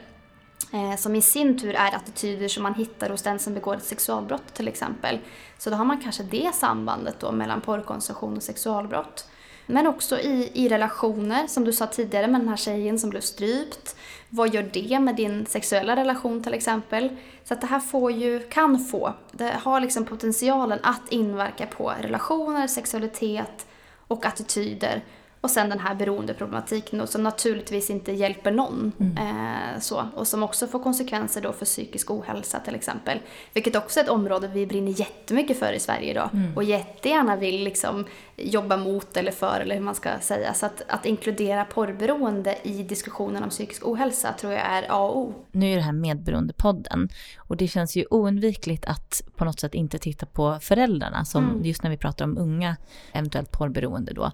Eh, 0.73 0.95
som 0.95 1.15
i 1.15 1.21
sin 1.21 1.59
tur 1.59 1.75
är 1.75 1.95
attityder 1.95 2.47
som 2.47 2.63
man 2.63 2.73
hittar 2.73 3.09
hos 3.09 3.21
den 3.21 3.39
som 3.39 3.53
begår 3.53 3.75
ett 3.75 3.83
sexualbrott 3.83 4.53
till 4.53 4.67
exempel. 4.67 5.19
Så 5.57 5.69
då 5.69 5.75
har 5.75 5.85
man 5.85 6.01
kanske 6.01 6.23
det 6.23 6.55
sambandet 6.55 7.19
då 7.19 7.31
mellan 7.31 7.61
porrkonsumtion 7.61 8.37
och 8.37 8.43
sexualbrott. 8.43 9.27
Men 9.65 9.87
också 9.87 10.19
i, 10.19 10.51
i 10.53 10.69
relationer, 10.69 11.47
som 11.47 11.63
du 11.63 11.73
sa 11.73 11.87
tidigare 11.87 12.27
med 12.27 12.41
den 12.41 12.49
här 12.49 12.57
tjejen 12.57 12.99
som 12.99 13.09
blev 13.09 13.21
strypt. 13.21 13.95
Vad 14.35 14.53
gör 14.53 14.69
det 14.73 14.99
med 14.99 15.15
din 15.15 15.45
sexuella 15.45 15.95
relation 15.95 16.43
till 16.43 16.53
exempel? 16.53 17.09
Så 17.43 17.53
att 17.53 17.61
det 17.61 17.67
här 17.67 17.79
får 17.79 18.11
ju, 18.11 18.39
kan 18.39 18.79
få, 18.79 19.13
det 19.31 19.53
har 19.63 19.79
liksom 19.79 20.05
potentialen 20.05 20.79
att 20.83 21.01
inverka 21.09 21.65
på 21.65 21.93
relationer, 22.01 22.67
sexualitet 22.67 23.67
och 24.07 24.25
attityder 24.25 25.03
och 25.43 25.51
sen 25.51 25.69
den 25.69 25.79
här 25.79 25.95
beroendeproblematiken 25.95 27.07
som 27.07 27.23
naturligtvis 27.23 27.89
inte 27.89 28.11
hjälper 28.11 28.51
någon. 28.51 28.91
Mm. 28.99 29.17
Eh, 29.17 29.79
så, 29.79 30.05
och 30.15 30.27
som 30.27 30.43
också 30.43 30.67
får 30.67 30.83
konsekvenser 30.83 31.41
då 31.41 31.51
för 31.51 31.65
psykisk 31.65 32.11
ohälsa 32.11 32.59
till 32.59 32.75
exempel. 32.75 33.19
Vilket 33.53 33.75
också 33.75 33.99
är 33.99 34.03
ett 34.03 34.09
område 34.09 34.47
vi 34.47 34.67
brinner 34.67 34.99
jättemycket 34.99 35.59
för 35.59 35.73
i 35.73 35.79
Sverige 35.79 36.11
idag. 36.11 36.29
Mm. 36.33 36.57
Och 36.57 36.63
jättegärna 36.63 37.35
vill 37.35 37.63
liksom 37.63 38.05
jobba 38.35 38.77
mot 38.77 39.17
eller 39.17 39.31
för 39.31 39.59
eller 39.59 39.75
hur 39.75 39.81
man 39.81 39.95
ska 39.95 40.09
säga. 40.21 40.53
Så 40.53 40.65
att, 40.65 40.81
att 40.87 41.05
inkludera 41.05 41.65
porrberoende 41.65 42.57
i 42.63 42.83
diskussionen 42.83 43.43
om 43.43 43.49
psykisk 43.49 43.87
ohälsa 43.87 44.33
tror 44.33 44.53
jag 44.53 44.61
är 44.61 44.85
A 44.89 44.99
och 44.99 45.17
O. 45.17 45.33
Nu 45.51 45.71
är 45.71 45.75
det 45.75 45.81
här 45.81 45.91
Medberoendepodden 45.91 47.09
och 47.37 47.57
det 47.57 47.67
känns 47.67 47.95
ju 47.95 48.05
oundvikligt 48.09 48.85
att 48.85 49.21
på 49.35 49.45
något 49.45 49.59
sätt 49.59 49.73
inte 49.73 49.99
titta 49.99 50.25
på 50.25 50.57
föräldrarna 50.61 51.25
som 51.25 51.49
mm. 51.49 51.65
just 51.65 51.83
när 51.83 51.89
vi 51.89 51.97
pratar 51.97 52.25
om 52.25 52.37
unga 52.37 52.77
eventuellt 53.13 53.51
porrberoende 53.51 54.13
då. 54.13 54.31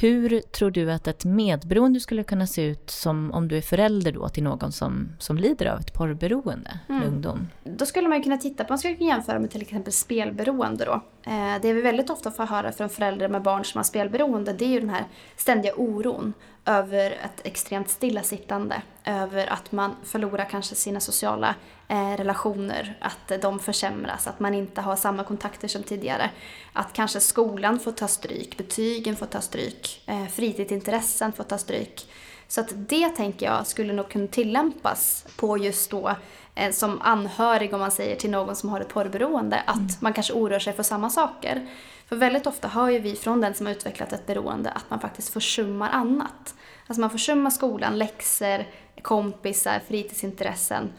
Hur 0.00 0.40
tror 0.40 0.70
du 0.70 0.92
att 0.92 1.08
ett 1.08 1.24
medberoende 1.24 2.00
skulle 2.00 2.22
kunna 2.24 2.46
se 2.46 2.62
ut 2.62 2.90
som 2.90 3.32
om 3.32 3.48
du 3.48 3.56
är 3.56 3.60
förälder 3.60 4.12
då 4.12 4.28
till 4.28 4.42
någon 4.42 4.72
som, 4.72 5.08
som 5.18 5.38
lider 5.38 5.66
av 5.66 5.80
ett 5.80 5.94
porrberoende, 5.94 6.78
mm. 6.88 7.02
ungdom? 7.02 7.48
Då 7.64 7.86
skulle 7.86 8.08
man 8.08 8.22
kunna 8.22 8.38
titta 8.38 8.64
på, 8.64 8.72
man 8.72 8.78
skulle 8.78 8.94
kunna 8.94 9.10
jämföra 9.10 9.38
med 9.38 9.50
till 9.50 9.62
exempel 9.62 9.92
spelberoende 9.92 10.84
då. 10.84 11.02
Eh, 11.30 11.62
det 11.62 11.72
vi 11.72 11.82
väldigt 11.82 12.10
ofta 12.10 12.30
får 12.30 12.44
höra 12.44 12.72
från 12.72 12.88
föräldrar 12.88 13.28
med 13.28 13.42
barn 13.42 13.64
som 13.64 13.78
har 13.78 13.84
spelberoende 13.84 14.52
det 14.52 14.64
är 14.64 14.68
ju 14.68 14.80
den 14.80 14.90
här 14.90 15.04
ständiga 15.36 15.72
oron 15.76 16.32
över 16.68 17.10
ett 17.10 17.46
extremt 17.46 17.90
stillasittande, 17.90 18.82
över 19.04 19.46
att 19.46 19.72
man 19.72 19.96
förlorar 20.04 20.44
kanske 20.50 20.74
sina 20.74 21.00
sociala 21.00 21.54
eh, 21.88 22.16
relationer, 22.16 22.98
att 23.00 23.42
de 23.42 23.58
försämras, 23.58 24.26
att 24.26 24.40
man 24.40 24.54
inte 24.54 24.80
har 24.80 24.96
samma 24.96 25.24
kontakter 25.24 25.68
som 25.68 25.82
tidigare. 25.82 26.30
Att 26.72 26.92
kanske 26.92 27.20
skolan 27.20 27.78
får 27.78 27.92
ta 27.92 28.08
stryk, 28.08 28.56
betygen 28.56 29.16
får 29.16 29.26
ta 29.26 29.40
stryk, 29.40 30.02
eh, 30.06 30.26
fritidsintressen 30.26 31.32
får 31.32 31.44
ta 31.44 31.58
stryk. 31.58 32.06
Så 32.48 32.60
att 32.60 32.68
det 32.72 33.08
tänker 33.08 33.46
jag 33.46 33.66
skulle 33.66 33.92
nog 33.92 34.08
kunna 34.08 34.26
tillämpas 34.26 35.26
på 35.36 35.58
just 35.58 35.90
då 35.90 36.14
eh, 36.54 36.72
som 36.72 37.00
anhörig 37.02 37.74
om 37.74 37.80
man 37.80 37.90
säger 37.90 38.16
till 38.16 38.30
någon 38.30 38.56
som 38.56 38.68
har 38.68 38.80
ett 38.80 38.88
porrberoende 38.88 39.62
att 39.66 39.76
mm. 39.76 39.88
man 40.00 40.12
kanske 40.12 40.32
oroar 40.32 40.58
sig 40.58 40.72
för 40.72 40.82
samma 40.82 41.10
saker. 41.10 41.66
För 42.08 42.16
väldigt 42.16 42.46
ofta 42.46 42.68
hör 42.68 42.88
ju 42.88 42.98
vi 42.98 43.16
från 43.16 43.40
den 43.40 43.54
som 43.54 43.66
har 43.66 43.72
utvecklat 43.72 44.12
ett 44.12 44.26
beroende 44.26 44.70
att 44.70 44.90
man 44.90 45.00
faktiskt 45.00 45.28
försummar 45.32 45.90
annat. 45.90 46.54
Alltså 46.88 47.00
man 47.00 47.10
försummar 47.10 47.50
skolan, 47.50 47.98
läxor, 47.98 48.64
kompisar, 49.02 49.80
fritidsintressen 49.88 50.92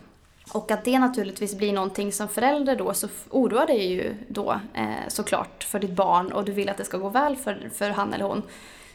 Och 0.53 0.71
att 0.71 0.85
det 0.85 0.99
naturligtvis 0.99 1.55
blir 1.55 1.73
någonting 1.73 2.11
som 2.11 2.27
förälder 2.27 2.75
då 2.75 2.93
så 2.93 3.07
oroar 3.29 3.67
dig 3.67 3.91
ju 3.93 4.13
då 4.27 4.59
eh, 4.73 5.07
såklart 5.07 5.63
för 5.63 5.79
ditt 5.79 5.91
barn 5.91 6.31
och 6.31 6.45
du 6.45 6.51
vill 6.51 6.69
att 6.69 6.77
det 6.77 6.85
ska 6.85 6.97
gå 6.97 7.09
väl 7.09 7.35
för, 7.35 7.69
för 7.73 7.89
han 7.89 8.13
eller 8.13 8.25
hon. 8.25 8.43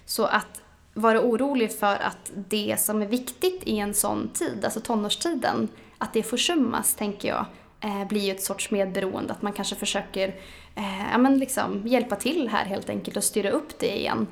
Så 0.07 0.25
att 0.25 0.63
vara 0.95 1.21
orolig 1.21 1.79
för 1.79 1.97
att 1.97 2.33
det 2.35 2.77
som 2.79 3.03
är 3.03 3.07
viktigt 3.07 3.63
i 3.65 3.79
en 3.79 3.95
sån 3.95 4.29
tid, 4.29 4.65
alltså 4.65 4.81
tonårstiden, 4.81 5.69
att 5.99 6.13
det 6.13 6.23
försummas 6.23 6.95
tänker 6.95 7.29
jag 7.29 7.47
eh, 7.81 8.09
blir 8.09 8.21
ju 8.21 8.31
ett 8.31 8.43
sorts 8.43 8.71
medberoende. 8.71 9.33
Att 9.33 9.43
man 9.43 9.53
kanske 9.53 9.77
försöker 9.77 10.29
eh, 10.75 11.11
ja, 11.13 11.19
men 11.19 11.39
liksom 11.39 11.83
hjälpa 11.87 12.17
till 12.17 12.49
här 12.49 12.65
helt 12.65 12.91
enkelt 12.91 13.17
och 13.17 13.25
styra 13.25 13.51
upp 13.51 13.79
det 13.79 13.99
igen. 13.99 14.27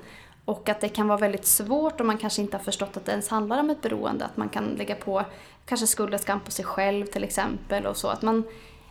Och 0.45 0.69
att 0.69 0.81
det 0.81 0.89
kan 0.89 1.09
vara 1.09 1.19
väldigt 1.19 1.47
svårt 1.47 2.01
om 2.01 2.07
man 2.07 2.19
kanske 2.19 2.43
inte 2.43 2.57
har 2.57 2.65
förstått 2.65 2.97
att 2.97 3.05
det 3.05 3.13
ens 3.13 3.29
handlar 3.29 3.61
om 3.61 3.71
ett 3.71 3.83
beroende. 3.83 4.25
Att 4.25 4.37
man 4.37 4.49
kan 4.49 4.65
lägga 4.65 4.95
på 4.95 5.25
kanske 5.65 5.87
skuld 5.87 6.15
och 6.15 6.21
skam 6.21 6.41
på 6.41 6.51
sig 6.51 6.65
själv 6.65 7.07
till 7.07 7.25
exempel 7.25 7.87
och 7.87 7.97
så. 7.97 8.09
Att 8.09 8.23
man, 8.23 8.45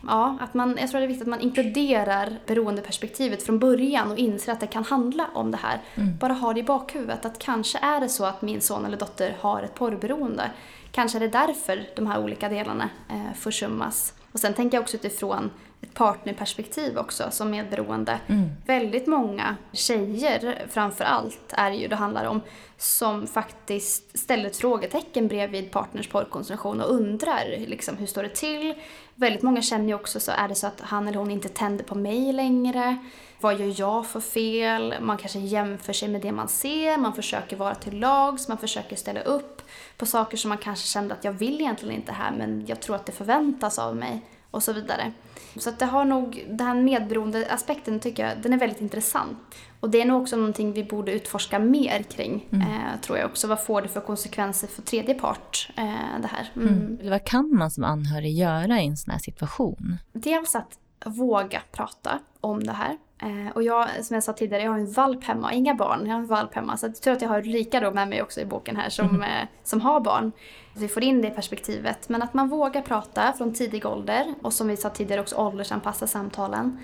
ja, 0.06 0.38
att 0.40 0.54
man, 0.54 0.76
jag 0.80 0.90
tror 0.90 1.00
det 1.00 1.06
är 1.06 1.08
viktigt 1.08 1.22
att 1.22 1.30
man 1.30 1.40
inkluderar 1.40 2.38
beroendeperspektivet 2.46 3.42
från 3.42 3.58
början 3.58 4.10
och 4.10 4.18
inser 4.18 4.52
att 4.52 4.60
det 4.60 4.66
kan 4.66 4.84
handla 4.84 5.28
om 5.34 5.50
det 5.50 5.58
här. 5.62 5.80
Mm. 5.94 6.18
Bara 6.18 6.32
ha 6.32 6.52
det 6.52 6.60
i 6.60 6.64
bakhuvudet 6.64 7.24
att 7.24 7.38
kanske 7.38 7.78
är 7.78 8.00
det 8.00 8.08
så 8.08 8.24
att 8.24 8.42
min 8.42 8.60
son 8.60 8.84
eller 8.84 8.96
dotter 8.96 9.36
har 9.40 9.62
ett 9.62 9.74
porrberoende. 9.74 10.50
Kanske 10.90 11.18
är 11.18 11.20
det 11.20 11.28
därför 11.28 11.88
de 11.96 12.06
här 12.06 12.24
olika 12.24 12.48
delarna 12.48 12.88
eh, 13.10 13.34
försummas. 13.34 14.14
Och 14.32 14.40
sen 14.40 14.54
tänker 14.54 14.76
jag 14.76 14.82
också 14.82 14.96
utifrån 14.96 15.50
ett 15.82 15.94
partnerperspektiv 15.94 16.98
också 16.98 17.30
som 17.30 17.50
medberoende. 17.50 18.18
Mm. 18.26 18.50
Väldigt 18.66 19.06
många 19.06 19.56
tjejer 19.72 20.66
framför 20.70 21.04
allt 21.04 21.52
är 21.52 21.70
ju 21.70 21.88
det 21.88 21.96
handlar 21.96 22.24
om 22.24 22.40
som 22.76 23.26
faktiskt 23.26 24.18
ställer 24.18 24.46
ett 24.46 24.56
frågetecken 24.56 25.28
bredvid 25.28 25.70
partners 25.70 26.08
porrkonsumtion 26.08 26.80
och 26.80 26.90
undrar 26.90 27.66
liksom, 27.66 27.96
hur 27.96 28.06
står 28.06 28.22
det 28.22 28.34
till? 28.34 28.74
Väldigt 29.14 29.42
många 29.42 29.62
känner 29.62 29.86
ju 29.86 29.94
också 29.94 30.20
så 30.20 30.32
är 30.32 30.48
det 30.48 30.54
så 30.54 30.66
att 30.66 30.80
han 30.80 31.08
eller 31.08 31.18
hon 31.18 31.30
inte 31.30 31.48
tänder 31.48 31.84
på 31.84 31.94
mig 31.94 32.32
längre? 32.32 32.96
Vad 33.40 33.60
gör 33.60 33.74
jag 33.80 34.06
för 34.06 34.20
fel? 34.20 34.94
Man 35.00 35.16
kanske 35.16 35.38
jämför 35.38 35.92
sig 35.92 36.08
med 36.08 36.20
det 36.20 36.32
man 36.32 36.48
ser, 36.48 36.98
man 36.98 37.12
försöker 37.12 37.56
vara 37.56 37.74
till 37.74 37.98
lags, 37.98 38.48
man 38.48 38.58
försöker 38.58 38.96
ställa 38.96 39.20
upp 39.20 39.62
på 39.96 40.06
saker 40.06 40.36
som 40.36 40.48
man 40.48 40.58
kanske 40.58 40.86
kände 40.86 41.14
att 41.14 41.24
jag 41.24 41.32
vill 41.32 41.60
egentligen 41.60 41.94
inte 41.94 42.12
här 42.12 42.32
men 42.32 42.66
jag 42.66 42.80
tror 42.80 42.96
att 42.96 43.06
det 43.06 43.12
förväntas 43.12 43.78
av 43.78 43.96
mig 43.96 44.22
och 44.52 44.62
så 44.62 44.72
vidare. 44.72 45.12
Så 45.56 45.68
att 45.68 45.78
det 45.78 45.86
har 45.86 46.04
nog, 46.04 46.44
den 46.48 46.66
här 46.66 46.74
medberoende 46.74 47.46
aspekten 47.50 48.00
tycker 48.00 48.28
jag, 48.28 48.42
den 48.42 48.52
är 48.52 48.58
väldigt 48.58 48.80
intressant. 48.80 49.38
Och 49.80 49.90
det 49.90 50.00
är 50.00 50.04
nog 50.04 50.22
också 50.22 50.36
någonting 50.36 50.72
vi 50.72 50.84
borde 50.84 51.12
utforska 51.12 51.58
mer 51.58 52.02
kring, 52.02 52.48
mm. 52.52 52.68
eh, 52.68 53.00
tror 53.00 53.18
jag 53.18 53.30
också. 53.30 53.46
Vad 53.46 53.64
får 53.64 53.82
det 53.82 53.88
för 53.88 54.00
konsekvenser 54.00 54.68
för 54.68 54.82
tredje 54.82 55.14
part, 55.14 55.68
eh, 55.76 56.20
det 56.22 56.28
här? 56.28 56.50
Mm. 56.56 56.68
Mm. 56.68 57.10
Vad 57.10 57.24
kan 57.24 57.54
man 57.54 57.70
som 57.70 57.84
anhörig 57.84 58.32
göra 58.32 58.80
i 58.80 58.86
en 58.86 58.96
sån 58.96 59.12
här 59.12 59.18
situation? 59.18 59.98
Dels 60.12 60.54
att 60.54 60.78
våga 61.04 61.62
prata 61.72 62.18
om 62.40 62.64
det 62.64 62.72
här. 62.72 62.98
Eh, 63.22 63.52
och 63.54 63.62
jag, 63.62 64.04
som 64.04 64.14
jag 64.14 64.24
sa 64.24 64.32
tidigare, 64.32 64.62
jag 64.62 64.70
har 64.70 64.78
en 64.78 64.92
valp 64.92 65.24
hemma, 65.24 65.52
inga 65.52 65.74
barn, 65.74 66.06
jag 66.06 66.14
har 66.14 66.20
en 66.20 66.26
valp 66.26 66.54
hemma. 66.54 66.76
Så 66.76 66.86
jag 66.86 66.96
tror 66.96 67.14
att 67.14 67.22
jag 67.22 67.28
har 67.28 67.38
Ulrika 67.38 67.80
då 67.80 67.90
med 67.90 68.08
mig 68.08 68.22
också 68.22 68.40
i 68.40 68.44
boken 68.44 68.76
här 68.76 68.88
som, 68.88 69.08
mm. 69.08 69.22
eh, 69.22 69.48
som 69.62 69.80
har 69.80 70.00
barn. 70.00 70.32
Så 70.74 70.80
vi 70.80 70.88
får 70.88 71.02
in 71.02 71.22
det 71.22 71.30
perspektivet. 71.30 72.08
Men 72.08 72.22
att 72.22 72.34
man 72.34 72.48
vågar 72.48 72.82
prata 72.82 73.32
från 73.32 73.54
tidig 73.54 73.86
ålder 73.86 74.34
och 74.42 74.52
som 74.52 74.68
vi 74.68 74.76
sa 74.76 74.90
tidigare 74.90 75.20
också 75.20 75.36
åldersanpassa 75.36 76.06
samtalen. 76.06 76.78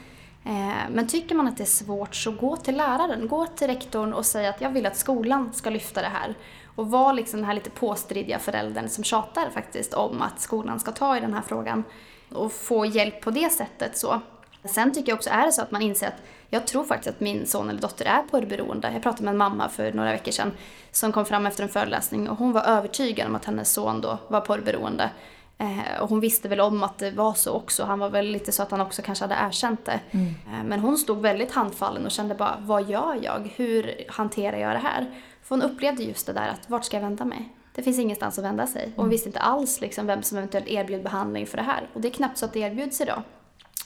Eh, 0.45 0.91
men 0.91 1.07
tycker 1.07 1.35
man 1.35 1.49
att 1.49 1.57
det 1.57 1.63
är 1.63 1.67
svårt 1.67 2.15
så 2.15 2.31
gå 2.31 2.57
till 2.57 2.77
läraren, 2.77 3.29
gå 3.29 3.47
till 3.47 3.67
rektorn 3.67 4.13
och 4.13 4.27
säg 4.27 4.47
att 4.47 4.61
jag 4.61 4.71
vill 4.71 4.87
att 4.87 4.97
skolan 4.97 5.53
ska 5.53 5.71
lyfta 5.71 6.01
det 6.01 6.09
här. 6.09 6.35
Och 6.75 6.91
var 6.91 7.13
liksom 7.13 7.41
den 7.41 7.47
här 7.47 7.55
lite 7.55 7.71
påstridiga 7.71 8.39
föräldern 8.39 8.89
som 8.89 9.05
tjatar 9.05 9.51
faktiskt 9.51 9.95
om 9.95 10.23
att 10.23 10.41
skolan 10.41 10.81
ska 10.81 10.93
ta 10.93 11.17
i 11.17 11.21
den 11.21 11.35
här 11.35 11.43
frågan. 11.43 11.85
Och 12.31 12.53
få 12.53 12.87
hjälp 12.87 13.21
på 13.21 13.31
det 13.31 13.53
sättet 13.53 13.99
så. 13.99 14.21
Sen 14.65 14.93
tycker 14.93 15.09
jag 15.13 15.17
också, 15.17 15.31
är 15.31 15.47
det 15.47 15.53
så 15.53 15.63
att 15.63 15.71
man 15.71 15.83
inser 15.83 16.07
att 16.07 16.23
jag 16.51 16.67
tror 16.67 16.85
faktiskt 16.85 17.09
att 17.09 17.21
min 17.21 17.47
son 17.47 17.71
eller 17.71 17.81
dotter 17.81 18.05
är 18.05 18.23
porrberoende. 18.23 18.93
Jag 18.93 19.03
pratade 19.03 19.25
med 19.25 19.33
en 19.33 19.39
mamma 19.39 19.69
för 19.69 19.93
några 19.93 20.13
veckor 20.13 20.33
sedan 20.33 20.53
som 20.91 21.13
kom 21.13 21.25
fram 21.25 21.47
efter 21.47 21.63
en 21.63 21.69
föreläsning 21.69 22.29
och 22.29 22.39
hon 22.39 22.53
var 22.53 22.63
övertygad 22.63 23.27
om 23.27 23.35
att 23.35 23.45
hennes 23.45 23.73
son 23.73 24.01
då 24.01 24.19
var 24.29 24.41
porrberoende. 24.41 25.11
Eh, 25.59 26.01
och 26.01 26.09
hon 26.09 26.21
visste 26.21 26.49
väl 26.49 26.61
om 26.61 26.83
att 26.83 26.99
det 26.99 27.11
var 27.11 27.35
så 27.35 27.53
också. 27.53 27.85
Han 27.85 27.99
var 27.99 28.09
väl 28.09 28.27
lite 28.27 28.53
så 28.53 28.63
att 28.63 28.71
han 28.71 28.81
också 28.81 29.03
kanske 29.03 29.25
hade 29.25 29.37
erkänt 29.49 29.85
det. 29.85 30.01
Mm. 30.11 30.27
Eh, 30.27 30.65
men 30.65 30.81
hon 30.81 30.99
stod 30.99 31.21
väldigt 31.23 31.53
handfallen 31.53 32.05
och 32.05 32.11
kände 32.11 32.35
bara, 32.35 32.57
vad 32.61 32.91
gör 32.91 33.19
jag? 33.23 33.53
Hur 33.57 34.05
hanterar 34.09 34.57
jag 34.57 34.75
det 34.75 34.79
här? 34.79 35.15
För 35.43 35.57
hon 35.57 35.63
upplevde 35.63 36.03
just 36.03 36.27
det 36.27 36.33
där 36.33 36.49
att, 36.49 36.71
vart 36.71 36.85
ska 36.85 36.97
jag 36.97 37.03
vända 37.03 37.25
mig? 37.25 37.49
Det 37.75 37.83
finns 37.83 37.99
ingenstans 37.99 38.39
att 38.39 38.45
vända 38.45 38.67
sig. 38.67 38.85
Och 38.85 38.97
hon 38.97 39.05
mm. 39.05 39.11
visste 39.11 39.29
inte 39.29 39.41
alls 39.41 39.81
liksom 39.81 40.07
vem 40.07 40.23
som 40.23 40.39
eventuellt 40.39 40.69
erbjöd 40.69 41.03
behandling 41.03 41.47
för 41.47 41.57
det 41.57 41.63
här. 41.63 41.89
Och 41.93 42.01
det 42.01 42.09
är 42.09 42.13
knappt 42.13 42.39
så 42.39 42.45
att 42.45 42.53
det 42.53 42.61
erbjuds 42.61 43.01
idag. 43.01 43.23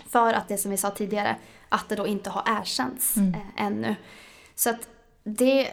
För 0.08 0.32
att 0.32 0.48
det 0.48 0.58
som 0.58 0.70
vi 0.70 0.76
sa 0.76 0.90
tidigare, 0.90 1.36
att 1.68 1.88
det 1.88 1.96
då 1.96 2.06
inte 2.06 2.30
har 2.30 2.60
erkänts 2.60 3.16
mm. 3.16 3.34
eh, 3.34 3.66
ännu. 3.66 3.96
Så 4.54 4.70
att 4.70 4.88
det, 5.24 5.68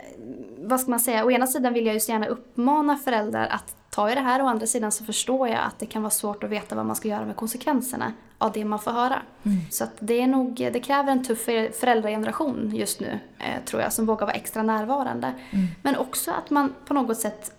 vad 0.58 0.80
ska 0.80 0.90
man 0.90 1.00
säga, 1.00 1.26
å 1.26 1.32
ena 1.32 1.48
sidan 1.48 1.74
vill 1.74 1.86
jag 1.86 1.94
ju 1.94 2.00
så 2.00 2.12
gärna 2.12 2.28
uppmana 2.28 2.98
föräldrar 2.98 3.48
att 3.48 3.76
ta 3.90 4.12
i 4.12 4.16
det 4.16 4.22
här, 4.22 4.42
å 4.42 4.48
andra 4.48 4.68
sidan 4.68 4.92
så 4.92 5.06
förstår 5.06 5.48
jag 5.48 5.60
att 5.60 5.80
det 5.80 5.86
kan 5.86 6.02
vara 6.02 6.12
svårt 6.12 6.44
att 6.44 6.50
veta 6.50 6.76
vad 6.76 6.86
man 6.86 6.96
ska 6.96 7.08
göra 7.08 7.26
med 7.26 7.36
konsekvenserna 7.36 8.14
av 8.38 8.52
det 8.52 8.66
man 8.66 8.80
får 8.80 8.92
höra. 8.92 9.22
Mm. 9.44 9.58
Så 9.72 9.84
att 9.84 9.94
det 10.00 10.22
är 10.22 10.28
nog, 10.28 10.56
det 10.56 10.80
kräver 10.80 11.12
en 11.12 11.24
tuff 11.24 11.46
föräldrageneration 11.80 12.72
just 12.76 13.00
nu, 13.00 13.20
eh, 13.40 13.64
tror 13.66 13.82
jag, 13.82 13.94
som 13.94 14.06
vågar 14.06 14.26
vara 14.26 14.36
extra 14.36 14.64
närvarande. 14.64 15.34
Mm. 15.52 15.68
Men 15.82 15.96
också 15.96 16.32
att 16.32 16.50
man 16.50 16.74
på 16.86 16.94
något 16.94 17.18
sätt 17.18 17.52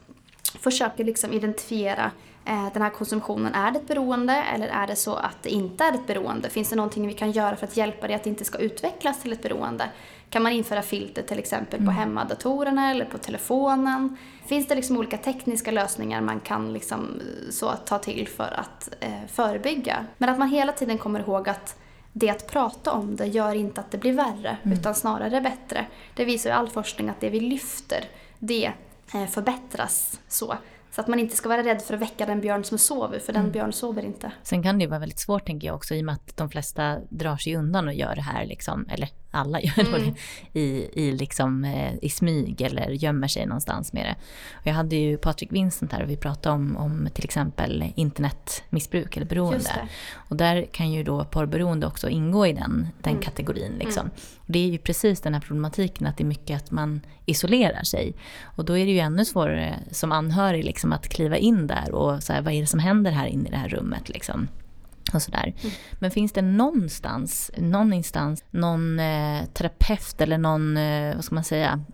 försöker 0.60 1.04
liksom 1.04 1.32
identifiera 1.32 2.10
den 2.44 2.82
här 2.82 2.90
konsumtionen, 2.90 3.54
är 3.54 3.70
det 3.70 3.78
ett 3.78 3.86
beroende 3.86 4.32
eller 4.54 4.68
är 4.68 4.86
det 4.86 4.96
så 4.96 5.14
att 5.14 5.42
det 5.42 5.50
inte 5.50 5.84
är 5.84 5.92
ett 5.92 6.06
beroende? 6.06 6.50
Finns 6.50 6.70
det 6.70 6.76
någonting 6.76 7.06
vi 7.06 7.14
kan 7.14 7.30
göra 7.30 7.56
för 7.56 7.66
att 7.66 7.76
hjälpa 7.76 8.08
det 8.08 8.14
att 8.14 8.24
det 8.24 8.30
inte 8.30 8.44
ska 8.44 8.58
utvecklas 8.58 9.22
till 9.22 9.32
ett 9.32 9.42
beroende? 9.42 9.84
Kan 10.30 10.42
man 10.42 10.52
införa 10.52 10.82
filter 10.82 11.22
till 11.22 11.38
exempel 11.38 11.78
på 11.78 11.82
mm. 11.82 11.94
hemmadatorerna 11.94 12.90
eller 12.90 13.04
på 13.04 13.18
telefonen? 13.18 14.16
Finns 14.46 14.68
det 14.68 14.74
liksom 14.74 14.96
olika 14.96 15.18
tekniska 15.18 15.70
lösningar 15.70 16.20
man 16.20 16.40
kan 16.40 16.72
liksom 16.72 17.20
eh, 17.20 17.50
så 17.50 17.72
ta 17.72 17.98
till 17.98 18.28
för 18.28 18.60
att 18.60 18.94
eh, 19.00 19.26
förebygga? 19.28 20.06
Men 20.18 20.28
att 20.28 20.38
man 20.38 20.48
hela 20.48 20.72
tiden 20.72 20.98
kommer 20.98 21.20
ihåg 21.20 21.48
att 21.48 21.76
det 22.12 22.30
att 22.30 22.50
prata 22.50 22.92
om 22.92 23.16
det 23.16 23.26
gör 23.26 23.54
inte 23.54 23.80
att 23.80 23.90
det 23.90 23.98
blir 23.98 24.12
värre, 24.12 24.56
mm. 24.62 24.78
utan 24.78 24.94
snarare 24.94 25.40
bättre. 25.40 25.86
Det 26.14 26.24
visar 26.24 26.50
ju 26.50 26.56
all 26.56 26.68
forskning 26.68 27.08
att 27.08 27.20
det 27.20 27.30
vi 27.30 27.40
lyfter, 27.40 28.04
det 28.38 28.72
eh, 29.14 29.26
förbättras 29.26 30.20
så. 30.28 30.56
Så 30.90 31.00
att 31.00 31.08
man 31.08 31.18
inte 31.18 31.36
ska 31.36 31.48
vara 31.48 31.62
rädd 31.62 31.82
för 31.82 31.94
att 31.94 32.00
väcka 32.00 32.26
den 32.26 32.40
björn 32.40 32.64
som 32.64 32.78
sover, 32.78 33.18
för 33.18 33.32
den 33.32 33.40
mm. 33.40 33.52
björn 33.52 33.72
sover 33.72 34.04
inte. 34.04 34.32
Sen 34.42 34.62
kan 34.62 34.78
det 34.78 34.84
ju 34.84 34.88
vara 34.90 35.00
väldigt 35.00 35.18
svårt 35.18 35.46
tänker 35.46 35.66
jag 35.66 35.76
också 35.76 35.94
i 35.94 36.00
och 36.00 36.04
med 36.04 36.14
att 36.14 36.36
de 36.36 36.50
flesta 36.50 36.98
drar 37.08 37.36
sig 37.36 37.56
undan 37.56 37.88
och 37.88 37.94
gör 37.94 38.14
det 38.14 38.22
här 38.22 38.46
liksom, 38.46 38.86
eller 38.90 39.08
alla 39.30 39.60
gör 39.60 39.80
mm. 39.80 40.14
det 40.52 40.60
i, 40.60 40.88
i, 40.92 41.12
liksom, 41.12 41.64
eh, 41.64 41.94
i 42.02 42.08
smyg 42.10 42.60
eller 42.60 42.90
gömmer 42.90 43.28
sig 43.28 43.46
någonstans 43.46 43.92
med 43.92 44.06
det. 44.06 44.14
Och 44.54 44.66
jag 44.66 44.74
hade 44.74 44.96
ju 44.96 45.16
Patrik 45.16 45.52
Vincent 45.52 45.92
här 45.92 46.02
och 46.02 46.10
vi 46.10 46.16
pratade 46.16 46.54
om, 46.54 46.76
om 46.76 47.08
till 47.14 47.24
exempel 47.24 47.84
internetmissbruk 47.94 49.16
eller 49.16 49.26
beroende. 49.26 49.88
Och 50.14 50.36
där 50.36 50.66
kan 50.72 50.92
ju 50.92 51.02
då 51.02 51.24
porrberoende 51.24 51.86
också 51.86 52.08
ingå 52.08 52.46
i 52.46 52.52
den, 52.52 52.88
den 53.02 53.12
mm. 53.12 53.22
kategorin. 53.22 53.72
Liksom. 53.78 54.02
Mm. 54.02 54.12
Och 54.38 54.52
det 54.52 54.58
är 54.58 54.68
ju 54.68 54.78
precis 54.78 55.20
den 55.20 55.34
här 55.34 55.40
problematiken 55.40 56.06
att 56.06 56.16
det 56.16 56.22
är 56.22 56.26
mycket 56.26 56.56
att 56.56 56.70
man 56.70 57.00
isolerar 57.26 57.82
sig. 57.82 58.14
Och 58.42 58.64
då 58.64 58.78
är 58.78 58.86
det 58.86 58.92
ju 58.92 58.98
ännu 58.98 59.24
svårare 59.24 59.76
som 59.90 60.12
anhörig 60.12 60.64
liksom, 60.64 60.92
att 60.92 61.08
kliva 61.08 61.36
in 61.36 61.66
där 61.66 61.92
och 61.92 62.22
så 62.22 62.32
här, 62.32 62.42
vad 62.42 62.54
är 62.54 62.60
det 62.60 62.66
som 62.66 62.80
händer 62.80 63.10
här 63.10 63.26
inne 63.26 63.48
i 63.48 63.50
det 63.50 63.56
här 63.56 63.68
rummet. 63.68 64.08
Liksom. 64.08 64.48
Och 65.14 65.22
sådär. 65.22 65.54
Mm. 65.62 65.74
Men 65.98 66.10
finns 66.10 66.32
det 66.32 66.42
någonstans, 66.42 67.50
någon 67.56 67.92
instans, 67.92 68.44
någon 68.50 69.00
eh, 69.00 69.44
terapeut 69.44 70.20
eller 70.20 70.38
någon, 70.38 70.76
eh, 70.76 71.14
vad 71.14 71.24
ska 71.24 71.34
man 71.34 71.44
säga, 71.44 71.84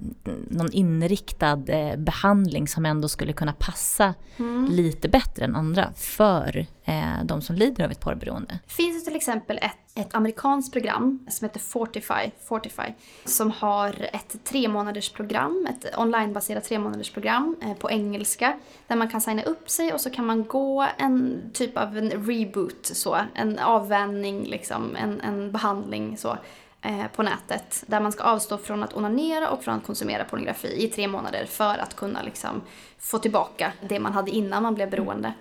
någon 0.50 0.72
inriktad 0.72 1.62
eh, 1.66 1.96
behandling 1.96 2.68
som 2.68 2.86
ändå 2.86 3.09
skulle 3.09 3.32
kunna 3.32 3.52
passa 3.52 4.14
mm. 4.36 4.68
lite 4.70 5.09
bättre 5.09 5.44
än 5.44 5.57
andra 5.57 5.92
för 5.96 6.66
eh, 6.87 7.24
de 7.24 7.43
som 7.43 7.57
lider 7.57 7.84
av 7.84 7.91
ett 7.91 8.01
porrberoende? 8.01 8.59
Finns 8.66 9.05
det 9.05 9.11
till 9.11 9.16
exempel 9.16 9.59
ett, 9.62 9.76
ett 9.95 10.14
amerikanskt 10.14 10.72
program 10.72 11.26
som 11.28 11.45
heter 11.45 11.61
Fortify, 11.61 12.30
Fortify 12.45 12.93
som 13.24 13.51
har 13.51 14.09
ett 14.12 14.45
tre 14.45 14.68
månaders 14.68 15.11
program, 15.11 15.68
ett 15.70 15.99
onlinebaserat 15.99 16.64
tre 16.64 16.78
månaders 16.78 17.11
program 17.11 17.57
eh, 17.62 17.74
på 17.74 17.91
engelska 17.91 18.59
där 18.87 18.97
man 18.97 19.09
kan 19.09 19.20
signa 19.20 19.43
upp 19.43 19.70
sig 19.70 19.93
och 19.93 20.01
så 20.01 20.11
kan 20.11 20.26
man 20.26 20.45
gå 20.45 20.87
en 20.99 21.43
typ 21.53 21.76
av 21.76 21.99
en 21.99 22.11
reboot, 22.11 22.87
så, 22.87 23.18
en 23.34 23.59
avvänjning, 23.59 24.45
liksom, 24.45 24.97
en, 24.97 25.20
en 25.20 25.53
behandling 25.53 26.18
så 26.18 26.37
eh, 26.82 27.07
på 27.16 27.22
nätet 27.22 27.84
där 27.87 28.01
man 28.01 28.12
ska 28.12 28.24
avstå 28.24 28.59
från 28.59 28.82
att 28.82 28.97
onanera 28.97 29.51
och 29.51 29.64
från 29.64 29.74
att 29.74 29.87
konsumera 29.87 30.24
pornografi 30.24 30.84
i 30.84 30.89
tre 30.89 31.09
månader 31.09 31.47
för 31.47 31.78
att 31.78 31.97
kunna 31.97 32.22
liksom, 32.22 32.62
få 32.99 33.18
tillbaka 33.18 33.72
det 33.89 34.01
man 34.01 34.12
hade 34.12 34.30
innan 34.30 34.62
man 34.62 34.74
blev 34.74 34.91
beroende. 34.91 35.32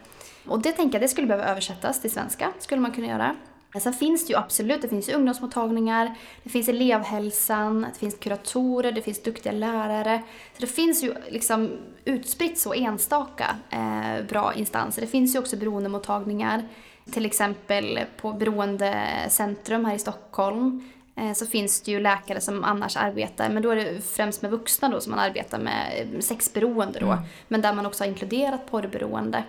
Och 0.48 0.62
det 0.62 0.72
tänker 0.72 0.96
jag, 0.96 1.04
det 1.04 1.08
skulle 1.08 1.28
behöva 1.28 1.48
översättas 1.48 2.02
till 2.02 2.12
svenska, 2.12 2.52
skulle 2.60 2.82
man 2.82 2.92
kunna 2.92 3.08
göra. 3.08 3.36
Sen 3.80 3.94
finns 3.94 4.28
det 4.28 4.34
ju 4.34 4.40
absolut, 4.40 4.82
det 4.82 4.88
finns 4.88 5.10
ju 5.10 5.14
ungdomsmottagningar, 5.14 6.16
det 6.44 6.50
finns 6.50 6.70
elevhälsan, 6.70 7.82
det 7.94 8.00
finns 8.00 8.16
kuratorer, 8.16 8.92
det 8.92 9.02
finns 9.02 9.24
duktiga 9.24 9.54
lärare. 9.54 10.22
Så 10.54 10.62
det 10.62 10.68
finns 10.68 11.04
ju 11.04 11.14
liksom 11.30 11.72
utspritt 12.06 12.60
så 12.60 12.74
enstaka 12.74 13.56
eh, 13.70 14.26
bra 14.30 14.54
instanser. 14.54 15.02
Det 15.02 15.08
finns 15.08 15.36
ju 15.36 15.40
också 15.40 15.58
beroendemottagningar. 15.58 16.68
Till 17.12 17.26
exempel 17.26 18.00
på 18.18 18.34
Beroendecentrum 18.34 19.86
här 19.86 19.96
i 19.96 20.00
Stockholm 20.00 20.90
eh, 21.16 21.34
så 21.34 21.46
finns 21.46 21.82
det 21.82 21.92
ju 21.92 22.00
läkare 22.00 22.42
som 22.42 22.64
annars 22.64 22.98
arbetar, 22.98 23.50
men 23.50 23.64
då 23.64 23.70
är 23.70 23.76
det 23.76 24.02
främst 24.02 24.42
med 24.42 24.52
vuxna 24.52 24.90
då 24.90 25.02
som 25.02 25.12
man 25.12 25.20
arbetar 25.20 25.60
med 25.60 26.08
sexberoende 26.20 27.00
då. 27.00 27.12
Mm. 27.12 27.24
Men 27.48 27.62
där 27.62 27.74
man 27.74 27.86
också 27.86 28.04
har 28.04 28.10
inkluderat 28.10 28.72
porrberoende. 28.72 29.44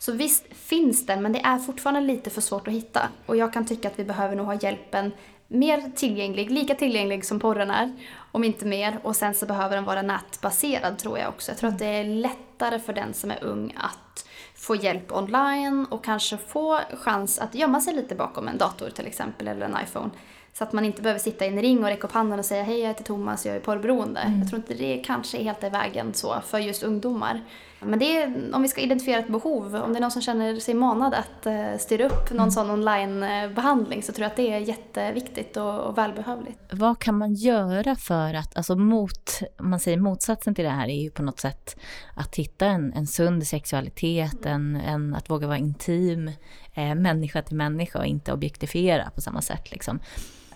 Så 0.00 0.12
visst 0.12 0.44
finns 0.52 1.06
den, 1.06 1.22
men 1.22 1.32
det 1.32 1.40
är 1.40 1.58
fortfarande 1.58 2.00
lite 2.00 2.30
för 2.30 2.40
svårt 2.40 2.68
att 2.68 2.74
hitta. 2.74 3.08
Och 3.26 3.36
jag 3.36 3.52
kan 3.52 3.66
tycka 3.66 3.88
att 3.88 3.98
vi 3.98 4.04
behöver 4.04 4.36
nog 4.36 4.46
ha 4.46 4.54
hjälpen 4.54 5.12
mer 5.48 5.90
tillgänglig, 5.96 6.50
lika 6.50 6.74
tillgänglig 6.74 7.24
som 7.24 7.40
porren 7.40 7.70
är, 7.70 7.92
om 8.32 8.44
inte 8.44 8.66
mer. 8.66 8.98
Och 9.02 9.16
sen 9.16 9.34
så 9.34 9.46
behöver 9.46 9.76
den 9.76 9.84
vara 9.84 10.02
nätbaserad 10.02 10.98
tror 10.98 11.18
jag 11.18 11.28
också. 11.28 11.50
Jag 11.50 11.58
tror 11.58 11.70
att 11.70 11.78
det 11.78 11.86
är 11.86 12.04
lättare 12.04 12.78
för 12.78 12.92
den 12.92 13.14
som 13.14 13.30
är 13.30 13.44
ung 13.44 13.74
att 13.76 14.28
få 14.54 14.76
hjälp 14.76 15.12
online 15.12 15.86
och 15.90 16.04
kanske 16.04 16.36
få 16.36 16.80
chans 17.00 17.38
att 17.38 17.54
gömma 17.54 17.80
sig 17.80 17.94
lite 17.94 18.14
bakom 18.14 18.48
en 18.48 18.58
dator 18.58 18.90
till 18.90 19.06
exempel, 19.06 19.48
eller 19.48 19.66
en 19.66 19.76
iPhone. 19.84 20.10
Så 20.52 20.64
att 20.64 20.72
man 20.72 20.84
inte 20.84 21.02
behöver 21.02 21.20
sitta 21.20 21.44
i 21.44 21.48
en 21.48 21.62
ring 21.62 21.78
och 21.78 21.90
räcka 21.90 22.06
upp 22.06 22.12
handen 22.12 22.38
och 22.38 22.44
säga 22.44 22.62
hej 22.62 22.80
jag 22.80 22.88
heter 22.88 23.04
Thomas, 23.04 23.46
jag 23.46 23.56
är 23.56 23.60
porrberoende. 23.60 24.20
Mm. 24.20 24.40
Jag 24.40 24.48
tror 24.48 24.58
inte 24.58 24.74
det 24.74 25.02
kanske 25.06 25.38
är 25.38 25.44
helt 25.44 25.64
i 25.64 25.68
vägen 25.68 26.14
så 26.14 26.40
för 26.46 26.58
just 26.58 26.82
ungdomar. 26.82 27.40
Men 27.82 27.98
det 27.98 28.22
är, 28.22 28.54
om 28.54 28.62
vi 28.62 28.68
ska 28.68 28.80
identifiera 28.80 29.20
ett 29.20 29.28
behov, 29.28 29.76
om 29.76 29.92
det 29.92 29.98
är 29.98 30.00
någon 30.00 30.10
som 30.10 30.22
känner 30.22 30.56
sig 30.56 30.74
manad 30.74 31.14
att 31.14 31.46
uh, 31.46 31.78
styra 31.78 32.06
upp 32.06 32.30
någon 32.30 32.38
mm. 32.38 32.50
sån 32.50 32.70
onlinebehandling 32.70 34.02
så 34.02 34.12
tror 34.12 34.22
jag 34.22 34.30
att 34.30 34.36
det 34.36 34.52
är 34.52 34.58
jätteviktigt 34.58 35.56
och, 35.56 35.80
och 35.80 35.98
välbehövligt. 35.98 36.58
Vad 36.72 36.98
kan 36.98 37.18
man 37.18 37.34
göra 37.34 37.96
för 37.96 38.34
att, 38.34 38.56
alltså 38.56 38.76
mot, 38.76 39.40
man 39.58 39.80
säger 39.80 39.98
motsatsen 39.98 40.54
till 40.54 40.64
det 40.64 40.70
här 40.70 40.88
är 40.88 41.02
ju 41.02 41.10
på 41.10 41.22
något 41.22 41.40
sätt 41.40 41.80
att 42.14 42.36
hitta 42.36 42.66
en, 42.66 42.92
en 42.92 43.06
sund 43.06 43.46
sexualitet, 43.46 44.46
en, 44.46 44.76
en, 44.76 45.14
att 45.14 45.30
våga 45.30 45.46
vara 45.46 45.58
intim, 45.58 46.28
eh, 46.74 46.94
människa 46.94 47.42
till 47.42 47.56
människa 47.56 47.98
och 47.98 48.06
inte 48.06 48.32
objektifiera 48.32 49.10
på 49.14 49.20
samma 49.20 49.42
sätt 49.42 49.70
liksom. 49.70 50.00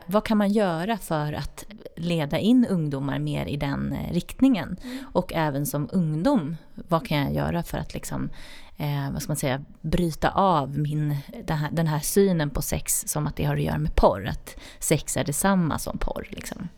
Vad 0.07 0.25
kan 0.25 0.39
man 0.39 0.53
göra 0.53 0.99
för 0.99 1.33
att 1.33 1.65
leda 1.97 2.39
in 2.39 2.67
ungdomar 2.67 3.19
mer 3.19 3.47
i 3.47 3.57
den 3.57 3.93
eh, 3.93 4.13
riktningen? 4.13 4.77
Mm. 4.83 5.05
Och 5.13 5.33
även 5.33 5.67
som 5.67 5.89
ungdom, 5.93 6.57
vad 6.75 7.07
kan 7.07 7.19
jag 7.19 7.35
göra 7.35 7.63
för 7.63 7.79
att 7.79 7.95
liksom, 7.95 8.31
eh, 8.77 9.13
vad 9.13 9.23
ska 9.23 9.31
man 9.31 9.37
säga, 9.37 9.65
bryta 9.81 10.31
av 10.31 10.79
min, 10.79 11.17
den, 11.45 11.57
här, 11.57 11.71
den 11.73 11.87
här 11.87 12.01
synen 12.01 12.51
på 12.51 12.63
sex 12.63 13.05
som 13.07 13.27
att 13.27 13.37
det 13.37 13.45
har 13.45 13.57
att 13.57 13.63
göra 13.63 13.79
med 13.79 13.97
porr? 13.97 14.27
Att 14.27 14.57
sex 14.79 15.17
är 15.17 15.25
detsamma 15.25 15.79
som 15.79 15.99
porr. 15.99 16.27
Liksom. 16.31 16.69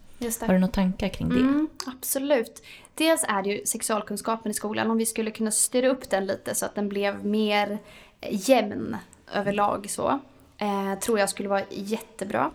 Har 0.41 0.53
du 0.53 0.59
några 0.59 0.72
tankar 0.72 1.09
kring 1.09 1.29
det? 1.29 1.35
Mm, 1.35 1.68
absolut. 1.87 2.62
Dels 2.95 3.24
är 3.29 3.43
det 3.43 3.49
ju 3.49 3.66
sexualkunskapen 3.66 4.51
i 4.51 4.55
skolan, 4.55 4.91
om 4.91 4.99
vi 4.99 5.07
skulle 5.07 5.31
kunna 5.31 5.51
styra 5.51 5.89
upp 5.89 6.11
den 6.11 6.27
lite 6.27 6.55
så 6.55 6.66
att 6.66 6.74
den 6.74 6.89
blev 6.89 7.24
mer 7.24 7.79
jämn 8.31 8.97
överlag 9.35 9.87
så. 9.91 10.18
Eh, 10.59 10.99
tror 10.99 11.18
jag 11.18 11.31
skulle 11.31 11.49
vara 11.49 11.62
jättebra. 11.70 12.51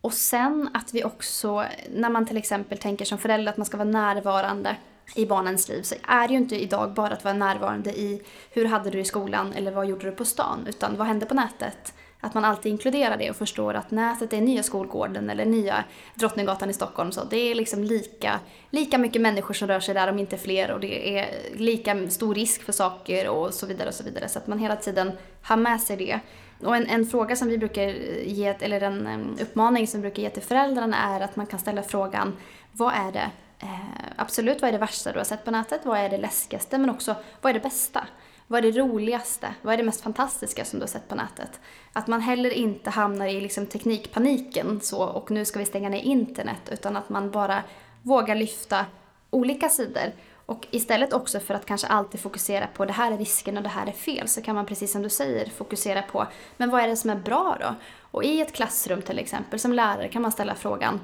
Och 0.00 0.12
sen 0.12 0.70
att 0.74 0.94
vi 0.94 1.04
också, 1.04 1.64
när 1.90 2.10
man 2.10 2.26
till 2.26 2.36
exempel 2.36 2.78
tänker 2.78 3.04
som 3.04 3.18
förälder 3.18 3.52
att 3.52 3.56
man 3.56 3.66
ska 3.66 3.76
vara 3.76 3.88
närvarande 3.88 4.76
i 5.14 5.26
barnens 5.26 5.68
liv 5.68 5.82
så 5.82 5.94
är 6.02 6.28
det 6.28 6.34
ju 6.34 6.40
inte 6.40 6.62
idag 6.62 6.94
bara 6.94 7.12
att 7.12 7.24
vara 7.24 7.34
närvarande 7.34 7.90
i 7.90 8.22
hur 8.50 8.64
hade 8.64 8.90
du 8.90 9.00
i 9.00 9.04
skolan 9.04 9.52
eller 9.52 9.70
vad 9.70 9.86
gjorde 9.86 10.04
du 10.04 10.12
på 10.12 10.24
stan 10.24 10.66
utan 10.68 10.96
vad 10.96 11.06
hände 11.06 11.26
på 11.26 11.34
nätet? 11.34 11.94
Att 12.22 12.34
man 12.34 12.44
alltid 12.44 12.72
inkluderar 12.72 13.16
det 13.16 13.30
och 13.30 13.36
förstår 13.36 13.74
att 13.74 13.90
nätet 13.90 14.32
är 14.32 14.40
nya 14.40 14.62
skolgården 14.62 15.30
eller 15.30 15.44
nya 15.44 15.84
Drottninggatan 16.14 16.70
i 16.70 16.72
Stockholm. 16.72 17.12
Så 17.12 17.24
det 17.24 17.36
är 17.36 17.54
liksom 17.54 17.84
lika, 17.84 18.40
lika 18.70 18.98
mycket 18.98 19.22
människor 19.22 19.54
som 19.54 19.68
rör 19.68 19.80
sig 19.80 19.94
där 19.94 20.08
om 20.08 20.18
inte 20.18 20.38
fler 20.38 20.70
och 20.70 20.80
det 20.80 21.18
är 21.18 21.28
lika 21.54 22.10
stor 22.10 22.34
risk 22.34 22.62
för 22.62 22.72
saker 22.72 23.28
och 23.28 23.54
så 23.54 23.66
vidare 23.66 23.88
och 23.88 23.94
så 23.94 24.04
vidare. 24.04 24.28
Så 24.28 24.38
att 24.38 24.46
man 24.46 24.58
hela 24.58 24.76
tiden 24.76 25.12
har 25.42 25.56
med 25.56 25.80
sig 25.80 25.96
det. 25.96 26.20
Och 26.62 26.76
en, 26.76 26.86
en, 26.86 27.06
fråga 27.06 27.36
som 27.36 27.48
vi 27.48 27.58
brukar 27.58 27.88
ge, 28.24 28.54
eller 28.60 28.80
en 28.80 29.38
uppmaning 29.40 29.86
som 29.86 30.00
vi 30.00 30.08
brukar 30.08 30.22
ge 30.22 30.30
till 30.30 30.42
föräldrarna 30.42 30.96
är 30.96 31.20
att 31.20 31.36
man 31.36 31.46
kan 31.46 31.58
ställa 31.58 31.82
frågan 31.82 32.36
vad 32.72 32.94
är 32.94 33.12
det, 33.12 33.30
eh, 33.58 34.12
absolut 34.16 34.62
vad 34.62 34.68
är 34.68 34.72
det 34.72 34.78
värsta 34.78 35.12
du 35.12 35.18
har 35.18 35.24
sett 35.24 35.44
på 35.44 35.50
nätet, 35.50 35.80
vad 35.84 35.98
är 35.98 36.08
det 36.08 36.18
läskigaste, 36.18 36.78
men 36.78 36.90
också 36.90 37.14
vad 37.40 37.50
är 37.50 37.54
det 37.54 37.60
bästa? 37.60 38.06
Vad 38.46 38.64
är 38.64 38.72
det 38.72 38.78
roligaste? 38.78 39.54
Vad 39.62 39.74
är 39.74 39.78
det 39.78 39.84
mest 39.84 40.00
fantastiska 40.00 40.64
som 40.64 40.78
du 40.78 40.82
har 40.82 40.88
sett 40.88 41.08
på 41.08 41.14
nätet? 41.14 41.60
Att 41.92 42.06
man 42.06 42.20
heller 42.20 42.50
inte 42.50 42.90
hamnar 42.90 43.26
i 43.26 43.40
liksom 43.40 43.66
teknikpaniken 43.66 44.80
så 44.80 45.02
och 45.02 45.30
nu 45.30 45.44
ska 45.44 45.58
vi 45.58 45.64
stänga 45.64 45.88
ner 45.88 46.02
internet 46.02 46.70
utan 46.72 46.96
att 46.96 47.08
man 47.08 47.30
bara 47.30 47.62
vågar 48.02 48.34
lyfta 48.34 48.86
olika 49.30 49.68
sidor 49.68 50.12
och 50.50 50.66
istället 50.70 51.12
också 51.12 51.40
för 51.40 51.54
att 51.54 51.66
kanske 51.66 51.86
alltid 51.86 52.20
fokusera 52.20 52.66
på 52.66 52.84
det 52.84 52.92
här 52.92 53.12
är 53.12 53.18
risken 53.18 53.56
och 53.56 53.62
det 53.62 53.68
här 53.68 53.86
är 53.86 53.92
fel 53.92 54.28
så 54.28 54.42
kan 54.42 54.54
man 54.54 54.66
precis 54.66 54.92
som 54.92 55.02
du 55.02 55.08
säger 55.08 55.50
fokusera 55.50 56.02
på 56.02 56.26
men 56.56 56.70
vad 56.70 56.80
är 56.80 56.88
det 56.88 56.96
som 56.96 57.10
är 57.10 57.16
bra 57.16 57.56
då? 57.60 57.74
Och 58.00 58.24
i 58.24 58.40
ett 58.40 58.52
klassrum 58.52 59.02
till 59.02 59.18
exempel 59.18 59.58
som 59.58 59.72
lärare 59.72 60.08
kan 60.08 60.22
man 60.22 60.32
ställa 60.32 60.54
frågan 60.54 61.00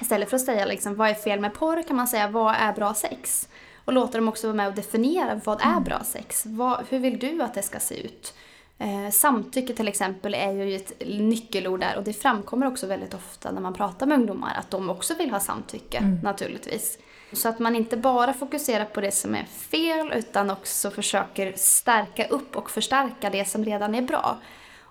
istället 0.00 0.30
för 0.30 0.36
att 0.36 0.44
säga 0.44 0.64
liksom, 0.64 0.94
vad 0.94 1.08
är 1.08 1.14
fel 1.14 1.40
med 1.40 1.54
porr 1.54 1.82
kan 1.82 1.96
man 1.96 2.08
säga 2.08 2.28
vad 2.28 2.54
är 2.54 2.72
bra 2.72 2.94
sex? 2.94 3.48
Och 3.84 3.92
låta 3.92 4.18
dem 4.18 4.28
också 4.28 4.46
vara 4.46 4.56
med 4.56 4.68
och 4.68 4.74
definiera 4.74 5.40
vad 5.44 5.60
är 5.60 5.80
bra 5.80 6.04
sex? 6.04 6.46
Vad, 6.46 6.84
hur 6.88 6.98
vill 6.98 7.18
du 7.18 7.42
att 7.42 7.54
det 7.54 7.62
ska 7.62 7.78
se 7.78 8.00
ut? 8.06 8.34
Eh, 8.78 9.10
samtycke 9.10 9.74
till 9.74 9.88
exempel 9.88 10.34
är 10.34 10.52
ju 10.52 10.76
ett 10.76 11.02
nyckelord 11.06 11.80
där 11.80 11.96
och 11.96 12.04
det 12.04 12.12
framkommer 12.12 12.66
också 12.66 12.86
väldigt 12.86 13.14
ofta 13.14 13.50
när 13.50 13.60
man 13.60 13.74
pratar 13.74 14.06
med 14.06 14.18
ungdomar 14.18 14.54
att 14.54 14.70
de 14.70 14.90
också 14.90 15.14
vill 15.14 15.30
ha 15.30 15.40
samtycke 15.40 15.98
mm. 15.98 16.18
naturligtvis. 16.22 16.98
Så 17.32 17.48
att 17.48 17.58
man 17.58 17.76
inte 17.76 17.96
bara 17.96 18.32
fokuserar 18.32 18.84
på 18.84 19.00
det 19.00 19.12
som 19.12 19.34
är 19.34 19.44
fel 19.44 20.12
utan 20.14 20.50
också 20.50 20.90
försöker 20.90 21.52
stärka 21.56 22.26
upp 22.26 22.56
och 22.56 22.70
förstärka 22.70 23.30
det 23.30 23.44
som 23.44 23.64
redan 23.64 23.94
är 23.94 24.02
bra. 24.02 24.38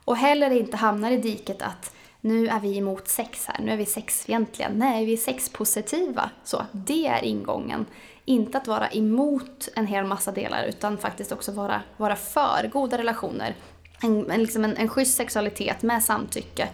Och 0.06 0.18
heller 0.18 0.50
inte 0.50 0.78
hamnar 0.78 1.12
i 1.12 1.18
diket 1.18 1.62
att 1.62 1.96
nu 2.22 2.48
är 2.48 2.60
vi 2.60 2.78
emot 2.78 3.08
sex 3.08 3.46
här, 3.46 3.66
nu 3.66 3.72
är 3.72 3.78
vi 3.78 3.86
sexfientliga. 3.86 4.70
Nej, 4.74 5.06
vi 5.06 5.14
är 5.14 5.18
sexpositiva. 5.18 6.30
Så, 6.44 6.66
det 6.72 7.08
är 7.08 7.24
ingången. 7.24 7.86
Inte 8.26 8.58
att 8.58 8.68
vara 8.68 8.90
emot 8.90 9.70
en 9.76 9.88
hel 9.88 10.06
massa 10.06 10.32
delar 10.32 10.64
utan 10.64 10.98
faktiskt 10.98 11.32
också 11.32 11.52
vara, 11.52 11.82
vara 11.98 12.16
för 12.16 12.70
goda 12.74 12.98
relationer. 12.98 13.56
En, 14.02 14.32
en, 14.32 14.42
liksom 14.42 14.64
en, 14.64 14.78
en 14.78 14.90
schysst 14.90 15.18
sexualitet 15.18 15.84
med 15.84 16.04
samtycke. 16.04 16.70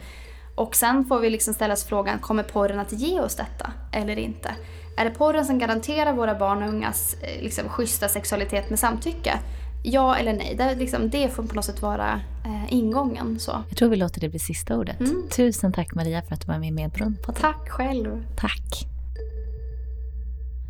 Och 0.55 0.75
sen 0.75 1.05
får 1.05 1.19
vi 1.19 1.29
liksom 1.29 1.53
ställa 1.53 1.73
oss 1.73 1.85
frågan, 1.85 2.19
kommer 2.19 2.43
porren 2.43 2.79
att 2.79 2.91
ge 2.91 3.19
oss 3.19 3.35
detta 3.35 3.71
eller 3.93 4.19
inte? 4.19 4.55
Är 5.01 5.05
det 5.05 5.11
porren 5.11 5.45
som 5.45 5.59
garanterar 5.59 6.13
våra 6.13 6.35
barn 6.35 6.63
och 6.63 6.69
ungas 6.69 7.15
eh, 7.21 7.43
liksom, 7.43 7.69
schyssta 7.69 8.09
sexualitet 8.09 8.69
med 8.69 8.79
samtycke? 8.79 9.39
Ja 9.83 10.15
eller 10.15 10.33
nej? 10.33 10.55
Det, 10.57 10.75
liksom, 10.75 11.09
det 11.09 11.29
får 11.29 11.43
på 11.43 11.55
något 11.55 11.65
sätt 11.65 11.81
vara 11.81 12.21
eh, 12.45 12.73
ingången. 12.73 13.39
Så. 13.39 13.63
Jag 13.69 13.77
tror 13.77 13.89
vi 13.89 13.95
låter 13.95 14.21
det 14.21 14.29
bli 14.29 14.39
sista 14.39 14.77
ordet. 14.77 14.99
Mm. 14.99 15.29
Tusen 15.35 15.73
tack 15.73 15.95
Maria 15.95 16.21
för 16.21 16.35
att 16.35 16.41
du 16.41 16.47
var 16.47 16.59
med 16.59 16.67
i 16.67 16.71
Medberoendepodden. 16.71 17.41
Tack 17.41 17.69
själv. 17.69 18.25
Tack. 18.37 18.87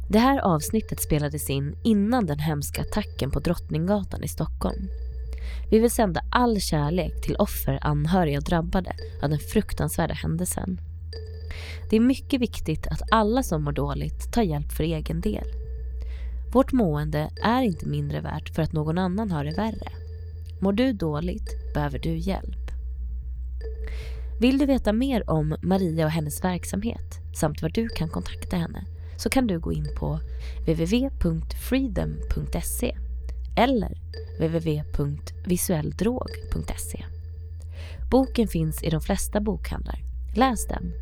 Det 0.09 0.19
här 0.19 0.39
avsnittet 0.39 1.01
spelades 1.01 1.49
in 1.49 1.77
innan 1.83 2.25
den 2.25 2.39
hemska 2.39 2.81
attacken 2.81 3.31
på 3.31 3.39
Drottninggatan 3.39 4.23
i 4.23 4.27
Stockholm. 4.27 4.87
Vi 5.71 5.79
vill 5.79 5.91
sända 5.91 6.21
all 6.31 6.59
kärlek 6.59 7.21
till 7.21 7.35
offer, 7.35 7.79
anhöriga 7.81 8.37
och 8.37 8.43
drabbade 8.43 8.93
av 9.23 9.29
den 9.29 9.39
fruktansvärda 9.39 10.13
händelsen. 10.13 10.81
Det 11.89 11.95
är 11.95 11.99
mycket 11.99 12.41
viktigt 12.41 12.87
att 12.87 13.01
alla 13.11 13.43
som 13.43 13.63
mår 13.63 13.71
dåligt 13.71 14.33
tar 14.33 14.41
hjälp 14.41 14.71
för 14.71 14.83
egen 14.83 15.21
del. 15.21 15.45
Vårt 16.53 16.71
mående 16.71 17.29
är 17.43 17.61
inte 17.61 17.85
mindre 17.85 18.21
värt 18.21 18.55
för 18.55 18.61
att 18.61 18.73
någon 18.73 18.97
annan 18.97 19.31
har 19.31 19.43
det 19.43 19.57
värre. 19.57 19.91
Mår 20.61 20.73
du 20.73 20.93
dåligt 20.93 21.73
behöver 21.73 21.99
du 21.99 22.17
hjälp. 22.17 22.71
Vill 24.39 24.57
du 24.57 24.65
veta 24.65 24.93
mer 24.93 25.29
om 25.29 25.55
Maria 25.61 26.05
och 26.05 26.11
hennes 26.11 26.43
verksamhet 26.43 27.19
samt 27.35 27.61
var 27.61 27.69
du 27.69 27.89
kan 27.89 28.09
kontakta 28.09 28.57
henne 28.57 28.85
så 29.17 29.29
kan 29.29 29.47
du 29.47 29.59
gå 29.59 29.73
in 29.73 29.87
på 29.97 30.19
www.freedom.se 30.65 32.97
eller 33.55 33.97
www.visuelldrog.se. 34.39 37.05
Boken 38.11 38.47
finns 38.47 38.83
i 38.83 38.89
de 38.89 39.01
flesta 39.01 39.41
bokhandlar. 39.41 39.99
Läs 40.35 40.67
den 40.67 40.93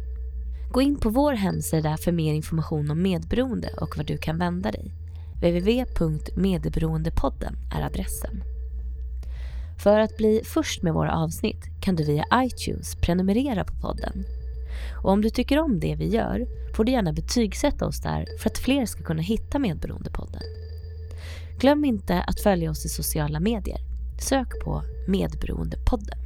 Gå 0.71 0.81
in 0.81 0.99
på 0.99 1.09
vår 1.09 1.33
hemsida 1.33 1.97
för 1.97 2.11
mer 2.11 2.33
information 2.33 2.91
om 2.91 3.01
medberoende 3.01 3.69
och 3.81 3.97
var 3.97 4.03
du 4.03 4.17
kan 4.17 4.37
vända 4.37 4.71
dig. 4.71 4.91
www.medberoendepodden 5.33 7.55
är 7.75 7.81
adressen. 7.81 8.43
För 9.83 9.99
att 9.99 10.17
bli 10.17 10.41
först 10.45 10.81
med 10.81 10.93
våra 10.93 11.15
avsnitt 11.15 11.65
kan 11.81 11.95
du 11.95 12.03
via 12.03 12.25
iTunes 12.33 12.95
prenumerera 12.95 13.63
på 13.63 13.73
podden. 13.73 14.25
Och 15.03 15.11
om 15.11 15.21
du 15.21 15.29
tycker 15.29 15.59
om 15.59 15.79
det 15.79 15.95
vi 15.95 16.07
gör 16.07 16.47
får 16.75 16.83
du 16.83 16.91
gärna 16.91 17.13
betygsätta 17.13 17.85
oss 17.85 18.01
där 18.01 18.25
för 18.39 18.49
att 18.49 18.57
fler 18.57 18.85
ska 18.85 19.03
kunna 19.03 19.21
hitta 19.21 19.59
Medberoendepodden. 19.59 20.41
Glöm 21.59 21.85
inte 21.85 22.21
att 22.21 22.39
följa 22.39 22.71
oss 22.71 22.85
i 22.85 22.89
sociala 22.89 23.39
medier. 23.39 23.79
Sök 24.19 24.63
på 24.63 24.83
Medberoendepodden. 25.07 26.19